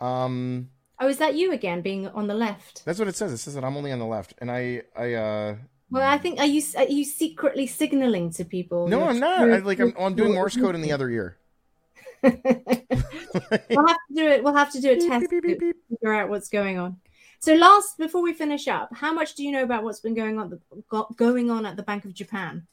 Um 0.00 0.70
Oh, 1.00 1.08
is 1.08 1.18
that 1.18 1.34
you 1.34 1.52
again, 1.52 1.80
being 1.80 2.06
on 2.08 2.28
the 2.28 2.34
left? 2.34 2.84
That's 2.84 2.98
what 2.98 3.08
it 3.08 3.16
says. 3.16 3.32
It 3.32 3.38
says 3.38 3.54
that 3.54 3.64
I'm 3.64 3.76
only 3.76 3.90
on 3.90 3.98
the 3.98 4.06
left, 4.06 4.34
and 4.38 4.50
I, 4.50 4.82
I. 4.96 5.14
uh 5.14 5.56
Well, 5.90 6.08
I 6.08 6.18
think 6.18 6.38
are 6.38 6.46
you 6.46 6.62
are 6.76 6.84
you 6.84 7.04
secretly 7.04 7.66
signaling 7.66 8.30
to 8.34 8.44
people? 8.44 8.86
No, 8.86 9.08
I'm 9.08 9.18
not. 9.18 9.50
I, 9.50 9.58
like 9.58 9.80
I'm, 9.80 9.92
I'm 9.98 10.14
doing 10.14 10.34
Morse 10.34 10.56
code 10.56 10.74
in 10.74 10.82
the 10.82 10.92
other 10.92 11.10
ear. 11.10 11.36
we'll 12.22 12.32
have 12.32 13.98
to 14.08 14.14
do 14.14 14.26
it. 14.28 14.44
We'll 14.44 14.54
have 14.54 14.72
to 14.72 14.80
do 14.80 14.92
a 14.92 14.96
test 14.96 15.28
beep, 15.30 15.42
beep, 15.42 15.60
beep, 15.60 15.76
to 15.76 15.96
figure 15.96 16.14
out 16.14 16.28
what's 16.28 16.48
going 16.48 16.78
on. 16.78 16.96
So 17.44 17.52
last, 17.52 17.98
before 17.98 18.22
we 18.22 18.32
finish 18.32 18.68
up, 18.68 18.88
how 18.96 19.12
much 19.12 19.34
do 19.34 19.44
you 19.44 19.52
know 19.52 19.62
about 19.62 19.84
what's 19.84 20.00
been 20.00 20.14
going 20.14 20.38
on 20.38 20.48
the, 20.48 21.04
going 21.14 21.50
on 21.50 21.66
at 21.66 21.76
the 21.76 21.82
Bank 21.82 22.06
of 22.06 22.14
Japan? 22.14 22.66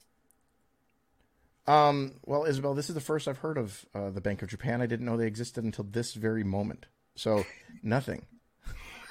Um, 1.68 2.14
well, 2.26 2.46
Isabel, 2.46 2.74
this 2.74 2.88
is 2.88 2.96
the 2.96 3.02
first 3.02 3.28
I've 3.28 3.40
heard 3.40 3.58
of 3.58 3.86
uh, 3.94 4.12
the 4.12 4.22
Bank 4.22 4.42
of 4.42 4.48
Japan. 4.48 4.82
I 4.82 4.86
didn't 4.86 5.06
know 5.06 5.18
they 5.18 5.28
existed 5.28 5.66
until 5.66 5.84
this 5.84 6.14
very 6.14 6.46
moment. 6.46 6.86
So 7.16 7.44
nothing. 7.84 8.26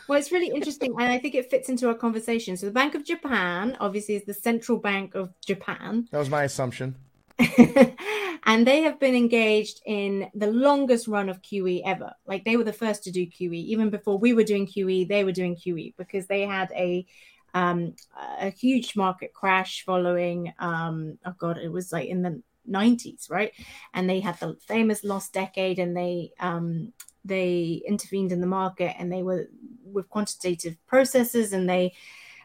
Well, 0.09 0.19
it's 0.19 0.33
really 0.33 0.49
interesting, 0.49 0.95
and 0.99 1.13
I 1.13 1.19
think 1.19 1.35
it 1.35 1.51
fits 1.51 1.69
into 1.69 1.89
our 1.89 1.95
conversation. 1.95 2.57
So, 2.57 2.65
the 2.65 2.73
Bank 2.73 2.95
of 2.95 3.05
Japan, 3.05 3.77
obviously, 3.81 4.17
is 4.17 4.25
the 4.25 4.35
central 4.35 4.79
bank 4.79 5.15
of 5.15 5.35
Japan. 5.45 6.09
That 6.11 6.19
was 6.19 6.31
my 6.31 6.45
assumption. 6.45 6.97
and 8.45 8.67
they 8.67 8.83
have 8.83 8.99
been 9.01 9.15
engaged 9.15 9.81
in 9.87 10.31
the 10.35 10.47
longest 10.47 11.09
run 11.09 11.29
of 11.29 11.43
QE 11.43 11.83
ever. 11.85 12.13
Like 12.27 12.45
they 12.45 12.57
were 12.57 12.65
the 12.65 12.73
first 12.73 13.05
to 13.05 13.11
do 13.11 13.27
QE, 13.27 13.55
even 13.55 13.91
before 13.91 14.19
we 14.19 14.33
were 14.33 14.45
doing 14.45 14.67
QE. 14.67 15.09
They 15.09 15.25
were 15.25 15.33
doing 15.33 15.57
QE 15.57 15.95
because 15.97 16.27
they 16.27 16.43
had 16.43 16.71
a 16.73 17.07
um, 17.53 17.95
a 18.41 18.51
huge 18.51 18.95
market 18.97 19.33
crash 19.33 19.85
following. 19.85 20.53
Um, 20.59 21.19
oh 21.25 21.35
god, 21.39 21.59
it 21.59 21.73
was 21.73 21.93
like 21.93 22.09
in 22.09 22.23
the 22.23 22.43
90s, 22.69 23.31
right? 23.31 23.53
And 23.95 24.09
they 24.09 24.21
had 24.21 24.39
the 24.39 24.57
famous 24.67 25.03
lost 25.03 25.33
decade, 25.33 25.79
and 25.79 25.97
they 25.97 26.33
um, 26.39 26.93
they 27.25 27.83
intervened 27.87 28.33
in 28.33 28.41
the 28.41 28.47
market, 28.47 28.95
and 28.99 29.13
they 29.13 29.23
were 29.23 29.49
with 29.93 30.09
quantitative 30.09 30.77
processes 30.87 31.53
and 31.53 31.69
they 31.69 31.93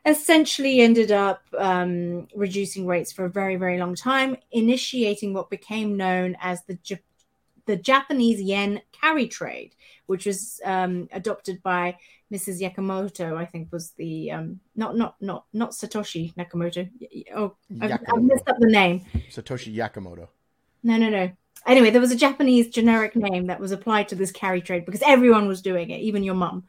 essentially 0.06 0.82
ended 0.82 1.12
up 1.12 1.42
um, 1.58 2.28
reducing 2.36 2.86
rates 2.86 3.12
for 3.12 3.26
a 3.26 3.30
very, 3.30 3.56
very 3.56 3.80
long 3.80 3.96
time, 3.96 4.38
initiating 4.52 5.34
what 5.34 5.50
became 5.50 5.98
known 5.98 6.38
as 6.40 6.64
the, 6.66 6.78
the 7.66 7.76
Japanese 7.76 8.42
yen 8.42 8.82
carry 8.92 9.28
trade, 9.28 9.76
which 10.06 10.26
was 10.26 10.62
um, 10.64 11.08
adopted 11.12 11.62
by 11.64 11.98
Mrs. 12.32 12.62
Yakamoto, 12.62 13.36
I 13.36 13.46
think 13.46 13.72
was 13.72 13.92
the 13.92 14.32
um, 14.32 14.60
not 14.76 14.98
not 14.98 15.16
not 15.22 15.46
not 15.54 15.72
Satoshi 15.72 16.34
Nakamoto. 16.36 16.90
Oh, 17.36 17.56
I've, 17.82 17.92
I've, 17.92 18.24
messed 18.24 18.50
up 18.50 18.58
the 18.60 18.68
name. 18.68 19.06
Satoshi 19.30 19.76
Yakamoto. 19.76 20.28
No, 20.84 20.98
no, 20.98 21.10
no. 21.10 21.32
Anyway, 21.68 21.90
there 21.90 22.02
was 22.02 22.12
a 22.12 22.16
Japanese 22.16 22.68
generic 22.68 23.16
name 23.16 23.48
that 23.48 23.60
was 23.60 23.72
applied 23.72 24.08
to 24.10 24.16
this 24.16 24.32
carry 24.32 24.62
trade 24.62 24.86
because 24.86 25.02
everyone 25.06 25.48
was 25.48 25.62
doing 25.62 25.90
it, 25.90 26.02
even 26.02 26.24
your 26.24 26.36
mum. 26.36 26.64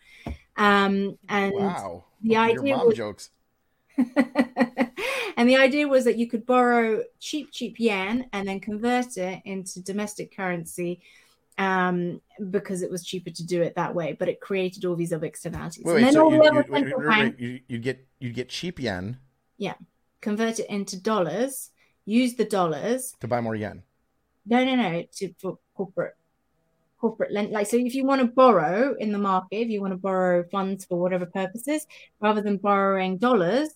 Um, 0.56 1.18
and 1.28 1.52
wow, 1.54 2.04
the 2.22 2.36
idea 2.36 2.76
was, 2.76 2.96
jokes. 2.96 3.30
and 3.96 5.48
the 5.48 5.56
idea 5.56 5.88
was 5.88 6.04
that 6.04 6.16
you 6.16 6.28
could 6.28 6.46
borrow 6.46 7.02
cheap, 7.20 7.50
cheap 7.52 7.78
yen 7.78 8.26
and 8.32 8.46
then 8.46 8.60
convert 8.60 9.16
it 9.16 9.42
into 9.44 9.80
domestic 9.80 10.36
currency 10.36 11.00
um, 11.58 12.20
because 12.50 12.82
it 12.82 12.90
was 12.90 13.04
cheaper 13.04 13.30
to 13.30 13.46
do 13.46 13.62
it 13.62 13.74
that 13.76 13.94
way. 13.94 14.16
But 14.18 14.28
it 14.28 14.40
created 14.40 14.84
all 14.84 14.96
these 14.96 15.12
other 15.12 15.26
externalities. 15.26 15.84
Wait, 15.84 16.02
wait, 16.02 16.12
so 16.12 16.30
you, 16.30 16.42
you, 16.42 16.94
wait, 16.98 17.38
you, 17.38 17.60
you 17.68 17.78
get 17.78 18.06
you 18.18 18.32
get 18.32 18.48
cheap 18.48 18.78
yen. 18.78 19.18
Yeah, 19.58 19.74
convert 20.20 20.58
it 20.58 20.68
into 20.68 21.00
dollars. 21.00 21.70
Use 22.04 22.34
the 22.34 22.44
dollars 22.44 23.14
to 23.20 23.28
buy 23.28 23.40
more 23.40 23.54
yen. 23.54 23.82
No, 24.44 24.64
no, 24.64 24.76
no. 24.76 25.04
To 25.16 25.34
for 25.38 25.58
corporate 25.74 26.16
corporate 27.06 27.32
like 27.32 27.66
so 27.66 27.76
if 27.76 27.94
you 27.94 28.04
want 28.04 28.20
to 28.20 28.26
borrow 28.26 28.94
in 28.98 29.12
the 29.12 29.18
market 29.18 29.56
if 29.56 29.68
you 29.68 29.80
want 29.80 29.92
to 29.92 29.98
borrow 29.98 30.44
funds 30.50 30.84
for 30.84 30.98
whatever 30.98 31.26
purposes 31.26 31.86
rather 32.20 32.40
than 32.40 32.56
borrowing 32.56 33.16
dollars 33.16 33.70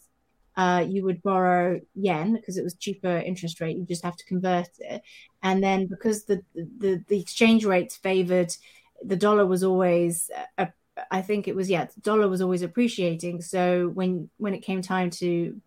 uh, 0.57 0.85
you 0.86 1.05
would 1.05 1.23
borrow 1.23 1.81
yen 1.94 2.35
because 2.35 2.57
it 2.57 2.65
was 2.65 2.74
cheaper 2.74 3.19
interest 3.19 3.61
rate 3.61 3.77
you 3.77 3.85
just 3.86 4.05
have 4.05 4.16
to 4.16 4.24
convert 4.24 4.69
it. 4.78 5.02
And 5.43 5.62
then 5.62 5.86
because 5.86 6.24
the 6.24 6.43
the, 6.55 7.02
the 7.09 7.20
exchange 7.20 7.65
rates 7.65 7.97
favored 7.97 8.55
the 9.02 9.16
dollar 9.16 9.47
was 9.47 9.62
always 9.65 10.31
a, 10.59 10.69
I 11.11 11.23
think 11.23 11.48
it 11.48 11.57
was 11.57 11.70
yeah 11.70 11.85
the 11.86 12.01
dollar 12.01 12.28
was 12.28 12.43
always 12.43 12.62
appreciating. 12.62 13.43
So 13.43 13.89
when 13.94 14.28
when 14.36 14.55
it 14.55 14.61
came 14.61 14.82
time 14.82 15.11
to 15.11 15.61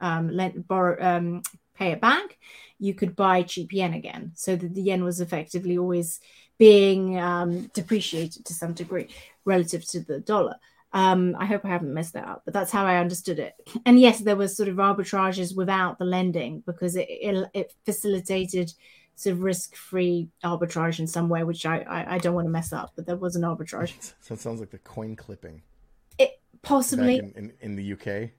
um, 0.00 0.28
lend 0.28 0.68
borrow 0.68 1.02
um, 1.02 1.42
pay 1.74 1.92
it 1.92 2.00
back 2.00 2.38
you 2.78 2.94
could 2.94 3.16
buy 3.16 3.42
cheap 3.42 3.72
yen 3.72 3.94
again. 3.94 4.32
So 4.34 4.54
that 4.54 4.74
the 4.74 4.82
yen 4.82 5.02
was 5.02 5.20
effectively 5.20 5.78
always 5.78 6.20
being 6.58 7.18
um, 7.18 7.66
depreciated 7.74 8.44
to 8.46 8.54
some 8.54 8.72
degree 8.72 9.08
relative 9.44 9.86
to 9.88 10.00
the 10.00 10.20
dollar. 10.20 10.56
Um, 10.92 11.36
I 11.38 11.44
hope 11.44 11.64
I 11.64 11.68
haven't 11.68 11.92
messed 11.92 12.14
that 12.14 12.26
up, 12.26 12.42
but 12.44 12.54
that's 12.54 12.70
how 12.70 12.86
I 12.86 12.96
understood 12.98 13.38
it. 13.38 13.54
And 13.84 14.00
yes, 14.00 14.20
there 14.20 14.36
was 14.36 14.56
sort 14.56 14.68
of 14.68 14.76
arbitrages 14.76 15.54
without 15.54 15.98
the 15.98 16.04
lending 16.04 16.62
because 16.64 16.96
it, 16.96 17.06
it, 17.08 17.50
it 17.52 17.74
facilitated 17.84 18.72
sort 19.14 19.34
of 19.34 19.42
risk-free 19.42 20.28
arbitrage 20.44 20.98
in 20.98 21.06
some 21.06 21.28
way, 21.28 21.42
which 21.42 21.66
I, 21.66 21.78
I, 21.80 22.14
I, 22.14 22.18
don't 22.18 22.34
want 22.34 22.46
to 22.46 22.50
mess 22.50 22.72
up, 22.72 22.92
but 22.96 23.06
there 23.06 23.16
was 23.16 23.34
an 23.34 23.42
arbitrage. 23.42 24.14
So 24.20 24.34
it 24.34 24.40
sounds 24.40 24.60
like 24.60 24.70
the 24.70 24.78
coin 24.78 25.16
clipping. 25.16 25.62
It 26.18 26.40
possibly 26.62 27.18
in, 27.18 27.32
in, 27.34 27.52
in, 27.60 27.76
the 27.76 27.92
UK, 27.92 28.30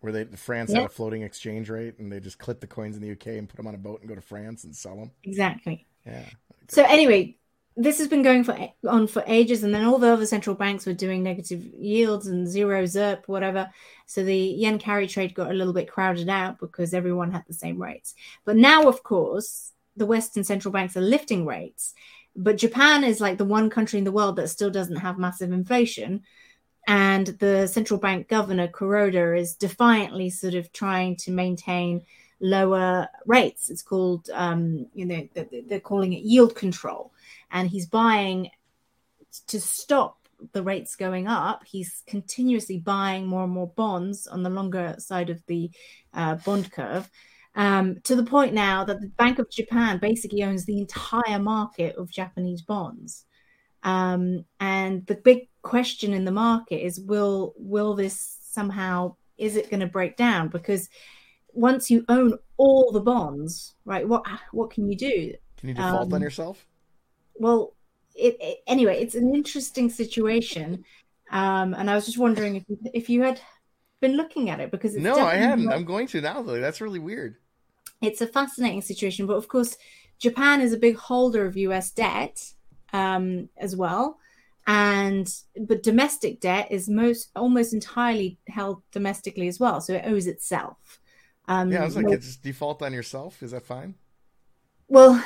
where 0.00 0.12
they 0.12 0.24
France 0.36 0.72
had 0.72 0.84
a 0.84 0.88
floating 0.88 1.22
exchange 1.22 1.68
rate, 1.68 1.98
and 1.98 2.10
they 2.10 2.20
just 2.20 2.38
clip 2.38 2.60
the 2.60 2.66
coins 2.66 2.96
in 2.96 3.02
the 3.02 3.12
UK 3.12 3.38
and 3.38 3.48
put 3.48 3.56
them 3.56 3.66
on 3.66 3.74
a 3.74 3.78
boat 3.78 4.00
and 4.00 4.08
go 4.08 4.14
to 4.14 4.20
France 4.20 4.64
and 4.64 4.74
sell 4.74 4.96
them. 4.96 5.10
Exactly. 5.24 5.86
Yeah. 6.06 6.24
So 6.68 6.82
anyway, 6.84 7.36
this 7.76 7.98
has 7.98 8.08
been 8.08 8.22
going 8.22 8.42
for 8.42 8.56
on 8.88 9.06
for 9.06 9.22
ages, 9.26 9.62
and 9.62 9.74
then 9.74 9.84
all 9.84 9.98
the 9.98 10.12
other 10.12 10.24
central 10.24 10.56
banks 10.56 10.86
were 10.86 10.94
doing 10.94 11.22
negative 11.22 11.62
yields 11.62 12.26
and 12.26 12.48
zero 12.48 12.84
ZIRP, 12.84 13.28
whatever. 13.28 13.70
So 14.06 14.24
the 14.24 14.36
yen 14.36 14.78
carry 14.78 15.06
trade 15.06 15.34
got 15.34 15.50
a 15.50 15.54
little 15.54 15.74
bit 15.74 15.90
crowded 15.90 16.28
out 16.30 16.58
because 16.58 16.94
everyone 16.94 17.32
had 17.32 17.44
the 17.46 17.52
same 17.52 17.80
rates. 17.80 18.14
But 18.46 18.56
now, 18.56 18.88
of 18.88 19.02
course, 19.02 19.72
the 19.94 20.06
Western 20.06 20.42
central 20.42 20.72
banks 20.72 20.96
are 20.96 21.02
lifting 21.02 21.44
rates, 21.44 21.92
but 22.34 22.56
Japan 22.56 23.04
is 23.04 23.20
like 23.20 23.36
the 23.36 23.44
one 23.44 23.68
country 23.68 23.98
in 23.98 24.04
the 24.04 24.12
world 24.12 24.36
that 24.36 24.48
still 24.48 24.70
doesn't 24.70 24.96
have 24.96 25.18
massive 25.18 25.52
inflation. 25.52 26.22
And 26.88 27.26
the 27.26 27.66
central 27.66 27.98
bank 27.98 28.28
governor, 28.28 28.68
Kuroda, 28.68 29.38
is 29.38 29.54
defiantly 29.54 30.30
sort 30.30 30.54
of 30.54 30.72
trying 30.72 31.16
to 31.16 31.32
maintain 31.32 32.02
lower 32.40 33.08
rates. 33.24 33.70
It's 33.70 33.82
called, 33.82 34.28
um, 34.32 34.86
you 34.94 35.06
know, 35.06 35.28
they're 35.66 35.80
calling 35.80 36.12
it 36.12 36.22
yield 36.22 36.54
control 36.54 37.12
and 37.50 37.68
he's 37.68 37.86
buying 37.86 38.50
to 39.48 39.60
stop 39.60 40.18
the 40.52 40.62
rates 40.62 40.96
going 40.96 41.26
up. 41.26 41.64
He's 41.64 42.02
continuously 42.06 42.78
buying 42.78 43.26
more 43.26 43.44
and 43.44 43.52
more 43.52 43.68
bonds 43.68 44.26
on 44.26 44.42
the 44.42 44.50
longer 44.50 44.96
side 44.98 45.30
of 45.30 45.42
the 45.46 45.70
uh, 46.12 46.36
bond 46.36 46.72
curve. 46.72 47.08
Um, 47.54 48.00
to 48.04 48.14
the 48.14 48.24
point 48.24 48.52
now 48.52 48.84
that 48.84 49.00
the 49.00 49.08
Bank 49.08 49.38
of 49.38 49.50
Japan 49.50 49.98
basically 49.98 50.42
owns 50.42 50.66
the 50.66 50.78
entire 50.78 51.38
market 51.38 51.96
of 51.96 52.10
Japanese 52.10 52.60
bonds. 52.60 53.24
Um, 53.82 54.44
and 54.60 55.06
the 55.06 55.14
big 55.14 55.48
question 55.62 56.12
in 56.12 56.24
the 56.24 56.32
market 56.32 56.84
is 56.84 57.00
will 57.00 57.54
will 57.56 57.94
this 57.94 58.38
somehow 58.50 59.16
is 59.38 59.56
it 59.56 59.70
going 59.70 59.80
to 59.80 59.86
break 59.86 60.16
down 60.16 60.48
because 60.48 60.88
once 61.56 61.90
you 61.90 62.04
own 62.08 62.34
all 62.56 62.92
the 62.92 63.00
bonds 63.00 63.74
right 63.84 64.06
what 64.08 64.24
what 64.52 64.70
can 64.70 64.88
you 64.88 64.96
do 64.96 65.34
can 65.56 65.70
you 65.70 65.74
default 65.74 66.08
um, 66.08 66.14
on 66.14 66.20
yourself 66.20 66.66
well, 67.38 67.74
it, 68.14 68.36
it, 68.40 68.58
anyway, 68.66 69.00
it's 69.00 69.14
an 69.14 69.34
interesting 69.34 69.90
situation, 69.90 70.84
um, 71.30 71.74
and 71.74 71.90
I 71.90 71.94
was 71.94 72.06
just 72.06 72.18
wondering 72.18 72.56
if 72.56 72.64
you, 72.68 72.78
if 72.94 73.10
you 73.10 73.22
had 73.22 73.40
been 74.00 74.16
looking 74.16 74.50
at 74.50 74.60
it 74.60 74.70
because 74.70 74.96
no, 74.96 75.16
I 75.16 75.36
hadn't. 75.36 75.66
Not... 75.66 75.74
I'm 75.74 75.84
going 75.84 76.06
to 76.08 76.20
now 76.20 76.42
though. 76.42 76.60
That's 76.60 76.80
really 76.80 76.98
weird. 76.98 77.36
It's 78.02 78.20
a 78.20 78.26
fascinating 78.26 78.82
situation, 78.82 79.26
but 79.26 79.36
of 79.36 79.48
course, 79.48 79.76
Japan 80.18 80.60
is 80.60 80.72
a 80.72 80.78
big 80.78 80.96
holder 80.96 81.46
of 81.46 81.56
U.S. 81.56 81.90
debt 81.90 82.52
um, 82.92 83.48
as 83.58 83.76
well, 83.76 84.18
and 84.66 85.32
but 85.60 85.82
domestic 85.82 86.40
debt 86.40 86.68
is 86.70 86.88
most 86.88 87.30
almost 87.36 87.74
entirely 87.74 88.38
held 88.48 88.82
domestically 88.92 89.48
as 89.48 89.60
well, 89.60 89.80
so 89.80 89.94
it 89.94 90.04
owes 90.06 90.26
itself. 90.26 91.00
Um, 91.48 91.70
yeah, 91.70 91.82
I 91.82 91.84
was 91.84 91.96
like, 91.96 92.10
it's 92.10 92.36
default 92.36 92.82
on 92.82 92.92
yourself. 92.92 93.42
Is 93.42 93.52
that 93.52 93.64
fine? 93.64 93.94
Well, 94.88 95.22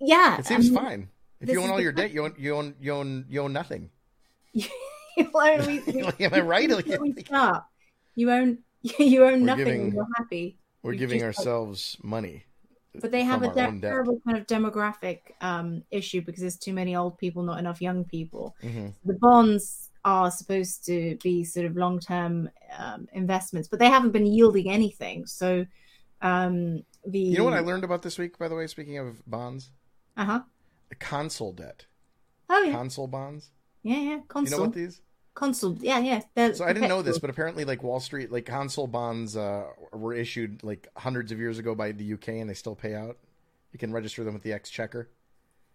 yeah, 0.00 0.38
it 0.38 0.46
seems 0.46 0.70
fine. 0.70 1.08
If 1.40 1.48
you 1.48 1.62
own 1.62 1.70
all 1.70 1.80
your 1.80 1.92
debt, 1.92 2.12
you 2.12 2.24
own 2.24 2.34
you 2.38 2.56
own 2.56 2.74
you 2.80 2.94
own 2.94 3.26
you 3.28 3.42
own 3.42 3.52
nothing. 3.52 3.90
you 5.16 5.30
own, 5.34 5.66
we, 5.66 6.02
Am 6.24 6.34
I 6.34 6.40
right? 6.40 7.00
we 7.00 7.12
start. 7.20 7.64
You 8.14 8.30
own 8.30 8.58
you 8.82 9.24
own 9.24 9.40
we're 9.40 9.46
nothing. 9.46 9.64
Giving, 9.64 9.92
you're 9.94 10.06
happy. 10.16 10.58
We're 10.82 10.92
You've 10.92 11.00
giving 11.00 11.22
ourselves 11.22 11.96
money. 12.02 12.44
But 13.00 13.12
they 13.12 13.22
have 13.22 13.42
a 13.42 13.48
de- 13.48 13.80
terrible 13.80 14.20
kind 14.26 14.36
of 14.36 14.46
demographic 14.46 15.20
um, 15.40 15.84
issue 15.90 16.22
because 16.22 16.40
there's 16.40 16.56
too 16.56 16.72
many 16.72 16.96
old 16.96 17.18
people, 17.18 17.42
not 17.42 17.58
enough 17.58 17.80
young 17.80 18.04
people. 18.04 18.56
Mm-hmm. 18.62 18.88
The 19.04 19.14
bonds 19.14 19.89
are 20.04 20.30
supposed 20.30 20.84
to 20.86 21.16
be 21.22 21.44
sort 21.44 21.66
of 21.66 21.76
long 21.76 22.00
term 22.00 22.50
um, 22.78 23.08
investments, 23.12 23.68
but 23.68 23.78
they 23.78 23.88
haven't 23.88 24.12
been 24.12 24.26
yielding 24.26 24.70
anything. 24.70 25.26
So 25.26 25.66
um, 26.22 26.84
the 27.06 27.18
you 27.18 27.38
know 27.38 27.44
what 27.44 27.54
I 27.54 27.60
learned 27.60 27.84
about 27.84 28.02
this 28.02 28.18
week, 28.18 28.38
by 28.38 28.48
the 28.48 28.54
way. 28.54 28.66
Speaking 28.66 28.98
of 28.98 29.22
bonds, 29.26 29.70
uh 30.16 30.24
huh 30.24 30.40
consol 30.98 31.54
debt. 31.54 31.86
Oh 32.48 32.62
yeah. 32.62 32.74
Consol 32.74 33.10
bonds. 33.10 33.50
Yeah, 33.82 34.00
yeah. 34.00 34.18
Consol. 34.28 34.44
You 34.44 34.50
know 34.50 34.60
what 34.62 34.72
these? 34.72 35.00
Consol. 35.34 35.78
Yeah, 35.80 36.00
yeah. 36.00 36.20
They're 36.34 36.54
so 36.54 36.64
I 36.64 36.72
didn't 36.72 36.88
know 36.88 37.02
this, 37.02 37.18
but 37.18 37.30
apparently, 37.30 37.64
like 37.64 37.82
Wall 37.82 38.00
Street, 38.00 38.32
like 38.32 38.44
consol 38.44 38.90
bonds 38.90 39.36
uh, 39.36 39.66
were 39.92 40.12
issued 40.12 40.62
like 40.62 40.88
hundreds 40.96 41.32
of 41.32 41.38
years 41.38 41.58
ago 41.58 41.74
by 41.74 41.92
the 41.92 42.14
UK, 42.14 42.28
and 42.28 42.50
they 42.50 42.54
still 42.54 42.74
pay 42.74 42.94
out. 42.94 43.18
You 43.72 43.78
can 43.78 43.92
register 43.92 44.24
them 44.24 44.34
with 44.34 44.42
the 44.42 44.52
Exchequer. 44.52 45.08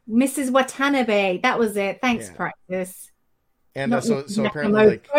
Mrs. 0.10 0.52
Watanabe, 0.52 1.40
that 1.42 1.58
was 1.58 1.78
it. 1.78 2.00
Thanks, 2.02 2.28
yeah. 2.28 2.36
practice. 2.36 3.12
And 3.76 3.94
uh, 3.94 4.02
so, 4.02 4.26
so 4.28 4.46
apparently, 4.46 4.86
like 4.86 5.10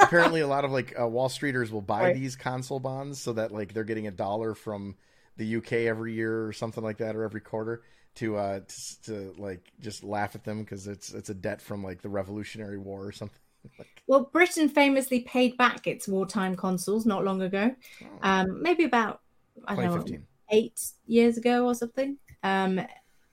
apparently 0.00 0.40
a 0.40 0.46
lot 0.46 0.64
of 0.64 0.70
like 0.70 0.94
uh, 1.00 1.06
Wall 1.06 1.28
Streeters 1.28 1.70
will 1.70 1.80
buy 1.82 2.02
Right. 2.02 2.14
these 2.14 2.36
consol 2.36 2.80
bonds 2.80 3.20
so 3.20 3.32
that 3.32 3.52
like 3.52 3.74
they're 3.74 3.84
getting 3.84 4.06
a 4.06 4.12
dollar 4.12 4.54
from 4.54 4.96
the 5.36 5.56
UK 5.56 5.72
every 5.72 6.12
year 6.14 6.46
or 6.46 6.52
something 6.52 6.84
like 6.84 6.98
that, 6.98 7.16
or 7.16 7.24
every 7.24 7.40
quarter 7.40 7.82
to 8.14 8.36
uh 8.36 8.60
to, 8.60 9.02
to 9.02 9.34
like 9.38 9.72
just 9.80 10.04
laugh 10.04 10.34
at 10.34 10.44
them 10.44 10.62
because 10.62 10.86
it's 10.86 11.12
it's 11.14 11.30
a 11.30 11.34
debt 11.34 11.62
from 11.62 11.82
like 11.82 12.02
the 12.02 12.08
Revolutionary 12.08 12.78
War 12.78 13.06
or 13.06 13.12
something. 13.12 13.38
Well, 14.08 14.28
Britain 14.32 14.68
famously 14.68 15.20
paid 15.20 15.56
back 15.56 15.86
its 15.86 16.08
wartime 16.08 16.56
consols 16.56 17.06
not 17.06 17.24
long 17.24 17.40
ago, 17.40 17.74
um, 18.22 18.60
maybe 18.60 18.82
about 18.82 19.20
I 19.66 19.76
don't 19.76 20.10
know 20.10 20.18
eight 20.50 20.80
years 21.06 21.38
ago 21.38 21.66
or 21.66 21.74
something. 21.74 22.18
Um, 22.42 22.80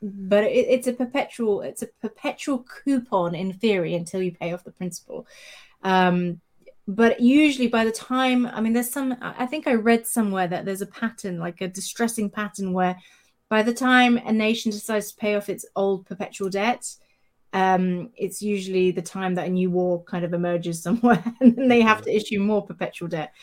but 0.01 0.43
it, 0.43 0.67
it's 0.69 0.87
a 0.87 0.93
perpetual 0.93 1.61
it's 1.61 1.81
a 1.81 1.87
perpetual 2.01 2.65
coupon 2.83 3.35
in 3.35 3.53
theory 3.53 3.95
until 3.95 4.21
you 4.21 4.31
pay 4.31 4.53
off 4.53 4.63
the 4.63 4.71
principal. 4.71 5.27
Um, 5.83 6.41
but 6.87 7.19
usually 7.19 7.67
by 7.67 7.85
the 7.85 7.91
time 7.91 8.45
I 8.47 8.61
mean 8.61 8.73
there's 8.73 8.91
some 8.91 9.15
I 9.21 9.45
think 9.45 9.67
I 9.67 9.73
read 9.73 10.07
somewhere 10.07 10.47
that 10.47 10.65
there's 10.65 10.81
a 10.81 10.87
pattern 10.87 11.39
like 11.39 11.61
a 11.61 11.67
distressing 11.67 12.29
pattern 12.29 12.73
where 12.73 12.97
by 13.49 13.63
the 13.63 13.73
time 13.73 14.17
a 14.17 14.31
nation 14.31 14.71
decides 14.71 15.11
to 15.11 15.17
pay 15.17 15.35
off 15.35 15.49
its 15.49 15.65
old 15.75 16.05
perpetual 16.05 16.49
debt, 16.49 16.85
um, 17.51 18.11
it's 18.15 18.41
usually 18.41 18.91
the 18.91 19.01
time 19.01 19.35
that 19.35 19.47
a 19.47 19.49
new 19.49 19.71
war 19.71 20.03
kind 20.03 20.23
of 20.23 20.33
emerges 20.33 20.83
somewhere 20.83 21.23
and 21.41 21.55
then 21.55 21.67
they 21.67 21.81
have 21.81 22.03
to 22.03 22.15
issue 22.15 22.39
more 22.39 22.65
perpetual 22.65 23.09
debt. 23.09 23.33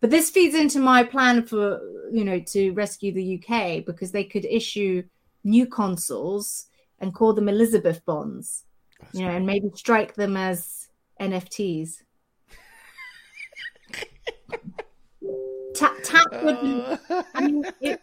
But 0.00 0.10
this 0.10 0.30
feeds 0.30 0.54
into 0.54 0.80
my 0.80 1.04
plan 1.04 1.46
for, 1.46 1.80
you 2.12 2.24
know, 2.24 2.40
to 2.40 2.72
rescue 2.72 3.12
the 3.12 3.40
UK 3.40 3.84
because 3.84 4.10
they 4.10 4.24
could 4.24 4.44
issue 4.44 5.04
new 5.44 5.66
consols 5.66 6.66
and 6.98 7.14
call 7.14 7.32
them 7.32 7.48
Elizabeth 7.48 8.04
bonds, 8.04 8.64
you 9.12 9.24
know, 9.24 9.30
and 9.32 9.46
maybe 9.46 9.70
strike 9.74 10.14
them 10.14 10.36
as 10.36 10.88
NFTs. 11.20 12.02
Ta- 15.74 15.94
tax 16.04 16.26
would 16.42 16.98
I 17.34 17.40
mean, 17.40 17.64
it- 17.80 18.00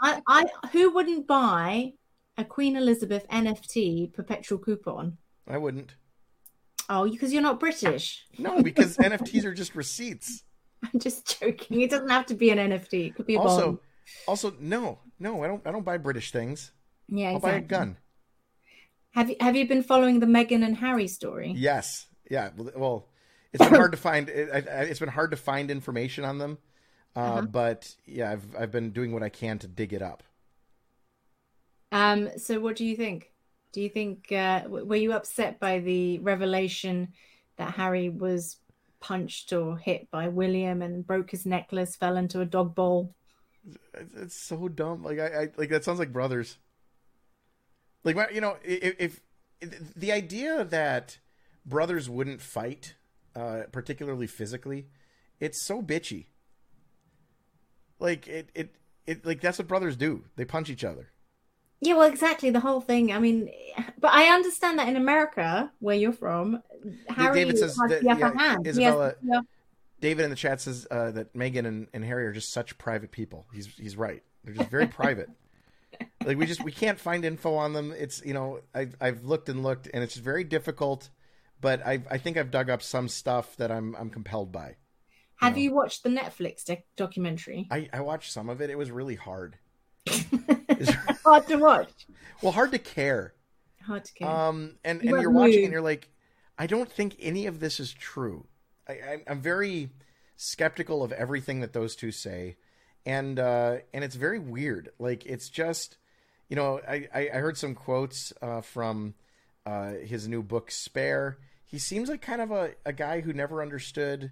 I, 0.00 0.20
I 0.26 0.46
who 0.72 0.90
wouldn't 0.92 1.26
buy 1.26 1.92
a 2.38 2.44
Queen 2.44 2.76
Elizabeth 2.76 3.26
NFT 3.28 4.12
perpetual 4.12 4.58
coupon? 4.58 5.18
I 5.46 5.58
wouldn't. 5.58 5.94
Oh, 6.88 7.08
because 7.08 7.32
you're 7.32 7.42
not 7.42 7.60
British. 7.60 8.24
No, 8.38 8.62
because 8.62 8.96
NFTs 8.96 9.44
are 9.44 9.54
just 9.54 9.74
receipts. 9.74 10.42
I'm 10.82 10.98
just 10.98 11.38
joking. 11.40 11.80
It 11.80 11.90
doesn't 11.90 12.08
have 12.10 12.26
to 12.26 12.34
be 12.34 12.50
an 12.50 12.58
NFT. 12.58 13.08
It 13.08 13.14
could 13.14 13.26
be 13.26 13.36
a 13.36 13.40
Also, 13.40 13.66
bond. 13.66 13.78
Also 14.26 14.54
no, 14.60 14.98
no, 15.18 15.42
I 15.42 15.46
don't. 15.46 15.66
I 15.66 15.72
don't 15.72 15.84
buy 15.84 15.98
British 15.98 16.30
things. 16.32 16.72
Yeah, 17.08 17.30
I'll 17.30 17.38
buy 17.40 17.54
a 17.54 17.60
gun. 17.60 17.96
Have 19.12 19.30
you 19.30 19.36
have 19.40 19.54
you 19.56 19.68
been 19.68 19.82
following 19.82 20.20
the 20.20 20.26
Meghan 20.26 20.64
and 20.64 20.76
Harry 20.76 21.06
story? 21.08 21.52
Yes, 21.56 22.06
yeah. 22.30 22.50
well- 22.56 23.08
it's 23.52 23.64
been 23.64 23.74
hard 23.76 23.92
to 23.92 23.98
find. 23.98 24.28
It, 24.28 24.48
it's 24.66 24.98
been 24.98 25.08
hard 25.08 25.30
to 25.30 25.36
find 25.36 25.70
information 25.70 26.24
on 26.24 26.38
them. 26.38 26.58
Uh, 27.14 27.20
Uh-huh. 27.20 27.42
But 27.42 27.94
yeah, 28.04 28.32
I've 28.32 28.56
I've 28.58 28.72
been 28.72 28.90
doing 28.90 29.12
what 29.12 29.22
I 29.22 29.28
can 29.28 29.58
to 29.60 29.68
dig 29.68 29.92
it 29.92 30.02
up. 30.02 30.24
Um. 31.92 32.30
So, 32.38 32.58
what 32.60 32.74
do 32.76 32.84
you 32.84 32.96
think? 32.96 33.30
Do 33.72 33.80
you 33.80 33.88
think 33.88 34.32
uh, 34.32 34.62
were 34.68 34.96
you 34.96 35.12
upset 35.12 35.60
by 35.60 35.78
the 35.78 36.18
revelation 36.18 37.12
that 37.56 37.74
Harry 37.74 38.08
was 38.08 38.56
punched 39.00 39.52
or 39.52 39.76
hit 39.76 40.10
by 40.10 40.28
William 40.28 40.82
and 40.82 41.06
broke 41.06 41.30
his 41.30 41.46
necklace, 41.46 41.94
fell 41.94 42.16
into 42.16 42.40
a 42.40 42.44
dog 42.44 42.74
bowl? 42.74 43.14
It's, 43.94 44.14
it's 44.14 44.36
so 44.36 44.68
dumb. 44.68 45.02
Like 45.02 45.18
I, 45.18 45.26
I 45.26 45.48
like 45.56 45.70
that 45.70 45.84
sounds 45.84 45.98
like 45.98 46.12
brothers. 46.12 46.58
Like 48.02 48.16
you 48.32 48.40
know, 48.40 48.56
if, 48.62 48.94
if 48.98 49.20
the 49.96 50.12
idea 50.12 50.64
that 50.64 51.18
brothers 51.64 52.08
wouldn't 52.10 52.42
fight, 52.42 52.94
uh, 53.34 53.62
particularly 53.72 54.26
physically, 54.26 54.88
it's 55.40 55.60
so 55.60 55.82
bitchy. 55.82 56.26
Like 57.98 58.28
it, 58.28 58.50
it, 58.54 58.74
it, 59.06 59.24
like 59.24 59.40
that's 59.40 59.58
what 59.58 59.68
brothers 59.68 59.96
do. 59.96 60.24
They 60.36 60.44
punch 60.44 60.68
each 60.68 60.84
other. 60.84 61.10
Yeah, 61.80 61.94
well, 61.94 62.08
exactly 62.08 62.50
the 62.50 62.60
whole 62.60 62.80
thing. 62.80 63.12
I 63.12 63.18
mean, 63.18 63.50
but 63.98 64.12
I 64.12 64.34
understand 64.34 64.78
that 64.78 64.88
in 64.88 64.96
America, 64.96 65.70
where 65.80 65.96
you're 65.96 66.12
from, 66.12 66.62
Harry 67.08 67.40
David 67.40 67.58
says 67.58 67.76
has 67.78 67.90
that- 67.90 68.02
the 68.02 68.10
upper 68.10 68.32
yeah, 68.34 68.42
hand. 68.42 68.66
He 68.66 68.68
has 68.68 68.78
Izabella- 68.78 69.14
the- 69.22 69.46
David 70.04 70.24
in 70.24 70.30
the 70.30 70.36
chat 70.36 70.60
says 70.60 70.86
uh, 70.90 71.12
that 71.12 71.32
Meghan 71.32 71.64
and, 71.66 71.88
and 71.94 72.04
Harry 72.04 72.26
are 72.26 72.32
just 72.32 72.52
such 72.52 72.76
private 72.76 73.10
people. 73.10 73.46
He's 73.54 73.66
he's 73.74 73.96
right. 73.96 74.22
They're 74.44 74.52
just 74.54 74.68
very 74.70 74.86
private. 74.86 75.30
Like 76.24 76.38
we 76.38 76.46
just 76.46 76.64
we 76.64 76.72
can't 76.72 76.98
find 76.98 77.24
info 77.24 77.54
on 77.54 77.72
them. 77.72 77.92
It's 77.96 78.20
you 78.24 78.34
know 78.34 78.58
I 78.74 78.88
I've 79.00 79.24
looked 79.24 79.48
and 79.48 79.62
looked 79.62 79.88
and 79.94 80.02
it's 80.02 80.16
very 80.16 80.42
difficult. 80.42 81.08
But 81.60 81.86
I 81.86 82.02
I 82.10 82.18
think 82.18 82.36
I've 82.36 82.50
dug 82.50 82.68
up 82.68 82.82
some 82.82 83.08
stuff 83.08 83.56
that 83.58 83.70
I'm 83.70 83.94
I'm 83.94 84.10
compelled 84.10 84.50
by. 84.50 84.74
Have 85.36 85.54
No. 85.54 85.62
you 85.62 85.72
watched 85.74 86.02
the 86.02 86.08
Netflix 86.08 86.64
doc- 86.64 86.82
documentary? 86.96 87.68
I 87.70 87.88
I 87.92 88.00
watched 88.00 88.32
some 88.32 88.48
of 88.48 88.60
it. 88.60 88.70
It 88.70 88.76
was 88.76 88.90
really 88.90 89.14
hard. 89.14 89.56
Hard 91.24 91.46
to 91.48 91.56
watch. 91.56 92.06
Well, 92.42 92.52
hard 92.52 92.72
to 92.72 92.78
care. 92.78 93.34
Hard 93.86 94.04
to 94.04 94.12
care. 94.14 94.28
Um, 94.28 94.76
and 94.84 95.02
you 95.02 95.14
and 95.14 95.22
you're 95.22 95.30
watching 95.30 95.62
and 95.64 95.72
you're 95.72 95.80
like, 95.80 96.08
I 96.58 96.66
don't 96.66 96.90
think 96.90 97.16
any 97.20 97.46
of 97.46 97.60
this 97.60 97.78
is 97.80 97.92
true. 97.92 98.46
I, 98.88 99.22
I'm 99.26 99.40
very 99.40 99.90
skeptical 100.36 101.02
of 101.02 101.12
everything 101.12 101.60
that 101.60 101.72
those 101.72 101.96
two 101.96 102.10
say, 102.10 102.56
and 103.06 103.38
uh, 103.38 103.76
and 103.92 104.04
it's 104.04 104.16
very 104.16 104.38
weird. 104.38 104.90
Like 104.98 105.24
it's 105.26 105.48
just, 105.48 105.96
you 106.48 106.56
know, 106.56 106.80
I 106.86 107.08
I, 107.14 107.26
heard 107.38 107.56
some 107.56 107.74
quotes 107.74 108.32
uh, 108.42 108.60
from 108.60 109.14
uh, 109.66 109.92
his 109.92 110.28
new 110.28 110.42
book 110.42 110.70
Spare. 110.70 111.38
He 111.64 111.78
seems 111.78 112.08
like 112.08 112.22
kind 112.22 112.40
of 112.40 112.50
a, 112.50 112.72
a 112.84 112.92
guy 112.92 113.20
who 113.20 113.32
never 113.32 113.60
understood 113.62 114.30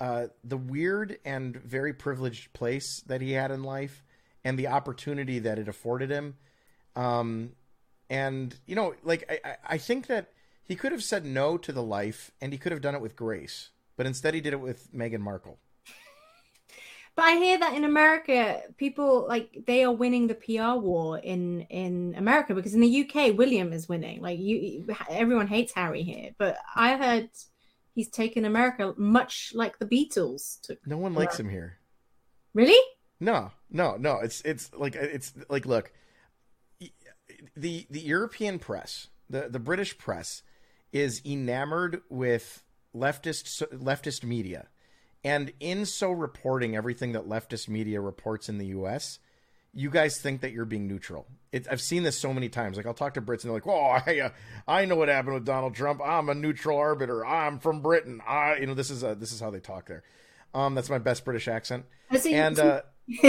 uh, 0.00 0.26
the 0.44 0.56
weird 0.56 1.18
and 1.24 1.56
very 1.56 1.92
privileged 1.92 2.52
place 2.52 3.00
that 3.06 3.20
he 3.20 3.32
had 3.32 3.50
in 3.50 3.62
life 3.62 4.04
and 4.44 4.58
the 4.58 4.68
opportunity 4.68 5.38
that 5.40 5.58
it 5.58 5.68
afforded 5.68 6.10
him. 6.10 6.36
Um, 6.94 7.52
and 8.10 8.54
you 8.66 8.74
know, 8.74 8.94
like 9.02 9.40
I- 9.44 9.56
I 9.64 9.78
think 9.78 10.06
that 10.08 10.32
he 10.68 10.76
could 10.76 10.92
have 10.92 11.02
said 11.02 11.24
no 11.24 11.56
to 11.56 11.72
the 11.72 11.82
life, 11.82 12.30
and 12.40 12.52
he 12.52 12.58
could 12.58 12.72
have 12.72 12.82
done 12.82 12.94
it 12.94 13.00
with 13.00 13.16
grace, 13.16 13.70
but 13.96 14.06
instead 14.06 14.34
he 14.34 14.40
did 14.42 14.52
it 14.52 14.60
with 14.60 14.92
Meghan 14.94 15.20
Markle. 15.20 15.58
But 17.16 17.24
I 17.24 17.32
hear 17.32 17.58
that 17.58 17.74
in 17.74 17.82
America, 17.82 18.62
people 18.76 19.26
like 19.26 19.64
they 19.66 19.82
are 19.82 19.90
winning 19.90 20.28
the 20.28 20.36
PR 20.36 20.78
war 20.78 21.18
in 21.18 21.62
in 21.62 22.14
America 22.16 22.54
because 22.54 22.74
in 22.74 22.80
the 22.80 23.00
UK, 23.02 23.36
William 23.36 23.72
is 23.72 23.88
winning. 23.88 24.22
Like 24.22 24.38
you, 24.38 24.86
everyone 25.10 25.48
hates 25.48 25.72
Harry 25.72 26.04
here, 26.04 26.30
but 26.38 26.58
I 26.76 26.96
heard 26.96 27.30
he's 27.92 28.08
taken 28.08 28.44
America 28.44 28.94
much 28.96 29.50
like 29.52 29.80
the 29.80 29.86
Beatles 29.86 30.60
took. 30.60 30.78
No 30.86 30.96
one 30.96 31.12
likes 31.12 31.40
him 31.40 31.48
here. 31.48 31.78
Really? 32.54 32.80
No, 33.18 33.50
no, 33.68 33.96
no. 33.96 34.20
It's 34.20 34.40
it's 34.42 34.70
like 34.72 34.94
it's 34.94 35.32
like 35.48 35.66
look, 35.66 35.90
the 37.56 37.86
the 37.90 38.00
European 38.00 38.60
press, 38.60 39.08
the 39.28 39.48
the 39.48 39.58
British 39.58 39.98
press, 39.98 40.42
is 40.92 41.22
enamored 41.24 42.02
with 42.08 42.62
leftist 42.94 43.62
leftist 43.72 44.24
media, 44.24 44.68
and 45.24 45.52
in 45.60 45.86
so 45.86 46.10
reporting 46.10 46.76
everything 46.76 47.12
that 47.12 47.28
leftist 47.28 47.68
media 47.68 48.00
reports 48.00 48.48
in 48.48 48.58
the 48.58 48.66
U.S., 48.66 49.18
you 49.72 49.90
guys 49.90 50.20
think 50.20 50.40
that 50.40 50.52
you're 50.52 50.64
being 50.64 50.88
neutral. 50.88 51.26
It, 51.52 51.66
I've 51.70 51.80
seen 51.80 52.02
this 52.02 52.18
so 52.18 52.32
many 52.32 52.48
times. 52.48 52.76
Like 52.76 52.86
I'll 52.86 52.94
talk 52.94 53.14
to 53.14 53.22
Brits 53.22 53.44
and 53.44 53.50
they're 53.50 53.52
like, 53.52 53.66
"Oh, 53.66 53.98
I, 54.06 54.20
uh, 54.20 54.30
I 54.66 54.84
know 54.84 54.96
what 54.96 55.08
happened 55.08 55.34
with 55.34 55.44
Donald 55.44 55.74
Trump. 55.74 56.00
I'm 56.04 56.28
a 56.28 56.34
neutral 56.34 56.78
arbiter. 56.78 57.24
I'm 57.24 57.58
from 57.58 57.80
Britain. 57.80 58.20
I, 58.26 58.56
you 58.56 58.66
know, 58.66 58.74
this 58.74 58.90
is 58.90 59.04
uh 59.04 59.14
this 59.14 59.32
is 59.32 59.40
how 59.40 59.50
they 59.50 59.60
talk 59.60 59.86
there. 59.86 60.02
Um, 60.54 60.74
that's 60.74 60.90
my 60.90 60.98
best 60.98 61.24
British 61.24 61.48
accent. 61.48 61.84
And 62.26 62.58
uh, 62.58 62.82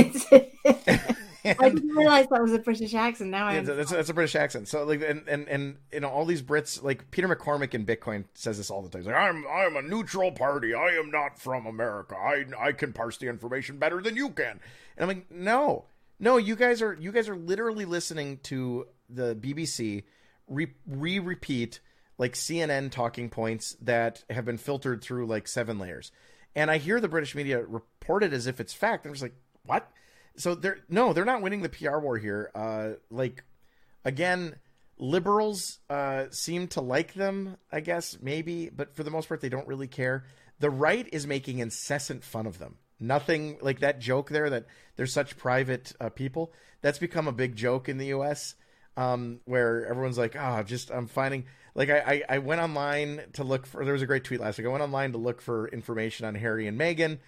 I 1.58 1.70
didn't 1.70 1.90
realize 1.90 2.28
that 2.30 2.42
was 2.42 2.54
a 2.54 2.60
British 2.60 2.94
accent. 2.94 3.30
Now 3.32 3.48
I 3.48 3.56
Yeah, 3.56 3.60
am. 3.60 3.66
that's, 3.66 3.92
that's 3.92 4.10
a 4.10 4.14
British 4.14 4.36
accent. 4.36 4.68
So 4.68 4.84
like, 4.84 5.02
and 5.02 5.28
and 5.28 5.48
and 5.48 5.78
you 5.92 6.02
know, 6.02 6.10
all 6.10 6.26
these 6.26 6.42
Brits, 6.42 6.82
like 6.84 7.10
Peter 7.12 7.28
McCormack 7.28 7.74
in 7.74 7.86
Bitcoin 7.86 8.26
says 8.34 8.58
this 8.58 8.70
all 8.70 8.82
the 8.82 8.90
time. 8.90 9.02
He's 9.02 9.08
like, 9.08 9.16
I'm 9.16 9.46
I'm 9.48 9.76
a 9.78 9.82
neutral 9.82 10.32
party. 10.32 10.74
I 10.74 10.90
am 10.92 11.12
not 11.12 11.40
from 11.40 11.66
America. 11.66 12.16
I 12.16 12.46
I 12.60 12.72
can 12.74 12.94
parse 12.94 13.18
the 13.18 13.28
information 13.28 13.78
better 13.78 14.02
than 14.02 14.16
you 14.16 14.30
can. 14.30 14.60
And 14.98 15.00
I'm 15.00 15.08
like, 15.08 15.32
no, 15.32 15.86
no, 16.20 16.38
you 16.38 16.56
guys 16.56 16.82
are 16.82 16.94
you 16.94 17.12
guys 17.12 17.30
are 17.30 17.36
literally 17.36 17.86
listening 17.86 18.40
to 18.44 18.88
the 19.10 19.36
BBC 19.36 20.04
re 20.48 20.68
re 20.88 21.20
repeat 21.20 21.80
like 22.18 22.34
CNN 22.34 22.92
talking 22.92 23.30
points 23.30 23.78
that 23.82 24.24
have 24.30 24.46
been 24.46 24.58
filtered 24.58 25.02
through 25.02 25.26
like 25.26 25.48
seven 25.48 25.80
layers. 25.80 26.12
And 26.56 26.70
I 26.70 26.78
hear 26.78 27.00
the 27.00 27.08
British 27.08 27.34
media 27.34 27.64
report 27.64 28.24
it 28.24 28.34
as 28.34 28.46
if 28.46 28.60
it's 28.60 28.74
fact. 28.74 29.06
I'm 29.06 29.14
just 29.14 29.22
like, 29.24 29.36
what? 29.66 29.90
So 30.40 30.56
they're 30.56 30.80
no, 30.88 31.12
they're 31.12 31.26
not 31.26 31.42
winning 31.42 31.62
the 31.62 31.70
PR 31.70 32.00
war 32.00 32.18
here. 32.18 32.50
Uh, 32.56 32.92
like 33.12 33.44
again, 34.06 34.56
liberals 34.98 35.80
uh, 35.90 36.26
seem 36.32 36.68
to 36.70 36.82
like 36.82 37.14
them, 37.14 37.58
I 37.72 37.82
guess 37.82 38.18
maybe, 38.22 38.70
but 38.70 38.96
for 38.96 39.04
the 39.04 39.12
most 39.12 39.28
part, 39.28 39.42
they 39.42 39.50
don't 39.50 39.68
really 39.68 39.88
care. 39.88 40.24
The 40.60 40.70
right 40.70 41.08
is 41.12 41.28
making 41.28 41.60
incessant 41.60 42.24
fun 42.24 42.48
of 42.48 42.58
them. 42.58 42.78
Nothing 43.02 43.58
like 43.62 43.80
that 43.80 44.00
joke 44.00 44.30
there 44.30 44.50
that 44.50 44.66
they're 44.96 45.08
such 45.08 45.38
private 45.38 45.94
uh, 46.00 46.10
people. 46.10 46.54
That's 46.82 47.00
become 47.00 47.28
a 47.28 47.34
big 47.34 47.56
joke 47.58 47.90
in 47.90 47.98
the 47.98 48.08
U.S. 48.08 48.56
um, 48.96 49.42
where 49.46 49.86
everyone's 49.88 50.18
like, 50.18 50.38
"Oh, 50.38 50.64
just 50.64 50.90
I'm 50.90 51.08
finding." 51.08 51.46
Like 51.76 51.90
I, 51.90 52.00
I, 52.00 52.24
I 52.36 52.38
went 52.40 52.62
online 52.62 53.22
to 53.34 53.44
look 53.44 53.66
for. 53.66 53.84
There 53.84 53.94
was 53.94 54.02
a 54.02 54.08
great 54.08 54.24
tweet 54.24 54.40
last 54.40 54.58
week. 54.58 54.68
I 54.68 54.70
went 54.70 54.84
online 54.84 55.12
to 55.14 55.18
look 55.18 55.42
for 55.42 55.68
information 55.68 56.26
on 56.26 56.36
Harry 56.36 56.68
and 56.68 56.80
Meghan. 56.80 57.20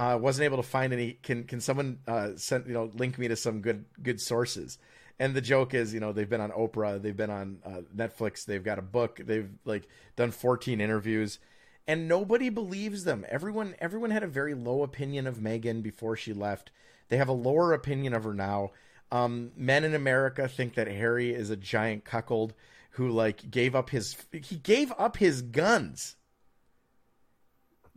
Uh, 0.00 0.16
wasn't 0.16 0.42
able 0.46 0.56
to 0.56 0.62
find 0.62 0.94
any. 0.94 1.12
Can 1.22 1.44
can 1.44 1.60
someone 1.60 1.98
uh, 2.08 2.30
send 2.36 2.66
you 2.66 2.72
know 2.72 2.90
link 2.94 3.18
me 3.18 3.28
to 3.28 3.36
some 3.36 3.60
good 3.60 3.84
good 4.02 4.18
sources? 4.18 4.78
And 5.18 5.34
the 5.34 5.42
joke 5.42 5.74
is, 5.74 5.92
you 5.92 6.00
know, 6.00 6.12
they've 6.12 6.28
been 6.28 6.40
on 6.40 6.50
Oprah, 6.52 7.02
they've 7.02 7.14
been 7.14 7.28
on 7.28 7.58
uh, 7.66 7.82
Netflix, 7.94 8.46
they've 8.46 8.64
got 8.64 8.78
a 8.78 8.82
book, 8.82 9.20
they've 9.22 9.50
like 9.66 9.86
done 10.16 10.30
14 10.30 10.80
interviews, 10.80 11.38
and 11.86 12.08
nobody 12.08 12.48
believes 12.48 13.04
them. 13.04 13.26
Everyone 13.28 13.74
everyone 13.78 14.10
had 14.10 14.22
a 14.22 14.26
very 14.26 14.54
low 14.54 14.82
opinion 14.82 15.26
of 15.26 15.36
Meghan 15.36 15.82
before 15.82 16.16
she 16.16 16.32
left. 16.32 16.70
They 17.10 17.18
have 17.18 17.28
a 17.28 17.32
lower 17.32 17.74
opinion 17.74 18.14
of 18.14 18.24
her 18.24 18.32
now. 18.32 18.70
Um, 19.12 19.52
men 19.54 19.84
in 19.84 19.94
America 19.94 20.48
think 20.48 20.76
that 20.76 20.88
Harry 20.88 21.34
is 21.34 21.50
a 21.50 21.56
giant 21.56 22.06
cuckold 22.06 22.54
who 22.92 23.10
like 23.10 23.50
gave 23.50 23.74
up 23.74 23.90
his 23.90 24.16
he 24.32 24.56
gave 24.56 24.94
up 24.96 25.18
his 25.18 25.42
guns. 25.42 26.16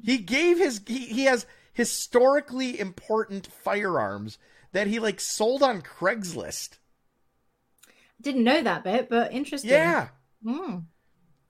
He 0.04 0.18
gave 0.18 0.58
his 0.58 0.82
he, 0.86 1.06
he 1.06 1.24
has 1.24 1.46
historically 1.74 2.80
important 2.80 3.48
firearms 3.48 4.38
that 4.72 4.88
he 4.88 5.00
like 5.00 5.20
sold 5.20 5.64
on 5.64 5.82
Craigslist. 5.82 6.78
Didn't 8.22 8.44
know 8.44 8.62
that 8.62 8.84
bit, 8.84 9.10
but 9.10 9.34
interesting. 9.34 9.72
Yeah. 9.72 10.10
Mm. 10.46 10.86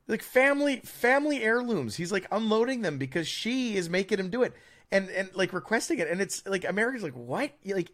Like 0.08 0.24
family 0.24 0.78
family 0.78 1.44
heirlooms. 1.44 1.96
He's 1.96 2.12
like 2.12 2.28
unloading 2.32 2.82
them 2.82 2.98
because 2.98 3.28
she 3.28 3.76
is 3.76 3.90
making 3.90 4.20
him 4.20 4.30
do 4.30 4.44
it. 4.44 4.54
And 4.92 5.10
and 5.10 5.30
like 5.34 5.54
requesting 5.54 6.00
it. 6.00 6.10
And 6.10 6.22
it's 6.22 6.46
like 6.46 6.66
America's 6.66 7.04
like, 7.04 7.16
what? 7.16 7.52
Like 7.66 7.92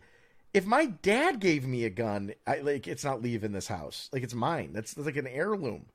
if 0.53 0.65
my 0.65 0.85
dad 0.85 1.39
gave 1.39 1.65
me 1.65 1.85
a 1.85 1.89
gun, 1.89 2.33
I 2.47 2.59
like 2.59 2.87
it's 2.87 3.03
not 3.03 3.21
leaving 3.21 3.51
this 3.51 3.67
house. 3.67 4.09
Like 4.11 4.23
it's 4.23 4.33
mine. 4.33 4.71
That's, 4.73 4.93
that's 4.93 5.05
like 5.05 5.17
an 5.17 5.27
heirloom. 5.27 5.85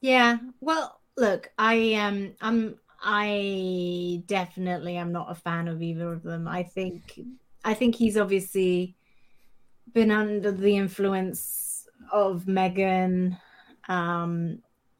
Yeah. 0.00 0.38
Well, 0.60 1.00
look, 1.16 1.50
I 1.58 1.94
um 1.94 2.34
I'm 2.40 2.76
I 3.02 4.22
definitely 4.26 4.96
am 4.96 5.12
not 5.12 5.30
a 5.30 5.34
fan 5.34 5.68
of 5.68 5.82
either 5.82 6.12
of 6.12 6.22
them. 6.22 6.46
I 6.46 6.62
think 6.62 7.20
I 7.64 7.74
think 7.74 7.96
he's 7.96 8.16
obviously 8.16 8.94
been 9.92 10.10
under 10.10 10.52
the 10.52 10.76
influence 10.76 11.88
of 12.12 12.44
Meghan. 12.44 13.38
Um 13.88 14.58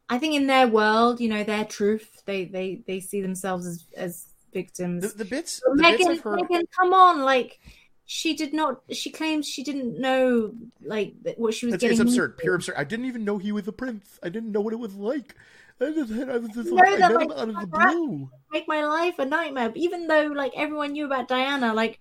I 0.09 0.19
think 0.19 0.35
in 0.35 0.47
their 0.47 0.67
world, 0.67 1.21
you 1.21 1.29
know, 1.29 1.43
their 1.43 1.65
truth, 1.65 2.23
they 2.25 2.45
they 2.45 2.83
they 2.85 2.99
see 2.99 3.21
themselves 3.21 3.65
as 3.65 3.85
as 3.95 4.27
victims. 4.53 5.13
The, 5.13 5.23
the 5.23 5.25
bits, 5.25 5.61
the 5.65 5.81
Meghan, 5.81 5.97
bits 5.97 6.09
I've 6.09 6.19
heard. 6.21 6.39
Meghan, 6.39 6.63
come 6.77 6.93
on, 6.93 7.21
like 7.21 7.59
she 8.05 8.35
did 8.35 8.53
not. 8.53 8.81
She 8.91 9.09
claims 9.11 9.47
she 9.47 9.63
didn't 9.63 9.99
know 9.99 10.53
like 10.83 11.13
what 11.37 11.53
she 11.53 11.65
was 11.65 11.75
It's, 11.75 11.81
getting. 11.81 11.99
it's 11.99 12.01
absurd, 12.01 12.37
pure 12.37 12.55
absurd. 12.55 12.75
I 12.77 12.83
didn't 12.83 13.05
even 13.05 13.23
know 13.23 13.37
he 13.37 13.53
was 13.53 13.67
a 13.67 13.71
prince. 13.71 14.19
I 14.21 14.29
didn't 14.29 14.51
know 14.51 14.61
what 14.61 14.73
it 14.73 14.79
was 14.79 14.93
like. 14.95 15.35
I, 15.81 15.91
just, 15.91 16.11
I 16.13 16.37
was 16.37 16.49
just 16.51 16.69
like, 16.71 16.97
that, 16.99 17.13
like, 17.13 17.29
out 17.31 17.49
of 17.49 17.55
the 17.59 17.67
blue. 17.67 18.29
Make 18.51 18.67
my 18.67 18.85
life 18.85 19.19
a 19.19 19.25
nightmare. 19.25 19.71
Even 19.75 20.07
though 20.07 20.27
like 20.27 20.53
everyone 20.55 20.93
knew 20.93 21.05
about 21.05 21.27
Diana, 21.27 21.73
like. 21.73 21.99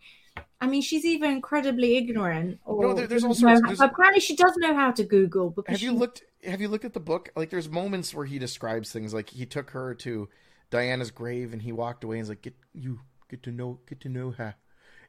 I 0.62 0.66
mean, 0.68 0.80
she's 0.80 1.04
either 1.04 1.26
incredibly 1.26 1.96
ignorant, 1.96 2.60
or 2.64 2.80
No, 2.86 2.94
there- 2.94 3.08
there's 3.08 3.24
all 3.24 3.30
doesn't 3.30 3.44
know 3.48 3.54
sorts- 3.56 3.60
how- 3.62 3.74
there's- 3.74 3.90
apparently 3.92 4.20
she 4.20 4.36
does 4.36 4.54
know 4.58 4.72
how 4.74 4.92
to 4.92 5.02
Google. 5.02 5.50
Because 5.50 5.72
Have 5.72 5.82
you 5.82 5.90
she- 5.90 5.96
looked? 5.96 6.22
Have 6.44 6.60
you 6.60 6.68
looked 6.68 6.84
at 6.84 6.92
the 6.92 7.00
book? 7.00 7.30
Like, 7.34 7.50
there's 7.50 7.68
moments 7.68 8.14
where 8.14 8.24
he 8.26 8.38
describes 8.38 8.92
things. 8.92 9.12
Like 9.12 9.30
he 9.30 9.44
took 9.44 9.70
her 9.70 9.92
to 9.96 10.28
Diana's 10.70 11.10
grave 11.10 11.52
and 11.52 11.60
he 11.62 11.72
walked 11.72 12.04
away 12.04 12.16
and 12.18 12.24
he's 12.24 12.28
like, 12.28 12.42
"Get 12.42 12.54
you 12.72 13.00
get 13.28 13.42
to 13.42 13.50
know 13.50 13.80
get 13.88 14.00
to 14.02 14.08
know 14.08 14.30
her." 14.30 14.54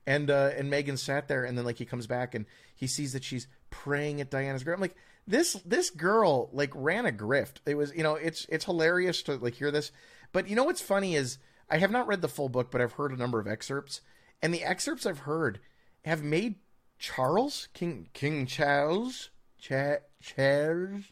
And 0.07 0.29
uh, 0.31 0.51
and 0.57 0.71
Meghan 0.73 0.97
sat 0.97 1.27
there 1.27 1.45
and 1.45 1.55
then 1.57 1.65
like 1.65 1.77
he 1.77 1.85
comes 1.85 2.07
back 2.07 2.33
and 2.35 2.45
he 2.75 2.87
sees 2.87 3.13
that 3.13 3.23
she's 3.23 3.47
praying 3.69 4.19
at 4.21 4.31
Diana's 4.31 4.63
grave. 4.63 4.75
I'm 4.75 4.81
like, 4.81 4.95
this 5.27 5.53
this 5.65 5.89
girl 5.89 6.49
like 6.51 6.71
ran 6.75 7.05
a 7.05 7.11
grift. 7.11 7.57
It 7.65 7.75
was 7.75 7.93
you 7.95 8.03
know 8.03 8.15
it's 8.15 8.45
it's 8.49 8.65
hilarious 8.65 9.23
to 9.23 9.35
like 9.35 9.55
hear 9.55 9.71
this. 9.71 9.91
But 10.31 10.47
you 10.47 10.55
know 10.55 10.63
what's 10.63 10.81
funny 10.81 11.15
is 11.15 11.37
I 11.69 11.77
have 11.77 11.91
not 11.91 12.07
read 12.07 12.21
the 12.21 12.27
full 12.27 12.49
book, 12.49 12.71
but 12.71 12.81
I've 12.81 12.93
heard 12.93 13.11
a 13.11 13.17
number 13.17 13.39
of 13.39 13.47
excerpts, 13.47 14.01
and 14.41 14.53
the 14.53 14.63
excerpts 14.63 15.05
I've 15.05 15.19
heard 15.19 15.59
have 16.05 16.23
made 16.23 16.55
Charles 16.99 17.69
King 17.73 18.09
King 18.13 18.45
Charles 18.45 19.29
Cha- 19.59 19.99
Charles 20.21 21.11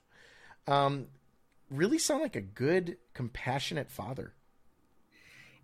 um 0.67 1.07
really 1.69 1.97
sound 1.97 2.21
like 2.21 2.35
a 2.35 2.41
good 2.41 2.97
compassionate 3.13 3.89
father. 3.89 4.33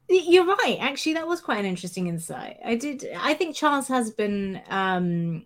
You're 0.09 0.45
right. 0.45 0.77
Actually, 0.79 1.15
that 1.15 1.27
was 1.27 1.41
quite 1.41 1.59
an 1.59 1.65
interesting 1.65 2.07
insight. 2.07 2.57
I 2.63 2.75
did. 2.75 3.05
I 3.17 3.33
think 3.33 3.55
Charles 3.57 3.89
has 3.89 4.09
been, 4.09 4.61
um 4.69 5.45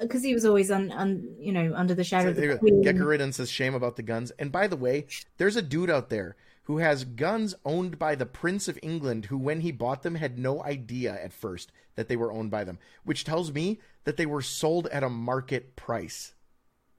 because 0.00 0.22
he 0.22 0.34
was 0.34 0.44
always 0.44 0.70
on, 0.70 0.92
on, 0.92 1.36
you 1.38 1.52
know, 1.52 1.72
under 1.74 1.94
the 1.94 2.04
shadow 2.04 2.30
of 2.30 2.36
the 2.36 2.44
So, 2.44 2.58
Queen. 2.58 2.82
Gekkeridden 2.82 3.32
says 3.34 3.50
shame 3.50 3.74
about 3.74 3.96
the 3.96 4.02
guns. 4.02 4.30
And 4.38 4.52
by 4.52 4.66
the 4.66 4.76
way, 4.76 5.06
there's 5.38 5.56
a 5.56 5.62
dude 5.62 5.90
out 5.90 6.10
there 6.10 6.36
who 6.64 6.78
has 6.78 7.04
guns 7.04 7.54
owned 7.64 7.98
by 7.98 8.14
the 8.14 8.26
Prince 8.26 8.68
of 8.68 8.78
England 8.82 9.26
who 9.26 9.38
when 9.38 9.60
he 9.60 9.70
bought 9.72 10.02
them 10.02 10.16
had 10.16 10.38
no 10.38 10.62
idea 10.64 11.12
at 11.22 11.32
first 11.32 11.72
that 11.94 12.08
they 12.08 12.16
were 12.16 12.32
owned 12.32 12.50
by 12.50 12.64
them, 12.64 12.78
which 13.04 13.24
tells 13.24 13.52
me 13.52 13.80
that 14.04 14.16
they 14.16 14.26
were 14.26 14.42
sold 14.42 14.86
at 14.88 15.02
a 15.04 15.08
market 15.10 15.76
price. 15.76 16.34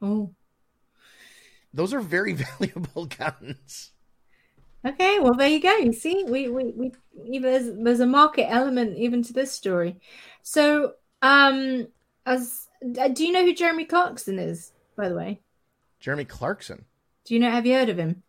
Oh, 0.01 0.35
Those 1.73 1.93
are 1.93 2.01
very 2.01 2.33
valuable 2.59 3.05
guns. 3.05 3.91
okay. 4.85 5.19
Well, 5.19 5.33
there 5.35 5.47
you 5.49 5.61
go. 5.61 5.75
You 5.77 5.93
see, 5.93 6.23
we, 6.27 6.47
we, 6.49 6.65
we, 6.75 6.91
even 7.25 7.51
there's, 7.51 7.69
there's 7.83 7.99
a 7.99 8.05
market 8.05 8.49
element 8.49 8.97
even 8.97 9.23
to 9.23 9.33
this 9.33 9.51
story. 9.51 9.99
So, 10.41 10.93
um, 11.21 11.87
as 12.25 12.66
do 13.13 13.25
you 13.25 13.31
know 13.31 13.43
who 13.45 13.53
Jeremy 13.53 13.85
Clarkson 13.85 14.39
is? 14.39 14.71
By 14.95 15.09
the 15.09 15.15
way, 15.15 15.39
Jeremy 15.99 16.25
Clarkson. 16.25 16.85
do 17.25 17.33
you 17.33 17.39
know? 17.39 17.51
Have 17.51 17.65
you 17.65 17.73
heard 17.73 17.89
of 17.89 17.97
him? 17.97 18.23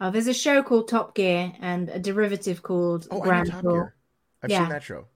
Uh, 0.00 0.10
there's 0.10 0.28
a 0.28 0.34
show 0.34 0.62
called 0.62 0.88
Top 0.88 1.14
Gear 1.14 1.52
and 1.60 1.88
a 1.88 1.98
derivative 1.98 2.62
called 2.62 3.08
Oh, 3.10 3.16
I 3.16 3.18
know 3.18 3.24
Grand 3.24 3.50
Top 3.50 3.62
Tour. 3.62 3.72
Gear. 3.72 3.94
I've 4.42 4.50
Yeah. 4.50 4.60
seen 4.64 4.68
that 4.70 4.82
show. 4.82 5.06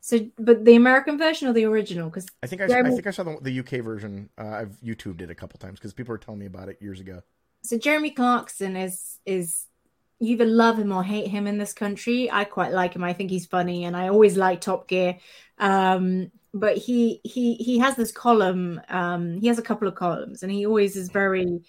So, 0.00 0.18
but 0.36 0.64
the 0.64 0.74
American 0.74 1.16
version 1.16 1.46
or 1.46 1.52
the 1.52 1.64
original? 1.64 2.08
Because 2.10 2.26
I 2.42 2.48
think 2.48 2.60
I, 2.60 2.66
Jeremy- 2.66 2.90
I 2.90 2.92
think 2.94 3.06
I 3.06 3.10
saw 3.12 3.22
the, 3.22 3.38
the 3.40 3.60
UK 3.60 3.84
version. 3.84 4.28
Uh, 4.36 4.48
I've 4.48 4.80
YouTubed 4.82 5.20
it 5.20 5.30
a 5.30 5.34
couple 5.34 5.58
times 5.60 5.78
because 5.78 5.92
people 5.94 6.10
were 6.12 6.18
telling 6.18 6.40
me 6.40 6.46
about 6.46 6.68
it 6.68 6.82
years 6.82 6.98
ago. 6.98 7.22
so 7.62 7.78
Jeremy 7.78 8.10
Clarkson 8.10 8.74
is 8.76 9.20
is 9.24 9.66
you 10.18 10.32
either 10.32 10.44
love 10.44 10.76
him 10.78 10.90
or 10.92 11.04
hate 11.04 11.28
him 11.28 11.46
in 11.46 11.58
this 11.58 11.72
country. 11.72 12.28
I 12.30 12.42
quite 12.44 12.72
like 12.72 12.94
him. 12.94 13.04
I 13.04 13.12
think 13.12 13.30
he's 13.30 13.46
funny, 13.46 13.84
and 13.84 13.96
I 13.96 14.08
always 14.08 14.36
like 14.36 14.60
Top 14.60 14.88
Gear. 14.88 15.18
Um, 15.58 16.32
but 16.54 16.76
he 16.76 17.20
he 17.24 17.54
he 17.54 17.78
has 17.78 17.96
this 17.96 18.12
column. 18.12 18.80
Um, 18.88 19.40
he 19.40 19.46
has 19.48 19.58
a 19.58 19.62
couple 19.62 19.88
of 19.88 19.94
columns, 19.94 20.42
and 20.42 20.52
he 20.52 20.66
always 20.66 20.96
is 20.96 21.08
very, 21.08 21.62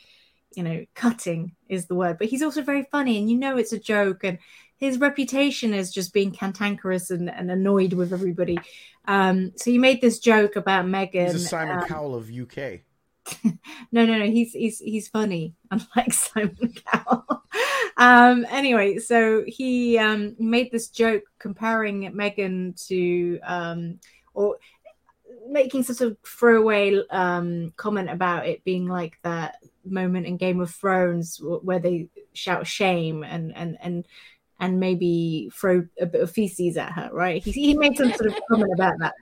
you 0.55 0.63
know, 0.63 0.85
cutting 0.93 1.55
is 1.69 1.85
the 1.85 1.95
word. 1.95 2.17
But 2.17 2.27
he's 2.27 2.43
also 2.43 2.61
very 2.61 2.83
funny, 2.91 3.17
and 3.17 3.29
you 3.29 3.37
know 3.37 3.57
it's 3.57 3.73
a 3.73 3.79
joke. 3.79 4.23
And 4.23 4.39
his 4.77 4.99
reputation 4.99 5.73
is 5.73 5.93
just 5.93 6.13
being 6.13 6.31
cantankerous 6.31 7.09
and, 7.09 7.29
and 7.29 7.49
annoyed 7.49 7.93
with 7.93 8.11
everybody. 8.11 8.59
Um, 9.05 9.53
so 9.55 9.71
he 9.71 9.77
made 9.77 10.01
this 10.01 10.19
joke 10.19 10.57
about 10.57 10.85
Meghan. 10.85 11.31
He's 11.31 11.45
a 11.45 11.47
Simon 11.47 11.79
um, 11.79 11.87
Cowell 11.87 12.15
of 12.15 12.29
UK. 12.29 12.81
no, 13.91 14.05
no, 14.05 14.17
no. 14.17 14.25
He's 14.25 14.51
he's 14.51 14.79
he's 14.79 15.07
funny, 15.07 15.53
unlike 15.71 16.11
Simon 16.11 16.73
Cowell. 16.85 17.43
um, 17.95 18.45
anyway, 18.49 18.97
so 18.97 19.45
he 19.47 19.97
um 19.97 20.35
made 20.39 20.73
this 20.73 20.89
joke 20.89 21.23
comparing 21.39 22.11
Meghan 22.11 22.75
to 22.87 23.39
um 23.43 23.99
or 24.33 24.57
making 25.47 25.83
sort 25.83 26.01
of 26.01 26.17
throwaway 26.25 27.01
um 27.09 27.73
comment 27.77 28.09
about 28.09 28.47
it 28.47 28.63
being 28.63 28.87
like 28.87 29.17
that 29.23 29.57
moment 29.85 30.25
in 30.25 30.37
Game 30.37 30.61
of 30.61 30.71
Thrones 30.71 31.41
where 31.41 31.79
they 31.79 32.07
shout 32.33 32.65
shame 32.65 33.23
and 33.23 33.55
and 33.55 33.77
and 33.81 34.07
and 34.59 34.79
maybe 34.79 35.51
throw 35.53 35.85
a 35.99 36.05
bit 36.05 36.21
of 36.21 36.31
feces 36.31 36.77
at 36.77 36.91
her, 36.93 37.09
right? 37.11 37.43
He, 37.43 37.51
he 37.51 37.77
made 37.77 37.97
some 37.97 38.13
sort 38.13 38.27
of 38.27 38.39
comment 38.49 38.71
about 38.73 38.93
that. 38.99 39.13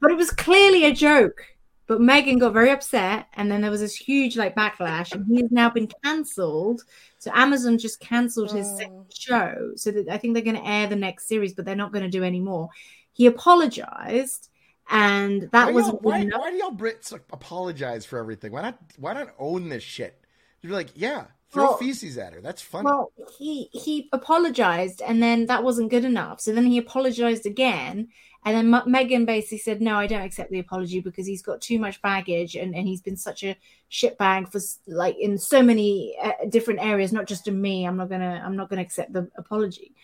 But 0.00 0.10
it 0.10 0.16
was 0.16 0.30
clearly 0.30 0.84
a 0.86 0.92
joke. 0.92 1.40
But 1.86 2.00
Meghan 2.00 2.40
got 2.40 2.54
very 2.54 2.70
upset, 2.70 3.26
and 3.34 3.50
then 3.52 3.60
there 3.60 3.70
was 3.70 3.82
this 3.82 3.94
huge 3.94 4.38
like 4.38 4.56
backlash, 4.56 5.12
and 5.12 5.26
he 5.26 5.42
has 5.42 5.50
now 5.52 5.68
been 5.68 5.88
cancelled. 6.02 6.82
So 7.18 7.30
Amazon 7.34 7.76
just 7.76 8.00
cancelled 8.00 8.50
his 8.52 8.66
Oh. 8.66 8.76
second 8.78 9.04
show. 9.14 9.72
So 9.76 9.90
that 9.90 10.08
I 10.08 10.16
think 10.16 10.32
they're 10.32 10.42
going 10.42 10.56
to 10.56 10.66
air 10.66 10.86
the 10.86 10.96
next 10.96 11.28
series, 11.28 11.52
but 11.52 11.66
they're 11.66 11.76
not 11.76 11.92
going 11.92 12.04
to 12.04 12.10
do 12.10 12.24
any 12.24 12.40
more. 12.40 12.70
He 13.12 13.26
apologized, 13.26 14.48
and 14.90 15.42
that 15.52 15.66
why, 15.66 15.72
was 15.72 15.86
why, 16.00 16.24
why 16.24 16.50
do 16.50 16.56
y'all 16.56 16.70
Brits 16.70 17.12
like, 17.12 17.22
apologize 17.32 18.04
for 18.04 18.18
everything? 18.18 18.52
Why 18.52 18.62
not? 18.62 18.78
Why 18.98 19.14
not 19.14 19.34
own 19.38 19.68
this 19.68 19.82
shit? 19.82 20.20
You're 20.62 20.72
like, 20.72 20.90
yeah, 20.94 21.26
throw 21.50 21.64
Well- 21.64 21.76
feces 21.76 22.18
at 22.18 22.32
her. 22.34 22.40
That's 22.40 22.62
funny. 22.62 22.86
Well, 22.86 23.12
he 23.38 23.70
he 23.72 24.08
apologized, 24.12 25.02
and 25.02 25.22
then 25.22 25.46
that 25.46 25.64
wasn't 25.64 25.90
good 25.90 26.04
enough. 26.04 26.40
So 26.40 26.52
then 26.52 26.66
he 26.66 26.78
apologized 26.78 27.46
again, 27.46 28.08
and 28.44 28.56
then 28.56 28.74
M- 28.74 28.92
Meghan 28.92 29.24
basically 29.24 29.58
said, 29.58 29.80
"No, 29.80 29.96
I 29.96 30.06
don't 30.06 30.22
accept 30.22 30.50
the 30.50 30.58
apology 30.58 31.00
because 31.00 31.26
he's 31.26 31.42
got 31.42 31.60
too 31.60 31.78
much 31.78 32.02
baggage, 32.02 32.54
and, 32.56 32.74
and 32.74 32.86
he's 32.86 33.00
been 33.00 33.16
such 33.16 33.42
a 33.42 33.56
shitbag 33.90 34.52
for 34.52 34.60
like 34.86 35.16
in 35.18 35.38
so 35.38 35.62
many 35.62 36.16
uh, 36.22 36.32
different 36.50 36.80
areas, 36.82 37.12
not 37.12 37.26
just 37.26 37.48
in 37.48 37.60
me. 37.60 37.86
I'm 37.86 37.96
not 37.96 38.10
gonna 38.10 38.42
I'm 38.44 38.56
not 38.56 38.68
gonna 38.68 38.82
accept 38.82 39.12
the 39.14 39.30
apology." 39.36 39.94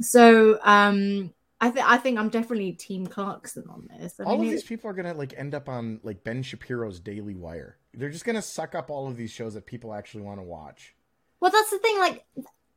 So 0.00 0.58
um, 0.64 1.32
I 1.66 1.70
think 1.70 1.86
I 1.88 1.96
think 1.96 2.18
I'm 2.18 2.28
definitely 2.28 2.72
Team 2.72 3.06
Clarkson 3.06 3.64
on 3.70 3.88
this. 3.98 4.18
I 4.20 4.24
all 4.24 4.36
mean, 4.38 4.48
of 4.48 4.52
it- 4.52 4.56
these 4.56 4.64
people 4.64 4.90
are 4.90 4.94
gonna 4.94 5.14
like 5.14 5.34
end 5.36 5.54
up 5.54 5.68
on 5.68 6.00
like 6.02 6.22
Ben 6.24 6.42
Shapiro's 6.42 7.00
Daily 7.00 7.34
Wire. 7.34 7.78
They're 7.94 8.10
just 8.10 8.24
gonna 8.24 8.42
suck 8.42 8.74
up 8.74 8.90
all 8.90 9.06
of 9.08 9.16
these 9.16 9.30
shows 9.30 9.54
that 9.54 9.66
people 9.66 9.94
actually 9.94 10.22
want 10.24 10.38
to 10.40 10.44
watch. 10.44 10.94
Well, 11.40 11.50
that's 11.50 11.70
the 11.70 11.78
thing. 11.78 11.98
Like, 11.98 12.24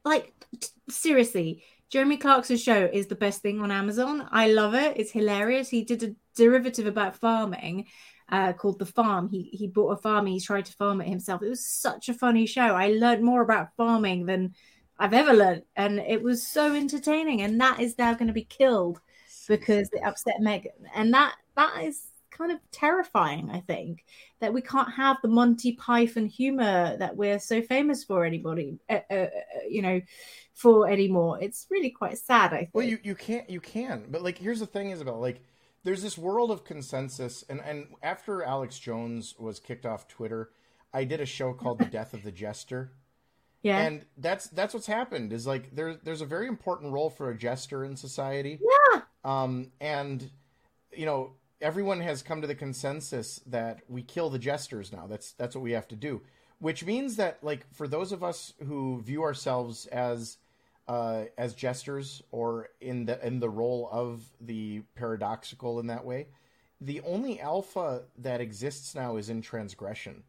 like 0.05 0.33
t- 0.59 0.67
seriously, 0.89 1.63
Jeremy 1.89 2.17
Clarkson's 2.17 2.61
show 2.63 2.89
is 2.91 3.07
the 3.07 3.15
best 3.15 3.41
thing 3.41 3.61
on 3.61 3.71
Amazon. 3.71 4.27
I 4.31 4.51
love 4.51 4.73
it. 4.73 4.97
It's 4.97 5.11
hilarious. 5.11 5.69
He 5.69 5.83
did 5.83 6.03
a 6.03 6.15
derivative 6.35 6.85
about 6.85 7.15
farming 7.15 7.87
uh, 8.29 8.53
called 8.53 8.79
The 8.79 8.85
Farm. 8.85 9.29
He 9.29 9.43
he 9.53 9.67
bought 9.67 9.91
a 9.91 9.97
farm. 9.97 10.25
He 10.27 10.39
tried 10.39 10.65
to 10.65 10.73
farm 10.73 11.01
it 11.01 11.07
himself. 11.07 11.41
It 11.43 11.49
was 11.49 11.65
such 11.65 12.09
a 12.09 12.13
funny 12.13 12.45
show. 12.45 12.61
I 12.75 12.87
learned 12.89 13.23
more 13.23 13.41
about 13.41 13.75
farming 13.75 14.25
than 14.25 14.53
I've 14.99 15.13
ever 15.13 15.33
learned, 15.33 15.63
and 15.75 15.99
it 15.99 16.21
was 16.21 16.45
so 16.45 16.73
entertaining. 16.73 17.41
And 17.41 17.59
that 17.61 17.79
is 17.79 17.97
now 17.97 18.13
going 18.13 18.27
to 18.27 18.33
be 18.33 18.43
killed 18.45 18.99
because 19.47 19.89
it 19.93 20.01
upset 20.03 20.41
Meghan, 20.41 20.87
and 20.93 21.13
that 21.13 21.35
that 21.55 21.83
is 21.83 22.07
kind 22.37 22.51
of 22.51 22.59
terrifying. 22.71 23.49
I 23.51 23.61
think 23.61 24.05
that 24.39 24.53
we 24.53 24.61
can't 24.61 24.93
have 24.93 25.17
the 25.21 25.27
Monty 25.27 25.73
Python 25.73 26.27
humor 26.27 26.95
that 26.97 27.15
we're 27.15 27.39
so 27.39 27.61
famous 27.61 28.03
for 28.03 28.25
anybody, 28.25 28.79
uh, 28.89 28.99
uh, 29.09 29.13
uh, 29.13 29.29
you 29.67 29.81
know, 29.81 30.01
for 30.53 30.87
anymore. 30.89 31.39
It's 31.41 31.67
really 31.69 31.89
quite 31.89 32.17
sad. 32.17 32.53
I 32.53 32.57
think. 32.57 32.69
Well, 32.73 32.85
you 32.85 32.99
you 33.03 33.15
can't 33.15 33.49
you 33.49 33.59
can, 33.59 34.05
but 34.09 34.21
like 34.21 34.37
here's 34.37 34.59
the 34.59 34.67
thing, 34.67 34.91
Isabel. 34.91 35.19
Like 35.19 35.41
there's 35.83 36.03
this 36.03 36.17
world 36.17 36.51
of 36.51 36.63
consensus, 36.63 37.43
and 37.49 37.61
and 37.61 37.87
after 38.03 38.43
Alex 38.43 38.79
Jones 38.79 39.35
was 39.39 39.59
kicked 39.59 39.85
off 39.85 40.07
Twitter, 40.07 40.51
I 40.93 41.03
did 41.03 41.21
a 41.21 41.25
show 41.25 41.53
called 41.53 41.79
The 41.79 41.85
Death 41.85 42.13
of 42.13 42.23
the 42.23 42.31
Jester. 42.31 42.91
Yeah, 43.63 43.79
And 43.79 44.05
that's 44.17 44.47
that's 44.47 44.73
what's 44.73 44.87
happened 44.87 45.33
is 45.33 45.47
like 45.47 45.75
there 45.75 45.95
there's 45.95 46.21
a 46.21 46.25
very 46.25 46.47
important 46.47 46.93
role 46.93 47.09
for 47.09 47.29
a 47.29 47.37
jester 47.37 47.83
in 47.83 47.95
society. 47.95 48.59
yeah, 48.93 49.01
Um, 49.23 49.71
and 49.81 50.29
you 50.95 51.05
know 51.05 51.33
everyone 51.61 51.99
has 52.01 52.21
come 52.21 52.41
to 52.41 52.47
the 52.47 52.55
consensus 52.55 53.41
that 53.47 53.81
we 53.87 54.01
kill 54.03 54.29
the 54.29 54.39
jesters 54.39 54.91
now. 54.91 55.07
That's 55.07 55.31
that's 55.33 55.55
what 55.55 55.63
we 55.63 55.71
have 55.71 55.87
to 55.89 55.95
do. 55.95 56.21
Which 56.59 56.85
means 56.85 57.15
that 57.17 57.43
like 57.43 57.65
for 57.73 57.87
those 57.87 58.11
of 58.11 58.23
us 58.23 58.53
who 58.65 59.01
view 59.01 59.23
ourselves 59.23 59.85
as 59.87 60.37
uh, 60.87 61.25
as 61.37 61.53
jesters 61.53 62.21
or 62.31 62.69
in 62.79 63.05
the 63.05 63.25
in 63.25 63.39
the 63.39 63.49
role 63.49 63.89
of 63.91 64.23
the 64.39 64.81
paradoxical 64.95 65.79
in 65.79 65.87
that 65.87 66.05
way, 66.05 66.27
the 66.79 67.01
only 67.01 67.39
alpha 67.41 68.03
that 68.17 68.41
exists 68.41 68.95
now 68.95 69.17
is 69.17 69.29
in 69.29 69.41
transgression, 69.41 70.23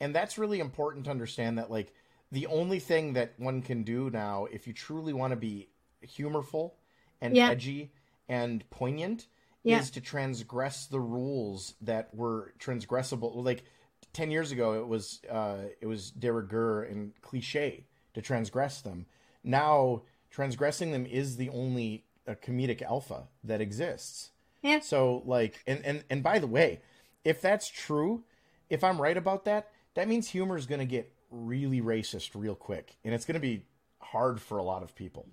and 0.00 0.14
that's 0.14 0.38
really 0.38 0.60
important 0.60 1.04
to 1.04 1.10
understand 1.10 1.58
that 1.58 1.70
like 1.70 1.92
the 2.30 2.46
only 2.46 2.78
thing 2.78 3.14
that 3.14 3.34
one 3.38 3.62
can 3.62 3.82
do 3.82 4.10
now 4.10 4.46
if 4.50 4.66
you 4.66 4.72
truly 4.72 5.12
want 5.12 5.32
to 5.32 5.36
be 5.36 5.68
humorful 6.02 6.74
and 7.20 7.36
Yeah. 7.36 7.50
edgy 7.50 7.92
and 8.28 8.68
poignant 8.70 9.26
Yeah. 9.64 9.80
is 9.80 9.90
to 9.92 10.00
transgress 10.00 10.86
the 10.86 11.00
rules 11.00 11.74
that 11.80 12.14
were 12.14 12.54
transgressible 12.58 13.44
like 13.44 13.64
10 14.12 14.30
years 14.30 14.52
ago 14.52 14.74
it 14.74 14.86
was 14.86 15.20
uh, 15.30 15.64
it 15.80 15.86
was 15.86 16.10
de 16.10 16.32
rigueur 16.32 16.82
and 16.82 17.12
cliche 17.20 17.86
to 18.14 18.22
transgress 18.22 18.80
them 18.80 19.06
now 19.44 20.02
transgressing 20.30 20.92
them 20.92 21.06
is 21.06 21.36
the 21.36 21.48
only 21.50 22.04
uh, 22.26 22.34
comedic 22.34 22.82
alpha 22.82 23.28
that 23.44 23.60
exists 23.60 24.30
Yeah. 24.62 24.80
so 24.80 25.22
like 25.24 25.62
and, 25.66 25.84
and 25.84 26.04
and 26.10 26.22
by 26.22 26.38
the 26.38 26.46
way 26.46 26.80
if 27.24 27.40
that's 27.40 27.68
true 27.68 28.24
if 28.70 28.84
i'm 28.84 29.00
right 29.00 29.16
about 29.16 29.44
that 29.44 29.70
that 29.94 30.08
means 30.08 30.28
humor 30.28 30.56
is 30.56 30.66
going 30.66 30.78
to 30.80 30.84
get 30.86 31.12
really 31.30 31.80
racist 31.80 32.30
real 32.34 32.54
quick 32.54 32.96
and 33.04 33.14
it's 33.14 33.24
going 33.24 33.34
to 33.34 33.40
be 33.40 33.64
hard 34.00 34.40
for 34.40 34.58
a 34.58 34.62
lot 34.62 34.82
of 34.82 34.94
people. 34.94 35.26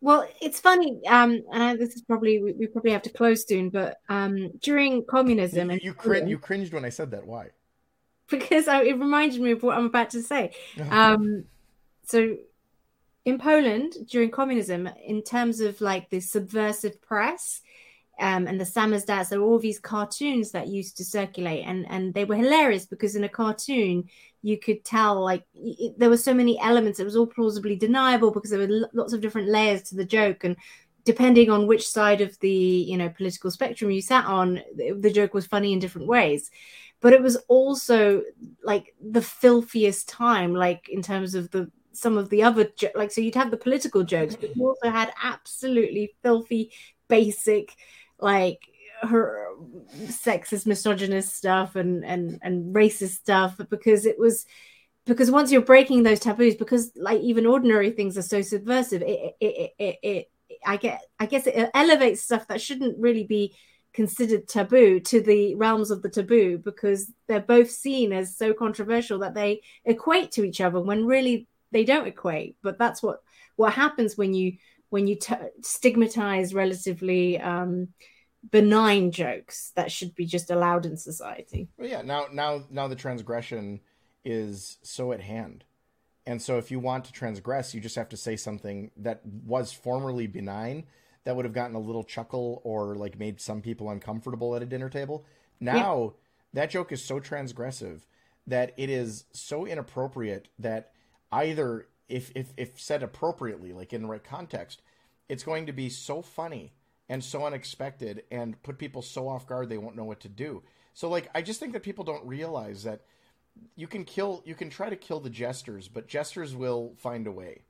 Well, 0.00 0.26
it's 0.40 0.58
funny, 0.58 1.00
um, 1.06 1.44
and 1.52 1.62
I, 1.62 1.76
this 1.76 1.94
is 1.94 2.02
probably 2.02 2.42
we, 2.42 2.52
we 2.54 2.66
probably 2.66 2.90
have 2.90 3.02
to 3.02 3.10
close 3.10 3.46
soon, 3.46 3.70
but 3.70 4.00
um, 4.08 4.50
during 4.60 5.04
communism, 5.04 5.68
you, 5.68 5.74
and 5.74 5.82
you, 5.82 5.94
crin- 5.94 6.26
you 6.26 6.38
cringed 6.38 6.72
when 6.72 6.84
i 6.84 6.88
said 6.88 7.12
that. 7.12 7.26
Why? 7.26 7.50
Because 8.28 8.66
I, 8.66 8.82
it 8.82 8.98
reminded 8.98 9.42
me 9.42 9.50
of 9.50 9.62
what 9.62 9.76
I'm 9.76 9.84
about 9.84 10.10
to 10.10 10.22
say. 10.22 10.52
Um, 10.90 11.44
so 12.06 12.38
in 13.26 13.38
Poland 13.38 13.94
during 14.08 14.30
communism, 14.30 14.88
in 15.04 15.22
terms 15.22 15.60
of 15.60 15.80
like 15.80 16.08
the 16.08 16.20
subversive 16.20 17.02
press 17.02 17.60
um, 18.20 18.46
and 18.46 18.60
the 18.60 18.64
samizdat, 18.64 19.28
there 19.28 19.40
were 19.40 19.46
all 19.46 19.58
these 19.58 19.80
cartoons 19.80 20.50
that 20.52 20.68
used 20.68 20.96
to 20.98 21.04
circulate, 21.04 21.64
and 21.66 21.86
and 21.90 22.14
they 22.14 22.24
were 22.24 22.36
hilarious 22.36 22.86
because 22.86 23.16
in 23.16 23.24
a 23.24 23.28
cartoon 23.28 24.08
you 24.42 24.58
could 24.58 24.84
tell 24.84 25.22
like 25.22 25.44
it, 25.54 25.98
there 25.98 26.10
were 26.10 26.16
so 26.16 26.34
many 26.34 26.58
elements. 26.60 27.00
It 27.00 27.04
was 27.04 27.16
all 27.16 27.26
plausibly 27.26 27.76
deniable 27.76 28.30
because 28.30 28.50
there 28.50 28.60
were 28.60 28.88
lots 28.92 29.12
of 29.12 29.20
different 29.20 29.48
layers 29.48 29.82
to 29.84 29.96
the 29.96 30.04
joke 30.04 30.44
and. 30.44 30.56
Depending 31.04 31.50
on 31.50 31.66
which 31.66 31.88
side 31.88 32.20
of 32.20 32.38
the 32.38 32.48
you 32.48 32.96
know 32.96 33.08
political 33.08 33.50
spectrum 33.50 33.90
you 33.90 34.00
sat 34.00 34.24
on, 34.24 34.60
the 34.76 35.10
joke 35.12 35.34
was 35.34 35.44
funny 35.44 35.72
in 35.72 35.80
different 35.80 36.06
ways 36.06 36.48
but 37.02 37.12
it 37.12 37.20
was 37.20 37.36
also 37.48 38.22
like 38.62 38.94
the 39.00 39.20
filthiest 39.20 40.08
time 40.08 40.54
like 40.54 40.88
in 40.88 41.02
terms 41.02 41.34
of 41.34 41.50
the 41.50 41.70
some 41.92 42.16
of 42.16 42.30
the 42.30 42.42
other 42.42 42.70
like 42.94 43.10
so 43.10 43.20
you'd 43.20 43.34
have 43.34 43.50
the 43.50 43.56
political 43.56 44.02
jokes 44.02 44.34
but 44.34 44.56
you 44.56 44.66
also 44.66 44.88
had 44.90 45.12
absolutely 45.22 46.14
filthy 46.22 46.72
basic 47.08 47.76
like 48.22 48.60
her 49.02 49.48
sexist 50.04 50.66
misogynist 50.66 51.34
stuff 51.34 51.74
and 51.76 52.04
and 52.04 52.38
and 52.42 52.74
racist 52.74 53.14
stuff 53.14 53.58
because 53.68 54.06
it 54.06 54.18
was 54.18 54.46
because 55.06 55.30
once 55.30 55.50
you're 55.50 55.60
breaking 55.60 56.02
those 56.02 56.20
taboos 56.20 56.54
because 56.54 56.92
like 56.94 57.20
even 57.20 57.46
ordinary 57.46 57.90
things 57.90 58.16
are 58.16 58.22
so 58.22 58.40
subversive 58.40 59.02
it 59.02 59.34
it 59.40 59.46
it, 59.48 59.70
it, 59.78 59.98
it 60.02 60.30
i 60.64 60.76
get 60.76 61.02
i 61.18 61.26
guess 61.26 61.48
it 61.48 61.70
elevates 61.74 62.22
stuff 62.22 62.46
that 62.46 62.60
shouldn't 62.60 62.96
really 62.98 63.24
be 63.24 63.52
considered 63.92 64.48
taboo 64.48 65.00
to 65.00 65.20
the 65.20 65.54
realms 65.56 65.90
of 65.90 66.02
the 66.02 66.08
taboo 66.08 66.58
because 66.58 67.12
they're 67.28 67.40
both 67.40 67.70
seen 67.70 68.12
as 68.12 68.36
so 68.36 68.54
controversial 68.54 69.18
that 69.18 69.34
they 69.34 69.60
equate 69.84 70.32
to 70.32 70.44
each 70.44 70.60
other 70.60 70.80
when 70.80 71.04
really 71.04 71.46
they 71.72 71.84
don't 71.84 72.06
equate. 72.06 72.56
But 72.62 72.78
that's 72.78 73.02
what 73.02 73.22
what 73.56 73.72
happens 73.72 74.16
when 74.16 74.34
you 74.34 74.54
when 74.90 75.06
you 75.06 75.16
t- 75.16 75.34
stigmatize 75.62 76.54
relatively 76.54 77.38
um 77.40 77.88
benign 78.50 79.10
jokes 79.10 79.72
that 79.76 79.92
should 79.92 80.14
be 80.14 80.26
just 80.26 80.50
allowed 80.50 80.84
in 80.84 80.96
society 80.96 81.68
Well, 81.76 81.88
yeah. 81.88 82.02
Now, 82.02 82.26
now, 82.32 82.64
now 82.70 82.88
the 82.88 82.96
transgression 82.96 83.80
is 84.24 84.78
so 84.82 85.12
at 85.12 85.20
hand, 85.20 85.64
and 86.26 86.40
so 86.40 86.58
if 86.58 86.70
you 86.70 86.78
want 86.78 87.04
to 87.06 87.12
transgress, 87.12 87.74
you 87.74 87.80
just 87.80 87.96
have 87.96 88.08
to 88.10 88.16
say 88.16 88.36
something 88.36 88.90
that 88.96 89.20
was 89.24 89.72
formerly 89.72 90.26
benign 90.26 90.84
that 91.24 91.36
would 91.36 91.44
have 91.44 91.54
gotten 91.54 91.76
a 91.76 91.80
little 91.80 92.04
chuckle 92.04 92.60
or 92.64 92.96
like 92.96 93.18
made 93.18 93.40
some 93.40 93.60
people 93.60 93.90
uncomfortable 93.90 94.54
at 94.56 94.62
a 94.62 94.66
dinner 94.66 94.88
table. 94.88 95.24
Now 95.60 96.14
that 96.52 96.70
joke 96.70 96.92
is 96.92 97.04
so 97.04 97.20
transgressive 97.20 98.00
that 98.46 98.72
it 98.76 98.90
is 98.90 99.24
so 99.32 99.66
inappropriate 99.66 100.48
that 100.58 100.92
either 101.30 101.86
if 102.08 102.32
if 102.34 102.52
if 102.56 102.80
said 102.80 103.02
appropriately, 103.02 103.72
like 103.72 103.92
in 103.92 104.02
the 104.02 104.08
right 104.08 104.22
context, 104.22 104.82
it's 105.28 105.44
going 105.44 105.66
to 105.66 105.72
be 105.72 105.88
so 105.88 106.22
funny 106.22 106.72
and 107.12 107.22
so 107.22 107.44
unexpected 107.46 108.24
and 108.30 108.60
put 108.62 108.78
people 108.78 109.02
so 109.02 109.28
off 109.28 109.46
guard 109.46 109.68
they 109.68 109.78
won't 109.78 109.96
know 109.96 110.04
what 110.04 110.20
to 110.20 110.28
do. 110.28 110.62
So 110.94 111.08
like 111.08 111.28
I 111.34 111.42
just 111.42 111.60
think 111.60 111.72
that 111.74 111.82
people 111.82 112.04
don't 112.04 112.26
realize 112.26 112.84
that 112.84 113.02
you 113.76 113.86
can 113.86 114.04
kill 114.04 114.42
you 114.46 114.54
can 114.54 114.70
try 114.70 114.88
to 114.90 114.96
kill 114.96 115.20
the 115.20 115.30
jesters, 115.30 115.88
but 115.88 116.08
jesters 116.08 116.56
will 116.56 116.94
find 116.98 117.26
a 117.26 117.32
way. 117.32 117.62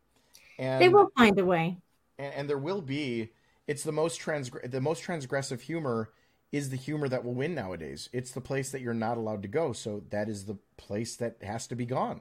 And 0.58 0.80
they 0.82 0.88
will 0.88 1.10
find 1.16 1.38
a 1.38 1.44
way 1.44 1.78
and, 2.18 2.34
and 2.34 2.48
there 2.50 2.58
will 2.58 2.82
be 2.82 3.32
it's 3.66 3.84
the 3.84 3.92
most 3.92 4.20
transgr- 4.20 4.70
the 4.70 4.80
most 4.80 5.02
transgressive 5.04 5.60
humor 5.60 6.10
is 6.52 6.70
the 6.70 6.76
humor 6.76 7.08
that 7.08 7.24
will 7.24 7.34
win 7.34 7.54
nowadays. 7.54 8.10
It's 8.12 8.32
the 8.32 8.40
place 8.40 8.70
that 8.72 8.82
you're 8.82 8.94
not 8.94 9.16
allowed 9.18 9.42
to 9.42 9.48
go, 9.48 9.72
so 9.72 10.04
that 10.10 10.28
is 10.28 10.44
the 10.46 10.58
place 10.76 11.16
that 11.16 11.36
has 11.42 11.66
to 11.68 11.76
be 11.76 11.86
gone. 11.86 12.20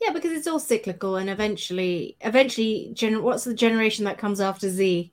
yeah 0.00 0.12
because 0.12 0.32
it's 0.32 0.46
all 0.46 0.58
cyclical 0.58 1.16
and 1.16 1.30
eventually 1.30 2.16
eventually 2.20 2.90
gen- 2.94 3.22
what's 3.22 3.44
the 3.44 3.54
generation 3.54 4.04
that 4.04 4.18
comes 4.18 4.40
after 4.40 4.68
z 4.68 5.12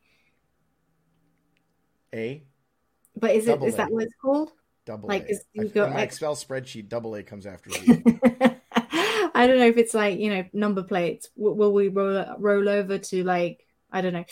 A 2.14 2.44
but 3.16 3.32
is 3.32 3.48
it 3.48 3.62
is 3.64 3.76
that 3.76 3.92
what 3.92 4.04
it's 4.04 4.14
called 4.22 4.52
double 4.86 5.08
Like, 5.10 5.30
A. 5.30 5.34
I- 5.36 5.38
you 5.54 5.68
go 5.70 5.86
in 5.86 5.94
my 5.94 6.02
Excel 6.02 6.36
spreadsheet, 6.36 6.90
double 6.90 7.16
A 7.16 7.24
comes 7.24 7.46
after 7.46 7.70
Z. 7.72 8.04
I 9.36 9.48
don't 9.48 9.58
know 9.60 9.68
if 9.68 9.78
it's 9.78 9.94
like 9.94 10.20
you 10.20 10.30
know 10.30 10.46
number 10.54 10.84
plates. 10.84 11.30
Will 11.36 11.74
we 11.74 11.88
roll 11.88 12.26
roll 12.38 12.70
over 12.70 12.98
to 12.98 13.24
like 13.24 13.66
I 13.92 14.02
don't 14.02 14.14
know, 14.14 14.26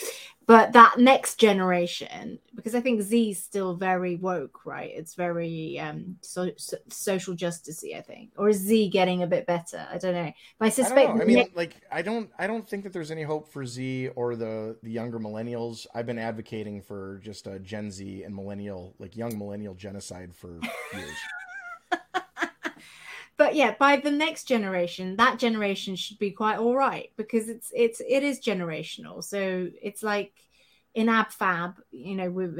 but 0.51 0.73
that 0.73 0.99
next 0.99 1.35
generation 1.39 2.37
because 2.53 2.75
I 2.75 2.81
think 2.81 3.01
Z 3.01 3.31
is 3.31 3.41
still 3.41 3.73
very 3.73 4.17
woke, 4.17 4.65
right? 4.65 4.91
It's 4.93 5.15
very 5.15 5.79
um 5.79 6.17
so, 6.19 6.51
so, 6.57 6.75
social 6.89 7.35
justicey, 7.35 7.97
I 7.97 8.01
think, 8.01 8.31
or 8.35 8.49
is 8.49 8.57
Z 8.57 8.89
getting 8.89 9.23
a 9.23 9.27
bit 9.27 9.47
better? 9.47 9.87
I 9.89 9.97
don't 9.97 10.13
know. 10.13 10.29
But 10.59 10.65
I 10.65 10.67
I 10.67 10.69
suspect 10.71 11.07
don't. 11.07 11.21
I 11.21 11.23
mean, 11.23 11.37
next- 11.37 11.55
like, 11.55 11.77
I 11.89 12.01
don't, 12.01 12.29
I 12.37 12.47
don't 12.47 12.67
think 12.67 12.83
that 12.83 12.91
there's 12.91 13.11
any 13.11 13.23
hope 13.23 13.47
for 13.47 13.65
Z 13.65 14.09
or 14.17 14.35
the 14.35 14.75
the 14.83 14.91
younger 14.91 15.19
millennials. 15.19 15.87
I've 15.95 16.05
been 16.05 16.19
advocating 16.19 16.81
for 16.81 17.21
just 17.23 17.47
a 17.47 17.57
Gen 17.57 17.89
Z 17.89 18.23
and 18.23 18.35
millennial, 18.35 18.93
like 18.99 19.15
young 19.15 19.37
millennial 19.37 19.73
genocide 19.73 20.35
for 20.35 20.59
years. 20.93 21.17
but 23.41 23.55
yeah, 23.55 23.73
by 23.79 23.95
the 23.95 24.11
next 24.11 24.43
generation, 24.43 25.15
that 25.15 25.39
generation 25.39 25.95
should 25.95 26.19
be 26.19 26.29
quite 26.29 26.59
all 26.59 26.75
right 26.75 27.09
because 27.17 27.49
it's 27.49 27.71
it's 27.73 27.99
it 27.99 28.21
is 28.21 28.39
generational. 28.39 29.23
So 29.23 29.67
it's 29.81 30.03
like 30.03 30.31
in 30.93 31.09
Ab 31.09 31.31
Fab, 31.31 31.81
you 31.89 32.13
know, 32.13 32.29
with 32.29 32.55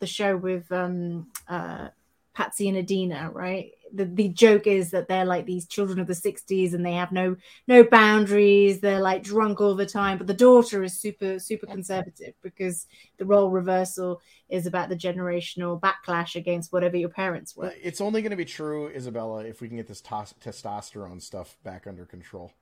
the 0.00 0.06
show 0.08 0.36
with 0.36 0.72
um, 0.72 1.28
uh, 1.46 1.90
Patsy 2.34 2.68
and 2.68 2.76
Edina, 2.76 3.30
right? 3.32 3.74
The 3.94 4.04
the 4.04 4.28
joke 4.28 4.66
is 4.66 4.90
that 4.90 5.08
they're 5.08 5.24
like 5.24 5.46
these 5.46 5.66
children 5.66 5.98
of 6.00 6.06
the 6.06 6.14
'60s 6.14 6.74
and 6.74 6.84
they 6.84 6.94
have 6.94 7.12
no 7.12 7.36
no 7.68 7.84
boundaries. 7.84 8.80
They're 8.80 9.00
like 9.00 9.22
drunk 9.22 9.60
all 9.60 9.74
the 9.74 9.86
time. 9.86 10.18
But 10.18 10.26
the 10.26 10.34
daughter 10.34 10.82
is 10.82 11.00
super 11.00 11.38
super 11.38 11.66
conservative 11.66 12.34
because 12.42 12.86
the 13.18 13.24
role 13.24 13.50
reversal 13.50 14.20
is 14.48 14.66
about 14.66 14.88
the 14.88 14.96
generational 14.96 15.80
backlash 15.80 16.34
against 16.36 16.72
whatever 16.72 16.96
your 16.96 17.08
parents 17.08 17.56
were. 17.56 17.72
It's 17.82 18.00
only 18.00 18.20
going 18.20 18.30
to 18.30 18.36
be 18.36 18.44
true, 18.44 18.90
Izabella, 18.94 19.44
if 19.48 19.60
we 19.60 19.68
can 19.68 19.76
get 19.78 19.86
this 19.88 20.00
tos- 20.00 20.34
testosterone 20.44 21.22
stuff 21.22 21.56
back 21.62 21.86
under 21.86 22.04
control. 22.04 22.52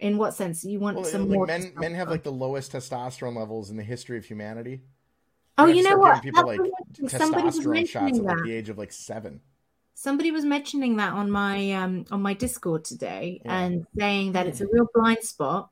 In 0.00 0.16
what 0.16 0.32
sense? 0.34 0.64
You 0.64 0.78
want 0.80 0.96
Well, 0.96 1.04
some 1.04 1.28
like 1.28 1.36
more? 1.36 1.46
men 1.46 1.72
men 1.76 1.94
have 1.94 2.08
like 2.08 2.22
the 2.22 2.32
lowest 2.32 2.72
testosterone 2.72 3.36
levels 3.36 3.70
in 3.70 3.76
the 3.76 3.82
history 3.82 4.16
of 4.16 4.24
humanity. 4.24 4.80
oh, 5.58 5.66
you 5.66 5.82
know 5.82 5.98
what? 5.98 6.22
People 6.22 6.46
That's 6.46 6.58
like 6.58 6.70
interesting. 6.88 7.18
Somebody 7.20 7.44
was 7.44 7.58
testosterone 7.58 7.88
shots 7.88 8.18
at 8.18 8.24
like 8.24 8.44
the 8.44 8.52
age 8.52 8.70
of 8.70 8.78
like 8.78 8.92
seven. 8.92 9.40
Somebody 10.06 10.30
was 10.30 10.44
mentioning 10.46 10.96
that 10.96 11.12
on 11.12 11.30
my 11.30 11.72
um 11.72 12.04
on 12.10 12.22
my 12.22 12.34
discord 12.34 12.84
today 12.84 13.40
Yeah. 13.44 13.58
and 13.60 13.86
saying 13.98 14.32
that 14.32 14.46
it's 14.46 14.60
a 14.62 14.66
real 14.72 14.88
blind 14.94 15.22
spot 15.32 15.68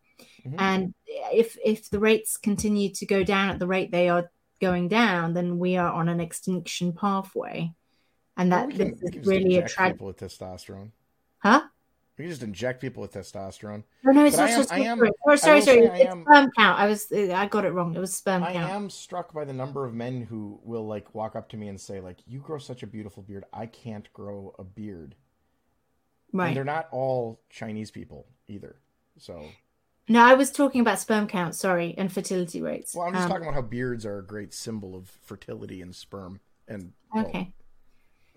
Mhm. 0.46 0.54
and 0.58 0.94
if 1.42 1.56
if 1.64 1.88
the 1.90 1.98
rates 2.08 2.36
continue 2.36 2.90
to 2.98 3.06
go 3.06 3.20
down 3.24 3.46
at 3.52 3.58
the 3.58 3.66
rate 3.74 3.90
they 3.90 4.08
are 4.14 4.30
going 4.60 4.88
down 4.88 5.34
then 5.34 5.58
we 5.58 5.76
are 5.82 5.92
on 6.00 6.08
an 6.08 6.20
extinction 6.20 6.92
pathway 6.92 7.72
and 8.36 8.50
Well, 8.50 8.66
that 8.68 8.68
we 8.68 8.84
this 8.84 9.14
is 9.14 9.26
really 9.26 9.56
a 9.56 9.66
tragic 9.68 10.00
with 10.00 10.18
testosterone. 10.18 10.90
huh 11.38 11.62
We 12.18 12.24
can 12.24 12.30
just 12.32 12.42
inject 12.42 12.80
people 12.80 13.00
with 13.00 13.12
testosterone. 13.12 13.84
no 14.04 14.12
no 14.12 14.24
it's 14.24 14.36
But 14.36 14.46
not 14.46 14.56
just 14.56 14.72
I 14.72 14.80
am- 14.80 14.98
sorry 14.98 15.10
I 15.28 15.36
sorry 15.36 15.54
will 15.56 15.62
sorry 15.62 15.62
say 15.62 15.78
it's 16.02 16.10
am- 16.12 16.22
sperm 16.24 16.50
count 16.56 16.78
i 16.80 16.86
was 16.86 17.12
i 17.12 17.46
got 17.46 17.64
it 17.64 17.70
wrong 17.70 17.94
it 17.94 18.00
was 18.00 18.14
sperm 18.14 18.42
I 18.42 18.52
count 18.52 18.70
I 18.72 18.74
am 18.74 18.90
struck 18.90 19.32
by 19.32 19.44
the 19.44 19.52
number 19.52 19.84
of 19.86 19.94
men 19.94 20.22
who 20.22 20.58
will 20.64 20.86
like 20.86 21.14
walk 21.14 21.36
up 21.36 21.48
to 21.50 21.56
me 21.56 21.68
and 21.68 21.80
say 21.80 22.00
like, 22.00 22.18
"You 22.26 22.40
grow 22.40 22.58
such 22.58 22.82
a 22.82 22.86
beautiful 22.86 23.22
beard. 23.22 23.44
I 23.52 23.66
can't 23.66 24.12
grow 24.12 24.54
a 24.58 24.64
beard." 24.64 25.14
Right. 26.32 26.48
And 26.48 26.56
they're 26.56 26.64
not 26.64 26.88
all 26.90 27.40
Chinese 27.48 27.90
people 27.90 28.26
either. 28.48 28.76
So, 29.16 29.44
no 30.08 30.20
i 30.24 30.34
was 30.34 30.50
talking 30.50 30.80
about 30.80 30.98
sperm 30.98 31.26
count 31.26 31.54
sorry 31.54 31.94
and 31.98 32.12
fertility 32.12 32.60
rates 32.62 32.94
well, 32.94 33.06
I'm 33.06 33.12
just 33.14 33.24
Um, 33.24 33.30
talking 33.30 33.44
about 33.44 33.54
how 33.54 33.62
beards 33.62 34.04
are 34.06 34.18
a 34.18 34.24
great 34.26 34.52
symbol 34.54 34.94
of 34.94 35.08
fertility 35.08 35.80
and 35.82 35.94
sperm 35.94 36.40
and 36.66 36.92
well, 37.14 37.26
okay 37.26 37.52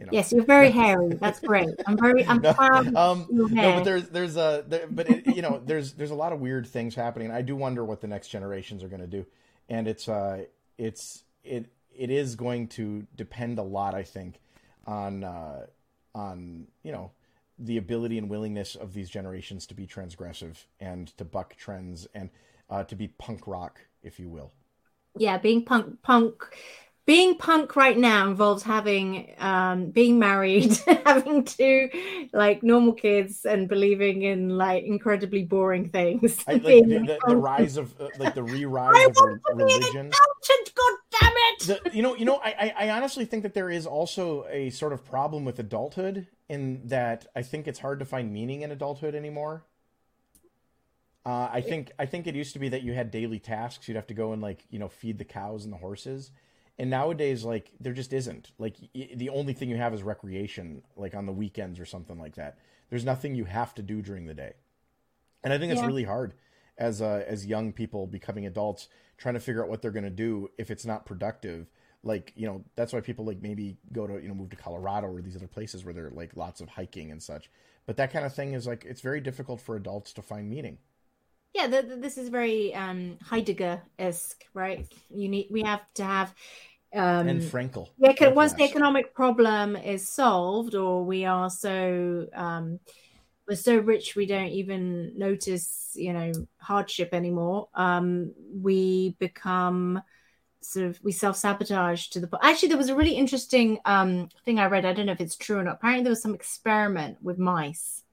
you 0.01 0.07
know. 0.07 0.11
yes 0.11 0.31
you're 0.33 0.43
very 0.43 0.71
hairy 0.71 1.13
that's 1.13 1.39
great 1.39 1.69
i'm 1.85 1.95
very 1.97 2.25
i'm 2.25 2.41
No, 2.41 2.53
proud 2.53 2.93
um, 2.95 3.27
no, 3.29 3.75
but 3.75 3.83
there's 3.83 4.09
there's 4.09 4.35
a 4.35 4.65
there, 4.67 4.87
but 4.89 5.07
it, 5.09 5.27
you 5.35 5.43
know 5.43 5.61
there's 5.63 5.93
there's 5.93 6.09
a 6.11 6.15
lot 6.15 6.33
of 6.33 6.39
weird 6.41 6.65
things 6.67 6.95
happening. 6.95 7.29
I 7.31 7.41
do 7.43 7.55
wonder 7.55 7.85
what 7.85 8.01
the 8.01 8.07
next 8.07 8.29
generations 8.29 8.83
are 8.83 8.87
going 8.87 9.01
to 9.01 9.07
do, 9.07 9.25
and 9.69 9.87
it's 9.87 10.09
uh 10.09 10.45
it's 10.79 11.23
it 11.43 11.67
it 11.95 12.09
is 12.09 12.35
going 12.35 12.67
to 12.69 13.05
depend 13.15 13.59
a 13.59 13.63
lot, 13.63 13.93
I 13.93 14.01
think, 14.03 14.41
on 14.87 15.23
uh, 15.23 15.67
on 16.15 16.67
you 16.83 16.91
know 16.91 17.11
the 17.59 17.77
ability 17.77 18.17
and 18.17 18.27
willingness 18.27 18.75
of 18.75 18.93
these 18.93 19.07
generations 19.09 19.67
to 19.67 19.75
be 19.75 19.85
transgressive 19.85 20.65
and 20.79 21.15
to 21.17 21.23
buck 21.23 21.55
trends 21.57 22.07
and 22.15 22.31
uh, 22.71 22.83
to 22.85 22.95
be 22.95 23.07
punk 23.07 23.45
rock, 23.45 23.81
if 24.01 24.19
you 24.19 24.29
will. 24.29 24.51
yeah 25.17 25.37
being 25.37 25.63
punk 25.63 26.01
punk 26.01 26.43
being 27.05 27.35
punk 27.35 27.75
right 27.75 27.97
now 27.97 28.27
involves 28.27 28.63
having 28.63 29.33
um 29.39 29.91
being 29.91 30.19
married 30.19 30.77
having 31.05 31.43
two 31.43 31.89
like 32.33 32.63
normal 32.63 32.93
kids 32.93 33.45
and 33.45 33.67
believing 33.67 34.21
in 34.21 34.57
like 34.57 34.83
incredibly 34.83 35.43
boring 35.43 35.89
things 35.89 36.43
I, 36.47 36.53
like 36.53 36.63
the, 36.63 36.81
the, 36.81 37.19
the 37.27 37.35
rise 37.35 37.77
of 37.77 37.93
uh, 37.99 38.09
like 38.17 38.35
the 38.35 38.43
re-rise 38.55 39.07
of 39.07 39.15
want 39.15 39.31
re- 39.31 39.39
to 39.49 39.55
be 39.55 39.73
an 39.73 39.79
religion. 39.79 40.09
god 40.09 40.97
damn 41.19 41.31
it 41.35 41.51
the, 41.65 41.81
you 41.93 42.01
know, 42.01 42.15
you 42.15 42.25
know, 42.25 42.39
I, 42.43 42.73
I 42.77 42.87
I 42.87 42.89
honestly 42.89 43.25
think 43.25 43.43
that 43.43 43.53
there 43.53 43.69
is 43.69 43.85
also 43.85 44.45
a 44.49 44.69
sort 44.69 44.93
of 44.93 45.05
problem 45.05 45.45
with 45.45 45.59
adulthood 45.59 46.27
in 46.49 46.81
that 46.87 47.27
I 47.35 47.41
think 47.41 47.67
it's 47.67 47.79
hard 47.79 47.99
to 47.99 48.05
find 48.05 48.31
meaning 48.31 48.61
in 48.61 48.71
adulthood 48.71 49.15
anymore. 49.15 49.65
Uh, 51.25 51.49
I 51.51 51.61
think 51.61 51.91
I 51.99 52.05
think 52.05 52.25
it 52.27 52.35
used 52.35 52.53
to 52.53 52.59
be 52.59 52.69
that 52.69 52.81
you 52.81 52.93
had 52.93 53.11
daily 53.11 53.39
tasks. 53.39 53.87
You'd 53.87 53.95
have 53.95 54.07
to 54.07 54.13
go 54.13 54.33
and 54.33 54.41
like 54.41 54.65
you 54.69 54.79
know 54.79 54.89
feed 54.89 55.17
the 55.17 55.25
cows 55.25 55.63
and 55.63 55.73
the 55.73 55.77
horses, 55.77 56.31
and 56.81 56.89
nowadays 56.89 57.45
like 57.45 57.71
there 57.79 57.93
just 57.93 58.11
isn't. 58.13 58.51
Like 58.59 58.75
y- 58.95 59.11
the 59.15 59.29
only 59.29 59.53
thing 59.53 59.69
you 59.69 59.77
have 59.77 59.93
is 59.93 60.03
recreation, 60.03 60.83
like 60.97 61.15
on 61.15 61.27
the 61.27 61.31
weekends 61.33 61.79
or 61.79 61.85
something 61.85 62.19
like 62.19 62.35
that. 62.35 62.57
There's 62.89 63.05
nothing 63.05 63.35
you 63.35 63.45
have 63.45 63.73
to 63.75 63.83
do 63.83 64.01
during 64.01 64.25
the 64.25 64.33
day, 64.33 64.53
and 65.43 65.53
I 65.53 65.57
think 65.57 65.71
it's 65.71 65.81
Yeah. 65.81 65.87
really 65.87 66.03
hard 66.03 66.33
as 66.77 67.01
uh, 67.01 67.23
as 67.27 67.45
young 67.45 67.73
people 67.73 68.07
becoming 68.07 68.45
adults 68.47 68.89
trying 69.17 69.35
to 69.35 69.39
figure 69.39 69.63
out 69.63 69.69
what 69.69 69.81
they're 69.81 69.91
going 69.91 70.03
to 70.03 70.09
do 70.09 70.49
if 70.57 70.71
it's 70.71 70.85
not 70.85 71.05
productive 71.05 71.69
like 72.03 72.33
you 72.35 72.47
know 72.47 72.63
that's 72.75 72.93
why 72.93 73.01
people 73.01 73.25
like 73.25 73.41
maybe 73.41 73.77
go 73.91 74.07
to 74.07 74.13
you 74.21 74.27
know 74.27 74.33
move 74.33 74.49
to 74.49 74.55
colorado 74.55 75.07
or 75.07 75.21
these 75.21 75.35
other 75.35 75.47
places 75.47 75.85
where 75.85 75.93
there 75.93 76.07
are 76.07 76.11
like 76.11 76.35
lots 76.35 76.61
of 76.61 76.69
hiking 76.69 77.11
and 77.11 77.21
such 77.21 77.51
but 77.85 77.97
that 77.97 78.11
kind 78.11 78.25
of 78.25 78.33
thing 78.33 78.53
is 78.53 78.65
like 78.65 78.83
it's 78.85 79.01
very 79.01 79.21
difficult 79.21 79.61
for 79.61 79.75
adults 79.75 80.11
to 80.13 80.21
find 80.23 80.49
meaning 80.49 80.79
yeah 81.53 81.67
the, 81.67 81.83
the- 81.83 81.97
this 81.97 82.17
is 82.17 82.29
very 82.29 82.73
um 82.73 83.17
heidegger-esque 83.29 84.43
right 84.55 84.91
you 85.09 85.29
need 85.29 85.47
we 85.51 85.61
have 85.61 85.81
to 85.93 86.03
have 86.03 86.33
um 86.93 87.27
and 87.27 87.41
frankl. 87.41 87.89
the 87.99 88.09
eco- 88.09 88.31
Frankl 88.31 88.35
once 88.35 88.53
the 88.53 88.63
economic 88.63 89.13
problem 89.13 89.75
is 89.75 90.07
solved 90.07 90.75
or 90.75 91.03
we 91.03 91.25
are 91.25 91.49
so 91.49 92.27
um 92.33 92.79
we're 93.47 93.55
so 93.55 93.77
rich 93.77 94.15
we 94.15 94.25
don't 94.25 94.49
even 94.49 95.13
notice 95.17 95.91
you 95.95 96.13
know 96.13 96.31
hardship 96.57 97.09
anymore 97.13 97.67
um 97.75 98.31
we 98.53 99.15
become 99.19 100.01
sort 100.61 100.85
of 100.85 100.99
we 101.03 101.11
self-sabotage 101.11 102.07
to 102.09 102.19
the 102.19 102.27
point. 102.27 102.43
actually 102.43 102.69
there 102.69 102.77
was 102.77 102.89
a 102.89 102.95
really 102.95 103.13
interesting 103.15 103.79
um 103.85 104.29
thing 104.45 104.59
i 104.59 104.65
read 104.65 104.85
i 104.85 104.93
don't 104.93 105.07
know 105.07 105.11
if 105.11 105.21
it's 105.21 105.35
true 105.35 105.57
or 105.57 105.63
not 105.63 105.75
apparently 105.75 106.03
there 106.03 106.11
was 106.11 106.21
some 106.21 106.35
experiment 106.35 107.17
with 107.21 107.37
mice. 107.39 108.03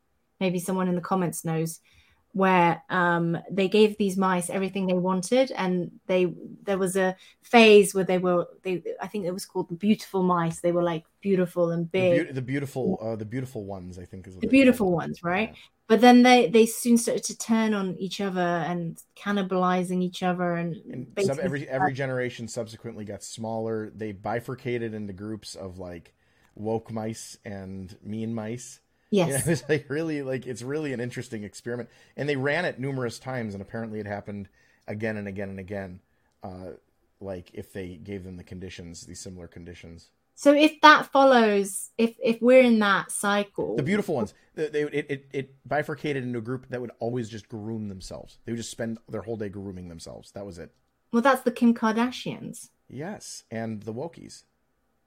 Maybe 0.40 0.60
someone 0.60 0.86
in 0.88 0.94
the 0.94 1.00
comments 1.00 1.44
knows 1.44 1.80
where 2.39 2.82
um, 2.89 3.36
they 3.51 3.69
gave 3.69 3.98
these 3.98 4.16
mice 4.16 4.48
everything 4.48 4.86
they 4.86 4.94
wanted, 4.94 5.51
and 5.51 5.90
they 6.06 6.32
there 6.62 6.78
was 6.78 6.97
a 6.97 7.16
phase 7.43 7.94
where 7.94 8.05
they 8.05 8.19
were 8.19 8.47
they 8.62 8.81
I 9.02 9.09
think 9.09 9.27
it 9.27 9.32
was 9.32 9.44
called 9.44 9.69
the 9.69 9.74
beautiful 9.74 10.23
mice. 10.23 10.60
They 10.60 10.70
were 10.70 10.85
like 10.85 11.05
beautiful 11.20 11.73
and 11.73 11.90
the, 11.90 11.98
big, 11.98 12.35
the 12.35 12.43
beautiful 12.43 12.98
uh, 13.02 13.16
the 13.16 13.24
beautiful 13.24 13.65
ones 13.65 13.98
i 13.98 14.05
think 14.05 14.28
is 14.28 14.35
what 14.35 14.40
the 14.40 14.47
beautiful 14.47 14.93
ones, 14.93 15.23
right? 15.23 15.51
Yeah. 15.52 15.59
But 15.89 16.01
then 16.01 16.23
they 16.23 16.48
they 16.48 16.66
soon 16.66 16.97
started 16.97 17.24
to 17.24 17.36
turn 17.36 17.74
on 17.74 17.97
each 17.98 18.20
other 18.20 18.40
and 18.40 19.02
cannibalizing 19.16 20.01
each 20.02 20.23
other, 20.23 20.55
and, 20.55 20.77
and 20.93 21.27
sub, 21.27 21.40
every 21.40 21.69
every 21.69 21.93
generation 21.93 22.47
subsequently 22.47 23.05
got 23.05 23.24
smaller 23.24 23.90
they 23.90 24.12
bifurcated 24.12 24.94
into 24.94 25.12
groups 25.12 25.56
of 25.56 25.78
like 25.78 26.15
woke 26.55 26.93
mice 26.93 27.36
and 27.44 27.97
mean 28.02 28.35
mice 28.35 28.81
yes, 29.10 29.47
Yeah, 29.47 29.52
it's 29.52 29.68
like 29.68 29.86
really 29.89 30.22
like 30.22 30.47
it's 30.47 30.62
really 30.62 30.93
an 30.93 31.01
interesting 31.01 31.44
experiment, 31.44 31.89
and 32.16 32.28
they 32.28 32.36
ran 32.36 32.64
it 32.64 32.78
numerous 32.78 33.18
times, 33.18 33.55
and 33.55 33.62
apparently 33.62 34.01
it 34.01 34.06
happened 34.06 34.48
again 34.86 35.16
and 35.16 35.28
again 35.28 35.48
and 35.51 35.59
again. 35.59 36.01
Uh, 36.43 36.72
like 37.20 37.51
if 37.52 37.72
they 37.72 37.97
gave 37.97 38.24
them 38.24 38.36
the 38.36 38.44
conditions, 38.44 39.06
these 39.06 39.20
similar 39.20 39.48
conditions. 39.48 40.10
So 40.35 40.55
if 40.55 40.80
that 40.82 41.06
follows, 41.10 41.90
if 41.98 42.14
if 42.22 42.40
we're 42.40 42.60
in 42.62 42.78
that 42.78 43.10
cycle, 43.10 43.76
The 43.76 43.82
beautiful 43.82 44.14
ones, 44.14 44.35
they, 44.55 44.68
they 44.68 44.82
it, 44.82 45.06
it 45.10 45.26
it 45.32 45.55
bifurcated 45.68 46.22
into 46.22 46.39
a 46.39 46.43
group 46.43 46.66
that 46.68 46.80
would 46.80 46.93
always 47.01 47.28
just 47.28 47.48
groom 47.48 47.89
themselves. 47.89 48.39
They 48.44 48.52
would 48.52 48.59
just 48.59 48.70
spend 48.70 48.98
their 49.09 49.22
whole 49.22 49.36
day 49.36 49.48
grooming 49.48 49.89
themselves. 49.89 50.30
That 50.32 50.47
was 50.47 50.59
it. 50.59 50.70
well, 51.12 51.22
that's 51.22 51.43
the 51.43 51.51
Kim 51.51 51.74
Kardashians. 51.74 52.68
Yes, 52.89 53.43
and 53.51 53.82
the 53.82 53.93
Wokies. 53.93 54.44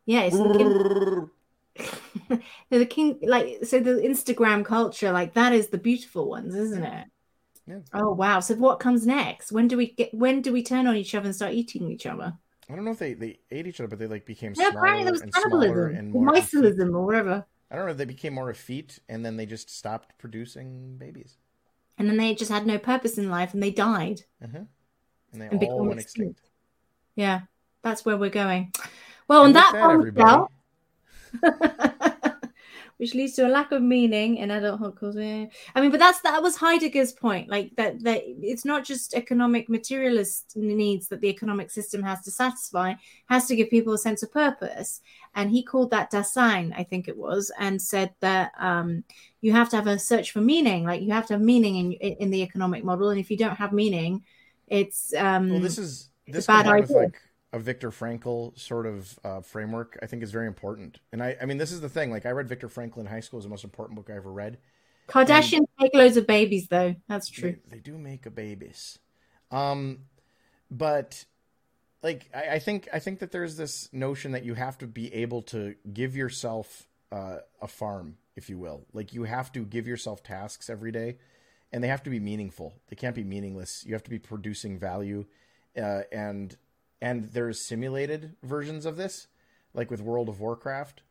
Yeah, 0.06 0.23
it's 0.23 0.38
the 0.38 0.49
Kim 0.49 0.73
They're 0.73 1.30
the 2.69 2.85
king 2.85 3.18
like 3.23 3.60
so 3.64 3.80
the 3.80 3.91
instagram 3.93 4.64
culture 4.65 5.11
like 5.11 5.34
that 5.34 5.53
is 5.53 5.68
the 5.69 5.77
beautiful 5.77 6.30
ones 6.30 6.53
isn't 6.56 6.84
it 6.84 7.07
Yeah. 7.68 7.80
oh 7.93 8.14
wow 8.14 8.39
so 8.39 8.56
what 8.56 8.80
comes 8.80 9.06
next 9.06 9.52
when 9.52 9.68
do 9.68 9.77
we 9.77 9.91
get 9.93 10.14
when 10.14 10.41
do 10.41 10.52
we 10.52 10.64
turn 10.64 10.88
on 10.88 10.95
each 10.95 11.15
other 11.15 11.26
and 11.27 11.35
start 11.35 11.53
eating 11.53 11.89
each 11.91 12.06
other 12.06 12.34
I 12.69 12.76
don't 12.76 12.85
know 12.85 12.91
if 12.91 12.99
they, 12.99 13.15
they 13.15 13.39
ate 13.52 13.68
each 13.68 13.81
other, 13.81 13.89
but 13.89 13.99
they 13.99 14.07
like 14.07 14.26
became 14.26 14.53
yeah 14.56 14.69
smaller 14.69 14.80
apparently 14.80 15.03
there 15.03 15.11
was 15.14 15.22
and 15.23 15.34
smaller 15.34 15.68
cannibalism 15.68 15.98
and 15.98 16.15
or 16.15 16.22
more. 16.23 16.34
mycelism 16.34 16.95
or 16.95 17.06
whatever 17.06 17.45
I 17.69 17.76
don't 17.76 17.85
know. 17.88 17.93
They 17.93 18.03
became 18.06 18.34
more 18.34 18.49
effete, 18.49 18.99
and 19.07 19.26
then 19.26 19.38
they 19.38 19.45
just 19.45 19.69
stopped 19.69 20.18
producing 20.18 20.98
babies. 20.98 21.38
and 21.98 22.07
then 22.10 22.18
they 22.18 22.34
just 22.35 22.52
had 22.52 22.65
no 22.65 22.77
purpose 22.77 23.18
in 23.18 23.30
life 23.30 23.53
and 23.53 23.61
they 23.64 23.72
died 23.72 24.22
Uh-huh. 24.43 24.60
And 25.34 25.41
they 25.41 25.48
and 25.48 25.64
all 25.64 25.85
went 25.85 25.99
extinct. 25.99 26.31
extinct 26.39 26.49
yeah 27.15 27.41
that's 27.81 28.06
where 28.06 28.15
we're 28.18 28.30
going 28.30 28.72
well 29.27 29.41
on 29.41 29.48
And 29.48 29.56
with 29.56 29.64
that, 29.64 29.72
that, 29.73 29.91
everybody, 29.91 30.43
which 33.02 33.16
leads 33.16 33.34
to 33.34 33.48
a 33.48 33.49
lack 33.49 33.72
of 33.72 33.82
meaning 33.82 34.38
in 34.38 34.52
adulthood 34.52 34.95
culture. 34.95 35.48
I 35.74 35.82
mean, 35.82 35.90
but 35.90 35.99
that's 35.99 36.22
that 36.22 36.44
was 36.44 36.56
Heidegger's 36.56 37.12
point, 37.12 37.49
like 37.49 37.76
that 37.76 38.03
that 38.03 38.22
it's 38.26 38.64
not 38.64 38.86
just 38.86 39.16
economic 39.16 39.70
materialist 39.70 40.56
needs 40.56 41.08
that 41.08 41.20
the 41.20 41.30
economic 41.30 41.72
system 41.72 42.03
has 42.03 42.22
to 42.22 42.30
satisfy, 42.30 42.94
has 43.26 43.48
to 43.48 43.56
give 43.56 43.72
people 43.72 43.94
a 43.94 43.98
sense 43.98 44.22
of 44.22 44.32
purpose. 44.32 45.02
And 45.34 45.49
he 45.49 45.64
called 45.64 45.90
that 45.90 46.12
Dasein, 46.12 46.74
I 46.78 46.84
think 46.84 47.08
it 47.08 47.18
was, 47.18 47.52
and 47.58 47.82
said 47.82 48.14
that 48.20 48.52
um, 48.60 49.03
you 49.41 49.52
have 49.52 49.70
to 49.70 49.78
have 49.78 49.88
a 49.88 49.98
search 49.98 50.30
for 50.32 50.41
meaning, 50.41 50.84
like 50.84 51.02
you 51.02 51.12
have 51.12 51.26
to 51.26 51.34
have 51.34 51.41
meaning 51.41 51.78
in 51.78 51.94
in 51.94 52.30
the 52.30 52.44
economic 52.44 52.84
model, 52.84 53.10
and 53.10 53.20
if 53.20 53.32
you 53.32 53.38
don't 53.38 53.56
have 53.56 53.74
meaning, 53.74 54.24
it's 54.68 55.12
um, 55.16 55.49
well, 55.49 55.60
this 55.60 55.80
is 55.80 56.12
this 56.28 56.45
bad 56.45 56.68
with 56.68 56.84
idea. 56.84 56.98
like 56.98 57.20
a 57.53 57.60
Viktor 57.60 57.91
Frankl 57.91 58.57
sort 58.57 58.86
of 58.86 59.19
uh, 59.23 59.41
framework, 59.41 59.98
I 60.02 60.06
think 60.06 60.23
is 60.23 60.32
very 60.32 60.48
important. 60.48 60.99
And 61.11 61.22
I, 61.22 61.36
I 61.41 61.45
mean, 61.45 61.57
this 61.57 61.72
is 61.72 61.82
the 61.82 61.90
thing. 61.90 62.11
Like, 62.11 62.26
I 62.26 62.32
read 62.32 62.48
Viktor 62.48 62.69
Frankl 62.69 62.98
in 62.98 63.06
high 63.06 63.19
school; 63.19 63.40
is 63.40 63.45
the 63.45 63.49
most 63.49 63.64
important 63.64 63.98
book 63.98 64.10
I 64.10 64.15
ever 64.15 64.32
read. 64.32 64.57
Kardashians 65.07 65.65
make 65.80 65.94
loads 65.94 66.15
of 66.15 66.26
babies, 66.26 66.68
though. 66.69 66.95
That's 67.10 67.30
true. 67.30 67.57
They, 67.68 67.78
they 67.78 67.82
do 67.82 67.98
make 67.98 68.26
a 68.26 68.30
babies, 68.30 68.99
um, 69.52 69.99
but 70.69 71.26
like 72.02 72.30
I, 72.34 72.56
I 72.56 72.60
think 72.60 72.88
I 72.94 72.99
think 72.99 73.19
that 73.19 73.32
there's 73.32 73.57
this 73.57 73.90
notion 73.91 74.32
that 74.32 74.45
you 74.45 74.53
have 74.53 74.78
to 74.80 74.88
be 74.88 75.14
able 75.14 75.41
to 75.44 75.76
give 75.91 76.15
yourself 76.15 76.88
uh, 77.11 77.38
a 77.61 77.68
farm, 77.68 78.18
if 78.36 78.49
you 78.49 78.57
will. 78.57 78.86
Like 78.94 79.14
you 79.14 79.23
have 79.23 79.52
to 79.53 79.65
give 79.65 79.88
yourself 79.88 80.23
tasks 80.23 80.69
every 80.69 80.91
day, 80.91 81.18
and 81.73 81.84
they 81.84 81.90
have 81.90 82.03
to 82.03 82.10
be 82.10 82.19
meaningful. 82.19 82.73
They 82.90 82.95
can't 82.95 83.15
be 83.15 83.26
meaningless. 83.26 83.84
You 83.86 83.94
have 83.94 84.03
to 84.03 84.10
be 84.10 84.19
producing 84.19 84.80
value, 84.80 85.26
uh, 85.78 86.02
and 86.11 86.56
and 87.02 87.26
there's 87.32 87.60
simulated 87.60 88.36
versions 88.44 88.86
of 88.86 88.98
this, 88.98 89.28
like 89.73 89.90
with 89.90 90.02
World 90.02 90.30
of 90.30 90.40
Warcraft, 90.40 91.02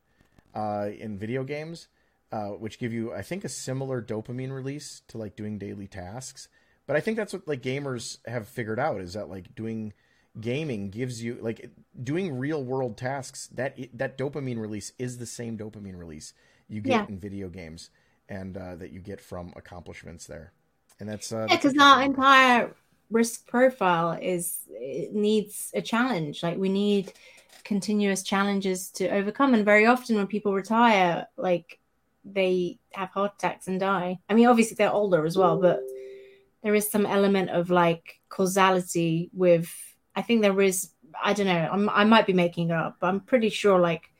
uh, 0.54 0.88
in 0.98 1.18
video 1.18 1.44
games, 1.44 1.88
uh, 2.32 2.48
which 2.48 2.78
give 2.78 2.92
you, 2.92 3.12
I 3.12 3.22
think, 3.22 3.44
a 3.44 3.48
similar 3.48 4.00
dopamine 4.00 4.52
release 4.52 5.02
to 5.08 5.18
like 5.18 5.36
doing 5.36 5.58
daily 5.58 5.86
tasks. 5.86 6.48
But 6.86 6.96
I 6.96 7.00
think 7.00 7.16
that's 7.16 7.32
what 7.32 7.46
like 7.46 7.62
gamers 7.62 8.18
have 8.26 8.48
figured 8.48 8.78
out 8.78 9.00
is 9.00 9.12
that 9.14 9.28
like 9.28 9.54
doing 9.54 9.92
gaming 10.40 10.90
gives 10.90 11.22
you 11.22 11.38
like 11.40 11.70
doing 12.02 12.38
real 12.38 12.62
world 12.62 12.96
tasks 12.96 13.48
that 13.48 13.76
that 13.94 14.16
dopamine 14.16 14.58
release 14.60 14.92
is 14.98 15.18
the 15.18 15.26
same 15.26 15.58
dopamine 15.58 15.98
release 15.98 16.32
you 16.68 16.80
get 16.80 16.92
Yeah. 16.92 17.06
in 17.08 17.18
video 17.18 17.48
games 17.48 17.90
and 18.28 18.56
uh, 18.56 18.76
that 18.76 18.92
you 18.92 19.00
get 19.00 19.20
from 19.20 19.52
accomplishments 19.56 20.26
there. 20.26 20.52
And 21.00 21.08
that's 21.08 21.32
uh, 21.32 21.46
Yeah, 21.48 21.56
because 21.56 21.76
our 21.78 22.02
entire 22.02 22.74
risk 23.10 23.46
profile 23.46 24.18
is 24.20 24.58
it 24.70 25.12
needs 25.14 25.70
a 25.74 25.82
challenge. 25.82 26.42
Like 26.42 26.58
we 26.58 26.68
need 26.68 27.12
continuous 27.64 28.22
challenges 28.22 28.90
to 28.92 29.08
overcome. 29.08 29.54
And 29.54 29.64
very 29.64 29.86
often 29.86 30.16
when 30.16 30.26
people 30.26 30.54
retire, 30.54 31.26
like 31.36 31.78
they 32.24 32.78
have 32.92 33.10
heart 33.10 33.32
attacks 33.38 33.66
and 33.68 33.80
die. 33.80 34.18
I 34.28 34.34
mean, 34.34 34.46
obviously 34.46 34.74
they're 34.76 34.92
older 34.92 35.24
as 35.26 35.36
well, 35.36 35.58
but 35.58 35.80
there 36.62 36.74
is 36.74 36.90
some 36.90 37.06
element 37.06 37.50
of 37.50 37.70
like 37.70 38.20
causality 38.28 39.30
with. 39.32 39.72
I 40.14 40.22
think 40.22 40.42
there 40.42 40.60
is. 40.60 40.90
I 41.22 41.32
don't 41.32 41.46
know. 41.46 41.68
I'm, 41.72 41.88
I 41.88 42.04
might 42.04 42.26
be 42.26 42.32
making 42.32 42.70
it 42.70 42.74
up, 42.76 42.96
but 43.00 43.08
I'm 43.08 43.20
pretty 43.20 43.48
sure 43.48 43.78
like 43.78 44.10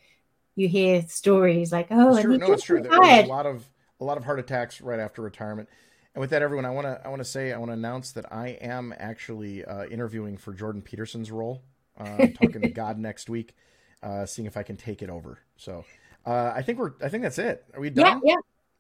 you 0.56 0.68
hear 0.68 1.02
stories 1.08 1.72
like, 1.72 1.88
oh, 1.90 2.14
It's 2.14 2.22
true. 2.22 2.38
No, 2.38 2.52
it's 2.52 2.62
true. 2.62 2.82
There- 2.82 2.90
There's 2.90 3.26
a 3.26 3.28
lot 3.28 3.46
of 3.46 3.68
a 4.00 4.04
lot 4.04 4.16
of 4.18 4.24
heart 4.24 4.38
attacks 4.40 4.80
right 4.80 4.98
after 4.98 5.22
retirement. 5.22 5.68
And 6.14 6.20
with 6.20 6.30
that, 6.30 6.42
everyone, 6.42 6.64
I 6.64 6.70
want 6.70 6.86
to 6.86 7.00
I 7.04 7.08
want 7.08 7.20
to 7.20 7.24
say 7.24 7.52
I 7.52 7.58
want 7.58 7.68
to 7.70 7.74
announce 7.74 8.12
that 8.12 8.32
I 8.32 8.48
am 8.60 8.92
actually 8.98 9.64
uh, 9.64 9.84
interviewing 9.86 10.36
for 10.36 10.52
Jordan 10.52 10.82
Peterson's 10.82 11.30
role. 11.30 11.62
Uh, 11.98 12.04
I'm 12.04 12.32
talking 12.32 12.62
to 12.62 12.68
God 12.82 12.98
next 12.98 13.30
week, 13.30 13.54
uh, 14.02 14.26
seeing 14.26 14.46
if 14.46 14.56
I 14.56 14.62
can 14.64 14.76
take 14.76 15.02
it 15.02 15.10
over. 15.10 15.38
So 15.56 15.84
uh, 16.26 16.52
I 16.54 16.62
think 16.62 16.78
we're 16.78 16.92
I 17.02 17.08
think 17.08 17.22
that's 17.22 17.38
it. 17.38 17.64
Are 17.74 17.80
we 17.80 17.90
done? 17.90 18.20
yeah. 18.24 18.34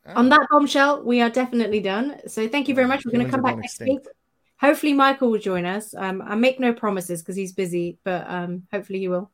Ah, 0.06 0.14
On 0.14 0.28
that 0.30 0.46
bombshell, 0.50 1.04
we 1.04 1.20
are 1.20 1.30
definitely 1.30 1.80
done. 1.80 2.20
So 2.26 2.48
thank 2.48 2.68
you 2.68 2.74
very 2.74 2.88
much. 2.88 3.04
We're 3.04 3.12
going 3.12 3.26
to 3.26 3.30
come 3.30 3.42
back 3.42 3.56
next 3.56 3.72
extinct. 3.74 4.06
week. 4.06 4.14
Hopefully, 4.60 4.92
Michael 4.94 5.30
will 5.30 5.38
join 5.38 5.64
us. 5.66 5.94
Um, 5.94 6.20
I 6.22 6.34
make 6.34 6.58
no 6.58 6.72
promises 6.72 7.22
because 7.22 7.36
he's 7.36 7.52
busy, 7.52 7.98
but 8.04 8.24
um, 8.28 8.66
hopefully 8.72 8.98
he 8.98 9.08
will. 9.08 9.30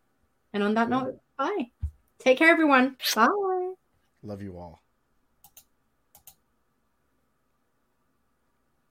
And 0.52 0.62
on 0.62 0.74
that 0.74 0.88
Yeah. 0.88 1.00
note, 1.00 1.20
bye. 1.38 1.70
Take 2.18 2.38
care, 2.38 2.48
everyone. 2.50 2.96
Bye. 3.14 3.72
Love 4.22 4.42
you 4.42 4.58
all. 4.58 4.82